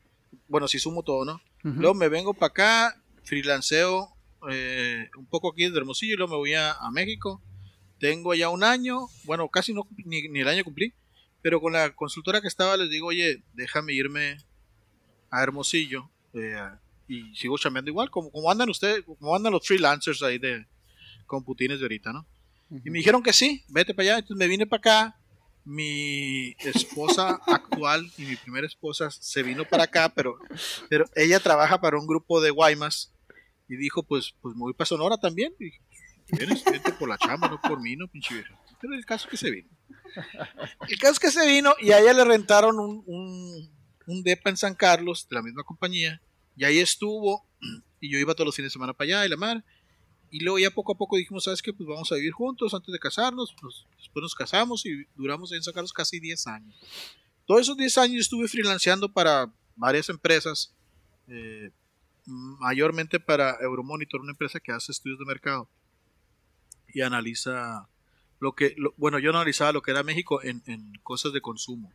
Bueno, 0.48 0.66
si 0.68 0.78
sumo 0.78 1.02
todo, 1.02 1.24
¿no? 1.26 1.40
Luego 1.62 1.94
me 1.94 2.08
vengo 2.08 2.32
para 2.32 2.48
acá, 2.48 3.02
freelanceo 3.24 4.08
eh, 4.50 5.08
un 5.16 5.26
poco 5.26 5.52
aquí 5.52 5.64
desde 5.64 5.78
Hermosillo 5.78 6.14
y 6.14 6.16
luego 6.16 6.32
me 6.32 6.38
voy 6.38 6.54
a, 6.54 6.72
a 6.72 6.90
México. 6.90 7.42
Tengo 7.98 8.34
ya 8.34 8.48
un 8.48 8.62
año, 8.62 9.08
bueno, 9.24 9.48
casi 9.48 9.74
no 9.74 9.86
ni, 10.04 10.28
ni 10.28 10.40
el 10.40 10.48
año 10.48 10.64
cumplí, 10.64 10.94
pero 11.42 11.60
con 11.60 11.72
la 11.72 11.94
consultora 11.94 12.40
que 12.40 12.48
estaba 12.48 12.76
les 12.76 12.90
digo, 12.90 13.08
oye, 13.08 13.42
déjame 13.54 13.92
irme 13.92 14.38
a 15.30 15.42
Hermosillo 15.42 16.10
eh, 16.34 16.60
y 17.08 17.34
sigo 17.34 17.58
chambeando 17.58 17.90
igual, 17.90 18.10
como, 18.10 18.30
como 18.30 18.50
andan 18.50 18.70
ustedes, 18.70 19.04
como 19.04 19.34
andan 19.34 19.52
los 19.52 19.66
freelancers 19.66 20.22
ahí 20.22 20.38
de 20.38 20.66
computines 21.26 21.78
de 21.78 21.84
ahorita, 21.84 22.12
¿no? 22.12 22.26
Y 22.70 22.90
me 22.90 22.98
dijeron 22.98 23.22
que 23.22 23.32
sí, 23.32 23.64
vete 23.68 23.94
para 23.94 24.10
allá. 24.10 24.18
Entonces 24.18 24.36
me 24.36 24.48
vine 24.48 24.66
para 24.66 24.78
acá. 24.78 25.20
Mi 25.64 26.54
esposa 26.60 27.40
actual 27.46 28.10
y 28.16 28.22
mi 28.22 28.36
primera 28.36 28.66
esposa 28.66 29.10
se 29.10 29.42
vino 29.42 29.66
para 29.66 29.84
acá, 29.84 30.08
pero, 30.14 30.38
pero 30.88 31.04
ella 31.14 31.40
trabaja 31.40 31.78
para 31.80 31.98
un 31.98 32.06
grupo 32.06 32.40
de 32.40 32.50
Guaymas 32.50 33.12
y 33.68 33.76
dijo, 33.76 34.02
pues, 34.02 34.34
pues 34.40 34.54
me 34.54 34.60
voy 34.60 34.74
para 34.74 34.86
Sonora 34.86 35.18
también. 35.18 35.54
Y 35.58 35.64
dije, 35.66 35.80
"Pues, 36.28 36.38
vienes, 36.40 36.64
vente 36.64 36.92
por 36.92 37.08
la 37.08 37.18
chamba, 37.18 37.48
no 37.48 37.60
por 37.60 37.80
mí, 37.80 37.96
no, 37.96 38.08
pinche 38.08 38.34
vieja. 38.34 38.58
Pero 38.80 38.94
el 38.94 39.04
caso 39.04 39.26
es 39.26 39.30
que 39.30 39.36
se 39.36 39.50
vino. 39.50 39.68
El 40.88 40.98
caso 40.98 41.12
es 41.12 41.18
que 41.18 41.30
se 41.30 41.46
vino 41.46 41.74
y 41.80 41.90
a 41.92 42.00
ella 42.00 42.12
le 42.12 42.24
rentaron 42.24 42.78
un, 42.78 43.02
un, 43.06 43.70
un 44.06 44.22
depa 44.22 44.50
en 44.50 44.56
San 44.56 44.74
Carlos 44.74 45.28
de 45.28 45.36
la 45.36 45.42
misma 45.42 45.64
compañía 45.64 46.20
y 46.56 46.64
ahí 46.64 46.78
estuvo 46.78 47.46
y 48.00 48.10
yo 48.10 48.18
iba 48.18 48.34
todos 48.34 48.46
los 48.46 48.56
fines 48.56 48.70
de 48.70 48.74
semana 48.74 48.92
para 48.92 49.06
allá 49.06 49.26
y 49.26 49.28
la 49.28 49.36
mar. 49.36 49.64
Y 50.30 50.40
luego 50.40 50.58
ya 50.58 50.70
poco 50.70 50.92
a 50.92 50.98
poco 50.98 51.16
dijimos, 51.16 51.44
¿sabes 51.44 51.62
qué? 51.62 51.72
Pues 51.72 51.88
vamos 51.88 52.12
a 52.12 52.16
vivir 52.16 52.32
juntos 52.32 52.74
antes 52.74 52.92
de 52.92 52.98
casarnos. 52.98 53.54
Pues, 53.60 53.86
después 53.96 54.22
nos 54.22 54.34
casamos 54.34 54.84
y 54.84 55.06
duramos 55.14 55.52
en 55.52 55.62
San 55.62 55.72
Carlos 55.72 55.92
casi 55.92 56.20
10 56.20 56.46
años. 56.48 56.78
Todos 57.46 57.62
esos 57.62 57.76
10 57.76 57.98
años 57.98 58.20
estuve 58.20 58.46
freelanceando 58.46 59.10
para 59.10 59.50
varias 59.74 60.08
empresas, 60.10 60.74
eh, 61.28 61.70
mayormente 62.28 63.18
para 63.20 63.56
Euromonitor, 63.60 64.20
una 64.20 64.32
empresa 64.32 64.60
que 64.60 64.72
hace 64.72 64.92
estudios 64.92 65.18
de 65.18 65.24
mercado 65.24 65.68
y 66.92 67.00
analiza 67.00 67.88
lo 68.40 68.52
que, 68.52 68.76
bueno, 68.96 69.18
yo 69.18 69.30
analizaba 69.30 69.72
lo 69.72 69.82
que 69.82 69.90
era 69.90 70.02
México 70.02 70.42
en, 70.42 70.62
cosas 71.02 71.32
de 71.32 71.40
consumo. 71.40 71.92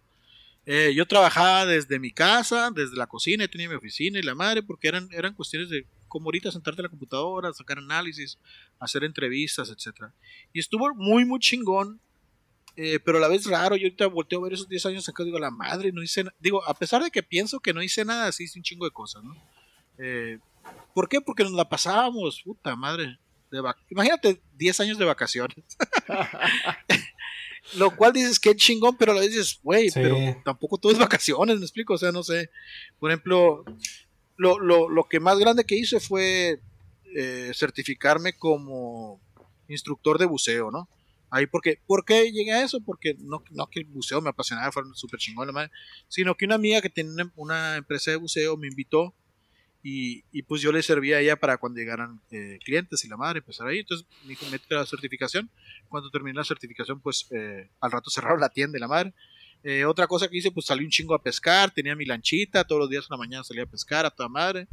Eh, 0.66 0.94
yo 0.96 1.06
trabajaba 1.06 1.66
desde 1.66 2.00
mi 2.00 2.12
casa, 2.12 2.72
desde 2.72 2.96
la 2.96 3.08
cocina, 3.08 3.48
tenía 3.48 3.70
mi 3.70 3.76
oficina 3.76 4.20
y 4.20 4.24
la 4.24 4.36
madre, 4.36 4.64
porque 4.64 4.88
eran, 4.88 5.10
eran 5.12 5.34
cuestiones 5.34 5.70
de 5.70 5.86
como 6.08 6.28
ahorita 6.28 6.52
sentarte 6.52 6.82
en 6.82 6.84
la 6.84 6.90
computadora, 6.90 7.52
sacar 7.54 7.80
análisis, 7.80 8.38
hacer 8.80 9.04
entrevistas, 9.04 9.70
etcétera. 9.70 10.14
Y 10.54 10.60
estuvo 10.60 10.94
muy, 10.94 11.26
muy 11.26 11.40
chingón, 11.40 12.00
eh, 12.76 13.00
pero 13.00 13.18
a 13.18 13.22
la 13.22 13.28
vez 13.28 13.46
raro. 13.46 13.76
Yo 13.76 13.86
ahorita 13.86 14.08
volteo 14.08 14.40
a 14.40 14.44
ver 14.44 14.54
esos 14.54 14.70
10 14.70 14.86
años 14.88 15.10
acá, 15.10 15.24
digo, 15.24 15.40
la 15.40 15.50
madre, 15.50 15.92
no 15.92 16.04
hice. 16.04 16.24
Digo, 16.40 16.64
a 16.68 16.74
pesar 16.76 17.04
de 17.04 17.10
que 17.10 17.24
pienso 17.24 17.60
que 17.60 17.74
no 17.74 17.82
hice 17.82 18.06
nada, 18.06 18.32
sí 18.32 18.44
hice 18.44 18.60
un 18.60 18.64
chingo 18.64 18.86
de 18.86 18.92
cosas, 18.92 19.24
¿no? 19.24 19.36
Eh, 19.98 20.40
¿Por 20.94 21.10
qué? 21.10 21.22
Porque 21.22 21.44
nos 21.44 21.54
la 21.54 21.68
pasábamos, 21.68 22.42
puta 22.44 22.76
madre. 22.76 23.18
De 23.52 23.62
Imagínate 23.90 24.42
10 24.58 24.80
años 24.80 24.98
de 24.98 25.06
vacaciones. 25.06 25.58
Lo 27.78 27.96
cual 27.96 28.14
dices 28.14 28.40
que 28.40 28.56
chingón, 28.56 28.98
pero 28.98 29.14
a 29.14 29.22
dices, 29.22 29.60
güey, 29.64 29.90
Sí. 29.90 30.00
pero 30.02 30.18
tampoco 30.44 30.78
todo 30.78 30.92
es 30.92 30.98
vacaciones, 31.00 31.58
me 31.58 31.64
explico, 31.64 31.94
o 31.94 31.98
sea, 31.98 32.12
no 32.12 32.24
sé. 32.24 32.50
Por 33.00 33.10
ejemplo, 33.10 33.64
lo, 34.38 34.60
lo, 34.60 34.90
lo 34.90 35.04
que 35.06 35.20
más 35.20 35.40
grande 35.40 35.64
que 35.64 35.76
hice 35.76 36.00
fue 36.00 36.60
eh, 37.16 37.52
certificarme 37.54 38.34
como 38.34 39.22
instructor 39.68 40.18
de 40.18 40.26
buceo, 40.26 40.72
¿no? 40.72 40.90
Ahí 41.30 41.48
porque, 41.48 41.80
¿por 41.88 42.06
qué 42.06 42.32
llegué 42.32 42.52
a 42.52 42.64
eso? 42.64 42.80
Porque 42.82 43.16
no, 43.20 43.44
no 43.52 43.68
que 43.68 43.80
el 43.80 43.86
buceo 43.86 44.22
me 44.22 44.30
apasionaba, 44.30 44.72
fue 44.72 44.84
súper 44.94 45.20
chingón, 45.20 45.48
la 45.48 45.54
madre, 45.54 45.72
sino 46.08 46.36
que 46.36 46.46
una 46.46 46.56
amiga 46.56 46.82
que 46.82 46.90
tiene 46.90 47.12
una 47.36 47.78
empresa 47.78 48.12
de 48.12 48.18
buceo 48.18 48.56
me 48.58 48.68
invitó 48.68 49.16
y, 49.84 50.24
y 50.32 50.44
pues 50.44 50.62
yo 50.62 50.72
le 50.72 50.82
servía 50.82 51.18
a 51.18 51.20
ella 51.20 51.36
para 51.36 51.58
cuando 51.58 51.78
llegaran 51.80 52.22
eh, 52.32 52.58
clientes 52.64 53.04
y 53.04 53.10
la 53.10 53.18
madre 53.18 53.40
empezar 53.40 53.68
ahí. 53.68 53.80
Entonces 53.80 54.08
me 54.24 54.30
dijo, 54.30 54.46
mete 54.50 54.74
la 54.74 54.86
certificación. 54.86 55.50
Cuando 55.90 56.10
terminé 56.10 56.36
la 56.38 56.46
certificación, 56.46 57.02
pues 57.02 57.28
eh, 57.32 57.70
al 57.82 57.92
rato 57.92 58.10
cerraron 58.10 58.40
la 58.40 58.50
tienda 58.50 58.78
y 58.78 58.82
la 58.82 58.88
madre. 58.88 59.14
Eh, 59.64 59.86
otra 59.86 60.08
cosa 60.08 60.28
que 60.30 60.38
hice, 60.38 60.52
pues 60.52 60.66
salí 60.66 60.84
un 60.86 60.90
chingo 60.90 61.14
a 61.16 61.22
pescar, 61.22 61.72
tenía 61.72 61.96
mi 61.96 62.06
lanchita, 62.06 62.64
todos 62.66 62.80
los 62.80 62.90
días 62.90 63.06
en 63.10 63.14
la 63.14 63.18
mañana 63.18 63.44
salía 63.44 63.64
a 63.64 63.66
pescar 63.68 64.06
a 64.06 64.10
toda 64.10 64.30
madre. 64.30 64.68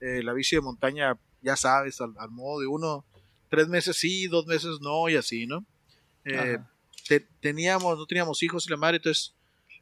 Eh, 0.00 0.22
la 0.22 0.32
bici 0.32 0.56
de 0.56 0.62
montaña, 0.62 1.16
ya 1.42 1.56
sabes, 1.56 2.00
al, 2.00 2.12
al 2.18 2.30
modo 2.30 2.60
de 2.60 2.66
uno, 2.66 3.04
tres 3.48 3.68
meses 3.68 3.96
sí, 3.96 4.26
dos 4.26 4.46
meses 4.46 4.80
no 4.80 5.08
y 5.08 5.16
así, 5.16 5.46
¿no? 5.46 5.64
Eh, 6.24 6.58
te- 7.08 7.26
teníamos, 7.40 7.96
no 7.96 8.04
teníamos 8.06 8.42
hijos 8.42 8.66
y 8.66 8.70
la 8.70 8.76
madre, 8.76 8.96
entonces 8.96 9.32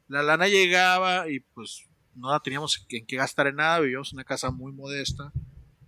la 0.09 0.23
lana 0.23 0.47
llegaba 0.47 1.29
y 1.31 1.41
pues 1.41 1.87
no 2.15 2.41
teníamos 2.41 2.85
en 2.89 3.07
qué 3.07 3.17
gastar 3.17 3.47
en 3.47 3.57
nada, 3.57 3.81
vivíamos 3.81 4.13
en 4.13 4.17
una 4.17 4.25
casa 4.25 4.51
muy 4.51 4.73
modesta. 4.73 5.33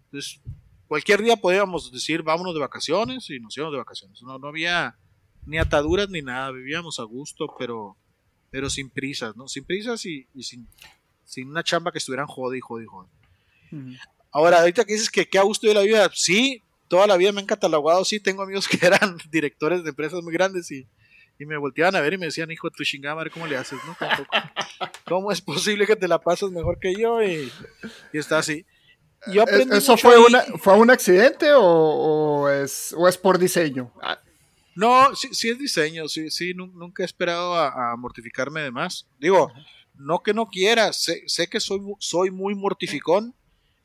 Entonces, 0.05 0.41
cualquier 0.87 1.23
día 1.23 1.37
podíamos 1.37 1.93
decir, 1.93 2.23
vámonos 2.23 2.55
de 2.55 2.61
vacaciones 2.61 3.29
y 3.31 3.41
nos 3.41 3.57
íbamos 3.57 3.73
de 3.73 3.79
vacaciones. 3.79 4.23
No, 4.23 4.39
no 4.39 4.49
había 4.49 4.97
ni 5.45 5.59
ataduras 5.59 6.09
ni 6.09 6.23
nada, 6.23 6.51
vivíamos 6.51 6.99
a 6.99 7.05
gusto, 7.05 7.47
pero, 7.59 7.97
pero 8.51 8.69
sin 8.69 8.91
prisas, 8.91 9.37
¿no? 9.37 9.49
Sin 9.49 9.65
prisas 9.65 10.05
y, 10.07 10.29
y 10.35 10.43
sin, 10.43 10.69
sin 11.25 11.49
una 11.49 11.63
chamba 11.63 11.93
que 11.93 11.99
estuvieran 11.99 12.27
jode 12.27 12.59
y 12.59 12.61
jode 12.61 12.85
y 12.85 12.87
jode. 12.87 13.09
Ahora, 14.31 14.61
ahorita 14.61 14.85
que 14.85 14.95
dices 14.95 15.11
que 15.11 15.29
qué 15.29 15.39
a 15.39 15.43
gusto 15.43 15.67
de 15.67 15.75
la 15.75 15.83
vida, 15.83 16.11
sí, 16.15 16.63
toda 16.89 17.07
la 17.07 17.17
vida 17.17 17.33
me 17.33 17.41
han 17.41 17.47
catalogado, 17.47 18.05
sí, 18.05 18.21
tengo 18.21 18.43
amigos 18.43 18.69
que 18.69 18.85
eran 18.85 19.19
directores 19.31 19.83
de 19.83 19.91
empresas 19.91 20.23
muy 20.23 20.33
grandes 20.33 20.71
y, 20.71 20.87
y 21.39 21.47
me 21.47 21.57
volteaban 21.57 21.95
a 21.97 22.01
ver 22.01 22.15
y 22.15 22.19
me 22.19 22.27
decían, 22.27 22.51
hijo 22.51 22.71
tu 22.71 22.85
chingada 22.85 23.15
madre, 23.15 23.31
¿cómo 23.31 23.47
le 23.47 23.57
haces? 23.57 23.79
No? 23.85 23.95
Tampoco. 23.99 24.31
¿Cómo 25.05 25.31
es 25.33 25.41
posible 25.41 25.87
que 25.87 25.97
te 25.97 26.09
la 26.09 26.19
pases 26.19 26.51
mejor 26.51 26.79
que 26.81 26.95
yo? 26.95 27.23
Y, 27.23 27.53
y 28.13 28.19
está 28.19 28.39
así. 28.39 28.65
Yo 29.33 29.45
¿E-, 29.45 29.77
¿Eso 29.77 29.97
fue, 29.97 30.15
ahí. 30.17 30.23
una, 30.29 30.43
fue 30.59 30.75
un 30.75 30.91
accidente 30.91 31.53
o, 31.53 31.63
o 31.63 32.49
es, 32.49 32.95
o 32.97 33.07
es 33.09 33.17
por 33.19 33.39
diseño? 33.39 33.93
Ah, 34.03 34.19
No, 34.75 35.15
sí, 35.15 35.29
sí 35.33 35.49
es 35.51 35.59
diseño, 35.59 36.09
sí, 36.09 36.31
sí, 36.31 36.55
nu- 36.55 36.73
nunca 36.75 37.03
he 37.03 37.07
esperado 37.07 37.55
a, 37.55 37.93
a 37.93 37.97
mortificarme 37.97 38.63
de 38.63 38.71
más. 38.71 39.09
Digo, 39.19 39.53
no 39.95 40.21
que 40.21 40.35
no 40.35 40.47
quiera, 40.47 40.93
sé, 40.93 41.23
sé 41.27 41.49
que 41.49 41.61
soy, 41.61 41.81
soy 41.99 42.31
muy 42.31 42.55
mortificón, 42.55 43.35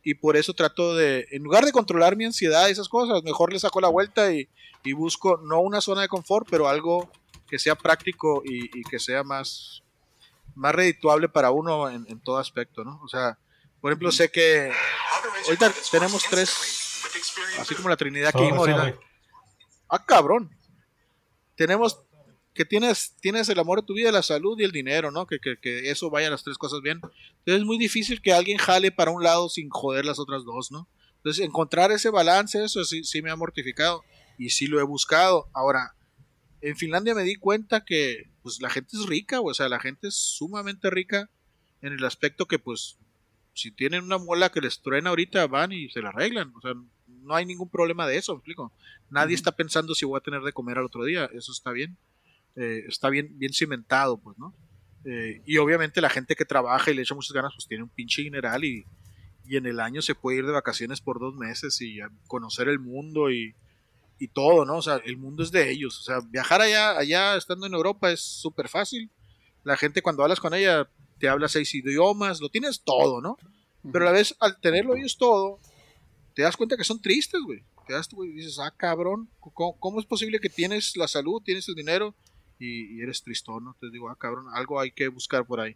y 0.03 0.15
por 0.15 0.35
eso 0.35 0.53
trato 0.53 0.95
de, 0.95 1.27
en 1.31 1.43
lugar 1.43 1.63
de 1.63 1.71
controlar 1.71 2.15
mi 2.15 2.25
ansiedad 2.25 2.67
y 2.67 2.71
esas 2.71 2.89
cosas, 2.89 3.23
mejor 3.23 3.53
le 3.53 3.59
saco 3.59 3.79
la 3.81 3.87
vuelta 3.87 4.33
y, 4.33 4.49
y 4.83 4.93
busco 4.93 5.39
no 5.43 5.61
una 5.61 5.79
zona 5.79 6.01
de 6.01 6.07
confort, 6.07 6.47
pero 6.49 6.67
algo 6.67 7.09
que 7.51 7.59
sea 7.59 7.75
práctico 7.75 8.43
y, 8.45 8.79
y 8.79 8.83
que 8.83 8.97
sea 8.97 9.23
más, 9.23 9.83
más 10.55 10.73
redituable 10.73 11.27
para 11.27 11.51
uno 11.51 11.89
en, 11.89 12.05
en, 12.07 12.21
todo 12.21 12.37
aspecto, 12.37 12.85
¿no? 12.85 13.01
O 13.03 13.09
sea, 13.09 13.37
por 13.81 13.91
ejemplo, 13.91 14.09
sé 14.09 14.31
que 14.31 14.71
ahorita 15.47 15.73
tenemos 15.91 16.23
tres, 16.29 17.03
así 17.59 17.75
como 17.75 17.89
la 17.89 17.97
Trinidad 17.97 18.31
que 18.31 18.43
vimos 18.43 18.69
ahorita. 18.69 18.97
Ah, 19.89 20.05
cabrón. 20.05 20.49
Tenemos 21.55 21.99
que 22.53 22.63
tienes, 22.63 23.17
tienes 23.19 23.49
el 23.49 23.59
amor 23.59 23.81
de 23.81 23.85
tu 23.85 23.95
vida, 23.95 24.13
la 24.13 24.23
salud 24.23 24.57
y 24.57 24.63
el 24.63 24.71
dinero, 24.71 25.11
¿no? 25.11 25.27
Que, 25.27 25.39
que, 25.39 25.57
que 25.59 25.91
eso 25.91 26.09
vaya 26.09 26.29
las 26.29 26.45
tres 26.45 26.57
cosas 26.57 26.79
bien. 26.81 27.01
Entonces 27.39 27.59
es 27.59 27.65
muy 27.65 27.77
difícil 27.77 28.21
que 28.21 28.31
alguien 28.31 28.59
jale 28.59 28.93
para 28.93 29.11
un 29.11 29.23
lado 29.23 29.49
sin 29.49 29.69
joder 29.69 30.05
las 30.05 30.19
otras 30.19 30.45
dos, 30.45 30.71
¿no? 30.71 30.87
Entonces 31.17 31.45
encontrar 31.45 31.91
ese 31.91 32.09
balance, 32.09 32.63
eso 32.63 32.85
sí, 32.85 33.03
sí 33.03 33.21
me 33.21 33.29
ha 33.29 33.35
mortificado 33.35 34.05
y 34.37 34.51
sí 34.51 34.67
lo 34.67 34.79
he 34.79 34.83
buscado. 34.83 35.49
Ahora, 35.53 35.95
en 36.61 36.75
Finlandia 36.75 37.15
me 37.15 37.23
di 37.23 37.35
cuenta 37.35 37.83
que 37.83 38.29
pues 38.43 38.61
la 38.61 38.69
gente 38.69 38.95
es 38.95 39.05
rica, 39.07 39.41
o 39.41 39.53
sea, 39.53 39.69
la 39.69 39.79
gente 39.79 40.07
es 40.07 40.15
sumamente 40.15 40.89
rica 40.89 41.29
en 41.81 41.93
el 41.93 42.05
aspecto 42.05 42.47
que 42.47 42.59
pues 42.59 42.97
si 43.53 43.71
tienen 43.71 44.03
una 44.03 44.17
muela 44.17 44.49
que 44.49 44.61
les 44.61 44.81
truena 44.81 45.09
ahorita 45.09 45.45
van 45.47 45.71
y 45.71 45.89
se 45.89 46.01
la 46.01 46.09
arreglan, 46.09 46.53
o 46.55 46.61
sea, 46.61 46.73
no 47.07 47.35
hay 47.35 47.45
ningún 47.45 47.69
problema 47.69 48.07
de 48.07 48.17
eso, 48.17 48.33
¿me 48.33 48.37
explico? 48.37 48.71
Nadie 49.09 49.35
está 49.35 49.51
pensando 49.51 49.93
si 49.93 50.05
voy 50.05 50.17
a 50.17 50.23
tener 50.23 50.41
de 50.41 50.53
comer 50.53 50.77
al 50.77 50.85
otro 50.85 51.03
día, 51.03 51.29
eso 51.33 51.51
está 51.51 51.71
bien, 51.71 51.97
eh, 52.55 52.83
está 52.87 53.09
bien, 53.09 53.37
bien 53.37 53.53
cimentado, 53.53 54.17
pues, 54.19 54.37
¿no? 54.37 54.55
Eh, 55.03 55.41
y 55.45 55.57
obviamente 55.57 55.99
la 55.99 56.09
gente 56.09 56.35
que 56.35 56.45
trabaja 56.45 56.91
y 56.91 56.93
le 56.93 57.01
echa 57.01 57.15
muchas 57.15 57.33
ganas, 57.33 57.53
pues 57.55 57.67
tiene 57.67 57.83
un 57.83 57.89
pinche 57.89 58.23
general 58.23 58.63
y, 58.63 58.85
y 59.45 59.57
en 59.57 59.65
el 59.65 59.79
año 59.79 60.01
se 60.01 60.15
puede 60.15 60.37
ir 60.37 60.45
de 60.45 60.51
vacaciones 60.51 61.01
por 61.01 61.19
dos 61.19 61.35
meses 61.35 61.81
y 61.81 61.99
conocer 62.27 62.67
el 62.69 62.79
mundo 62.79 63.31
y, 63.31 63.55
y 64.21 64.27
todo, 64.27 64.65
¿no? 64.65 64.77
O 64.77 64.81
sea, 64.83 64.97
el 64.97 65.17
mundo 65.17 65.41
es 65.41 65.49
de 65.49 65.71
ellos, 65.71 65.99
o 65.99 66.03
sea, 66.03 66.19
viajar 66.19 66.61
allá, 66.61 66.95
allá 66.95 67.35
estando 67.35 67.65
en 67.65 67.73
Europa 67.73 68.11
es 68.11 68.21
súper 68.21 68.69
fácil. 68.69 69.09
La 69.63 69.75
gente 69.75 70.03
cuando 70.03 70.21
hablas 70.21 70.39
con 70.39 70.53
ella 70.53 70.87
te 71.17 71.27
habla 71.27 71.47
seis 71.47 71.73
idiomas, 71.73 72.39
lo 72.39 72.49
tienes 72.49 72.81
todo, 72.83 73.19
¿no? 73.19 73.35
Pero 73.91 74.05
a 74.05 74.11
la 74.11 74.11
vez, 74.11 74.35
al 74.39 74.59
tenerlo 74.59 74.95
ellos 74.95 75.17
todo, 75.17 75.59
te 76.35 76.43
das 76.43 76.55
cuenta 76.55 76.77
que 76.77 76.83
son 76.83 77.01
tristes, 77.01 77.41
güey. 77.43 77.63
Te 77.87 77.93
das, 77.93 78.09
güey, 78.09 78.29
y 78.29 78.33
dices, 78.33 78.59
ah, 78.59 78.71
cabrón, 78.77 79.27
¿cómo, 79.39 79.99
es 79.99 80.05
posible 80.05 80.39
que 80.39 80.49
tienes 80.49 80.95
la 80.97 81.07
salud, 81.07 81.41
tienes 81.43 81.67
el 81.67 81.73
dinero 81.73 82.13
y, 82.59 82.95
y 82.95 83.01
eres 83.01 83.23
tristón, 83.23 83.63
¿no? 83.63 83.75
Te 83.79 83.89
digo, 83.89 84.07
ah, 84.07 84.15
cabrón, 84.19 84.45
algo 84.53 84.79
hay 84.79 84.91
que 84.91 85.07
buscar 85.07 85.47
por 85.47 85.61
ahí. 85.61 85.75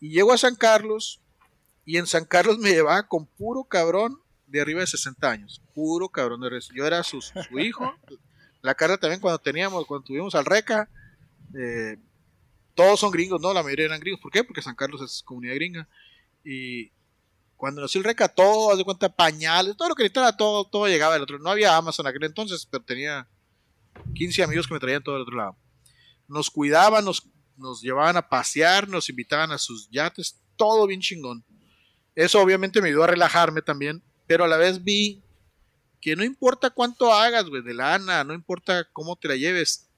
Y 0.00 0.08
llego 0.08 0.32
a 0.32 0.38
San 0.38 0.54
Carlos 0.54 1.20
y 1.84 1.98
en 1.98 2.06
San 2.06 2.24
Carlos 2.24 2.56
me 2.56 2.70
llevaba 2.70 3.06
con 3.06 3.26
puro 3.26 3.64
cabrón 3.64 4.18
de 4.46 4.60
arriba 4.60 4.80
de 4.80 4.86
60 4.86 5.30
años. 5.30 5.62
Puro 5.74 6.08
cabrón 6.08 6.40
de 6.40 6.50
res- 6.50 6.70
Yo 6.74 6.86
era 6.86 7.02
su, 7.02 7.20
hijo. 7.58 7.94
La 8.62 8.74
cara 8.74 8.96
también 8.98 9.20
cuando 9.20 9.38
teníamos, 9.38 9.86
cuando 9.86 10.04
tuvimos 10.06 10.34
al 10.34 10.44
Reca, 10.44 10.88
eh, 11.54 11.96
todos 12.74 13.00
son 13.00 13.10
gringos, 13.10 13.40
¿no? 13.40 13.52
La 13.54 13.62
mayoría 13.62 13.86
eran 13.86 14.00
gringos. 14.00 14.20
¿Por 14.20 14.30
qué? 14.32 14.44
Porque 14.44 14.62
San 14.62 14.74
Carlos 14.74 15.00
es 15.02 15.22
comunidad 15.22 15.54
gringa. 15.54 15.88
Y 16.44 16.90
cuando 17.56 17.80
nació 17.80 17.98
el 18.00 18.04
Reca, 18.04 18.28
todo, 18.28 18.76
de 18.76 18.84
cuenta, 18.84 19.08
pañales, 19.08 19.76
todo 19.76 19.88
lo 19.88 19.94
que 19.94 20.02
necesitaba, 20.02 20.36
todo, 20.36 20.64
todo 20.66 20.86
llegaba 20.86 21.14
del 21.14 21.22
otro. 21.22 21.38
No 21.38 21.50
había 21.50 21.76
Amazon 21.76 22.06
aquel 22.06 22.24
entonces, 22.24 22.66
pero 22.70 22.84
tenía 22.84 23.26
15 24.14 24.42
amigos 24.42 24.66
que 24.66 24.74
me 24.74 24.80
traían 24.80 25.02
todo 25.02 25.14
del 25.14 25.22
otro 25.22 25.36
lado. 25.36 25.56
Nos 26.28 26.50
cuidaban, 26.50 27.04
nos, 27.04 27.26
nos 27.56 27.80
llevaban 27.80 28.16
a 28.16 28.28
pasear, 28.28 28.88
nos 28.88 29.08
invitaban 29.08 29.52
a 29.52 29.58
sus 29.58 29.88
yates, 29.90 30.38
todo 30.56 30.86
bien 30.86 31.00
chingón. 31.00 31.44
Eso 32.14 32.40
obviamente 32.40 32.82
me 32.82 32.88
ayudó 32.88 33.04
a 33.04 33.08
relajarme 33.08 33.62
también, 33.62 34.02
pero 34.26 34.44
a 34.44 34.48
la 34.48 34.56
vez 34.56 34.82
vi 34.82 35.22
que 36.00 36.16
no 36.16 36.24
importa 36.24 36.70
cuánto 36.70 37.12
hagas, 37.12 37.48
güey, 37.48 37.62
de 37.62 37.74
lana, 37.74 38.24
no 38.24 38.34
importa 38.34 38.84
cómo 38.92 39.16
te 39.16 39.28
la 39.28 39.36
lleves. 39.36 39.88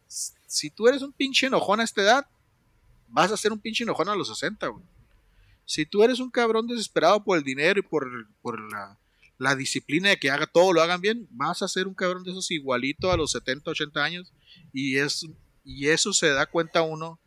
Si 0.47 0.71
tú 0.71 0.89
eres 0.89 1.03
un 1.03 1.13
pinche 1.13 1.47
enojón 1.47 1.81
a 1.81 1.85
esta 1.85 2.03
edad, 2.03 2.27
vas 3.09 3.31
a 3.33 3.37
ser 3.37 3.53
un 3.53 3.59
pinche 3.59 3.85
enojón 3.85 4.09
a 4.09 4.15
los 4.15 4.29
60, 4.29 4.67
güey. 4.69 4.85
Si 5.65 5.85
tú 5.85 6.03
eres 6.03 6.19
un 6.19 6.31
cabrón 6.31 6.67
desesperado 6.67 7.23
por 7.23 7.37
el 7.37 7.45
dinero 7.45 7.81
y 7.81 7.83
por, 7.83 8.09
por 8.41 8.59
la, 8.73 8.97
la 9.37 9.55
disciplina 9.55 10.09
de 10.09 10.17
que 10.19 10.31
haga 10.31 10.47
todo, 10.47 10.73
lo 10.73 10.81
hagan 10.81 11.01
bien, 11.01 11.27
vas 11.31 11.63
a 11.63 11.69
ser 11.69 11.87
un 11.87 11.95
cabrón 11.95 12.25
de 12.25 12.31
esos 12.31 12.51
igualito 12.51 13.13
a 13.13 13.17
los 13.17 13.33
70, 13.33 13.71
80 13.71 14.03
años. 14.03 14.33
Y, 14.73 14.97
es, 14.97 15.27
y 15.65 15.89
eso 15.89 16.13
se 16.13 16.31
da 16.31 16.47
cuenta 16.47 16.83
uno 16.83 17.19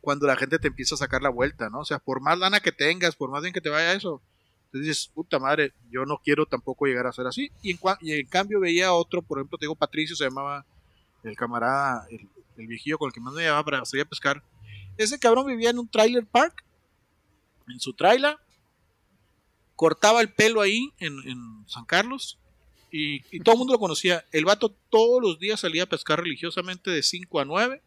cuando 0.00 0.26
la 0.26 0.36
gente 0.36 0.58
te 0.58 0.68
empieza 0.68 0.94
a 0.94 0.98
sacar 0.98 1.22
la 1.22 1.28
vuelta, 1.28 1.68
¿no? 1.68 1.80
O 1.80 1.84
sea, 1.84 1.98
por 1.98 2.20
más 2.20 2.38
lana 2.38 2.60
que 2.60 2.72
tengas, 2.72 3.16
por 3.16 3.30
más 3.30 3.42
bien 3.42 3.52
que 3.52 3.60
te 3.60 3.68
vaya 3.68 3.92
eso, 3.92 4.22
te 4.70 4.78
dices, 4.78 5.10
puta 5.12 5.38
madre, 5.38 5.72
yo 5.90 6.04
no 6.04 6.20
quiero 6.22 6.46
tampoco 6.46 6.86
llegar 6.86 7.06
a 7.06 7.12
ser 7.12 7.26
así. 7.26 7.50
Y 7.62 7.76
en, 8.12 8.26
cambio 8.26 8.60
veía 8.60 8.92
otro, 8.92 9.22
por 9.22 9.38
ejemplo, 9.38 9.58
te 9.58 9.64
digo, 9.64 9.74
Patricio 9.74 10.14
se 10.16 10.24
llamaba 10.24 10.64
el 11.22 11.36
camarada, 11.36 12.06
el, 12.10 12.28
el 12.56 12.66
viejillo 12.66 12.98
con 12.98 13.08
el 13.08 13.12
que 13.12 13.20
más 13.20 13.34
me 13.34 13.42
llevaba 13.42 13.64
para 13.64 13.84
salir 13.84 14.06
a 14.06 14.08
pescar. 14.08 14.42
Ese 14.96 15.18
cabrón 15.18 15.46
vivía 15.46 15.70
en 15.70 15.78
un 15.78 15.88
trailer 15.88 16.26
park, 16.26 16.64
en 17.68 17.80
su 17.80 17.94
trailer, 17.94 18.36
cortaba 19.74 20.20
el 20.20 20.32
pelo 20.32 20.60
ahí 20.60 20.92
en, 20.98 21.18
en 21.28 21.64
San 21.66 21.84
Carlos 21.84 22.38
y, 22.90 23.22
y 23.34 23.40
todo 23.40 23.54
el 23.54 23.58
mundo 23.60 23.72
lo 23.72 23.78
conocía. 23.78 24.24
El 24.30 24.44
vato 24.44 24.74
todos 24.90 25.22
los 25.22 25.38
días 25.38 25.60
salía 25.60 25.84
a 25.84 25.86
pescar 25.86 26.20
religiosamente 26.20 26.90
de 26.90 27.02
5 27.02 27.40
a 27.40 27.44
9. 27.44 27.82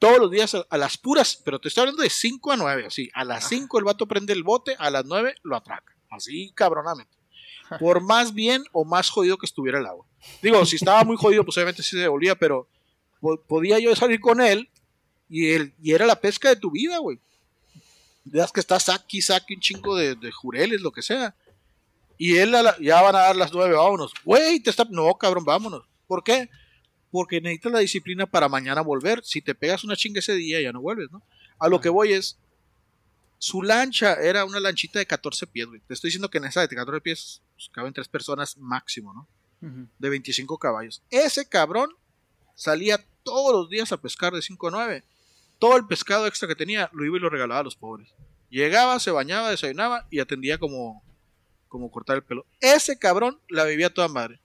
Todos 0.00 0.18
los 0.18 0.30
días 0.32 0.56
a, 0.68 0.76
las 0.76 0.98
puras, 0.98 1.40
pero 1.44 1.60
te 1.60 1.68
estoy 1.68 1.82
hablando 1.82 2.02
de 2.02 2.10
5 2.10 2.50
a 2.52 2.56
9, 2.56 2.86
así. 2.86 3.08
A 3.14 3.22
las 3.24 3.46
5 3.48 3.78
el 3.78 3.84
vato 3.84 4.06
prende 4.08 4.32
el 4.32 4.42
bote, 4.42 4.74
a 4.78 4.90
las 4.90 5.04
9 5.04 5.36
lo 5.44 5.54
atraca. 5.56 5.94
Así 6.10 6.50
cabronamente. 6.54 7.16
Por 7.78 8.00
más 8.00 8.34
bien 8.34 8.64
o 8.72 8.84
más 8.84 9.10
jodido 9.10 9.38
que 9.38 9.46
estuviera 9.46 9.78
el 9.78 9.86
agua. 9.86 10.04
Digo, 10.42 10.66
si 10.66 10.74
estaba 10.76 11.04
muy 11.04 11.16
jodido, 11.16 11.44
pues 11.44 11.56
obviamente 11.56 11.82
sí 11.84 11.90
se 11.90 11.98
devolvía, 11.98 12.34
pero 12.34 12.66
po- 13.20 13.40
podía 13.42 13.78
yo 13.78 13.94
salir 13.94 14.18
con 14.20 14.40
él 14.40 14.68
y, 15.28 15.52
él, 15.52 15.72
y 15.80 15.92
era 15.92 16.04
la 16.06 16.20
pesca 16.20 16.48
de 16.48 16.56
tu 16.56 16.72
vida, 16.72 16.98
güey. 16.98 17.20
Veas 18.24 18.50
que 18.52 18.60
estás 18.60 18.88
aquí, 18.88 19.22
saque 19.22 19.54
un 19.54 19.60
chingo 19.60 19.94
de, 19.96 20.14
de 20.16 20.32
jureles, 20.32 20.80
lo 20.80 20.90
que 20.92 21.02
sea. 21.02 21.34
Y 22.18 22.36
él 22.38 22.54
a 22.54 22.62
la- 22.62 22.76
ya 22.80 23.00
van 23.02 23.14
a 23.16 23.20
dar 23.20 23.36
las 23.36 23.52
nueve, 23.52 23.74
vámonos. 23.74 24.12
Güey, 24.24 24.60
te 24.60 24.70
está. 24.70 24.84
No, 24.90 25.14
cabrón, 25.14 25.44
vámonos. 25.44 25.84
¿Por 26.06 26.24
qué? 26.24 26.48
Porque 27.10 27.40
necesitas 27.40 27.72
la 27.72 27.78
disciplina 27.80 28.26
para 28.26 28.48
mañana 28.48 28.80
volver. 28.80 29.22
Si 29.24 29.42
te 29.42 29.54
pegas 29.54 29.84
una 29.84 29.96
chinga 29.96 30.20
ese 30.20 30.34
día, 30.34 30.60
ya 30.60 30.72
no 30.72 30.80
vuelves, 30.80 31.10
¿no? 31.10 31.22
A 31.58 31.68
lo 31.68 31.80
que 31.80 31.88
voy 31.88 32.12
es. 32.12 32.38
Su 33.38 33.62
lancha 33.62 34.14
era 34.14 34.44
una 34.44 34.60
lanchita 34.60 34.98
de 34.98 35.06
14 35.06 35.46
pies, 35.46 35.66
güey. 35.66 35.80
Te 35.80 35.94
estoy 35.94 36.08
diciendo 36.08 36.28
que 36.28 36.38
en 36.38 36.44
esa 36.44 36.60
de 36.60 36.68
14 36.68 37.00
pies 37.00 37.42
pues, 37.54 37.70
caben 37.72 37.92
tres 37.92 38.08
personas 38.08 38.56
máximo, 38.58 39.14
¿no? 39.14 39.26
De 39.98 40.08
25 40.08 40.58
caballos. 40.58 41.02
Ese 41.10 41.46
cabrón 41.46 41.90
salía 42.54 43.04
todos 43.24 43.54
los 43.54 43.70
días 43.70 43.92
a 43.92 44.00
pescar 44.00 44.32
de 44.32 44.42
5 44.42 44.68
a 44.68 44.70
9. 44.70 45.04
Todo 45.58 45.76
el 45.76 45.86
pescado 45.86 46.26
extra 46.26 46.48
que 46.48 46.54
tenía 46.54 46.90
lo 46.92 47.04
iba 47.04 47.16
y 47.16 47.20
lo 47.20 47.28
regalaba 47.28 47.60
a 47.60 47.64
los 47.64 47.76
pobres. 47.76 48.14
Llegaba, 48.50 48.98
se 49.00 49.10
bañaba, 49.10 49.50
desayunaba 49.50 50.06
y 50.10 50.20
atendía 50.20 50.58
como, 50.58 51.02
como 51.68 51.90
cortar 51.90 52.16
el 52.16 52.22
pelo. 52.22 52.46
Ese 52.60 52.98
cabrón 52.98 53.40
la 53.48 53.64
vivía 53.64 53.92
toda 53.92 54.08
madre. 54.08 54.40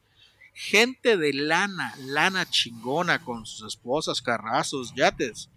Gente 0.58 1.18
de 1.18 1.34
lana, 1.34 1.94
lana 2.00 2.50
chingona 2.50 3.22
con 3.24 3.46
sus 3.46 3.68
esposas, 3.68 4.22
carrazos, 4.22 4.94
yates. 4.96 5.50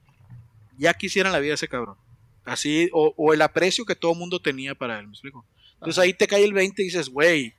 Ya 0.76 0.92
quisieran 0.92 1.32
la 1.32 1.38
vida 1.38 1.50
de 1.50 1.54
ese 1.54 1.68
cabrón. 1.68 1.96
Así, 2.44 2.90
o, 2.92 3.14
o 3.16 3.32
el 3.32 3.42
aprecio 3.42 3.84
que 3.84 3.94
todo 3.94 4.12
el 4.12 4.18
mundo 4.18 4.40
tenía 4.40 4.74
para 4.74 4.98
él, 4.98 5.06
¿me 5.06 5.12
explico? 5.12 5.46
Entonces 5.74 5.98
Ajá. 5.98 6.02
ahí 6.04 6.14
te 6.14 6.26
cae 6.26 6.42
el 6.44 6.52
20 6.52 6.82
y 6.82 6.86
dices, 6.86 7.10
güey, 7.10 7.54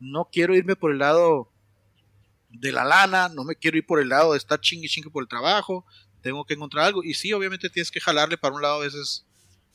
no 0.00 0.28
quiero 0.32 0.56
irme 0.56 0.74
por 0.74 0.90
el 0.90 0.98
lado 0.98 1.52
de 2.48 2.72
la 2.72 2.84
lana, 2.84 3.28
no 3.28 3.44
me 3.44 3.54
quiero 3.54 3.76
ir 3.78 3.86
por 3.86 4.00
el 4.00 4.08
lado 4.08 4.32
de 4.32 4.38
estar 4.38 4.60
chingue 4.60 4.88
chingue 4.88 5.10
por 5.10 5.22
el 5.22 5.28
trabajo, 5.28 5.86
tengo 6.20 6.44
que 6.44 6.54
encontrar 6.54 6.86
algo. 6.86 7.04
Y 7.04 7.14
sí, 7.14 7.32
obviamente 7.32 7.70
tienes 7.70 7.90
que 7.92 8.00
jalarle 8.00 8.36
para 8.38 8.54
un 8.56 8.62
lado 8.62 8.76
a 8.80 8.84
veces, 8.84 9.24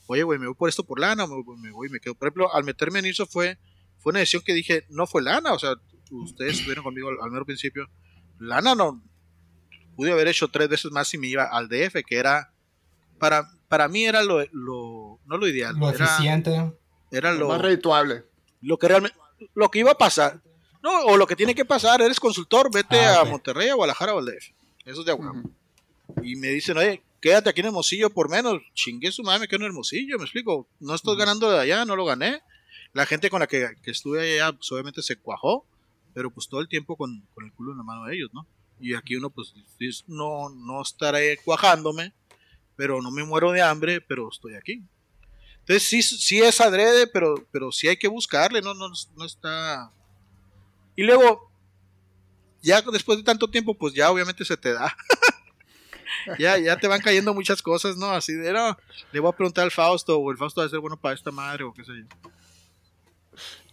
oye, 0.06 0.24
güey, 0.24 0.38
me 0.38 0.46
voy 0.46 0.54
por 0.56 0.68
esto 0.68 0.84
por 0.84 1.00
lana, 1.00 1.24
o 1.24 1.28
me, 1.28 1.42
voy- 1.42 1.56
me 1.58 1.70
voy 1.70 1.88
y 1.88 1.90
me 1.92 2.00
quedo. 2.00 2.14
Por 2.14 2.28
ejemplo, 2.28 2.54
al 2.54 2.64
meterme 2.64 2.98
en 2.98 3.06
eso 3.06 3.26
fue, 3.26 3.56
fue 3.98 4.10
una 4.10 4.20
decisión 4.20 4.42
que 4.44 4.52
dije, 4.52 4.84
no 4.90 5.06
fue 5.06 5.22
lana, 5.22 5.52
o 5.54 5.58
sea, 5.58 5.74
ustedes 6.10 6.54
estuvieron 6.58 6.84
conmigo 6.84 7.08
al, 7.08 7.16
al 7.22 7.30
mero 7.30 7.44
principio. 7.44 7.86
Lana 8.38 8.74
no, 8.74 9.02
pude 9.96 10.12
haber 10.12 10.28
hecho 10.28 10.48
tres 10.48 10.68
veces 10.68 10.90
más 10.92 11.08
si 11.08 11.18
me 11.18 11.26
iba 11.28 11.44
al 11.44 11.68
DF, 11.68 12.04
que 12.06 12.16
era, 12.16 12.52
para, 13.18 13.48
para 13.68 13.88
mí 13.88 14.04
era 14.04 14.22
lo, 14.22 14.44
lo 14.52 15.18
no 15.26 15.36
lo 15.36 15.46
ideal, 15.48 15.74
Lo 15.76 15.90
era, 15.90 16.04
eficiente. 16.04 16.72
era 17.10 17.32
Lo 17.32 17.40
lo, 17.40 17.48
más 17.48 17.60
redituable. 17.60 18.24
lo 18.62 18.78
que 18.78 18.88
realmente 18.88 19.16
lo 19.54 19.70
que 19.70 19.78
iba 19.80 19.92
a 19.92 19.98
pasar 19.98 20.40
no 20.82 20.90
o 21.06 21.16
lo 21.16 21.26
que 21.26 21.36
tiene 21.36 21.54
que 21.54 21.64
pasar 21.64 22.00
eres 22.00 22.18
consultor 22.20 22.72
vete 22.72 22.98
Ah, 23.04 23.20
a. 23.20 23.24
Monterrey 23.24 23.68
a 23.68 23.74
Guadalajara 23.74 24.14
o 24.14 24.18
al 24.18 24.24
DF 24.26 24.50
eso 24.84 25.00
es 25.00 25.06
de 25.06 25.12
agua 25.12 25.30
Ujú. 25.32 25.52
y 26.24 26.34
me 26.36 26.48
dicen 26.48 26.76
oye 26.76 27.02
quédate 27.20 27.50
aquí 27.50 27.60
en 27.60 27.66
Hermosillo 27.66 28.10
por 28.10 28.28
menos 28.28 28.60
chingue 28.74 29.12
su 29.12 29.22
madre 29.22 29.40
me 29.40 29.48
quedo 29.48 29.60
en 29.60 29.66
Hermosillo 29.66 30.18
me 30.18 30.24
explico 30.24 30.66
no 30.80 30.94
estoy 30.94 31.16
ganando 31.16 31.50
de 31.50 31.60
allá 31.60 31.84
no 31.84 31.94
lo 31.94 32.04
gané 32.04 32.40
la 32.94 33.06
gente 33.06 33.30
con 33.30 33.38
la 33.40 33.46
que, 33.46 33.68
que 33.82 33.90
estuve 33.92 34.40
allá 34.40 34.52
pues 34.52 34.70
obviamente 34.72 35.02
se 35.02 35.14
cuajó 35.16 35.64
pero 36.18 36.32
pues 36.32 36.48
todo 36.48 36.60
el 36.60 36.66
tiempo 36.66 36.96
con, 36.96 37.24
con 37.32 37.44
el 37.44 37.52
culo 37.52 37.70
en 37.70 37.78
la 37.78 37.84
mano 37.84 38.04
de 38.06 38.16
ellos 38.16 38.30
no 38.32 38.44
y 38.80 38.92
aquí 38.96 39.14
uno 39.14 39.30
pues 39.30 39.54
no 40.08 40.48
no 40.50 40.82
estaré 40.82 41.36
cuajándome 41.44 42.12
pero 42.74 43.00
no 43.00 43.12
me 43.12 43.22
muero 43.22 43.52
de 43.52 43.62
hambre 43.62 44.00
pero 44.00 44.28
estoy 44.28 44.56
aquí 44.56 44.82
Entonces 45.60 45.84
sí, 45.84 46.02
sí 46.02 46.40
es 46.40 46.60
adrede, 46.60 47.06
pero, 47.06 47.46
pero 47.52 47.70
sí 47.70 47.86
hay 47.86 47.96
que 47.96 48.08
buscarle, 48.08 48.62
no, 48.62 48.74
no, 48.74 48.88
no 49.16 49.24
está. 49.24 49.92
Y 50.96 51.04
luego, 51.04 51.52
ya 52.62 52.80
después 52.80 53.18
de 53.18 53.24
tanto 53.24 53.48
tiempo, 53.50 53.74
pues 53.74 53.92
ya 53.92 54.10
obviamente 54.10 54.46
se 54.46 54.56
te 54.56 54.72
da. 54.72 54.96
ya, 56.38 56.58
ya 56.58 56.78
te 56.78 56.88
van 56.88 57.02
cayendo 57.02 57.34
muchas 57.34 57.60
cosas, 57.60 57.96
¿no? 57.96 58.10
Así 58.10 58.32
de, 58.32 58.52
no, 58.52 58.76
le 59.12 59.20
voy 59.20 59.28
a 59.28 59.36
preguntar 59.36 59.64
al 59.64 59.70
Fausto, 59.70 60.16
o 60.16 60.32
el 60.32 60.38
Fausto 60.38 60.62
va 60.62 60.66
a 60.66 60.70
ser 60.70 60.80
bueno 60.80 60.98
para 60.98 61.14
esta 61.14 61.30
madre, 61.30 61.64
o 61.64 61.74
qué 61.74 61.84
sé 61.84 61.92
yo. 61.98 62.30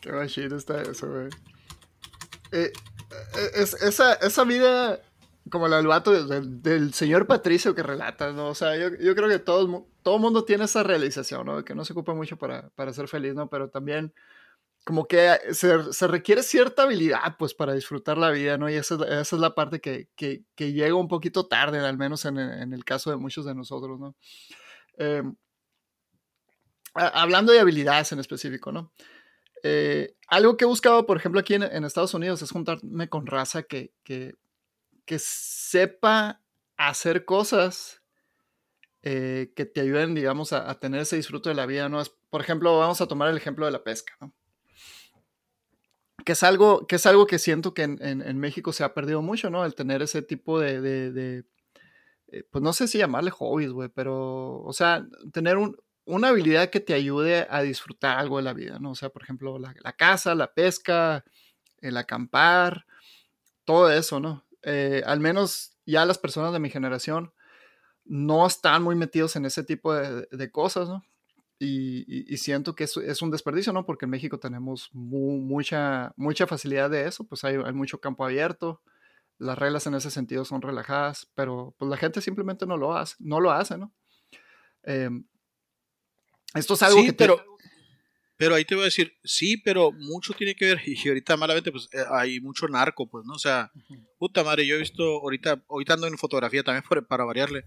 Qué 0.01 0.11
machito 0.11 0.57
está 0.57 0.81
eso, 0.81 1.09
güey. 1.09 1.29
Eh, 2.51 2.71
eh, 3.11 3.49
es, 3.55 3.73
esa, 3.75 4.13
esa 4.15 4.43
vida, 4.43 4.99
como 5.49 5.67
la 5.67 5.77
del 5.77 5.87
vato 5.87 6.11
del, 6.11 6.93
señor 6.93 7.27
Patricio 7.27 7.75
que 7.75 7.83
relata, 7.83 8.31
¿no? 8.31 8.49
O 8.49 8.55
sea, 8.55 8.75
yo, 8.77 8.89
yo 8.99 9.15
creo 9.15 9.29
que 9.29 9.39
todo 9.39 9.87
todo 10.03 10.19
mundo 10.19 10.45
tiene 10.45 10.65
esa 10.65 10.83
realización, 10.83 11.45
¿no? 11.47 11.65
Que 11.65 11.73
no 11.73 11.83
se 11.83 11.93
ocupa 11.93 12.13
mucho 12.13 12.37
para, 12.37 12.69
para 12.75 12.93
ser 12.93 13.07
feliz, 13.07 13.33
¿no? 13.33 13.49
Pero 13.49 13.69
también 13.69 14.13
como 14.85 15.07
que 15.07 15.35
se, 15.51 15.91
se 15.91 16.07
requiere 16.07 16.43
cierta 16.43 16.83
habilidad, 16.83 17.37
pues, 17.39 17.55
para 17.55 17.73
disfrutar 17.73 18.17
la 18.17 18.29
vida, 18.29 18.57
¿no? 18.57 18.69
Y 18.69 18.75
esa 18.75 18.95
esa 18.95 19.35
es 19.35 19.41
la 19.41 19.55
parte 19.55 19.81
que, 19.81 20.09
que, 20.15 20.43
que 20.55 20.73
llega 20.73 20.93
un 20.93 21.07
poquito 21.07 21.47
tarde, 21.47 21.79
al 21.79 21.97
menos 21.97 22.23
en, 22.25 22.37
en 22.37 22.71
el 22.71 22.85
caso 22.85 23.09
de 23.09 23.17
muchos 23.17 23.45
de 23.45 23.55
nosotros, 23.55 23.99
¿no? 23.99 24.15
Eh, 24.99 25.23
hablando 26.93 27.51
de 27.51 27.59
habilidades 27.59 28.11
en 28.11 28.19
específico, 28.19 28.71
¿no? 28.71 28.93
Eh, 29.67 30.15
algo 30.27 30.57
que 30.57 30.65
he 30.65 30.67
buscado, 30.67 31.07
por 31.07 31.17
ejemplo, 31.17 31.39
aquí 31.39 31.55
en, 31.55 31.63
en 31.63 31.85
Estados 31.85 32.13
Unidos 32.13 32.39
es 32.43 32.51
juntarme 32.51 33.09
con 33.09 33.25
raza 33.25 33.63
que, 33.63 33.91
que, 34.03 34.35
que 35.05 35.17
sepa 35.17 36.39
hacer 36.77 37.25
cosas 37.25 38.03
eh, 39.01 39.53
que 39.55 39.65
te 39.65 39.81
ayuden, 39.81 40.13
digamos, 40.13 40.53
a, 40.53 40.71
tener 40.79 41.01
ese 41.01 41.15
disfrute 41.15 41.49
de 41.49 41.55
la 41.55 41.65
vida, 41.65 41.89
¿no? 41.89 42.03
Por 42.29 42.41
ejemplo, 42.41 42.77
vamos 42.77 43.01
a 43.01 43.07
tomar 43.07 43.27
el 43.27 43.37
ejemplo 43.37 43.65
de 43.65 43.71
la 43.71 43.83
pesca, 43.83 44.13
¿no? 44.21 44.31
Que 46.23 46.33
es 46.33 46.43
algo 46.43 46.85
que, 46.85 46.97
es 46.97 47.05
algo 47.07 47.25
que 47.25 47.39
siento 47.39 47.73
que 47.73 47.81
en, 47.81 48.37
México 48.37 48.71
se 48.71 48.83
ha 48.83 48.93
perdido 48.93 49.23
mucho, 49.23 49.49
¿no? 49.49 49.65
El 49.65 49.73
tener 49.73 50.03
ese 50.03 50.21
tipo 50.21 50.59
de, 50.59 51.43
eh, 52.27 52.43
pues 52.51 52.63
no 52.63 52.71
sé 52.71 52.87
si 52.87 52.99
llamarle 52.99 53.31
hobbies, 53.31 53.71
güey, 53.71 53.89
pero, 53.89 54.61
o 54.61 54.73
sea, 54.73 55.07
tener 55.33 55.57
un- 55.57 55.75
una 56.05 56.29
habilidad 56.29 56.69
que 56.69 56.79
te 56.79 56.93
ayude 56.93 57.47
a 57.49 57.61
disfrutar 57.61 58.17
algo 58.19 58.37
de 58.37 58.43
la 58.43 58.53
vida, 58.53 58.79
¿no? 58.79 58.91
O 58.91 58.95
sea, 58.95 59.09
por 59.09 59.23
ejemplo, 59.23 59.59
la, 59.59 59.73
la 59.83 59.93
caza, 59.93 60.35
la 60.35 60.53
pesca, 60.53 61.23
el 61.81 61.97
acampar, 61.97 62.85
todo 63.65 63.91
eso, 63.91 64.19
¿no? 64.19 64.45
Eh, 64.63 65.03
al 65.05 65.19
menos 65.19 65.77
ya 65.85 66.05
las 66.05 66.17
personas 66.17 66.53
de 66.53 66.59
mi 66.59 66.69
generación 66.69 67.33
no 68.05 68.45
están 68.47 68.83
muy 68.83 68.95
metidos 68.95 69.35
en 69.35 69.45
ese 69.45 69.63
tipo 69.63 69.93
de, 69.93 70.27
de 70.31 70.51
cosas, 70.51 70.89
¿no? 70.89 71.03
Y, 71.59 72.05
y- 72.33 72.37
siento 72.37 72.75
que 72.75 72.85
es, 72.85 72.97
es 72.97 73.21
un 73.21 73.31
desperdicio, 73.31 73.73
¿no? 73.73 73.85
Porque 73.85 74.05
en 74.05 74.11
México 74.11 74.39
tenemos 74.39 74.89
mu- 74.93 75.39
mucha, 75.41 76.13
mucha 76.17 76.47
facilidad 76.47 76.89
de 76.89 77.07
eso, 77.07 77.25
pues 77.27 77.43
hay, 77.45 77.55
hay 77.63 77.73
mucho 77.73 77.99
campo 78.01 78.25
abierto, 78.25 78.81
las 79.39 79.57
reglas 79.59 79.87
en 79.87 79.95
ese 79.95 80.11
sentido 80.11 80.45
son 80.45 80.61
relajadas, 80.61 81.29
pero 81.35 81.75
pues 81.79 81.89
la 81.89 81.97
gente 81.97 82.21
simplemente 82.21 82.65
no 82.67 82.77
lo 82.77 82.95
hace, 82.97 83.15
no 83.19 83.39
lo 83.41 83.51
hace, 83.51 83.77
¿no? 83.77 83.93
Em, 84.83 85.25
esto 86.53 86.73
es 86.75 86.83
algo 86.83 86.99
sí, 86.99 87.05
que 87.07 87.11
te- 87.13 87.17
pero, 87.17 87.43
pero 88.37 88.55
ahí 88.55 88.65
te 88.65 88.75
voy 88.75 88.83
a 88.83 88.85
decir, 88.85 89.13
sí, 89.23 89.57
pero 89.57 89.91
mucho 89.91 90.33
tiene 90.33 90.55
que 90.55 90.65
ver, 90.65 90.81
y 90.85 91.07
ahorita 91.07 91.37
malamente, 91.37 91.71
pues 91.71 91.87
eh, 91.93 92.03
hay 92.11 92.39
mucho 92.39 92.67
narco, 92.67 93.07
pues, 93.09 93.25
¿no? 93.25 93.33
O 93.33 93.39
sea, 93.39 93.71
puta 94.17 94.43
madre, 94.43 94.65
yo 94.67 94.75
he 94.75 94.79
visto, 94.79 95.03
ahorita, 95.21 95.63
ahorita 95.69 95.93
ando 95.93 96.07
en 96.07 96.17
fotografía 96.17 96.63
también 96.63 96.83
por- 96.87 97.05
para 97.07 97.23
variarle, 97.25 97.63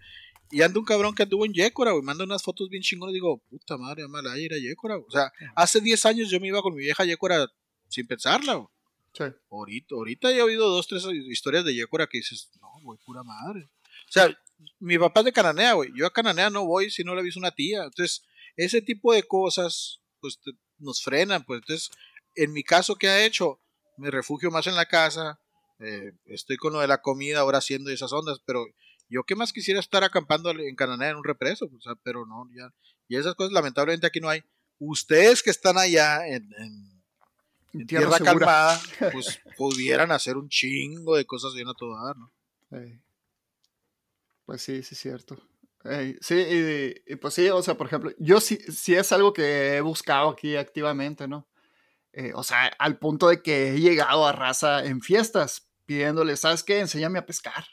y 0.50 0.62
anda 0.62 0.78
un 0.78 0.86
cabrón 0.86 1.14
que 1.14 1.24
anduvo 1.24 1.44
en 1.44 1.52
Yécora, 1.52 1.92
güey, 1.92 2.02
manda 2.02 2.24
unas 2.24 2.42
fotos 2.42 2.70
bien 2.70 2.82
chingonas, 2.82 3.12
digo, 3.12 3.38
puta 3.50 3.76
madre, 3.76 4.02
ya 4.02 4.08
me 4.08 4.22
la 4.22 4.38
ir 4.38 4.54
a 4.54 4.58
Yécora, 4.58 4.94
güey. 4.96 5.06
O 5.06 5.10
sea, 5.10 5.30
hace 5.54 5.80
10 5.82 6.06
años 6.06 6.30
yo 6.30 6.40
me 6.40 6.48
iba 6.48 6.62
con 6.62 6.74
mi 6.74 6.80
vieja 6.84 7.04
Yécora 7.04 7.46
sin 7.88 8.06
pensarla, 8.06 8.54
güey. 8.54 8.68
sí. 9.12 9.24
Ahorita, 9.50 9.94
ahorita 9.94 10.30
he 10.32 10.40
oído 10.40 10.70
dos, 10.70 10.86
tres 10.88 11.04
historias 11.28 11.64
de 11.66 11.74
Yécora 11.74 12.06
que 12.06 12.18
dices, 12.18 12.48
no, 12.62 12.68
güey, 12.82 12.98
pura 13.04 13.22
madre. 13.22 13.64
O 14.08 14.10
sea, 14.12 14.34
mi 14.80 14.96
papá 14.98 15.20
es 15.20 15.26
de 15.26 15.32
Cananea, 15.32 15.74
güey. 15.74 15.90
Yo 15.94 16.06
a 16.06 16.12
Cananea 16.14 16.48
no 16.48 16.64
voy 16.64 16.90
si 16.90 17.04
no 17.04 17.14
le 17.14 17.20
aviso 17.20 17.38
una 17.38 17.50
tía. 17.50 17.84
Entonces, 17.84 18.24
ese 18.58 18.82
tipo 18.82 19.14
de 19.14 19.22
cosas, 19.22 20.00
pues 20.20 20.38
te- 20.44 20.52
nos 20.78 21.02
frenan. 21.02 21.44
Pues 21.44 21.60
entonces, 21.62 21.90
en 22.34 22.52
mi 22.52 22.62
caso, 22.62 22.96
¿qué 22.96 23.08
ha 23.08 23.24
hecho? 23.24 23.60
Me 23.96 24.10
refugio 24.10 24.50
más 24.50 24.66
en 24.66 24.74
la 24.76 24.86
casa. 24.86 25.40
eh, 25.80 26.12
estoy 26.26 26.56
con 26.56 26.72
lo 26.72 26.80
de 26.80 26.88
la 26.88 27.00
comida 27.00 27.38
ahora 27.38 27.58
haciendo 27.58 27.90
esas 27.90 28.12
ondas, 28.12 28.40
pero 28.44 28.66
yo 29.08 29.22
qué 29.22 29.36
más 29.36 29.52
quisiera 29.52 29.78
estar 29.80 30.02
acampando 30.02 30.50
en 30.50 30.74
Cananea 30.74 31.10
en 31.10 31.16
un 31.16 31.24
represo, 31.24 31.66
o 31.66 31.80
sea, 31.80 31.94
pero 32.02 32.26
no, 32.26 32.48
ya. 32.54 32.74
Y 33.06 33.16
esas 33.16 33.36
cosas 33.36 33.52
lamentablemente 33.52 34.06
aquí 34.06 34.18
no 34.20 34.28
hay. 34.28 34.42
Ustedes 34.80 35.40
que 35.42 35.50
están 35.50 35.78
allá 35.78 36.26
en- 36.26 36.52
en, 36.58 37.02
en 37.74 37.86
Tierra 37.86 38.18
tierra, 38.18 38.24
calmada, 38.24 38.80
pues 39.12 39.38
pudieran 39.56 40.10
hacer 40.10 40.36
un 40.36 40.48
chingo 40.48 41.16
de 41.16 41.24
cosas 41.26 41.54
bien 41.54 41.68
a 41.68 41.74
todo 41.74 41.94
dar, 42.04 42.16
¿no? 42.16 42.32
Pues 44.46 44.62
sí, 44.62 44.82
sí 44.82 44.94
es 44.94 45.00
cierto. 45.00 45.40
Sí, 46.20 46.34
y, 47.06 47.16
pues 47.16 47.34
sí, 47.34 47.48
o 47.48 47.62
sea, 47.62 47.76
por 47.76 47.86
ejemplo, 47.86 48.10
yo 48.18 48.40
sí, 48.40 48.58
sí 48.70 48.94
es 48.94 49.12
algo 49.12 49.32
que 49.32 49.76
he 49.76 49.80
buscado 49.80 50.30
aquí 50.30 50.56
activamente, 50.56 51.28
¿no? 51.28 51.46
Eh, 52.12 52.32
o 52.34 52.42
sea, 52.42 52.66
al 52.78 52.98
punto 52.98 53.28
de 53.28 53.42
que 53.42 53.74
he 53.74 53.80
llegado 53.80 54.26
a 54.26 54.32
raza 54.32 54.84
en 54.84 55.00
fiestas 55.00 55.68
pidiéndole, 55.86 56.36
¿sabes 56.36 56.64
qué? 56.64 56.80
Enséñame 56.80 57.18
a 57.20 57.26
pescar. 57.26 57.64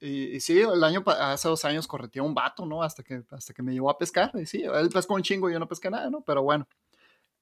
Y, 0.00 0.40
sí, 0.40 0.58
el 0.60 0.82
año, 0.82 1.02
hace 1.06 1.48
dos 1.48 1.64
años 1.64 1.86
correteé 1.86 2.22
un 2.22 2.34
vato, 2.34 2.64
¿no? 2.64 2.82
Hasta 2.82 3.02
que, 3.02 3.22
hasta 3.30 3.52
que 3.52 3.62
me 3.62 3.72
llevó 3.72 3.90
a 3.90 3.98
pescar. 3.98 4.30
Y 4.34 4.46
sí, 4.46 4.62
él 4.62 4.88
pescó 4.88 5.14
un 5.14 5.22
chingo 5.22 5.50
yo 5.50 5.58
no 5.58 5.68
pesqué 5.68 5.90
nada, 5.90 6.08
¿no? 6.10 6.22
Pero 6.22 6.42
bueno, 6.42 6.66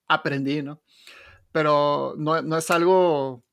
aprendí, 0.08 0.62
¿no? 0.62 0.80
Pero 1.52 2.14
no, 2.16 2.42
no 2.42 2.58
es 2.58 2.70
algo, 2.72 3.43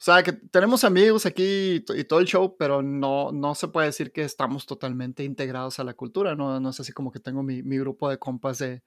o 0.00 0.02
sea, 0.02 0.22
que 0.22 0.32
tenemos 0.32 0.82
amigos 0.84 1.26
aquí 1.26 1.74
y, 1.76 1.80
to- 1.80 1.94
y 1.96 2.04
todo 2.04 2.20
el 2.20 2.26
show, 2.26 2.56
pero 2.58 2.82
no, 2.82 3.32
no 3.32 3.54
se 3.54 3.68
puede 3.68 3.88
decir 3.88 4.12
que 4.12 4.22
estamos 4.22 4.64
totalmente 4.66 5.24
integrados 5.24 5.78
a 5.78 5.84
la 5.84 5.94
cultura, 5.94 6.34
¿no? 6.34 6.58
No 6.60 6.70
es 6.70 6.80
así 6.80 6.92
como 6.92 7.12
que 7.12 7.20
tengo 7.20 7.42
mi, 7.42 7.62
mi 7.62 7.78
grupo 7.78 8.08
de 8.08 8.18
compas 8.18 8.58
de, 8.58 8.82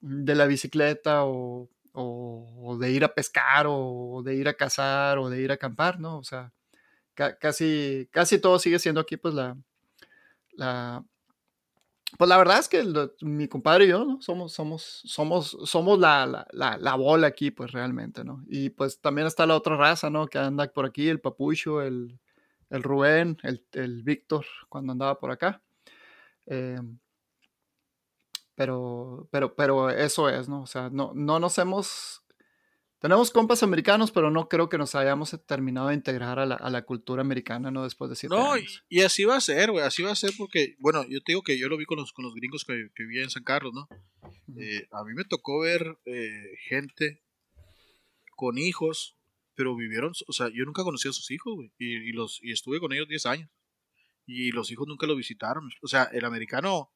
de 0.00 0.34
la 0.36 0.46
bicicleta 0.46 1.24
o, 1.24 1.68
o- 1.92 2.78
de 2.80 2.90
ir 2.92 3.04
a 3.04 3.14
pescar 3.14 3.66
o 3.68 4.22
de 4.24 4.34
ir 4.36 4.48
a 4.48 4.54
cazar 4.54 5.18
o 5.18 5.30
de 5.30 5.42
ir 5.42 5.50
a 5.50 5.54
acampar, 5.54 6.00
¿no? 6.00 6.18
O 6.18 6.24
sea, 6.24 6.52
ca- 7.14 7.36
casi, 7.38 8.08
casi 8.12 8.38
todo 8.40 8.58
sigue 8.60 8.78
siendo 8.80 9.00
aquí, 9.02 9.16
pues 9.16 9.34
la, 9.34 9.56
la, 10.52 11.04
pues 12.18 12.28
la 12.28 12.38
verdad 12.38 12.58
es 12.58 12.68
que 12.68 12.84
mi 13.20 13.48
compadre 13.48 13.84
y 13.84 13.88
yo, 13.88 14.04
¿no? 14.04 14.22
Somos, 14.22 14.52
somos, 14.52 15.02
somos, 15.04 15.56
somos 15.64 15.98
la, 15.98 16.24
la, 16.26 16.46
la, 16.52 16.78
la 16.78 16.94
bola 16.94 17.26
aquí, 17.26 17.50
pues 17.50 17.72
realmente, 17.72 18.24
¿no? 18.24 18.44
Y 18.48 18.70
pues 18.70 19.00
también 19.00 19.26
está 19.26 19.44
la 19.44 19.56
otra 19.56 19.76
raza, 19.76 20.08
¿no? 20.08 20.26
Que 20.26 20.38
anda 20.38 20.72
por 20.72 20.86
aquí, 20.86 21.08
el 21.08 21.20
Papucho, 21.20 21.82
el, 21.82 22.18
el 22.70 22.82
Rubén, 22.82 23.38
el, 23.42 23.66
el 23.72 24.02
Víctor, 24.02 24.46
cuando 24.68 24.92
andaba 24.92 25.18
por 25.18 25.30
acá. 25.30 25.62
Eh, 26.46 26.80
pero, 28.54 29.28
pero, 29.30 29.54
pero 29.54 29.90
eso 29.90 30.28
es, 30.30 30.48
¿no? 30.48 30.62
O 30.62 30.66
sea, 30.66 30.88
no, 30.90 31.12
no 31.14 31.38
nos 31.38 31.58
hemos... 31.58 32.22
Tenemos 32.98 33.30
compas 33.30 33.62
americanos, 33.62 34.10
pero 34.10 34.30
no 34.30 34.48
creo 34.48 34.68
que 34.68 34.78
nos 34.78 34.94
hayamos 34.94 35.38
terminado 35.46 35.88
de 35.88 35.94
integrar 35.94 36.38
a 36.38 36.46
la, 36.46 36.54
a 36.54 36.70
la 36.70 36.82
cultura 36.82 37.20
americana, 37.20 37.70
¿no? 37.70 37.84
Después 37.84 38.08
de 38.08 38.16
siete 38.16 38.34
No, 38.34 38.56
y, 38.56 38.60
años. 38.60 38.84
y 38.88 39.00
así 39.02 39.24
va 39.24 39.36
a 39.36 39.40
ser, 39.40 39.70
güey, 39.70 39.84
así 39.84 40.02
va 40.02 40.12
a 40.12 40.16
ser 40.16 40.32
porque, 40.38 40.76
bueno, 40.78 41.04
yo 41.08 41.20
te 41.20 41.32
digo 41.32 41.42
que 41.42 41.58
yo 41.58 41.68
lo 41.68 41.76
vi 41.76 41.84
con 41.84 41.98
los, 41.98 42.12
con 42.12 42.24
los 42.24 42.34
gringos 42.34 42.64
que, 42.64 42.88
que 42.94 43.02
vivían 43.04 43.24
en 43.24 43.30
San 43.30 43.44
Carlos, 43.44 43.74
¿no? 43.74 43.86
Eh, 44.58 44.86
a 44.92 45.04
mí 45.04 45.12
me 45.14 45.24
tocó 45.24 45.60
ver 45.60 45.98
eh, 46.06 46.56
gente 46.68 47.22
con 48.34 48.56
hijos, 48.58 49.18
pero 49.54 49.76
vivieron, 49.76 50.12
o 50.26 50.32
sea, 50.32 50.48
yo 50.48 50.64
nunca 50.64 50.82
conocí 50.82 51.08
a 51.08 51.12
sus 51.12 51.30
hijos, 51.30 51.54
güey, 51.54 51.72
y, 51.78 51.96
y 52.08 52.12
los, 52.12 52.40
y 52.42 52.52
estuve 52.52 52.80
con 52.80 52.92
ellos 52.92 53.08
10 53.08 53.26
años, 53.26 53.50
y 54.26 54.52
los 54.52 54.70
hijos 54.70 54.86
nunca 54.88 55.06
lo 55.06 55.16
visitaron, 55.16 55.68
o 55.82 55.88
sea, 55.88 56.04
el 56.12 56.24
americano, 56.24 56.90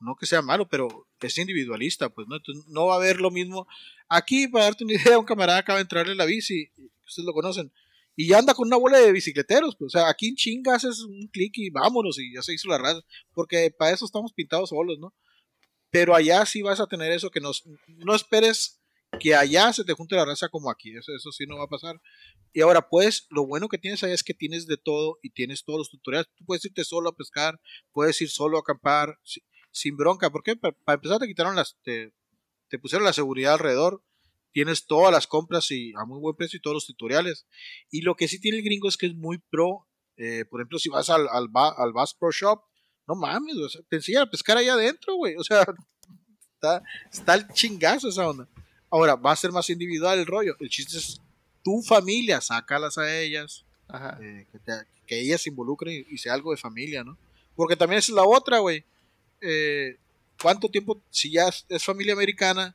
no 0.00 0.16
que 0.16 0.26
sea 0.26 0.42
malo, 0.42 0.68
pero 0.68 1.06
es 1.20 1.38
individualista, 1.38 2.08
pues, 2.08 2.26
¿no? 2.28 2.36
Entonces 2.36 2.64
no 2.68 2.86
va 2.86 2.94
a 2.94 2.96
haber 2.96 3.20
lo 3.20 3.30
mismo. 3.30 3.66
Aquí, 4.08 4.48
para 4.48 4.66
darte 4.66 4.84
una 4.84 4.94
idea, 4.94 5.18
un 5.18 5.24
camarada 5.24 5.58
acaba 5.58 5.78
de 5.78 5.82
entrarle 5.82 6.14
la 6.14 6.24
bici, 6.24 6.70
ustedes 7.06 7.26
lo 7.26 7.32
conocen, 7.32 7.72
y 8.16 8.26
ya 8.26 8.38
anda 8.38 8.54
con 8.54 8.66
una 8.66 8.76
bola 8.76 8.98
de 8.98 9.12
bicicleteros, 9.12 9.76
pues, 9.76 9.94
o 9.94 9.98
sea, 9.98 10.08
aquí 10.08 10.28
en 10.28 10.34
chinga 10.34 10.74
haces 10.74 11.00
un 11.00 11.28
clic 11.28 11.52
y 11.56 11.70
vámonos, 11.70 12.18
y 12.18 12.34
ya 12.34 12.42
se 12.42 12.54
hizo 12.54 12.68
la 12.68 12.78
raza, 12.78 13.00
porque 13.32 13.70
para 13.70 13.92
eso 13.92 14.04
estamos 14.04 14.32
pintados 14.32 14.70
solos, 14.70 14.98
¿no? 14.98 15.14
Pero 15.90 16.14
allá 16.14 16.44
sí 16.44 16.62
vas 16.62 16.80
a 16.80 16.86
tener 16.86 17.12
eso 17.12 17.30
que 17.30 17.40
nos, 17.40 17.64
no 17.86 18.14
esperes 18.14 18.80
que 19.20 19.34
allá 19.34 19.72
se 19.72 19.84
te 19.84 19.94
junte 19.94 20.16
la 20.16 20.24
raza 20.24 20.48
como 20.48 20.70
aquí, 20.70 20.96
eso, 20.96 21.14
eso 21.14 21.32
sí 21.32 21.46
no 21.46 21.56
va 21.58 21.64
a 21.64 21.68
pasar. 21.68 22.00
Y 22.52 22.60
ahora, 22.60 22.88
pues, 22.88 23.26
lo 23.30 23.46
bueno 23.46 23.68
que 23.68 23.78
tienes 23.78 24.02
allá 24.02 24.14
es 24.14 24.22
que 24.22 24.34
tienes 24.34 24.66
de 24.66 24.76
todo 24.76 25.18
y 25.22 25.30
tienes 25.30 25.64
todos 25.64 25.78
los 25.78 25.90
tutoriales. 25.90 26.28
Tú 26.36 26.44
puedes 26.44 26.64
irte 26.64 26.84
solo 26.84 27.10
a 27.10 27.16
pescar, 27.16 27.60
puedes 27.92 28.20
ir 28.20 28.30
solo 28.30 28.58
a 28.58 28.60
acampar, 28.60 29.18
sin 29.78 29.96
bronca. 29.96 30.30
¿Por 30.30 30.42
qué? 30.42 30.56
Pa- 30.56 30.72
Para 30.72 30.94
empezar, 30.96 31.18
te 31.18 31.26
quitaron 31.26 31.56
las, 31.56 31.76
te, 31.82 32.12
te 32.68 32.78
pusieron 32.78 33.04
la 33.04 33.12
seguridad 33.12 33.54
alrededor. 33.54 34.02
Tienes 34.52 34.86
todas 34.86 35.12
las 35.12 35.26
compras 35.26 35.70
y 35.70 35.92
a 35.96 36.04
muy 36.04 36.18
buen 36.20 36.34
precio 36.34 36.56
y 36.56 36.60
todos 36.60 36.74
los 36.74 36.86
tutoriales. 36.86 37.46
Y 37.90 38.00
lo 38.02 38.14
que 38.16 38.28
sí 38.28 38.40
tiene 38.40 38.58
el 38.58 38.64
gringo 38.64 38.88
es 38.88 38.96
que 38.96 39.06
es 39.06 39.14
muy 39.14 39.38
pro. 39.38 39.86
eh, 40.16 40.44
por 40.50 40.60
ejemplo, 40.60 40.78
si 40.78 40.88
vas 40.88 41.10
al, 41.10 41.28
al, 41.28 41.48
al 41.54 41.92
Bass 41.92 42.14
Pro 42.14 42.30
Shop, 42.32 42.62
no 43.06 43.14
mames, 43.14 43.56
o 43.56 43.68
sea, 43.68 43.80
te 43.88 43.96
enseñan 43.96 44.22
a 44.22 44.30
pescar 44.30 44.56
allá 44.58 44.74
adentro, 44.74 45.14
güey. 45.16 45.36
O 45.36 45.44
sea, 45.44 45.64
Está, 46.54 46.82
está 47.12 47.34
el 47.34 47.46
chingazo 47.52 48.08
esa 48.08 48.28
onda. 48.28 48.48
Ahora, 48.90 49.14
va 49.14 49.30
a 49.32 49.36
ser 49.36 49.52
más 49.52 49.70
individual 49.70 50.18
el 50.18 50.26
rollo. 50.26 50.56
El 50.58 50.68
chiste 50.70 50.98
es 50.98 51.20
tu 51.62 51.82
familia, 51.82 52.40
sácalas 52.40 52.98
a 52.98 53.16
ellas, 53.20 53.64
Ajá. 53.86 54.18
eh, 54.20 54.44
que, 54.50 54.58
te- 54.58 54.86
que 55.06 55.20
ellas 55.20 55.40
se 55.42 55.50
involucren 55.50 56.04
y, 56.08 56.14
y 56.14 56.18
sea 56.18 56.34
algo 56.34 56.50
de 56.50 56.56
familia, 56.56 57.04
¿no? 57.04 57.16
Porque 57.54 57.76
también 57.76 58.00
esa 58.00 58.10
es 58.10 58.16
la 58.16 58.24
otra, 58.24 58.58
güey. 58.58 58.84
Eh, 59.40 59.96
¿Cuánto 60.40 60.68
tiempo, 60.68 61.00
si 61.10 61.32
ya 61.32 61.48
es, 61.48 61.64
es 61.68 61.84
familia 61.84 62.12
americana, 62.12 62.74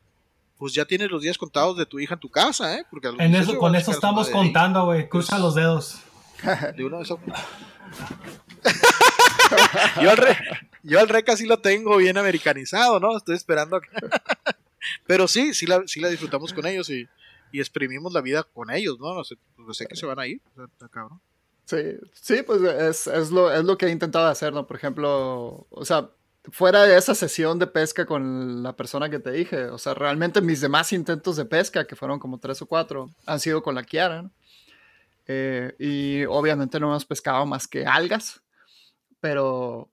pues 0.57 0.73
ya 0.73 0.85
tienes 0.85 1.09
los 1.09 1.21
días 1.21 1.37
contados 1.37 1.77
de 1.77 1.85
tu 1.85 1.99
hija 1.99 2.15
en 2.15 2.19
tu 2.19 2.29
casa, 2.29 2.77
¿eh? 2.77 2.85
Porque 2.89 3.07
a 3.07 3.11
los 3.11 3.19
En 3.19 3.31
18 3.31 3.51
eso, 3.51 3.59
con 3.59 3.75
eso 3.75 3.91
estamos 3.91 4.29
contando, 4.29 4.85
güey. 4.85 5.07
Cruza 5.09 5.39
los 5.39 5.55
dedos. 5.55 5.99
De 6.77 6.83
uno 6.85 6.97
de 6.97 7.03
esos- 7.03 7.19
yo, 10.01 10.09
al 10.11 10.17
re, 10.17 10.37
yo 10.83 10.99
al 10.99 11.09
Reca 11.09 11.37
sí 11.37 11.45
lo 11.45 11.59
tengo 11.59 11.97
bien 11.97 12.17
americanizado, 12.17 12.99
¿no? 12.99 13.15
Estoy 13.17 13.35
esperando. 13.35 13.77
a 13.77 13.81
Pero 15.07 15.27
sí, 15.27 15.53
sí 15.53 15.65
la, 15.65 15.83
sí 15.87 15.99
la 15.99 16.09
disfrutamos 16.09 16.51
con 16.53 16.65
ellos 16.65 16.89
y, 16.89 17.07
y 17.51 17.59
exprimimos 17.59 18.11
la 18.13 18.21
vida 18.21 18.43
con 18.43 18.69
ellos, 18.71 18.99
¿no? 18.99 19.13
No 19.13 19.23
sé, 19.23 19.35
pues 19.55 19.77
sé 19.77 19.85
que 19.85 19.95
se 19.95 20.05
van 20.05 20.19
a 20.19 20.27
ir. 20.27 20.41
o 20.51 20.55
sea, 20.55 20.65
está 20.65 20.87
cabrón. 20.89 21.21
Sí, 21.65 21.77
sí, 22.13 22.43
pues 22.45 22.61
es, 22.61 23.07
es, 23.07 23.31
lo, 23.31 23.51
es 23.53 23.63
lo 23.63 23.77
que 23.77 23.85
he 23.85 23.91
intentado 23.91 24.27
hacer, 24.27 24.51
¿no? 24.51 24.67
Por 24.67 24.75
ejemplo, 24.75 25.65
o 25.69 25.85
sea, 25.85 26.09
fuera 26.51 26.83
de 26.83 26.97
esa 26.97 27.15
sesión 27.15 27.57
de 27.59 27.67
pesca 27.67 28.05
con 28.05 28.63
la 28.63 28.75
persona 28.75 29.09
que 29.09 29.19
te 29.19 29.31
dije, 29.31 29.65
o 29.65 29.77
sea, 29.77 29.93
realmente 29.93 30.41
mis 30.41 30.61
demás 30.61 30.91
intentos 30.91 31.37
de 31.37 31.45
pesca, 31.45 31.85
que 31.87 31.95
fueron 31.95 32.19
como 32.19 32.39
tres 32.39 32.61
o 32.61 32.67
cuatro, 32.67 33.09
han 33.25 33.39
sido 33.39 33.63
con 33.63 33.75
la 33.75 33.83
Kiara. 33.83 34.29
Eh, 35.25 35.73
y 35.79 36.25
obviamente 36.25 36.79
no 36.79 36.87
hemos 36.87 37.05
pescado 37.05 37.45
más 37.45 37.67
que 37.67 37.85
algas, 37.85 38.43
pero, 39.21 39.89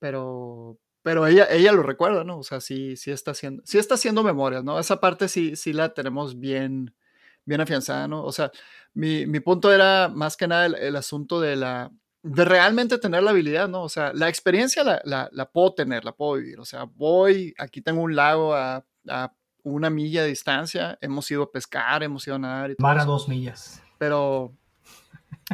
pero, 0.00 0.78
pero 1.02 1.26
ella, 1.28 1.46
ella 1.50 1.72
lo 1.72 1.84
recuerda, 1.84 2.24
¿no? 2.24 2.38
O 2.38 2.42
sea, 2.42 2.60
sí, 2.60 2.96
sí 2.96 3.12
está 3.12 3.30
haciendo, 3.30 3.62
sí 3.64 3.78
está 3.78 3.94
haciendo 3.94 4.24
memorias, 4.24 4.64
¿no? 4.64 4.80
Esa 4.80 5.00
parte 5.00 5.28
sí, 5.28 5.54
sí 5.54 5.72
la 5.72 5.94
tenemos 5.94 6.40
bien, 6.40 6.92
bien 7.44 7.60
afianzada, 7.60 8.08
¿no? 8.08 8.24
O 8.24 8.32
sea, 8.32 8.50
mi, 8.94 9.26
mi 9.26 9.38
punto 9.38 9.72
era 9.72 10.08
más 10.08 10.36
que 10.36 10.48
nada 10.48 10.66
el 10.66 10.96
asunto 10.96 11.40
de 11.40 11.54
la 11.54 11.92
de 12.22 12.44
realmente 12.44 12.98
tener 12.98 13.22
la 13.22 13.30
habilidad, 13.30 13.68
¿no? 13.68 13.82
O 13.82 13.88
sea, 13.88 14.12
la 14.12 14.28
experiencia 14.28 14.82
la, 14.84 15.00
la, 15.04 15.28
la 15.32 15.50
puedo 15.50 15.74
tener, 15.74 16.04
la 16.04 16.12
puedo 16.12 16.34
vivir. 16.40 16.58
O 16.60 16.64
sea, 16.64 16.84
voy, 16.84 17.54
aquí 17.58 17.80
tengo 17.80 18.02
un 18.02 18.16
lago 18.16 18.54
a, 18.54 18.84
a 19.08 19.32
una 19.62 19.88
milla 19.90 20.22
de 20.22 20.28
distancia, 20.28 20.98
hemos 21.00 21.30
ido 21.30 21.42
a 21.44 21.50
pescar, 21.52 22.02
hemos 22.02 22.26
ido 22.26 22.36
a 22.36 22.38
nadar 22.40 22.70
y 22.70 22.74
todo 22.76 22.86
Mar 22.86 22.98
a 22.98 23.04
dos 23.04 23.28
millas. 23.28 23.82
Pero, 23.98 24.52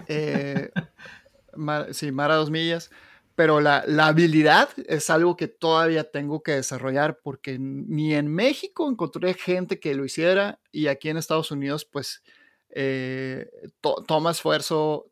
eh, 0.08 0.70
mar- 1.54 1.92
sí, 1.94 2.12
mar 2.12 2.30
a 2.30 2.36
dos 2.36 2.50
millas. 2.50 2.90
Pero 3.36 3.60
la, 3.60 3.82
la 3.88 4.06
habilidad 4.06 4.68
es 4.86 5.10
algo 5.10 5.36
que 5.36 5.48
todavía 5.48 6.08
tengo 6.08 6.42
que 6.44 6.52
desarrollar 6.52 7.18
porque 7.20 7.58
ni 7.58 8.14
en 8.14 8.28
México 8.28 8.88
encontré 8.88 9.34
gente 9.34 9.80
que 9.80 9.94
lo 9.96 10.04
hiciera 10.04 10.60
y 10.70 10.86
aquí 10.86 11.08
en 11.08 11.16
Estados 11.16 11.50
Unidos, 11.50 11.84
pues, 11.84 12.22
eh, 12.70 13.50
to- 13.80 14.04
toma 14.06 14.30
esfuerzo 14.30 15.10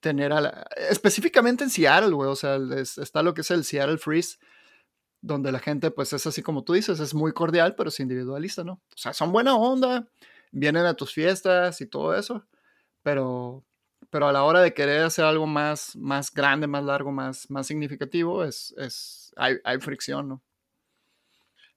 tener 0.00 0.32
a 0.32 0.40
la, 0.40 0.66
específicamente 0.90 1.64
en 1.64 1.70
Seattle, 1.70 2.10
güey, 2.10 2.30
o 2.30 2.36
sea, 2.36 2.56
es- 2.76 2.98
está 2.98 3.22
lo 3.22 3.34
que 3.34 3.40
es 3.42 3.50
el 3.50 3.64
Seattle 3.64 3.98
Freeze, 3.98 4.38
donde 5.20 5.50
la 5.52 5.58
gente, 5.58 5.90
pues, 5.90 6.12
es 6.12 6.26
así 6.26 6.42
como 6.42 6.62
tú 6.64 6.74
dices, 6.74 7.00
es 7.00 7.14
muy 7.14 7.32
cordial, 7.32 7.74
pero 7.76 7.88
es 7.88 7.98
individualista, 8.00 8.62
¿no? 8.64 8.74
O 8.74 8.96
sea, 8.96 9.12
son 9.12 9.32
buena 9.32 9.56
onda, 9.56 10.08
vienen 10.52 10.86
a 10.86 10.94
tus 10.94 11.12
fiestas 11.12 11.80
y 11.80 11.86
todo 11.86 12.14
eso, 12.14 12.46
pero, 13.02 13.64
pero 14.10 14.28
a 14.28 14.32
la 14.32 14.44
hora 14.44 14.60
de 14.60 14.74
querer 14.74 15.02
hacer 15.02 15.24
algo 15.24 15.46
más, 15.46 15.96
más 15.96 16.32
grande, 16.32 16.66
más 16.68 16.84
largo, 16.84 17.10
más, 17.10 17.50
más 17.50 17.66
significativo, 17.66 18.44
es, 18.44 18.72
es, 18.78 19.32
hay, 19.36 19.56
hay 19.64 19.78
fricción, 19.80 20.28
¿no? 20.28 20.42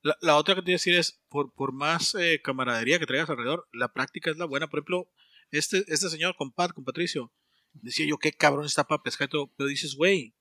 La, 0.04 0.18
la 0.22 0.36
otra 0.36 0.56
que 0.56 0.62
te 0.62 0.72
iba 0.72 0.76
a 0.76 0.80
decir 0.80 0.96
es, 0.96 1.20
por, 1.30 1.52
por 1.54 1.74
más 1.74 2.16
eh, 2.16 2.42
camaradería 2.44 2.98
que 3.00 3.06
traigas 3.06 3.30
alrededor, 3.30 3.68
la 3.72 3.92
práctica 3.94 4.32
es 4.32 4.38
la 4.38 4.46
buena. 4.46 4.68
Por 4.68 4.80
ejemplo, 4.80 5.08
este, 5.52 5.84
este 5.88 6.10
señor 6.10 6.36
con 6.36 6.52
Pat, 6.52 6.72
con 6.74 6.84
Patricio, 6.84 7.32
decía 7.74 8.06
yo, 8.06 8.18
qué 8.18 8.32
cabrón 8.32 8.66
está 8.66 8.86
para 8.86 9.04
pescar 9.04 9.28
y 9.28 9.32
todo. 9.32 9.52
Pero 9.58 9.70
dices, 9.70 9.96
güey, 9.96 10.34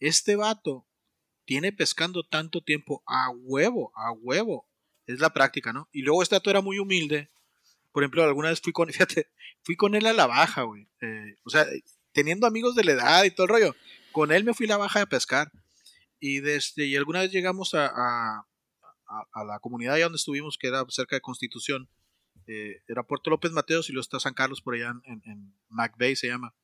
este 0.00 0.36
vato 0.36 0.86
tiene 1.44 1.72
pescando 1.72 2.24
tanto 2.24 2.62
tiempo 2.62 3.02
a 3.06 3.30
huevo, 3.30 3.92
a 3.94 4.12
huevo. 4.12 4.66
Es 5.06 5.20
la 5.20 5.32
práctica, 5.32 5.72
¿no? 5.72 5.88
Y 5.92 6.02
luego 6.02 6.22
este 6.22 6.36
vato 6.36 6.50
era 6.50 6.60
muy 6.60 6.78
humilde. 6.78 7.30
Por 7.92 8.02
ejemplo, 8.02 8.24
alguna 8.24 8.48
vez 8.48 8.60
fui 8.60 8.72
con, 8.72 8.88
fíjate, 8.92 9.28
fui 9.62 9.76
con 9.76 9.94
él 9.94 10.06
a 10.06 10.12
la 10.12 10.26
baja, 10.26 10.62
güey. 10.62 10.88
Eh, 11.00 11.36
o 11.44 11.50
sea, 11.50 11.66
teniendo 12.12 12.46
amigos 12.46 12.74
de 12.74 12.84
la 12.84 12.92
edad 12.92 13.24
y 13.24 13.30
todo 13.30 13.44
el 13.44 13.52
rollo. 13.52 13.76
Con 14.12 14.32
él 14.32 14.44
me 14.44 14.54
fui 14.54 14.66
a 14.66 14.70
la 14.70 14.76
baja 14.78 15.02
a 15.02 15.06
pescar. 15.06 15.50
Y, 16.20 16.40
desde, 16.40 16.86
y 16.86 16.96
alguna 16.96 17.20
vez 17.20 17.32
llegamos 17.32 17.74
a, 17.74 17.86
a, 17.86 18.46
la 19.44 19.58
comunidad 19.60 19.94
allá 19.94 20.04
donde 20.04 20.16
estuvimos, 20.16 20.56
que 20.56 20.68
era 20.68 20.84
cerca 20.88 21.16
de 21.16 21.20
Constitución. 21.20 21.88
Eh, 22.46 22.82
era 22.88 23.02
Puerto 23.02 23.30
López 23.30 23.52
Mateos 23.52 23.88
y 23.88 23.92
luego 23.92 24.02
está 24.02 24.20
San 24.20 24.34
Carlos 24.34 24.60
por 24.60 24.74
allá 24.74 24.94
en, 25.04 25.22
en 25.24 25.54
McVeigh 25.68 26.16
se 26.16 26.28
llama. 26.28 26.54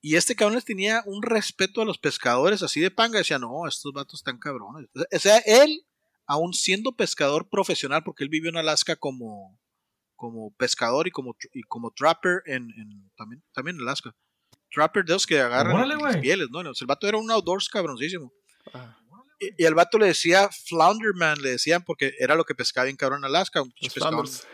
Y 0.00 0.16
este 0.16 0.36
cabrón 0.36 0.54
les 0.54 0.64
tenía 0.64 1.02
un 1.06 1.22
respeto 1.22 1.82
a 1.82 1.84
los 1.84 1.98
pescadores 1.98 2.62
así 2.62 2.80
de 2.80 2.90
panga. 2.90 3.18
Decía, 3.18 3.38
no, 3.38 3.66
estos 3.66 3.92
vatos 3.92 4.20
están 4.20 4.38
cabrones. 4.38 4.88
O 4.94 5.18
sea, 5.18 5.38
él, 5.38 5.84
aún 6.26 6.54
siendo 6.54 6.92
pescador 6.92 7.48
profesional, 7.48 8.02
porque 8.04 8.22
él 8.24 8.30
vivió 8.30 8.48
en 8.50 8.56
Alaska 8.58 8.94
como, 8.96 9.58
como 10.14 10.52
pescador 10.54 11.08
y 11.08 11.10
como, 11.10 11.36
y 11.52 11.62
como 11.62 11.90
trapper 11.90 12.42
en, 12.46 12.70
en- 12.76 13.10
también, 13.16 13.42
también 13.52 13.76
en 13.76 13.82
Alaska. 13.82 14.14
Trapper 14.70 15.04
de 15.04 15.14
los 15.14 15.26
que 15.26 15.40
agarran 15.40 15.72
las 15.88 16.16
pieles, 16.20 16.48
¿no? 16.50 16.60
El 16.60 16.86
vato 16.86 17.08
era 17.08 17.16
un 17.18 17.30
outdoors 17.30 17.68
cabroncísimo. 17.68 18.32
Ah, 18.74 18.96
Y, 19.40 19.62
y 19.62 19.66
al 19.66 19.74
vato 19.74 19.98
le 19.98 20.06
decía 20.06 20.48
Flounderman, 20.68 21.40
le 21.42 21.50
decían, 21.50 21.82
porque 21.84 22.12
era 22.18 22.34
lo 22.36 22.44
que 22.44 22.54
pescaba 22.54 22.84
bien 22.84 22.96
cabrón 22.96 23.20
en 23.20 23.24
Alaska. 23.24 23.62
Un. 23.62 23.72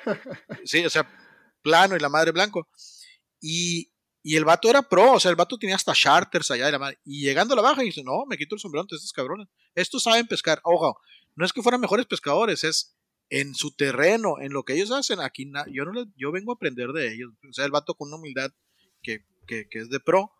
Sí, 0.64 0.84
o 0.86 0.90
sea, 0.90 1.06
plano 1.62 1.96
y 1.96 2.00
la 2.00 2.08
madre 2.08 2.30
blanco. 2.32 2.68
Y, 3.40 3.90
y 4.26 4.36
el 4.36 4.46
vato 4.46 4.70
era 4.70 4.80
pro, 4.80 5.12
o 5.12 5.20
sea, 5.20 5.30
el 5.30 5.36
vato 5.36 5.58
tenía 5.58 5.76
hasta 5.76 5.92
charters 5.92 6.50
allá 6.50 6.64
de 6.64 6.72
la 6.72 6.78
madre. 6.78 6.98
Y 7.04 7.20
llegando 7.20 7.52
a 7.52 7.56
la 7.56 7.62
baja, 7.62 7.82
dice, 7.82 8.02
no, 8.02 8.24
me 8.26 8.38
quito 8.38 8.54
el 8.54 8.60
sombrero 8.60 8.80
ante 8.80 8.96
estos 8.96 9.12
cabrones. 9.12 9.48
Estos 9.74 10.02
saben 10.02 10.26
pescar. 10.26 10.60
Ojo, 10.64 10.98
no 11.36 11.44
es 11.44 11.52
que 11.52 11.60
fueran 11.60 11.82
mejores 11.82 12.06
pescadores, 12.06 12.64
es 12.64 12.96
en 13.28 13.54
su 13.54 13.76
terreno, 13.76 14.36
en 14.40 14.54
lo 14.54 14.62
que 14.64 14.72
ellos 14.72 14.90
hacen. 14.92 15.20
Aquí 15.20 15.52
yo 15.70 15.84
no 15.84 16.06
yo 16.16 16.32
vengo 16.32 16.52
a 16.52 16.54
aprender 16.54 16.92
de 16.92 17.12
ellos. 17.12 17.34
O 17.46 17.52
sea, 17.52 17.66
el 17.66 17.70
vato 17.70 17.96
con 17.96 18.08
una 18.08 18.16
humildad 18.16 18.50
que, 19.02 19.26
que, 19.46 19.68
que 19.68 19.80
es 19.80 19.90
de 19.90 20.00
pro. 20.00 20.32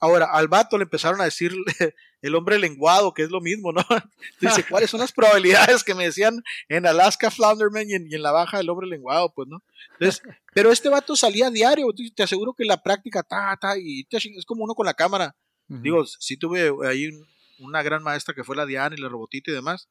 Ahora, 0.00 0.26
al 0.32 0.48
vato 0.48 0.78
le 0.78 0.84
empezaron 0.84 1.20
a 1.20 1.24
decir 1.24 1.52
el 2.22 2.34
hombre 2.34 2.58
lenguado, 2.58 3.12
que 3.14 3.22
es 3.22 3.30
lo 3.30 3.40
mismo, 3.40 3.70
¿no? 3.72 3.84
Dice, 4.40 4.64
¿cuáles 4.68 4.90
son 4.90 5.00
las 5.00 5.12
probabilidades 5.12 5.84
que 5.84 5.94
me 5.94 6.04
decían 6.04 6.42
en 6.68 6.86
Alaska 6.86 7.30
Flounderman 7.30 7.88
y 7.88 7.94
en, 7.94 8.06
y 8.10 8.14
en 8.14 8.22
la 8.22 8.32
baja 8.32 8.60
el 8.60 8.68
hombre 8.70 8.86
lenguado? 8.86 9.32
Pues, 9.34 9.46
¿no? 9.48 9.62
Entonces, 9.98 10.22
pero 10.54 10.72
este 10.72 10.88
vato 10.88 11.14
salía 11.16 11.48
a 11.48 11.50
diario, 11.50 11.86
te 12.14 12.22
aseguro 12.22 12.54
que 12.54 12.64
la 12.64 12.82
práctica, 12.82 13.22
ta, 13.22 13.56
ta, 13.60 13.76
y 13.78 14.06
es 14.10 14.44
como 14.46 14.64
uno 14.64 14.74
con 14.74 14.86
la 14.86 14.94
cámara. 14.94 15.36
Digo, 15.82 16.04
sí 16.06 16.36
tuve 16.36 16.72
ahí 16.88 17.06
un- 17.08 17.26
una 17.60 17.82
gran 17.82 18.02
maestra 18.02 18.34
que 18.34 18.42
fue 18.42 18.56
la 18.56 18.64
Diana 18.66 18.96
y 18.96 19.00
la 19.00 19.08
robotita 19.10 19.50
y 19.50 19.54
demás, 19.54 19.88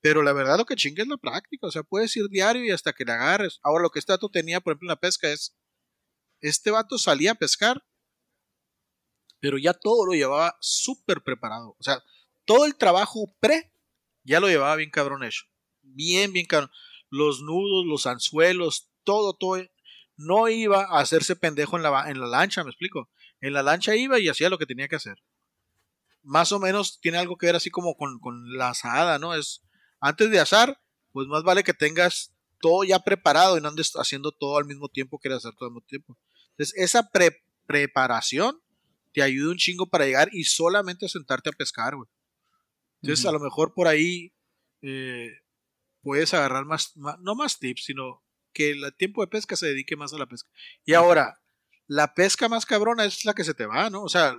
pero 0.00 0.22
la 0.22 0.32
verdad 0.32 0.56
lo 0.56 0.64
que 0.66 0.76
chinga 0.76 1.02
es 1.02 1.08
la 1.08 1.16
práctica, 1.16 1.66
o 1.66 1.70
sea, 1.72 1.82
puedes 1.82 2.16
ir 2.16 2.28
diario 2.28 2.64
y 2.64 2.70
hasta 2.70 2.92
que 2.92 3.04
la 3.04 3.14
agarres. 3.14 3.58
Ahora, 3.64 3.82
lo 3.82 3.90
que 3.90 3.98
este 3.98 4.12
vato 4.12 4.28
tenía, 4.30 4.60
por 4.60 4.70
ejemplo, 4.72 4.86
en 4.86 4.90
la 4.90 5.00
pesca 5.00 5.28
es, 5.32 5.56
este 6.40 6.70
vato 6.70 6.96
salía 6.96 7.32
a 7.32 7.34
pescar, 7.34 7.82
pero 9.40 9.58
ya 9.58 9.74
todo 9.74 10.06
lo 10.06 10.12
llevaba 10.12 10.56
súper 10.60 11.22
preparado, 11.22 11.76
o 11.78 11.82
sea, 11.82 12.02
todo 12.44 12.64
el 12.64 12.76
trabajo 12.76 13.34
pre 13.40 13.72
ya 14.24 14.40
lo 14.40 14.48
llevaba 14.48 14.76
bien 14.76 14.90
cabrón 14.90 15.24
hecho, 15.24 15.44
bien, 15.82 16.32
bien 16.32 16.46
cabrón. 16.46 16.70
Los 17.10 17.40
nudos, 17.40 17.86
los 17.86 18.06
anzuelos, 18.06 18.90
todo, 19.02 19.32
todo. 19.32 19.62
No 20.16 20.48
iba 20.48 20.82
a 20.82 21.00
hacerse 21.00 21.36
pendejo 21.36 21.78
en 21.78 21.82
la, 21.82 22.10
en 22.10 22.20
la 22.20 22.26
lancha, 22.26 22.62
me 22.62 22.70
explico. 22.70 23.08
En 23.40 23.54
la 23.54 23.62
lancha 23.62 23.96
iba 23.96 24.18
y 24.18 24.28
hacía 24.28 24.50
lo 24.50 24.58
que 24.58 24.66
tenía 24.66 24.88
que 24.88 24.96
hacer. 24.96 25.22
Más 26.22 26.52
o 26.52 26.58
menos 26.58 27.00
tiene 27.00 27.16
algo 27.16 27.38
que 27.38 27.46
ver 27.46 27.56
así 27.56 27.70
como 27.70 27.96
con, 27.96 28.18
con 28.18 28.58
la 28.58 28.70
asada, 28.70 29.18
¿no? 29.18 29.34
Es 29.34 29.62
antes 30.00 30.30
de 30.30 30.40
asar, 30.40 30.82
pues 31.12 31.26
más 31.28 31.42
vale 31.44 31.64
que 31.64 31.72
tengas 31.72 32.34
todo 32.60 32.84
ya 32.84 32.98
preparado 32.98 33.56
y 33.56 33.62
no 33.62 33.68
andes 33.68 33.92
haciendo 33.94 34.32
todo 34.32 34.58
al 34.58 34.66
mismo 34.66 34.90
tiempo 34.90 35.18
que 35.18 35.32
hacer 35.32 35.54
todo 35.54 35.68
al 35.68 35.74
mismo 35.74 35.86
tiempo. 35.86 36.18
Entonces, 36.50 36.74
esa 36.76 37.08
pre- 37.08 37.42
preparación 37.66 38.60
te 39.12 39.22
ayuda 39.22 39.50
un 39.52 39.56
chingo 39.58 39.86
para 39.88 40.04
llegar 40.06 40.28
y 40.32 40.44
solamente 40.44 41.08
sentarte 41.08 41.48
a 41.50 41.52
pescar, 41.52 41.96
güey. 41.96 42.08
Entonces, 43.02 43.26
a 43.26 43.32
lo 43.32 43.40
mejor 43.40 43.74
por 43.74 43.86
ahí 43.88 44.32
eh, 44.82 45.30
puedes 46.02 46.34
agarrar 46.34 46.64
más, 46.64 46.96
no 46.96 47.34
más 47.34 47.58
tips, 47.58 47.84
sino 47.84 48.22
que 48.52 48.70
el 48.70 48.94
tiempo 48.96 49.20
de 49.22 49.28
pesca 49.28 49.54
se 49.56 49.66
dedique 49.66 49.96
más 49.96 50.12
a 50.12 50.18
la 50.18 50.26
pesca. 50.26 50.50
Y 50.84 50.94
ahora, 50.94 51.40
la 51.86 52.14
pesca 52.14 52.48
más 52.48 52.66
cabrona 52.66 53.04
es 53.04 53.24
la 53.24 53.34
que 53.34 53.44
se 53.44 53.54
te 53.54 53.66
va, 53.66 53.88
¿no? 53.90 54.02
O 54.02 54.08
sea, 54.08 54.36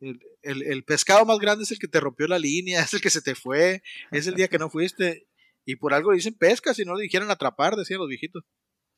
el, 0.00 0.18
el- 0.42 0.62
el 0.62 0.84
pescado 0.84 1.24
más 1.26 1.38
grande 1.38 1.64
es 1.64 1.70
el 1.72 1.78
que 1.78 1.88
te 1.88 2.00
rompió 2.00 2.26
la 2.26 2.38
línea, 2.38 2.80
es 2.82 2.94
el 2.94 3.00
que 3.02 3.10
se 3.10 3.20
te 3.22 3.34
fue, 3.34 3.82
es 4.10 4.26
el 4.26 4.34
día 4.34 4.48
que 4.48 4.58
no 4.58 4.70
fuiste. 4.70 5.26
Y 5.66 5.76
por 5.76 5.92
algo 5.92 6.12
dicen 6.12 6.34
pesca, 6.34 6.72
si 6.72 6.84
no 6.86 6.94
le 6.94 7.02
dijeran 7.02 7.30
atrapar, 7.30 7.76
decían 7.76 8.00
los 8.00 8.08
viejitos. 8.08 8.44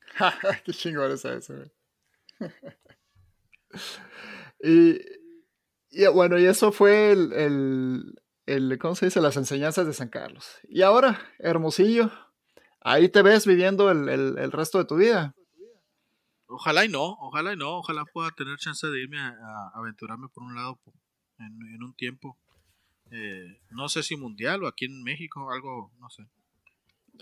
Qué 0.64 0.72
chingón 0.72 1.10
es 1.10 1.24
eso, 1.24 1.54
güey. 1.56 1.70
y, 4.62 5.00
y 5.90 6.06
bueno, 6.08 6.38
y 6.38 6.44
eso 6.46 6.72
fue 6.72 7.12
el, 7.12 7.32
el- 7.32 8.14
el, 8.46 8.78
¿cómo 8.78 8.94
se 8.96 9.06
dice? 9.06 9.20
Las 9.20 9.36
enseñanzas 9.36 9.86
de 9.86 9.92
San 9.92 10.08
Carlos. 10.08 10.58
Y 10.68 10.82
ahora, 10.82 11.20
Hermosillo, 11.38 12.10
ahí 12.80 13.08
te 13.08 13.22
ves 13.22 13.46
viviendo 13.46 13.90
el, 13.90 14.08
el- 14.08 14.38
el 14.38 14.52
resto 14.52 14.78
de 14.78 14.84
tu 14.84 14.96
vida. 14.96 15.34
Ojalá 16.46 16.84
y 16.84 16.88
no, 16.88 17.04
ojalá 17.20 17.54
y 17.54 17.56
no, 17.56 17.78
ojalá 17.78 18.04
pueda 18.04 18.30
tener 18.32 18.58
chance 18.58 18.86
de 18.86 19.02
irme 19.02 19.18
a, 19.18 19.28
a 19.30 19.70
aventurarme 19.76 20.28
por 20.28 20.42
un 20.42 20.54
lado 20.54 20.78
en, 21.38 21.46
en 21.74 21.82
un 21.82 21.94
tiempo. 21.94 22.36
Eh, 23.10 23.60
no 23.70 23.88
sé 23.88 24.02
si 24.02 24.16
mundial 24.16 24.62
o 24.64 24.66
aquí 24.66 24.84
en 24.86 25.02
México, 25.02 25.50
algo, 25.50 25.92
no 25.98 26.10
sé. 26.10 26.24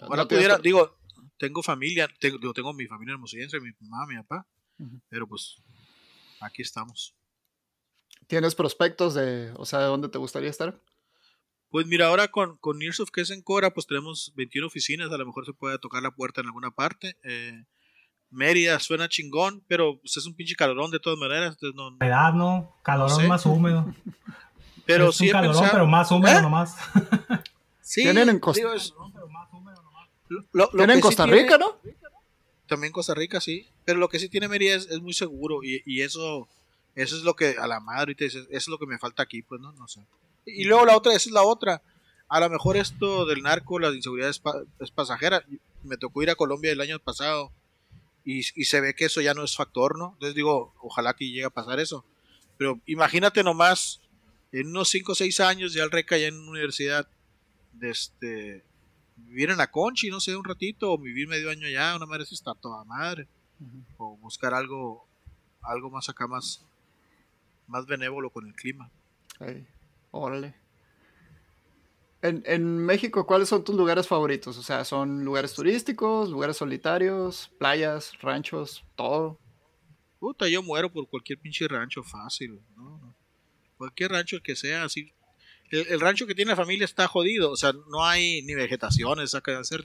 No 0.01 0.09
tienes 0.29 0.29
pudiera, 0.29 0.59
digo, 0.59 0.97
tengo 1.39 1.63
familia, 1.63 2.09
tengo, 2.19 2.53
tengo 2.53 2.73
mi 2.73 2.87
familia 2.87 3.13
hermosillense, 3.15 3.61
mi 3.61 3.71
mamá, 3.81 4.07
mi 4.07 4.17
papá, 4.17 4.47
pero 5.09 5.27
pues 5.29 5.57
aquí 6.41 6.63
estamos. 6.63 7.15
¿Tienes 8.31 8.55
prospectos 8.55 9.15
de, 9.15 9.53
o 9.57 9.67
sea, 9.67 9.81
de 9.81 9.87
dónde 9.87 10.09
te 10.09 10.19
gustaría 10.19 10.49
estar? 10.49 10.81
Pues 11.69 11.87
mira, 11.87 12.07
ahora 12.07 12.29
con, 12.29 12.57
con 12.59 12.79
Nearsoft 12.79 13.11
que 13.11 13.23
es 13.23 13.31
en 13.31 13.43
Cora, 13.43 13.75
pues 13.75 13.89
tenemos 13.89 14.33
21 14.37 14.69
oficinas, 14.69 15.11
a 15.11 15.19
lo 15.19 15.27
mejor 15.27 15.45
se 15.47 15.53
puede 15.53 15.79
tocar 15.81 16.01
la 16.01 16.13
puerta 16.13 16.41
en 16.41 16.47
alguna 16.47 16.71
parte. 16.71 17.17
Eh, 17.25 17.65
Mérida 18.31 18.79
suena 18.79 19.09
chingón, 19.09 19.65
pero 19.67 19.99
pues, 20.01 20.17
es 20.17 20.27
un 20.27 20.37
pinche 20.37 20.55
calorón 20.55 20.93
de 20.93 21.01
todas 21.01 21.19
maneras, 21.19 21.55
entonces 21.55 21.75
no, 21.75 21.91
no- 21.91 21.97
Humedad, 21.97 22.33
¿no? 22.33 22.77
Calorón 22.85 23.21
sé. 23.21 23.27
más 23.27 23.45
húmedo. 23.47 23.93
pero 24.87 25.09
es 25.09 25.17
sí 25.17 25.27
un 25.27 25.33
calorón, 25.33 25.55
pensado- 25.57 25.73
pero 25.73 25.87
más 25.89 26.11
húmedo 26.13 26.39
¿Eh? 26.39 26.43
nomás. 26.43 26.77
Sí, 27.83 28.03
Tienen 28.03 28.29
en 28.29 28.39
Costa- 28.39 28.61
digo, 28.61 28.73
es- 28.73 28.95
lo- 30.29 30.41
lo- 30.53 30.71
lo 30.71 30.71
Tienen 30.71 30.97
sí 30.99 31.03
Costa 31.03 31.25
tiene- 31.25 31.43
Rica, 31.43 31.59
¿no? 31.59 31.77
También 32.69 32.93
Costa 32.93 33.15
Rica, 33.15 33.41
sí. 33.41 33.67
Pero 33.85 33.99
lo 33.99 34.09
que 34.09 34.21
sí 34.21 34.29
tiene 34.29 34.47
Mérida 34.47 34.77
es, 34.77 34.87
es 34.89 35.01
muy 35.01 35.13
seguro. 35.13 35.65
Y, 35.65 35.83
y 35.85 36.03
eso 36.03 36.47
eso 36.95 37.17
es 37.17 37.23
lo 37.23 37.35
que 37.35 37.57
a 37.59 37.67
la 37.67 37.81
madre 37.81 38.01
ahorita 38.01 38.25
dices, 38.25 38.45
eso 38.51 38.57
es 38.57 38.69
lo 38.69 38.79
que 38.79 38.87
me 38.87 38.99
falta 38.99 39.23
aquí, 39.23 39.43
pues 39.43 39.61
no, 39.61 39.73
no 39.73 39.89
sé. 39.89 40.01
Y 40.47 40.65
luego 40.65 40.85
la 40.87 40.97
otra, 40.97 41.13
esa 41.15 41.29
es 41.29 41.33
la 41.33 41.43
otra. 41.43 41.83
A 42.29 42.41
lo 42.41 42.49
mejor 42.51 42.77
esto 42.77 43.27
del 43.27 43.43
narco, 43.43 43.79
la 43.79 43.91
inseguridad 43.91 44.29
es, 44.31 44.39
pa- 44.39 44.63
es 44.79 44.91
pasajera. 44.91 45.45
Me 45.83 45.97
tocó 45.97 46.23
ir 46.23 46.31
a 46.31 46.35
Colombia 46.37 46.71
el 46.73 46.81
año 46.81 46.99
pasado 46.99 47.53
y, 48.25 48.39
y 48.39 48.65
se 48.65 48.81
ve 48.81 48.95
que 48.95 49.07
eso 49.07 49.21
ya 49.21 49.35
no 49.35 49.43
es 49.45 49.57
factor, 49.57 49.99
¿no? 49.99 50.11
Entonces 50.15 50.35
digo, 50.35 50.75
ojalá 50.81 51.15
que 51.15 51.27
llegue 51.27 51.45
a 51.45 51.51
pasar 51.51 51.81
eso. 51.81 52.05
Pero 52.57 52.81
imagínate 52.87 53.43
nomás, 53.43 54.01
en 54.53 54.69
unos 54.69 54.89
5 54.91 55.13
o 55.13 55.15
6 55.15 55.41
años 55.41 55.73
ya 55.73 55.83
el 55.85 55.91
rey 55.91 56.05
caía 56.05 56.29
en 56.29 56.39
una 56.39 56.51
universidad, 56.53 57.09
de 57.73 57.91
este, 57.91 58.65
vivir 59.17 59.51
en 59.51 59.57
la 59.59 59.71
Conchi, 59.71 60.11
no 60.11 60.21
sé, 60.21 60.37
un 60.37 60.45
ratito, 60.45 60.93
o 60.93 60.99
vivir 60.99 61.29
medio 61.29 61.51
año 61.51 61.67
allá, 61.67 61.97
una 61.97 62.07
madre 62.07 62.27
si 62.27 62.35
está 62.35 62.55
toda 62.55 62.85
madre. 62.85 63.27
O 63.99 64.17
buscar 64.17 64.55
algo, 64.55 65.07
algo 65.63 65.91
más 65.91 66.09
acá, 66.09 66.27
más, 66.27 66.65
más 67.71 67.87
benévolo 67.87 68.31
con 68.31 68.47
el 68.47 68.55
clima. 68.55 68.91
Ey, 69.41 69.67
órale. 70.11 70.55
En, 72.23 72.43
en 72.45 72.77
México, 72.77 73.27
¿cuáles 73.27 73.49
son 73.49 73.65
tus 73.65 73.75
lugares 73.75 74.07
favoritos? 74.07 74.59
O 74.59 74.63
sea, 74.63 74.85
¿son 74.85 75.25
lugares 75.25 75.55
turísticos, 75.55 76.29
lugares 76.29 76.59
solitarios, 76.59 77.51
playas, 77.59 78.13
ranchos, 78.21 78.85
todo? 78.95 79.39
Puta, 80.19 80.47
yo 80.49 80.63
muero 80.63 80.93
por 80.93 81.09
cualquier 81.09 81.39
pinche 81.39 81.67
rancho 81.67 82.03
fácil, 82.03 82.61
¿no? 82.77 83.17
Cualquier 83.79 84.11
rancho 84.11 84.39
que 84.43 84.55
sea 84.55 84.85
así. 84.85 85.15
El, 85.71 85.87
el 85.87 86.01
rancho 86.01 86.27
que 86.27 86.35
tiene 86.35 86.51
la 86.51 86.57
familia 86.57 86.85
está 86.85 87.09
jodido, 87.09 87.51
o 87.53 87.57
sea, 87.57 87.73
no 87.91 88.05
hay 88.05 88.43
ni 88.43 88.55
vegetaciones 88.55 89.35
acá 89.35 89.53
de 89.53 89.59
hacer. 89.59 89.83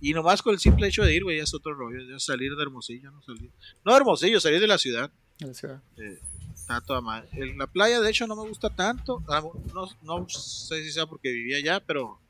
Y 0.00 0.14
nomás 0.14 0.40
con 0.40 0.54
el 0.54 0.60
simple 0.60 0.86
hecho 0.86 1.04
de 1.04 1.14
ir, 1.14 1.24
güey, 1.24 1.36
ya 1.36 1.42
es 1.42 1.52
otro 1.52 1.74
rollo, 1.74 1.98
ya 2.10 2.18
salir 2.18 2.54
de 2.56 2.62
Hermosillo, 2.62 3.10
no 3.10 3.20
salir. 3.20 3.50
No 3.84 3.92
de 3.92 3.98
Hermosillo, 3.98 4.40
salir 4.40 4.60
de 4.60 4.66
la 4.66 4.78
ciudad. 4.78 5.10
En 5.40 5.48
la 5.48 5.54
ciudad. 5.54 5.82
eh, 5.98 6.20
está 6.66 6.80
toda 6.80 7.00
madre. 7.00 7.28
El- 7.32 7.56
la 7.56 7.66
playa, 7.68 8.00
de 8.00 8.10
hecho, 8.10 8.26
no 8.26 8.34
me 8.36 8.48
gusta 8.48 8.70
tanto. 8.74 9.22
ah, 9.28 9.40
No, 9.72 9.88
no 10.02 10.28
sé 10.28 10.82
si 10.82 10.90
sea 10.90 11.06
porque 11.06 11.30
vivía 11.30 11.58
allá, 11.58 11.80
pero, 11.86 12.20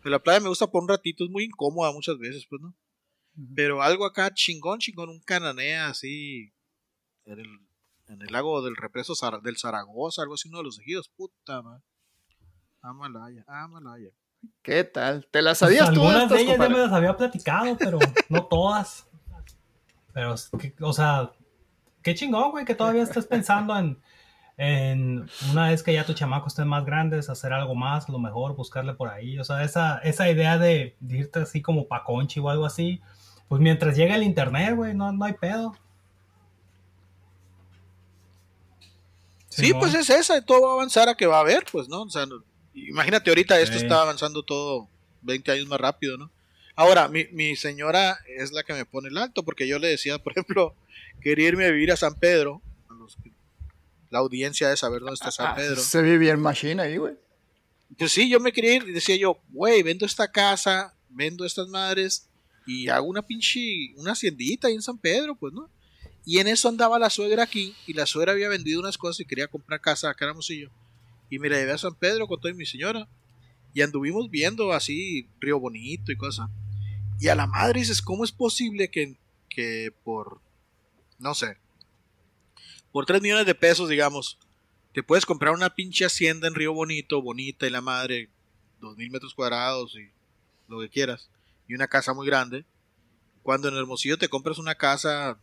pero 0.00 0.10
la 0.12 0.18
playa 0.22 0.40
me 0.40 0.48
gusta 0.48 0.68
por 0.68 0.82
un 0.82 0.88
ratito. 0.88 1.24
Es 1.24 1.30
muy 1.30 1.44
incómoda 1.44 1.92
muchas 1.92 2.16
veces, 2.18 2.46
pues, 2.48 2.62
¿no? 2.62 2.74
Pero 3.56 3.82
algo 3.82 4.04
acá 4.04 4.32
chingón, 4.32 4.78
chingón, 4.78 5.08
un 5.08 5.20
cananea 5.20 5.88
así 5.88 6.52
en 7.24 7.40
el, 7.40 7.46
en 8.08 8.22
el 8.22 8.30
lago 8.32 8.62
del 8.62 8.76
represo 8.76 9.14
Zara- 9.14 9.40
del 9.40 9.56
Zaragoza, 9.56 10.22
algo 10.22 10.34
así, 10.34 10.48
uno 10.48 10.58
de 10.58 10.64
los 10.64 10.78
ejidos. 10.78 11.08
Puta 11.08 11.62
madre. 11.62 11.82
Amalaya, 12.82 13.44
Amalaya. 13.48 14.10
¿Qué 14.62 14.84
tal? 14.84 15.26
¿Te 15.30 15.40
las 15.40 15.58
Pues 15.58 15.70
sabías 15.70 15.86
tú 15.86 16.00
algunas 16.00 16.22
estas, 16.24 16.38
de 16.38 16.42
ellas 16.44 16.58
ya 16.58 16.68
me 16.68 16.78
las 16.78 16.92
había 16.92 17.16
platicado, 17.16 17.76
pero 17.78 17.98
no 18.28 18.44
todas. 18.46 19.06
Pero, 20.12 20.34
es 20.34 20.50
que, 20.60 20.74
o 20.80 20.92
sea, 20.92 21.32
qué 22.02 22.14
chingón, 22.14 22.50
güey, 22.50 22.64
que 22.64 22.74
todavía 22.74 23.02
estés 23.02 23.26
pensando 23.26 23.76
en, 23.78 23.98
en 24.56 25.26
una 25.50 25.68
vez 25.70 25.82
que 25.82 25.92
ya 25.92 26.04
tu 26.04 26.12
chamaco 26.14 26.48
estén 26.48 26.68
más 26.68 26.84
grandes, 26.84 27.28
hacer 27.30 27.52
algo 27.52 27.74
más, 27.74 28.08
a 28.08 28.12
lo 28.12 28.18
mejor 28.18 28.54
buscarle 28.56 28.94
por 28.94 29.08
ahí. 29.08 29.38
O 29.38 29.44
sea, 29.44 29.62
esa, 29.64 29.98
esa 29.98 30.30
idea 30.30 30.58
de, 30.58 30.96
de 31.00 31.18
irte 31.18 31.40
así 31.40 31.62
como 31.62 31.86
pa' 31.88 32.04
conchi 32.04 32.40
o 32.40 32.48
algo 32.50 32.66
así, 32.66 33.00
pues 33.48 33.60
mientras 33.60 33.96
llega 33.96 34.14
el 34.16 34.22
internet, 34.22 34.74
güey, 34.76 34.94
no, 34.94 35.12
no 35.12 35.24
hay 35.24 35.34
pedo. 35.34 35.74
Sí, 39.48 39.74
pues 39.74 39.94
es 39.94 40.08
esa, 40.08 40.40
todo 40.42 40.62
va 40.62 40.70
a 40.70 40.72
avanzar 40.74 41.08
a 41.10 41.14
que 41.14 41.26
va 41.26 41.36
a 41.36 41.40
haber, 41.40 41.64
pues, 41.70 41.86
¿no? 41.88 42.02
O 42.02 42.10
sea, 42.10 42.24
no- 42.24 42.42
imagínate 42.74 43.30
ahorita 43.30 43.60
esto 43.60 43.78
Sí. 43.78 43.84
está 43.84 44.00
avanzando 44.00 44.42
todo 44.42 44.88
20 45.20 45.52
años 45.52 45.66
más 45.66 45.78
rápido, 45.78 46.16
¿no? 46.16 46.30
Ahora, 46.74 47.06
mi, 47.08 47.26
mi 47.32 47.54
señora 47.54 48.16
es 48.38 48.50
la 48.52 48.62
que 48.62 48.72
me 48.72 48.86
pone 48.86 49.08
el 49.08 49.18
alto, 49.18 49.42
porque 49.42 49.68
yo 49.68 49.78
le 49.78 49.88
decía, 49.88 50.18
por 50.18 50.32
ejemplo, 50.32 50.74
quería 51.20 51.48
irme 51.48 51.66
a 51.66 51.70
vivir 51.70 51.92
a 51.92 51.96
San 51.96 52.14
Pedro, 52.14 52.62
a 52.88 52.94
los 52.94 53.16
la 54.10 54.18
audiencia 54.18 54.68
de 54.68 54.76
saber 54.76 55.00
dónde 55.00 55.14
está 55.14 55.30
San 55.30 55.46
Ah, 55.48 55.54
Pedro. 55.54 55.80
se 55.80 56.02
vive 56.02 56.18
bien 56.18 56.40
machine 56.40 56.82
ahí, 56.82 56.96
güey. 56.98 57.14
Pues 57.98 58.12
sí, 58.12 58.28
yo 58.28 58.40
me 58.40 58.52
quería 58.52 58.74
ir 58.76 58.84
y 58.88 58.92
decía 58.92 59.16
yo, 59.16 59.38
güey, 59.50 59.82
vendo 59.82 60.04
esta 60.06 60.30
casa, 60.30 60.94
vendo 61.08 61.44
estas 61.44 61.68
madres 61.68 62.28
y 62.66 62.88
hago 62.88 63.06
una 63.06 63.22
pinche, 63.22 63.60
una 63.96 64.12
haciendita 64.12 64.68
ahí 64.68 64.74
en 64.74 64.82
San 64.82 64.98
Pedro, 64.98 65.34
pues, 65.34 65.52
¿no? 65.52 65.68
Y 66.24 66.38
en 66.38 66.46
eso 66.46 66.68
andaba 66.68 66.98
la 66.98 67.10
suegra 67.10 67.42
aquí 67.42 67.74
y 67.86 67.94
la 67.94 68.06
suegra 68.06 68.32
había 68.32 68.48
vendido 68.48 68.80
unas 68.80 68.96
cosas 68.98 69.20
y 69.20 69.24
quería 69.24 69.48
comprar 69.48 69.80
casa 69.80 70.10
acá 70.10 70.24
en 70.26 70.30
Hermosillo. 70.30 70.70
Y 71.30 71.38
me 71.38 71.48
la 71.48 71.56
llevé 71.56 71.72
a 71.72 71.78
San 71.78 71.94
Pedro 71.94 72.28
con 72.28 72.40
toda 72.40 72.52
mi 72.54 72.66
señora 72.66 73.08
y 73.74 73.80
anduvimos 73.82 74.30
viendo 74.30 74.72
así 74.72 75.26
Río 75.40 75.58
Bonito 75.58 76.12
y 76.12 76.16
cosas. 76.16 76.48
Y 77.18 77.28
a 77.28 77.34
la 77.34 77.46
madre 77.46 77.80
dices, 77.80 78.02
¿cómo 78.02 78.24
es 78.24 78.32
posible 78.32 78.88
que, 78.90 79.16
que 79.48 79.92
por, 80.04 80.40
no 81.22 81.34
sé, 81.34 81.56
por 82.90 83.06
3 83.06 83.22
millones 83.22 83.46
de 83.46 83.54
pesos, 83.54 83.88
digamos, 83.88 84.38
te 84.92 85.02
puedes 85.02 85.24
comprar 85.24 85.54
una 85.54 85.74
pinche 85.74 86.04
hacienda 86.04 86.48
en 86.48 86.54
Río 86.54 86.74
Bonito, 86.74 87.22
bonita 87.22 87.66
y 87.66 87.70
la 87.70 87.80
madre, 87.80 88.28
dos 88.80 88.96
mil 88.96 89.10
metros 89.10 89.34
cuadrados 89.34 89.94
y 89.94 90.10
lo 90.68 90.80
que 90.80 90.90
quieras, 90.90 91.30
y 91.66 91.74
una 91.74 91.88
casa 91.88 92.12
muy 92.12 92.26
grande, 92.26 92.66
cuando 93.42 93.68
en 93.68 93.76
Hermosillo 93.76 94.18
te 94.18 94.28
compras 94.28 94.58
una 94.58 94.74
casa 94.74 95.38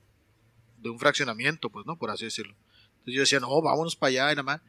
de 0.78 0.90
un 0.90 1.00
fraccionamiento, 1.00 1.70
pues, 1.70 1.86
¿no? 1.86 1.98
Por 1.98 2.12
así 2.12 2.26
decirlo. 2.26 2.56
Entonces 3.00 3.14
yo 3.16 3.22
decía, 3.22 3.40
no, 3.40 3.62
vámonos 3.62 3.96
para 3.96 4.10
allá 4.10 4.32
y 4.32 4.36
nada 4.36 4.44
más. 4.44 4.62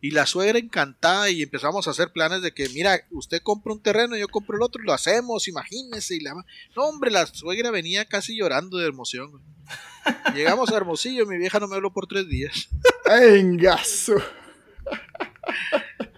Y 0.00 0.12
la 0.12 0.26
suegra 0.26 0.58
encantada 0.58 1.28
y 1.28 1.42
empezamos 1.42 1.88
a 1.88 1.90
hacer 1.90 2.12
planes 2.12 2.40
de 2.42 2.52
que, 2.52 2.68
mira, 2.68 3.00
usted 3.10 3.42
compra 3.42 3.72
un 3.72 3.82
terreno, 3.82 4.16
yo 4.16 4.28
compro 4.28 4.56
el 4.56 4.62
otro 4.62 4.82
lo 4.82 4.92
hacemos, 4.92 5.48
imagínese. 5.48 6.16
Y 6.16 6.20
la 6.20 6.34
No, 6.76 6.84
hombre, 6.84 7.10
la 7.10 7.26
suegra 7.26 7.70
venía 7.70 8.04
casi 8.04 8.36
llorando 8.36 8.78
de 8.78 8.86
emoción. 8.86 9.42
Llegamos 10.34 10.70
a 10.70 10.76
Hermosillo 10.76 11.26
mi 11.26 11.36
vieja 11.36 11.58
no 11.58 11.66
me 11.66 11.74
habló 11.74 11.92
por 11.92 12.06
tres 12.06 12.28
días. 12.28 12.68
¡Engazo! 13.06 14.14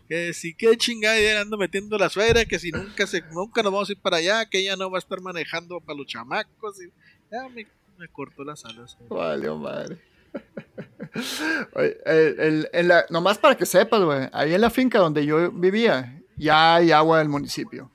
Que 0.09 0.35
si 0.35 0.55
qué 0.55 0.77
chingada 0.77 1.19
idea 1.19 1.41
ando 1.41 1.57
metiendo 1.57 1.97
la 1.97 2.11
suegra, 2.11 2.45
que 2.45 2.59
si 2.59 2.73
nunca 2.73 3.07
se, 3.07 3.23
nunca 3.33 3.63
nos 3.63 3.73
vamos 3.73 3.89
a 3.89 3.93
ir 3.93 4.01
para 4.01 4.19
allá, 4.19 4.45
que 4.45 4.59
ella 4.59 4.77
no 4.77 4.91
va 4.91 4.99
a 4.99 5.01
estar 5.01 5.21
manejando 5.21 5.81
para 5.81 5.97
los 5.97 6.07
chamacos. 6.07 6.83
Y, 6.83 6.93
ya 7.31 7.49
me, 7.49 7.67
me 7.97 8.09
cortó 8.09 8.45
las 8.45 8.65
alas. 8.65 8.99
Vale, 9.09 9.49
madre. 9.53 10.10
El- 12.05 12.69
el- 12.73 12.89
la- 12.89 13.05
nomás 13.11 13.39
para 13.39 13.57
que 13.57 13.67
sepas, 13.67 14.01
güey, 14.03 14.29
ahí 14.33 14.55
en 14.55 14.61
la 14.61 14.71
finca 14.71 14.99
donde 14.99 15.25
yo 15.27 15.51
vivía, 15.51 16.21
ya 16.37 16.77
hay 16.77 16.93
agua 16.93 17.19
del 17.19 17.29
municipio. 17.29 17.91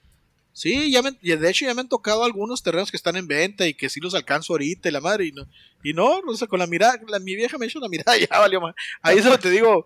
Sí, 0.51 0.89
ya 0.91 1.01
me, 1.01 1.11
y 1.21 1.35
de 1.35 1.49
hecho 1.49 1.65
ya 1.65 1.73
me 1.73 1.81
han 1.81 1.89
tocado 1.89 2.23
algunos 2.23 2.63
terrenos 2.63 2.89
que 2.89 2.95
están 2.97 3.17
en 3.17 3.27
venta 3.27 3.67
y 3.67 3.73
que 3.73 3.89
sí 3.89 3.99
los 3.99 4.15
alcanzo 4.15 4.53
ahorita 4.53 4.87
y 4.87 4.91
la 4.91 5.01
madre. 5.01 5.25
Y 5.25 5.31
no, 5.33 5.45
y 5.83 5.93
no 5.93 6.19
o 6.19 6.35
sea, 6.35 6.47
con 6.47 6.59
la 6.59 6.67
mirada, 6.67 6.97
la, 7.09 7.19
mi 7.19 7.35
vieja 7.35 7.57
me 7.57 7.65
hizo 7.65 7.79
una 7.79 7.89
mirada, 7.89 8.17
ya 8.17 8.39
valió 8.39 8.61
más. 8.61 8.73
Ahí 9.01 9.19
donde 9.19 9.37
te 9.37 9.49
digo, 9.49 9.85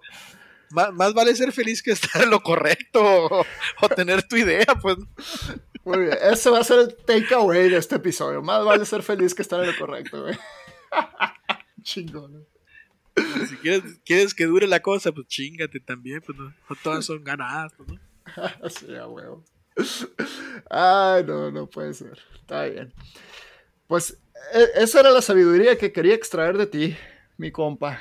más, 0.72 0.94
más 0.94 1.14
vale 1.16 1.36
ser 1.36 1.52
feliz 1.52 1.82
que 1.82 1.92
estar 1.92 2.22
en 2.22 2.30
lo 2.30 2.42
correcto 2.42 3.02
o, 3.04 3.46
o 3.82 3.90
tener 3.90 4.22
tu 4.28 4.36
idea, 4.38 4.66
pues. 4.82 4.98
Muy 5.86 5.98
bien, 6.00 6.18
ese 6.32 6.50
va 6.52 6.60
a 6.60 6.64
ser 6.64 6.80
el 6.80 6.96
takeaway 6.96 7.70
de 7.70 7.78
este 7.78 7.96
episodio. 7.96 8.42
Más 8.44 8.64
vale 8.64 8.86
ser 8.86 9.02
feliz 9.02 9.34
que 9.34 9.42
estar 9.42 9.60
en 9.62 9.68
lo 9.72 9.78
correcto, 9.78 10.22
güey. 10.24 10.38
Chingón. 11.82 12.46
Si 13.48 13.56
quieres, 13.58 13.84
quieres 14.06 14.34
que 14.34 14.46
dure 14.46 14.66
la 14.68 14.82
cosa, 14.82 15.12
pues 15.12 15.28
chingate 15.28 15.80
también, 15.80 16.22
pues 16.26 16.38
no, 16.38 16.46
no 16.46 16.76
todas 16.84 17.06
son 17.06 17.24
ganadas, 17.24 17.74
pues, 17.76 17.90
¿no? 17.90 18.00
Sí, 18.70 18.96
a 18.96 19.08
huevo. 19.08 19.44
Ay, 20.70 21.24
no, 21.26 21.52
no 21.52 21.68
puede 21.68 21.94
ser. 21.94 22.18
Está 22.36 22.64
bien. 22.66 22.94
Pues 23.88 24.18
e- 24.54 24.82
esa 24.84 25.00
era 25.02 25.12
la 25.12 25.22
sabiduría 25.22 25.78
que 25.78 25.92
quería 25.92 26.14
extraer 26.16 26.58
de 26.58 26.68
ti, 26.68 26.98
mi 27.38 27.52
compa. 27.52 28.00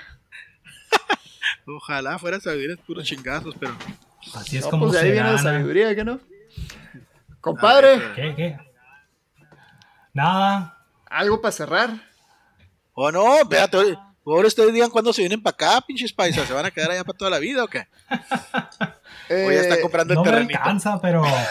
Ojalá 1.66 2.18
fuera 2.18 2.40
sabiduría 2.40 2.76
puros 2.76 3.04
chingazos, 3.04 3.54
pero 3.58 3.76
Así 4.34 4.58
es 4.58 4.64
No, 4.64 4.70
como 4.70 4.86
pues 4.86 4.92
de 4.94 4.98
ahí 5.00 5.06
se 5.08 5.12
viene 5.12 5.32
la 5.32 5.38
sabiduría, 5.38 5.94
¿qué 5.94 6.04
no? 6.04 6.20
Compadre, 7.40 8.00
¿Qué, 8.14 8.34
qué? 8.36 8.58
Nada. 10.12 10.84
algo 11.06 11.40
para 11.40 11.52
cerrar. 11.52 12.07
O 13.00 13.12
no, 13.12 13.36
espérate, 13.38 13.76
ahora 14.26 14.48
ustedes 14.48 14.72
digan 14.72 14.90
cuándo 14.90 15.12
se 15.12 15.22
vienen 15.22 15.40
para 15.40 15.54
acá, 15.54 15.80
pinches 15.86 16.12
paisas, 16.12 16.48
¿se 16.48 16.52
van 16.52 16.66
a 16.66 16.70
quedar 16.72 16.90
allá 16.90 17.04
para 17.04 17.16
toda 17.16 17.30
la 17.30 17.38
vida 17.38 17.62
o 17.62 17.68
qué? 17.68 17.86
O 19.30 19.52
ya 19.52 19.60
está 19.60 19.76
Eh, 19.76 19.80
comprando 19.80 20.14
el 20.14 20.16
No 20.18 20.24
me 20.24 20.30
alcanza, 20.54 21.00
pero 21.00 21.22
a- 21.24 21.46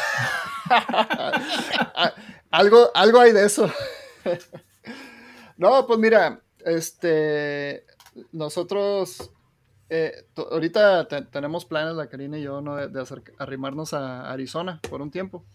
algo, 2.52 2.91
algo 2.94 3.19
hay 3.22 3.32
de 3.32 3.45
eso. 3.45 3.72
no, 5.57 5.88
pues 5.88 5.99
mira, 5.99 6.41
este, 6.65 7.86
nosotros 8.34 9.32
eh, 9.90 10.26
ahorita 10.36 11.07
te- 11.07 11.22
tenemos 11.24 11.64
planes, 11.65 11.95
la 11.95 12.10
Karina 12.10 12.38
y 12.38 12.44
yo, 12.44 12.60
¿no? 12.61 12.76
de, 12.76 12.90
de 12.90 13.06
arrimarnos 13.40 13.94
a 13.94 14.30
Arizona 14.32 14.82
por 14.90 15.02
un 15.02 15.11
tiempo. 15.11 15.45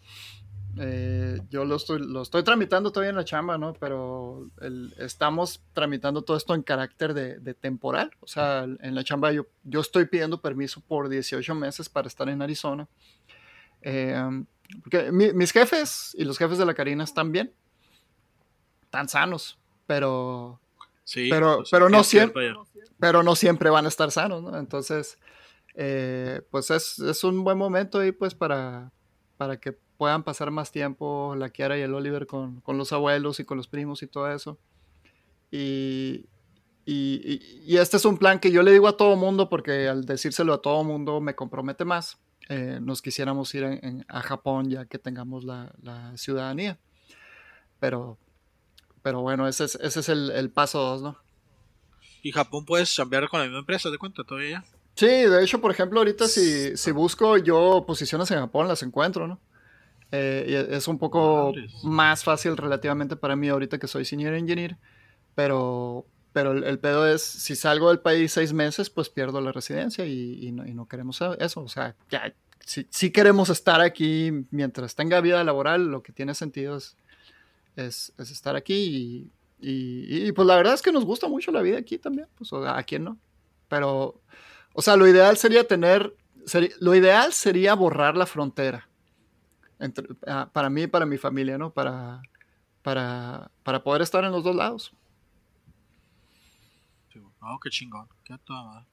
Eh, 0.79 1.39
yo 1.51 1.65
lo 1.65 1.77
estoy, 1.77 1.99
lo 2.01 2.23
estoy 2.23 2.43
tramitando 2.43 2.91
todavía 2.93 3.11
en 3.11 3.17
la 3.17 3.25
chamba, 3.25 3.59
¿no? 3.59 3.75
Pero 3.75 4.49
el- 4.61 4.95
estamos 4.99 5.63
tramitando 5.75 6.23
todo 6.23 6.37
esto 6.37 6.55
en 6.55 6.63
carácter 6.63 7.13
de, 7.15 7.39
de 7.41 7.55
temporal. 7.55 8.11
O 8.21 8.27
sea, 8.27 8.65
en 8.65 8.95
la 8.95 9.05
chamba 9.05 9.33
yo, 9.33 9.47
yo 9.65 9.81
estoy 9.81 10.07
pidiendo 10.07 10.41
permiso 10.41 10.81
por 10.81 11.09
18 11.09 11.55
meses 11.55 11.89
para 11.89 12.09
estar 12.09 12.29
en 12.29 12.41
Arizona. 12.43 12.89
Eh, 13.83 14.45
porque 14.83 15.13
mi- 15.13 15.33
mis 15.33 15.53
jefes 15.53 16.15
y 16.19 16.25
los 16.25 16.39
jefes 16.39 16.57
de 16.59 16.65
la 16.67 16.75
Karina 16.75 17.05
están 17.05 17.33
bien. 17.33 17.53
Están 18.85 19.09
sanos, 19.09 19.59
pero, 19.87 20.59
Sí, 21.05 21.29
Pero- 21.29 21.57
pues, 21.57 21.69
pero 21.71 21.89
no 21.91 22.05
siempre- 22.05 22.55
pero 23.01 23.23
no 23.25 23.35
siempre 23.35 23.71
van 23.71 23.87
a 23.87 23.89
estar 23.89 24.13
sanos, 24.13 24.41
¿no? 24.43 24.57
Entonces, 24.57 25.19
eh, 25.75 26.43
pues 26.51 26.71
es, 26.71 27.01
es 27.01 27.25
un 27.25 27.43
buen 27.43 27.59
momento 27.59 27.99
ahí, 27.99 28.13
pues, 28.13 28.35
para, 28.37 28.93
para 29.37 29.57
que 29.59 29.77
puedan 30.03 30.25
pasar 30.25 30.51
más 30.51 30.73
tiempo 30.73 31.37
la 31.37 31.51
Kiara 31.51 31.79
y 31.79 31.83
el 31.83 31.95
Oliver 31.95 32.27
con, 32.27 32.61
con 32.63 32.77
los 32.77 32.93
abuelos 32.93 33.39
y 33.39 33.45
con 33.45 33.57
los 33.57 33.69
primos 33.69 34.03
y 34.03 34.09
todo 34.09 34.29
eso. 34.33 34.59
Y, 35.53 36.27
y, 36.85 37.21
y- 37.25 37.63
y 37.65 37.77
este 37.77 37.99
es 37.99 38.05
un 38.05 38.19
plan 38.19 38.41
que 38.41 38.51
yo 38.51 38.65
le 38.65 38.73
digo 38.73 38.89
a 38.89 38.97
todo 38.97 39.15
mundo, 39.15 39.49
porque 39.49 39.87
al 39.87 40.05
decírselo 40.05 40.55
a 40.55 40.61
todo 40.61 40.83
mundo 40.83 41.21
me 41.21 41.37
compromete 41.37 41.85
más. 41.85 42.19
Eh, 42.49 42.81
nos 42.83 43.01
quisiéramos 43.01 43.55
ir 43.55 43.63
en- 43.63 43.79
en- 43.85 44.05
a 44.09 44.23
Japón 44.23 44.69
ya 44.69 44.87
que 44.87 44.99
tengamos 44.99 45.45
la, 45.45 45.73
la 45.81 46.17
ciudadanía. 46.17 46.81
Pero, 47.79 48.19
pero 49.03 49.21
bueno, 49.21 49.47
ese 49.47 49.67
es, 49.67 49.77
ese 49.77 50.01
es 50.01 50.09
el, 50.09 50.33
el 50.33 50.51
paso 50.51 50.81
dos, 50.81 51.01
¿no? 51.03 51.17
Y 52.25 52.33
Japón 52.33 52.65
puedes 52.65 52.93
chambear 52.93 53.29
con 53.29 53.39
la 53.39 53.47
misma 53.47 53.61
empresa, 53.61 53.89
¿de 53.89 53.99
cuenta 53.99 54.25
todavía? 54.25 54.65
Sí, 54.97 55.07
de 55.07 55.45
hecho, 55.45 55.61
por 55.61 55.71
ejemplo, 55.71 56.01
ahorita 56.01 56.27
si, 56.27 56.77
si 56.77 56.91
busco 56.91 57.37
yo 57.37 57.85
posiciones 57.87 58.29
en 58.33 58.41
Japón, 58.41 58.67
las 58.67 58.83
encuentro, 58.83 59.29
¿no? 59.29 59.39
Eh, 60.15 60.45
y 60.71 60.75
es 60.75 60.89
un 60.89 60.99
poco 60.99 61.53
más 61.85 62.23
fácil 62.23 62.57
relativamente 62.57 63.17
para 63.17 63.35
mí 63.35 63.49
ahorita 63.49 63.79
que 63.79 63.89
soy 63.89 64.05
senior 64.05 64.35
engineer, 64.35 64.77
pero, 65.35 66.07
pero 66.33 66.53
el, 66.53 66.65
el 66.65 66.79
pedo 66.79 67.07
es, 67.09 67.23
si 67.23 67.57
salgo 67.57 67.89
del 67.89 68.01
país 68.01 68.33
seis 68.33 68.53
meses, 68.53 68.91
pues 68.91 69.09
pierdo 69.09 69.41
la 69.41 69.53
residencia 69.53 70.05
y, 70.05 70.47
y 70.47 70.53
no, 70.53 70.67
y 70.67 70.75
no 70.75 70.87
queremos 70.87 71.19
eso. 71.39 71.63
O 71.63 71.69
sea, 71.69 71.97
ya, 72.11 72.35
si, 72.61 72.87
si 72.91 73.11
queremos 73.11 73.49
estar 73.49 73.81
aquí 73.81 74.31
mientras 74.51 74.95
tenga 74.95 75.21
vida 75.23 75.43
laboral, 75.45 75.87
lo 75.91 76.03
que 76.03 76.13
tiene 76.13 76.35
sentido 76.35 76.77
es, 76.77 76.97
es, 77.77 78.13
es 78.19 78.31
estar 78.31 78.55
aquí 78.55 79.31
y, 79.61 79.67
y- 79.67 80.27
y, 80.29 80.33
pues 80.33 80.47
la 80.47 80.57
verdad 80.57 80.75
es 80.75 80.83
que 80.83 80.93
nos 80.93 81.05
gusta 81.05 81.29
mucho 81.29 81.53
la 81.53 81.63
vida 81.63 81.79
aquí 81.79 81.97
también, 81.97 82.29
pues 82.37 82.53
o 82.53 82.63
sea, 82.63 82.77
a 82.77 82.83
quién 82.83 83.05
no. 83.05 83.17
Pero, 83.69 84.21
o 84.75 84.83
sea, 84.83 84.97
lo 84.97 85.09
ideal 85.09 85.37
sería 85.39 85.67
tener, 85.67 86.15
seri- 86.45 86.75
lo 86.81 86.95
ideal 86.95 87.33
sería 87.33 87.75
borrar 87.75 88.17
la 88.17 88.27
frontera. 88.27 88.89
Entre- 89.85 90.09
ah, 90.27 90.49
para 90.53 90.71
mí 90.71 90.83
y 90.83 90.87
para 90.87 91.07
mi 91.07 91.19
familia, 91.19 91.59
¿no? 91.59 91.73
Para, 91.73 92.23
para, 92.83 93.51
para 93.63 93.83
poder 93.83 94.03
estar 94.03 94.25
en 94.25 94.33
los 94.33 94.43
dos 94.45 94.55
lados. 94.57 94.93
Sí, 97.13 97.19
No, 97.41 97.59
qué 97.63 97.71
chingón. 97.71 98.09
Qué 98.25 98.37
toda. 98.45 98.87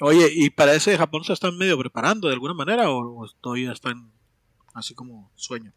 Oye, 0.00 0.28
¿y 0.32 0.50
para 0.50 0.74
ese 0.74 0.92
de 0.92 0.98
Japón 0.98 1.24
se 1.24 1.32
están 1.32 1.56
medio 1.58 1.76
preparando 1.78 2.28
de 2.28 2.34
alguna 2.34 2.54
manera 2.54 2.90
o, 2.90 3.22
o 3.24 3.28
todavía 3.40 3.72
están 3.72 4.10
así 4.74 4.94
como 4.94 5.30
sueño? 5.34 5.72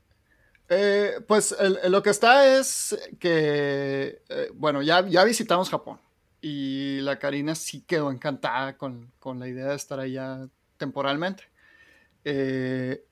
Eh, 0.70 1.16
pues 1.28 1.54
el- 1.60 1.78
el- 1.84 1.92
lo 1.92 2.02
que 2.02 2.10
está 2.12 2.58
es 2.58 2.98
que, 3.20 4.22
eh, 4.30 4.50
bueno, 4.54 4.82
ya, 4.82 5.06
ya 5.08 5.24
visitamos 5.24 5.70
Japón 5.70 6.00
y 6.40 7.00
la 7.02 7.20
Karina 7.20 7.56
sí 7.56 7.82
quedó 7.82 8.12
encantada 8.12 8.78
con, 8.78 9.12
con 9.20 9.40
la 9.40 9.48
idea 9.48 9.68
de 9.70 9.76
estar 9.76 10.00
allá 10.00 10.48
temporalmente. 10.78 11.44
Eh, 12.24 13.04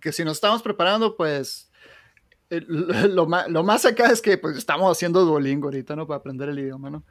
que 0.00 0.12
si 0.12 0.24
nos 0.24 0.34
estamos 0.38 0.62
preparando, 0.62 1.16
pues 1.16 1.70
eh, 2.50 2.62
lo, 2.68 3.26
lo 3.48 3.62
más 3.64 3.84
acá 3.84 4.10
es 4.10 4.22
que 4.22 4.38
pues 4.38 4.56
estamos 4.56 4.90
haciendo 4.90 5.24
Duolingo 5.24 5.68
ahorita, 5.68 5.96
¿no? 5.96 6.06
Para 6.06 6.18
aprender 6.18 6.48
el 6.48 6.58
idioma, 6.58 6.90
¿no? 6.90 7.04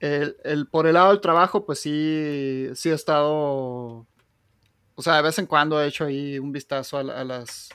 El, 0.00 0.36
el- 0.44 0.66
por 0.68 0.86
el 0.86 0.94
lado 0.94 1.10
del 1.10 1.20
trabajo, 1.20 1.64
pues 1.66 1.78
sí, 1.80 2.68
sí 2.74 2.90
he 2.90 2.94
estado, 2.94 4.06
o 4.94 5.02
sea, 5.02 5.16
de 5.16 5.22
vez 5.22 5.38
en 5.38 5.46
cuando 5.46 5.80
he 5.82 5.86
hecho 5.88 6.04
ahí 6.04 6.38
un 6.38 6.52
vistazo 6.52 6.98
a, 6.98 7.00
a 7.00 7.24
las 7.24 7.70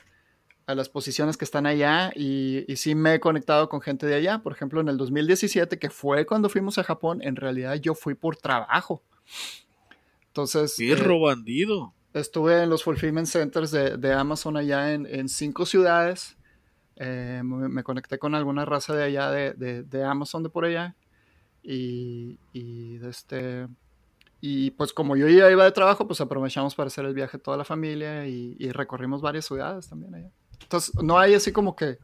a 0.66 0.74
las 0.74 0.90
posiciones 0.90 1.38
que 1.38 1.46
están 1.46 1.64
allá 1.64 2.12
y, 2.14 2.70
y 2.70 2.76
sí 2.76 2.94
me 2.94 3.14
he 3.14 3.20
conectado 3.20 3.70
con 3.70 3.80
gente 3.80 4.04
de 4.06 4.16
allá. 4.16 4.40
Por 4.40 4.52
ejemplo, 4.52 4.82
en 4.82 4.88
el 4.88 4.98
2017, 4.98 5.78
que 5.78 5.88
fue 5.88 6.26
cuando 6.26 6.50
fuimos 6.50 6.76
a 6.76 6.84
Japón, 6.84 7.20
en 7.22 7.36
realidad 7.36 7.76
yo 7.76 7.94
fui 7.94 8.14
por 8.14 8.36
trabajo. 8.36 9.02
Entonces, 10.26 10.78
eh, 10.78 10.94
Pirro 10.94 11.20
bandido. 11.20 11.94
Estuve 12.12 12.62
en 12.62 12.70
los 12.70 12.82
fulfillment 12.82 13.26
centers 13.26 13.70
de, 13.70 13.96
de 13.96 14.12
Amazon 14.12 14.56
allá 14.56 14.92
en, 14.92 15.06
en 15.06 15.28
cinco 15.28 15.66
ciudades. 15.66 16.36
Eh, 16.96 17.42
me, 17.44 17.82
conecté 17.82 18.18
con 18.18 18.34
alguna 18.34 18.64
raza 18.64 18.94
de 18.94 19.04
allá, 19.04 19.30
de, 19.30 19.82
de- 19.84 20.04
Amazon 20.04 20.42
de 20.42 20.48
por 20.48 20.64
allá. 20.64 20.96
Y, 21.62 22.38
y, 22.52 22.98
este, 23.06 23.68
y 24.40 24.70
pues 24.72 24.92
como 24.92 25.16
yo 25.16 25.28
ya 25.28 25.50
iba 25.50 25.64
de 25.64 25.72
trabajo, 25.72 26.06
pues 26.06 26.20
aprovechamos 26.20 26.74
para 26.74 26.88
hacer 26.88 27.04
el 27.04 27.14
viaje 27.14 27.38
toda 27.38 27.56
la 27.56 27.64
familia 27.64 28.26
y, 28.26 28.70
recorrimos 28.72 29.20
varias 29.20 29.46
ciudades 29.46 29.88
también 29.88 30.14
allá. 30.14 30.30
Entonces, 30.60 30.94
no 31.02 31.18
hay 31.18 31.34
así 31.34 31.52
como 31.52 31.76
que, 31.76 31.98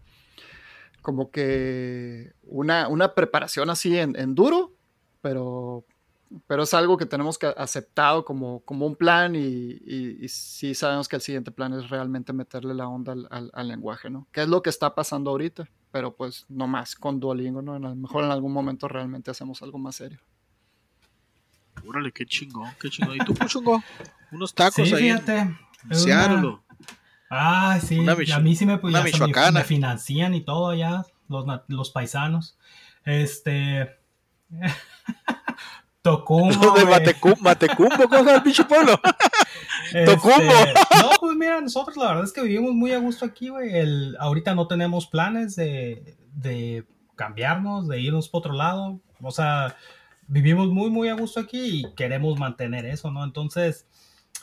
como 1.03 1.31
que 1.31 2.33
una, 2.43 2.89
una 2.89 3.15
preparación 3.15 3.71
así 3.71 3.99
en 3.99 4.35
duro, 4.35 4.73
pero, 5.21 5.85
pero 6.47 6.63
es 6.65 6.75
algo 6.75 6.97
que 6.97 7.07
tenemos 7.07 7.39
que 7.39 7.47
aceptado 7.57 8.25
como, 8.25 8.61
como 8.61 8.87
un 8.87 8.97
plan 8.97 9.35
y, 9.37 9.41
y, 9.41 10.19
y 10.25 10.29
sí 10.29 10.75
sabemos 10.75 11.09
que 11.09 11.17
el 11.17 11.23
siguiente 11.23 11.51
plan 11.51 11.73
es 11.75 11.89
realmente 11.91 12.33
meterle 12.33 12.75
la 12.75 12.89
onda 12.89 13.13
al, 13.13 13.27
al- 13.31 13.51
al 13.55 13.69
lenguaje, 13.69 14.11
¿no? 14.11 14.27
Que 14.33 14.43
es 14.43 14.49
lo 14.49 14.63
que 14.63 14.71
está 14.71 14.95
pasando 14.95 15.31
ahorita, 15.31 15.69
pero 15.91 16.15
pues 16.17 16.47
no 16.49 16.67
más 16.67 16.95
con 16.97 17.21
Duolingo, 17.21 17.63
¿no? 17.63 17.75
A 17.75 17.79
lo 17.79 17.95
mejor 17.95 18.25
en 18.25 18.31
algún 18.31 18.53
momento 18.53 18.89
realmente 18.89 19.31
hacemos 19.31 19.63
algo 19.63 19.79
más 19.79 19.97
serio. 19.97 20.19
Órale, 21.87 22.13
qué 22.13 22.25
chingón, 22.25 22.71
qué 22.81 22.89
chingón. 22.89 23.17
¿Y 23.17 23.25
tú, 23.25 23.35
Puchungo? 23.35 23.83
Unos 24.33 24.55
tacos 24.55 24.89
sí, 24.89 24.95
ahí 24.95 25.03
fíjate. 25.03 25.55
una- 26.05 26.61
Ah, 27.31 27.79
sí, 27.83 27.99
Una 27.99 28.13
a 28.13 28.39
mí 28.41 28.55
sí 28.55 28.65
me, 28.65 28.79
pues, 28.79 28.93
una 28.93 29.03
me- 29.03 29.11
michoacana. 29.11 29.59
me 29.61 29.65
financian 29.65 30.35
y 30.35 30.43
todo 30.43 30.69
allá, 30.69 31.05
los, 31.29 31.45
los 31.69 31.91
paisanos. 31.91 32.57
Este. 33.05 33.99
Tocumbo. 36.05 36.49
Los 36.63 36.75
de 36.75 36.85
güey. 36.85 36.95
Matecu- 36.95 37.41
Matecumbo, 37.41 37.97
¿cómo 37.97 38.09
se 38.11 38.17
llama 38.19 38.35
el 38.35 38.43
pinche 38.43 38.65
pueblo? 38.65 39.01
Este, 39.87 40.05
Tocumbo. 40.05 40.53
No, 41.01 41.11
pues 41.19 41.37
mira, 41.37 41.61
nosotros 41.63 41.97
la 41.97 42.09
verdad 42.09 42.25
es 42.25 42.33
que 42.33 42.43
vivimos 42.43 42.73
muy 42.75 42.93
a 42.93 42.99
gusto 42.99 43.25
aquí, 43.25 43.49
güey. 43.49 43.75
El, 43.75 44.15
ahorita 44.21 44.55
no 44.55 44.67
tenemos 44.69 45.07
planes 45.07 45.57
de, 45.57 46.15
de 46.35 46.85
cambiarnos, 47.17 47.89
de 47.89 48.01
irnos 48.01 48.29
por 48.29 48.41
otro 48.41 48.53
lado. 48.53 49.01
O 49.23 49.31
sea, 49.31 49.77
vivimos 50.27 50.69
muy, 50.69 50.91
muy 50.91 51.09
a 51.09 51.15
gusto 51.15 51.41
aquí 51.41 51.81
y 51.87 51.95
queremos 51.95 52.39
mantener 52.39 52.85
eso, 52.85 53.11
¿no? 53.11 53.25
Entonces, 53.25 53.87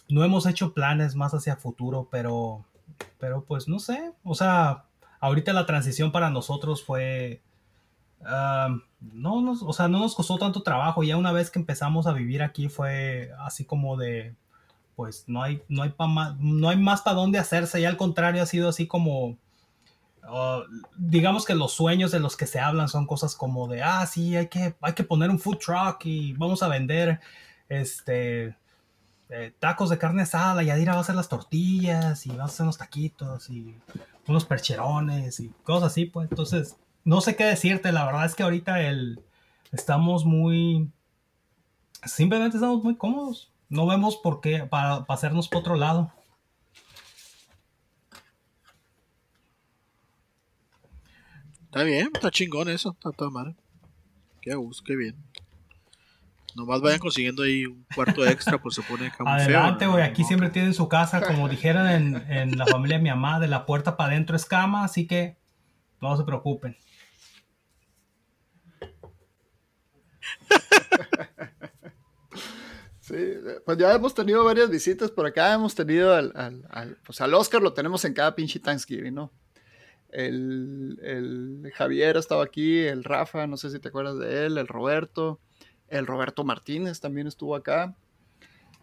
no 0.09 0.23
hemos 0.23 0.47
hecho 0.47 0.73
planes 0.73 1.15
más 1.15 1.33
hacia 1.35 1.57
futuro, 1.57 2.07
pero, 2.09 2.65
pero 3.19 3.45
pues 3.45 3.67
no 3.67 3.77
sé. 3.77 4.11
O 4.23 4.33
sea, 4.33 4.85
ahorita 5.19 5.53
la 5.53 5.67
transición 5.67 6.11
para 6.11 6.31
nosotros 6.31 6.83
fue... 6.83 7.43
ah, 8.25 8.77
no 8.99 9.41
nos, 9.41 9.63
o 9.63 9.73
sea, 9.73 9.87
no 9.87 9.99
nos 9.99 10.15
costó 10.15 10.37
tanto 10.37 10.63
trabajo. 10.63 11.03
Ya 11.03 11.17
una 11.17 11.31
vez 11.31 11.49
que 11.49 11.59
empezamos 11.59 12.07
a 12.07 12.13
vivir 12.13 12.43
aquí 12.43 12.69
fue 12.69 13.31
así 13.39 13.65
como 13.65 13.97
de, 13.97 14.35
pues 14.95 15.25
no 15.27 15.41
hay, 15.43 15.61
no 15.67 15.83
hay, 15.83 15.89
pa 15.89 16.07
más, 16.07 16.37
no 16.39 16.69
hay 16.69 16.77
más 16.77 17.01
para 17.01 17.15
dónde 17.15 17.39
hacerse. 17.39 17.81
Y 17.81 17.85
al 17.85 17.97
contrario, 17.97 18.43
ha 18.43 18.45
sido 18.45 18.69
así 18.69 18.87
como, 18.87 19.37
ah, 20.23 20.63
digamos 20.97 21.45
que 21.45 21.55
los 21.55 21.73
sueños 21.73 22.11
de 22.11 22.19
los 22.19 22.37
que 22.37 22.47
se 22.47 22.59
hablan 22.59 22.87
son 22.87 23.05
cosas 23.07 23.35
como 23.35 23.67
de, 23.67 23.83
ah, 23.83 24.05
sí, 24.05 24.35
hay 24.35 24.47
que, 24.47 24.75
hay 24.81 24.93
que 24.93 25.03
poner 25.03 25.29
un 25.29 25.39
food 25.39 25.57
truck 25.57 26.05
y 26.05 26.33
vamos 26.33 26.63
a 26.63 26.67
vender 26.67 27.19
este 27.69 28.55
eh, 29.29 29.53
tacos 29.59 29.89
de 29.89 29.97
carne 29.97 30.23
asada. 30.23 30.61
Y 30.61 30.69
Adira 30.69 30.91
va 30.93 30.99
a 30.99 31.01
hacer 31.01 31.15
las 31.15 31.29
tortillas 31.29 32.25
y 32.25 32.35
va 32.35 32.43
a 32.43 32.45
hacer 32.47 32.63
unos 32.63 32.77
taquitos 32.77 33.49
y 33.49 33.75
unos 34.27 34.45
percherones 34.45 35.39
y 35.39 35.49
cosas 35.63 35.91
así, 35.91 36.05
pues. 36.05 36.29
Entonces, 36.29 36.75
no 37.03 37.21
sé 37.21 37.35
qué 37.35 37.45
decirte. 37.45 37.91
La 37.91 38.05
verdad 38.05 38.25
es 38.25 38.35
que 38.35 38.43
ahorita 38.43 38.81
el, 38.81 39.19
estamos 39.71 40.25
muy, 40.25 40.89
simplemente 42.05 42.57
estamos 42.57 42.83
muy 42.83 42.95
cómodos. 42.95 43.51
no 43.69 43.87
vemos 43.87 44.17
por 44.17 44.41
qué, 44.41 44.59
para 44.65 45.05
pasarnos 45.05 45.47
por 45.47 45.59
otro 45.61 45.75
lado. 45.75 46.11
Está 51.65 51.83
bien, 51.83 52.09
está 52.13 52.29
chingón 52.31 52.69
eso, 52.69 52.91
está 52.91 53.11
toda 53.11 53.29
madre. 53.31 53.55
Qué 54.41 54.53
gusto, 54.55 54.83
qué 54.85 54.95
bien. 54.95 55.15
Nomás 56.53 56.81
vayan 56.81 56.99
consiguiendo 56.99 57.43
ahí 57.43 57.65
un 57.65 57.85
cuarto 57.95 58.25
extra, 58.27 58.61
pues 58.61 58.75
se 58.75 58.81
pone 58.81 59.09
Adelante, 59.25 59.85
¿no? 59.85 59.91
güey. 59.93 60.03
Aquí 60.03 60.23
No. 60.23 60.27
siempre 60.27 60.49
tienen 60.49 60.73
su 60.73 60.89
casa, 60.89 61.21
como 61.21 61.47
dijeron 61.47 61.87
en, 61.87 62.15
en 62.29 62.57
la 62.57 62.65
familia 62.65 62.97
de 62.97 63.03
mi 63.03 63.09
mamá, 63.09 63.39
de 63.39 63.47
la 63.47 63.65
puerta 63.65 63.95
para 63.95 64.11
adentro 64.11 64.35
es 64.35 64.45
cama, 64.45 64.83
así 64.83 65.07
que 65.07 65.37
no 66.01 66.17
se 66.17 66.23
preocupen. 66.25 66.75
Sí, 72.99 73.15
pues 73.65 73.77
ya 73.77 73.93
hemos 73.93 74.13
tenido 74.13 74.43
varias 74.45 74.69
visitas 74.69 75.09
por 75.11 75.25
acá. 75.25 75.53
Hemos 75.53 75.73
tenido 75.75 76.13
al, 76.13 76.31
al, 76.35 76.63
al- 76.69 76.97
pues 77.03 77.19
al 77.19 77.33
Oscar, 77.33 77.61
lo 77.61 77.73
tenemos 77.73 78.05
en 78.05 78.13
cada 78.13 78.35
pinche 78.35 78.59
Thanksgiving, 78.59 79.13
¿no? 79.15 79.31
El, 80.09 80.99
el 81.01 81.71
Javier 81.73 82.17
estaba 82.17 82.43
aquí, 82.43 82.79
el 82.79 83.03
Rafa, 83.03 83.47
no 83.47 83.57
sé 83.57 83.69
si 83.71 83.79
te 83.79 83.87
acuerdas 83.89 84.19
de 84.19 84.45
él, 84.45 84.57
el 84.57 84.67
Roberto, 84.67 85.39
el 85.87 86.05
Roberto 86.05 86.43
Martínez 86.43 86.99
también 86.99 87.27
estuvo 87.27 87.55
acá. 87.55 87.95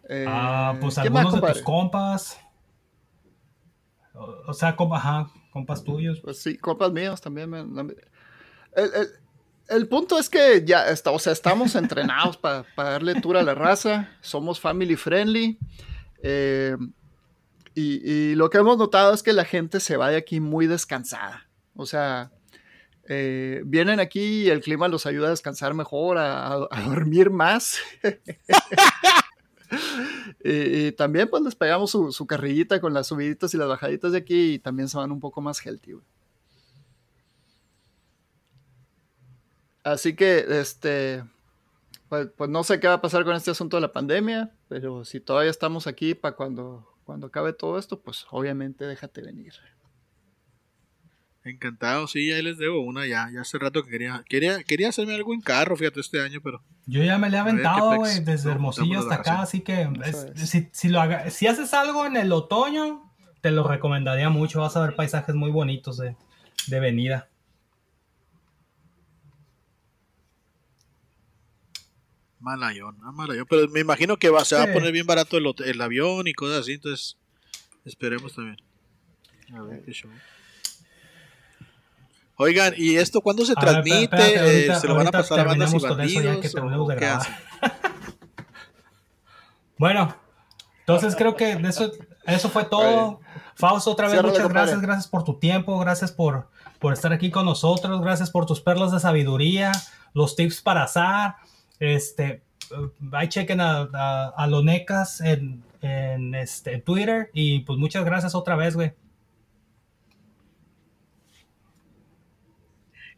Eh, 0.09 0.25
Ah, 0.27 0.75
pues 0.81 0.95
¿quién 0.95 1.13
más, 1.13 1.25
algunos 1.25 1.41
de 1.47 1.53
tus 1.53 1.61
compas. 1.61 2.39
O, 4.13 4.23
o 4.47 4.53
sea, 4.53 4.75
compa- 4.75 4.97
ajá, 4.97 5.29
compas 5.53 5.83
tuyos. 5.83 6.19
Pues 6.19 6.41
sí, 6.41 6.57
compas 6.57 6.91
míos 6.91 7.21
también. 7.21 7.49
me- 7.49 7.63
no 7.65 7.83
me- 7.85 7.93
el, 8.75 8.93
el- 8.93 9.07
el 9.69 9.87
punto 9.87 10.19
es 10.19 10.29
que 10.29 10.63
ya 10.65 10.89
está, 10.89 11.11
o 11.11 11.19
sea, 11.19 11.33
estamos 11.33 11.75
entrenados 11.75 12.37
para 12.37 12.65
darle 12.75 13.21
tour 13.21 13.37
a 13.37 13.43
la 13.43 13.55
raza. 13.55 14.09
Somos 14.21 14.59
family 14.59 14.95
friendly. 14.95 15.57
eh, 16.23 16.75
y, 17.75 18.35
lo 18.35 18.49
que 18.49 18.57
hemos 18.57 18.77
notado 18.77 19.13
es 19.13 19.23
que 19.23 19.31
la 19.31 19.45
gente 19.45 19.79
se 19.79 19.95
va 19.95 20.09
de 20.09 20.17
aquí 20.17 20.39
muy 20.39 20.67
descansada. 20.67 21.47
O 21.75 21.85
sea, 21.85 22.31
eh, 23.07 23.61
vienen 23.65 23.99
aquí 23.99 24.43
y 24.43 24.49
el 24.49 24.61
clima 24.61 24.87
los 24.87 25.05
ayuda 25.05 25.27
a 25.27 25.31
descansar 25.31 25.73
mejor, 25.73 26.17
a, 26.17 26.67
dormir 26.85 27.29
más. 27.29 27.77
y, 30.43 30.91
también 30.93 31.29
pues 31.29 31.43
les 31.43 31.55
pegamos 31.55 31.91
su, 31.91 32.27
carrillita 32.27 32.81
con 32.81 32.93
las 32.93 33.07
subiditas 33.07 33.53
y 33.53 33.57
las 33.57 33.67
bajaditas 33.67 34.11
de 34.11 34.17
aquí 34.17 34.53
y 34.53 34.59
también 34.59 34.89
se 34.89 34.97
van 34.97 35.11
un 35.11 35.19
poco 35.19 35.41
más 35.41 35.65
healthy. 35.65 35.95
Así 39.93 40.15
que, 40.15 40.45
este, 40.59 41.23
pues, 42.09 42.27
pues 42.37 42.49
no 42.49 42.63
sé 42.63 42.79
qué 42.79 42.87
va 42.87 42.95
a 42.95 43.01
pasar 43.01 43.23
con 43.23 43.35
este 43.35 43.51
asunto 43.51 43.77
de 43.77 43.81
la 43.81 43.91
pandemia, 43.91 44.51
pero 44.67 45.05
si 45.05 45.19
todavía 45.19 45.51
estamos 45.51 45.87
aquí 45.87 46.15
para 46.15 46.35
cuando, 46.35 46.87
cuando 47.05 47.27
acabe 47.27 47.53
todo 47.53 47.77
esto, 47.77 47.99
pues 48.01 48.25
obviamente 48.31 48.85
déjate 48.85 49.21
venir. 49.21 49.53
Encantado, 51.43 52.05
sí, 52.07 52.31
ahí 52.31 52.41
les 52.41 52.57
debo 52.57 52.81
una 52.81 53.07
ya. 53.07 53.29
Ya 53.33 53.41
hace 53.41 53.57
rato 53.57 53.83
que 53.83 53.89
quería, 53.91 54.23
quería, 54.27 54.61
quería 54.63 54.89
hacerme 54.89 55.15
algo 55.15 55.33
en 55.33 55.39
carro, 55.41 55.75
fíjate, 55.77 56.01
este 56.01 56.21
año, 56.21 56.41
pero 56.43 56.61
Yo 56.85 57.01
ya 57.03 57.17
me 57.17 57.29
le 57.29 57.37
he 57.37 57.39
aventado, 57.39 57.95
güey, 57.95 58.19
desde 58.19 58.45
No, 58.49 58.51
Hermosillo 58.55 58.99
hasta 58.99 59.15
acá, 59.15 59.41
así 59.41 59.61
que 59.61 59.83
Eso 60.03 60.27
es- 60.27 60.41
es. 60.43 60.49
si, 60.49 60.69
si 60.73 60.89
lo 60.89 60.99
haga- 60.99 61.29
si 61.29 61.47
haces 61.47 61.73
algo 61.73 62.05
en 62.05 62.17
el 62.17 62.31
otoño, 62.33 63.09
te 63.41 63.51
lo 63.51 63.65
recomendaría 63.67 64.29
mucho. 64.29 64.59
Vas 64.59 64.75
a 64.75 64.81
ver 64.85 64.95
paisajes 64.95 65.33
muy 65.33 65.49
bonitos 65.49 65.97
de, 65.97 66.17
de 66.67 66.79
venida. 66.81 67.28
Malayón, 72.39 72.97
ah, 73.03 73.11
malayón. 73.11 73.45
Pero 73.49 73.67
me 73.69 73.79
imagino 73.81 74.17
que 74.17 74.29
va, 74.29 74.45
se 74.45 74.55
va 74.55 74.65
Sí. 74.65 74.69
a 74.69 74.73
poner 74.73 74.91
bien 74.91 75.05
barato 75.05 75.37
el, 75.37 75.81
avión 75.81 76.27
y 76.27 76.33
cosas 76.33 76.61
así, 76.61 76.73
entonces 76.73 77.17
esperemos 77.85 78.33
también. 78.35 78.57
A 79.53 79.61
ver 79.63 79.83
qué 79.83 79.91
show. 79.91 80.11
Oigan, 82.35 82.73
¿y 82.77 82.95
esto 82.95 83.19
cuándo 83.21 83.45
se 83.45 83.51
A 83.51 83.55
ver, 83.55 83.83
transmite? 83.83 84.67
Eh, 84.67 84.75
¿Se 84.75 84.87
lo 84.87 84.95
van 84.95 85.07
a 85.07 85.11
pasar 85.11 85.41
a 85.41 85.43
bandas 85.43 85.73
y 85.73 85.79
terminamos 85.79 85.97
con 85.97 86.01
eso 86.01 86.21
ya 86.21 86.39
que 86.39 86.49
bandidos? 86.59 86.89
o 86.89 86.95
qué? 86.95 87.17
Bueno, 89.77 90.13
entonces 90.81 91.15
creo 91.15 91.37
que 91.37 91.53
eso, 91.53 91.91
eso 92.25 92.49
fue 92.49 92.65
todo. 92.65 93.21
Fausto, 93.55 93.91
otra 93.91 94.09
vez 94.09 94.21
muchas 94.21 94.49
gracias, 94.49 94.81
gracias 94.81 95.07
por 95.07 95.23
tu 95.23 95.39
tiempo, 95.39 95.79
gracias 95.79 96.11
por, 96.11 96.49
por 96.79 96.91
estar 96.91 97.13
aquí 97.13 97.31
con 97.31 97.45
nosotros, 97.45 98.01
gracias 98.01 98.29
por 98.29 98.45
tus 98.45 98.59
perlas 98.59 98.91
de 98.91 98.99
sabiduría, 98.99 99.71
los 100.13 100.35
tips 100.35 100.61
para 100.61 100.83
azar. 100.83 101.37
Este, 101.79 102.41
ahí 103.13 103.29
chequen 103.29 103.61
a, 103.61 103.89
a, 103.93 104.33
a 104.35 104.47
Lonecas 104.47 105.21
en, 105.21 105.63
en 105.81 106.35
este, 106.35 106.79
Twitter 106.79 107.29
y 107.33 107.59
pues 107.61 107.79
muchas 107.79 108.03
gracias 108.05 108.35
otra 108.35 108.55
vez, 108.55 108.75
güey. 108.75 108.93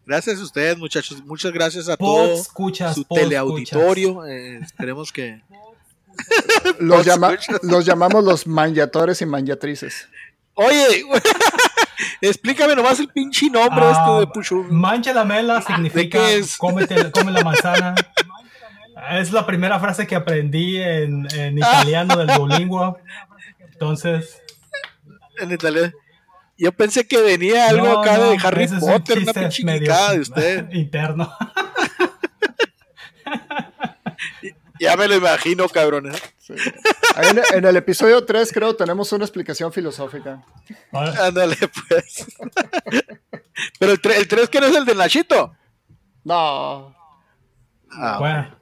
Gracias 0.06 0.40
a 0.40 0.44
ustedes, 0.44 0.78
muchachos. 0.78 1.24
Muchas 1.26 1.52
gracias 1.52 1.88
a 1.88 1.96
Pod 1.98 2.08
todo 2.28 2.34
escuchas, 2.42 2.96
su 2.96 3.04
teleauditorio. 3.06 4.26
Eh, 4.26 4.58
esperemos 4.58 5.12
que. 5.12 5.42
Los, 6.80 7.06
llama- 7.06 7.38
los 7.64 7.86
llamamos 7.86 8.24
los 8.24 8.46
manjatores 8.46 9.22
y 9.22 9.26
manjatrices. 9.26 10.08
Oye, 10.56 11.06
explícame 12.22 12.76
nomás 12.76 13.00
el 13.00 13.08
pinche 13.08 13.50
nombre 13.50 13.82
Ah, 13.86 13.92
este 14.18 14.20
de 14.20 14.28
Puchu. 14.34 14.64
Mancha 14.70 15.14
la 15.14 15.24
mela 15.24 15.62
significa 15.62 16.20
qué 16.20 16.38
es? 16.40 16.58
cómete- 16.58 17.12
come 17.12 17.32
la 17.32 17.42
manzana. 17.44 17.96
Es 19.10 19.32
la 19.32 19.46
primera 19.46 19.80
frase 19.80 20.06
que 20.06 20.16
aprendí 20.16 20.78
en, 20.82 21.28
en 21.34 21.58
italiano 21.58 22.18
del 22.18 22.28
Duolingo. 22.28 23.00
Entonces, 23.60 24.42
En 25.40 25.52
italiano. 25.52 25.92
Yo 26.58 26.72
pensé 26.72 27.08
que 27.08 27.20
venía 27.22 27.70
algo 27.70 27.88
no, 27.88 28.00
acá 28.02 28.18
no, 28.18 28.30
de 28.30 28.38
Harry 28.44 28.64
es 28.66 28.72
un 28.72 28.82
Potter, 28.82 29.18
una 29.18 29.34
pinche 29.34 29.64
de 29.64 30.20
usted. 30.20 30.70
Interno. 30.74 31.32
Ya 34.80 34.98
me 34.98 35.08
lo 35.08 35.16
imagino, 35.16 35.70
cabrón. 35.70 36.08
¿eh? 36.08 36.18
Sí. 36.40 36.56
Ahí 37.16 37.30
en, 37.30 37.40
en 37.56 37.66
el 37.66 37.76
episodio 37.78 38.26
3 38.26 38.52
creo 38.52 38.76
tenemos 38.76 39.12
una 39.12 39.26
explicación 39.26 39.72
filosófica. 39.72 40.44
Ándale, 40.92 41.56
pues. 41.88 42.26
Pero 43.80 43.92
el 43.92 44.02
3, 44.02 44.18
el 44.18 44.28
tres 44.28 44.50
que 44.50 44.60
no 44.60 44.66
es 44.66 44.76
el 44.76 44.86
de 44.86 44.96
Nachito. 44.96 45.56
No. 46.24 46.96
Ah, 47.92 48.18
bueno, 48.18 48.58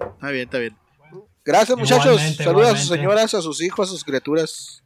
Está 0.00 0.30
bien, 0.30 0.44
está 0.44 0.58
bien. 0.58 0.76
Gracias, 1.44 1.78
muchachos. 1.78 2.20
Saludos 2.36 2.68
a 2.68 2.76
sus 2.76 2.88
señoras, 2.88 3.34
a 3.34 3.40
sus 3.40 3.62
hijos, 3.62 3.88
a 3.88 3.92
sus 3.92 4.04
criaturas. 4.04 4.82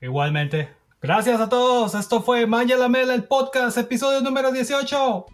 igualmente. 0.00 0.68
Gracias 1.00 1.40
a 1.40 1.48
todos. 1.48 1.94
Esto 1.94 2.22
fue 2.22 2.46
Manja 2.46 2.76
la 2.76 2.88
Mela, 2.88 3.14
el 3.14 3.24
podcast, 3.24 3.78
episodio 3.78 4.20
número 4.20 4.50
18. 4.52 5.26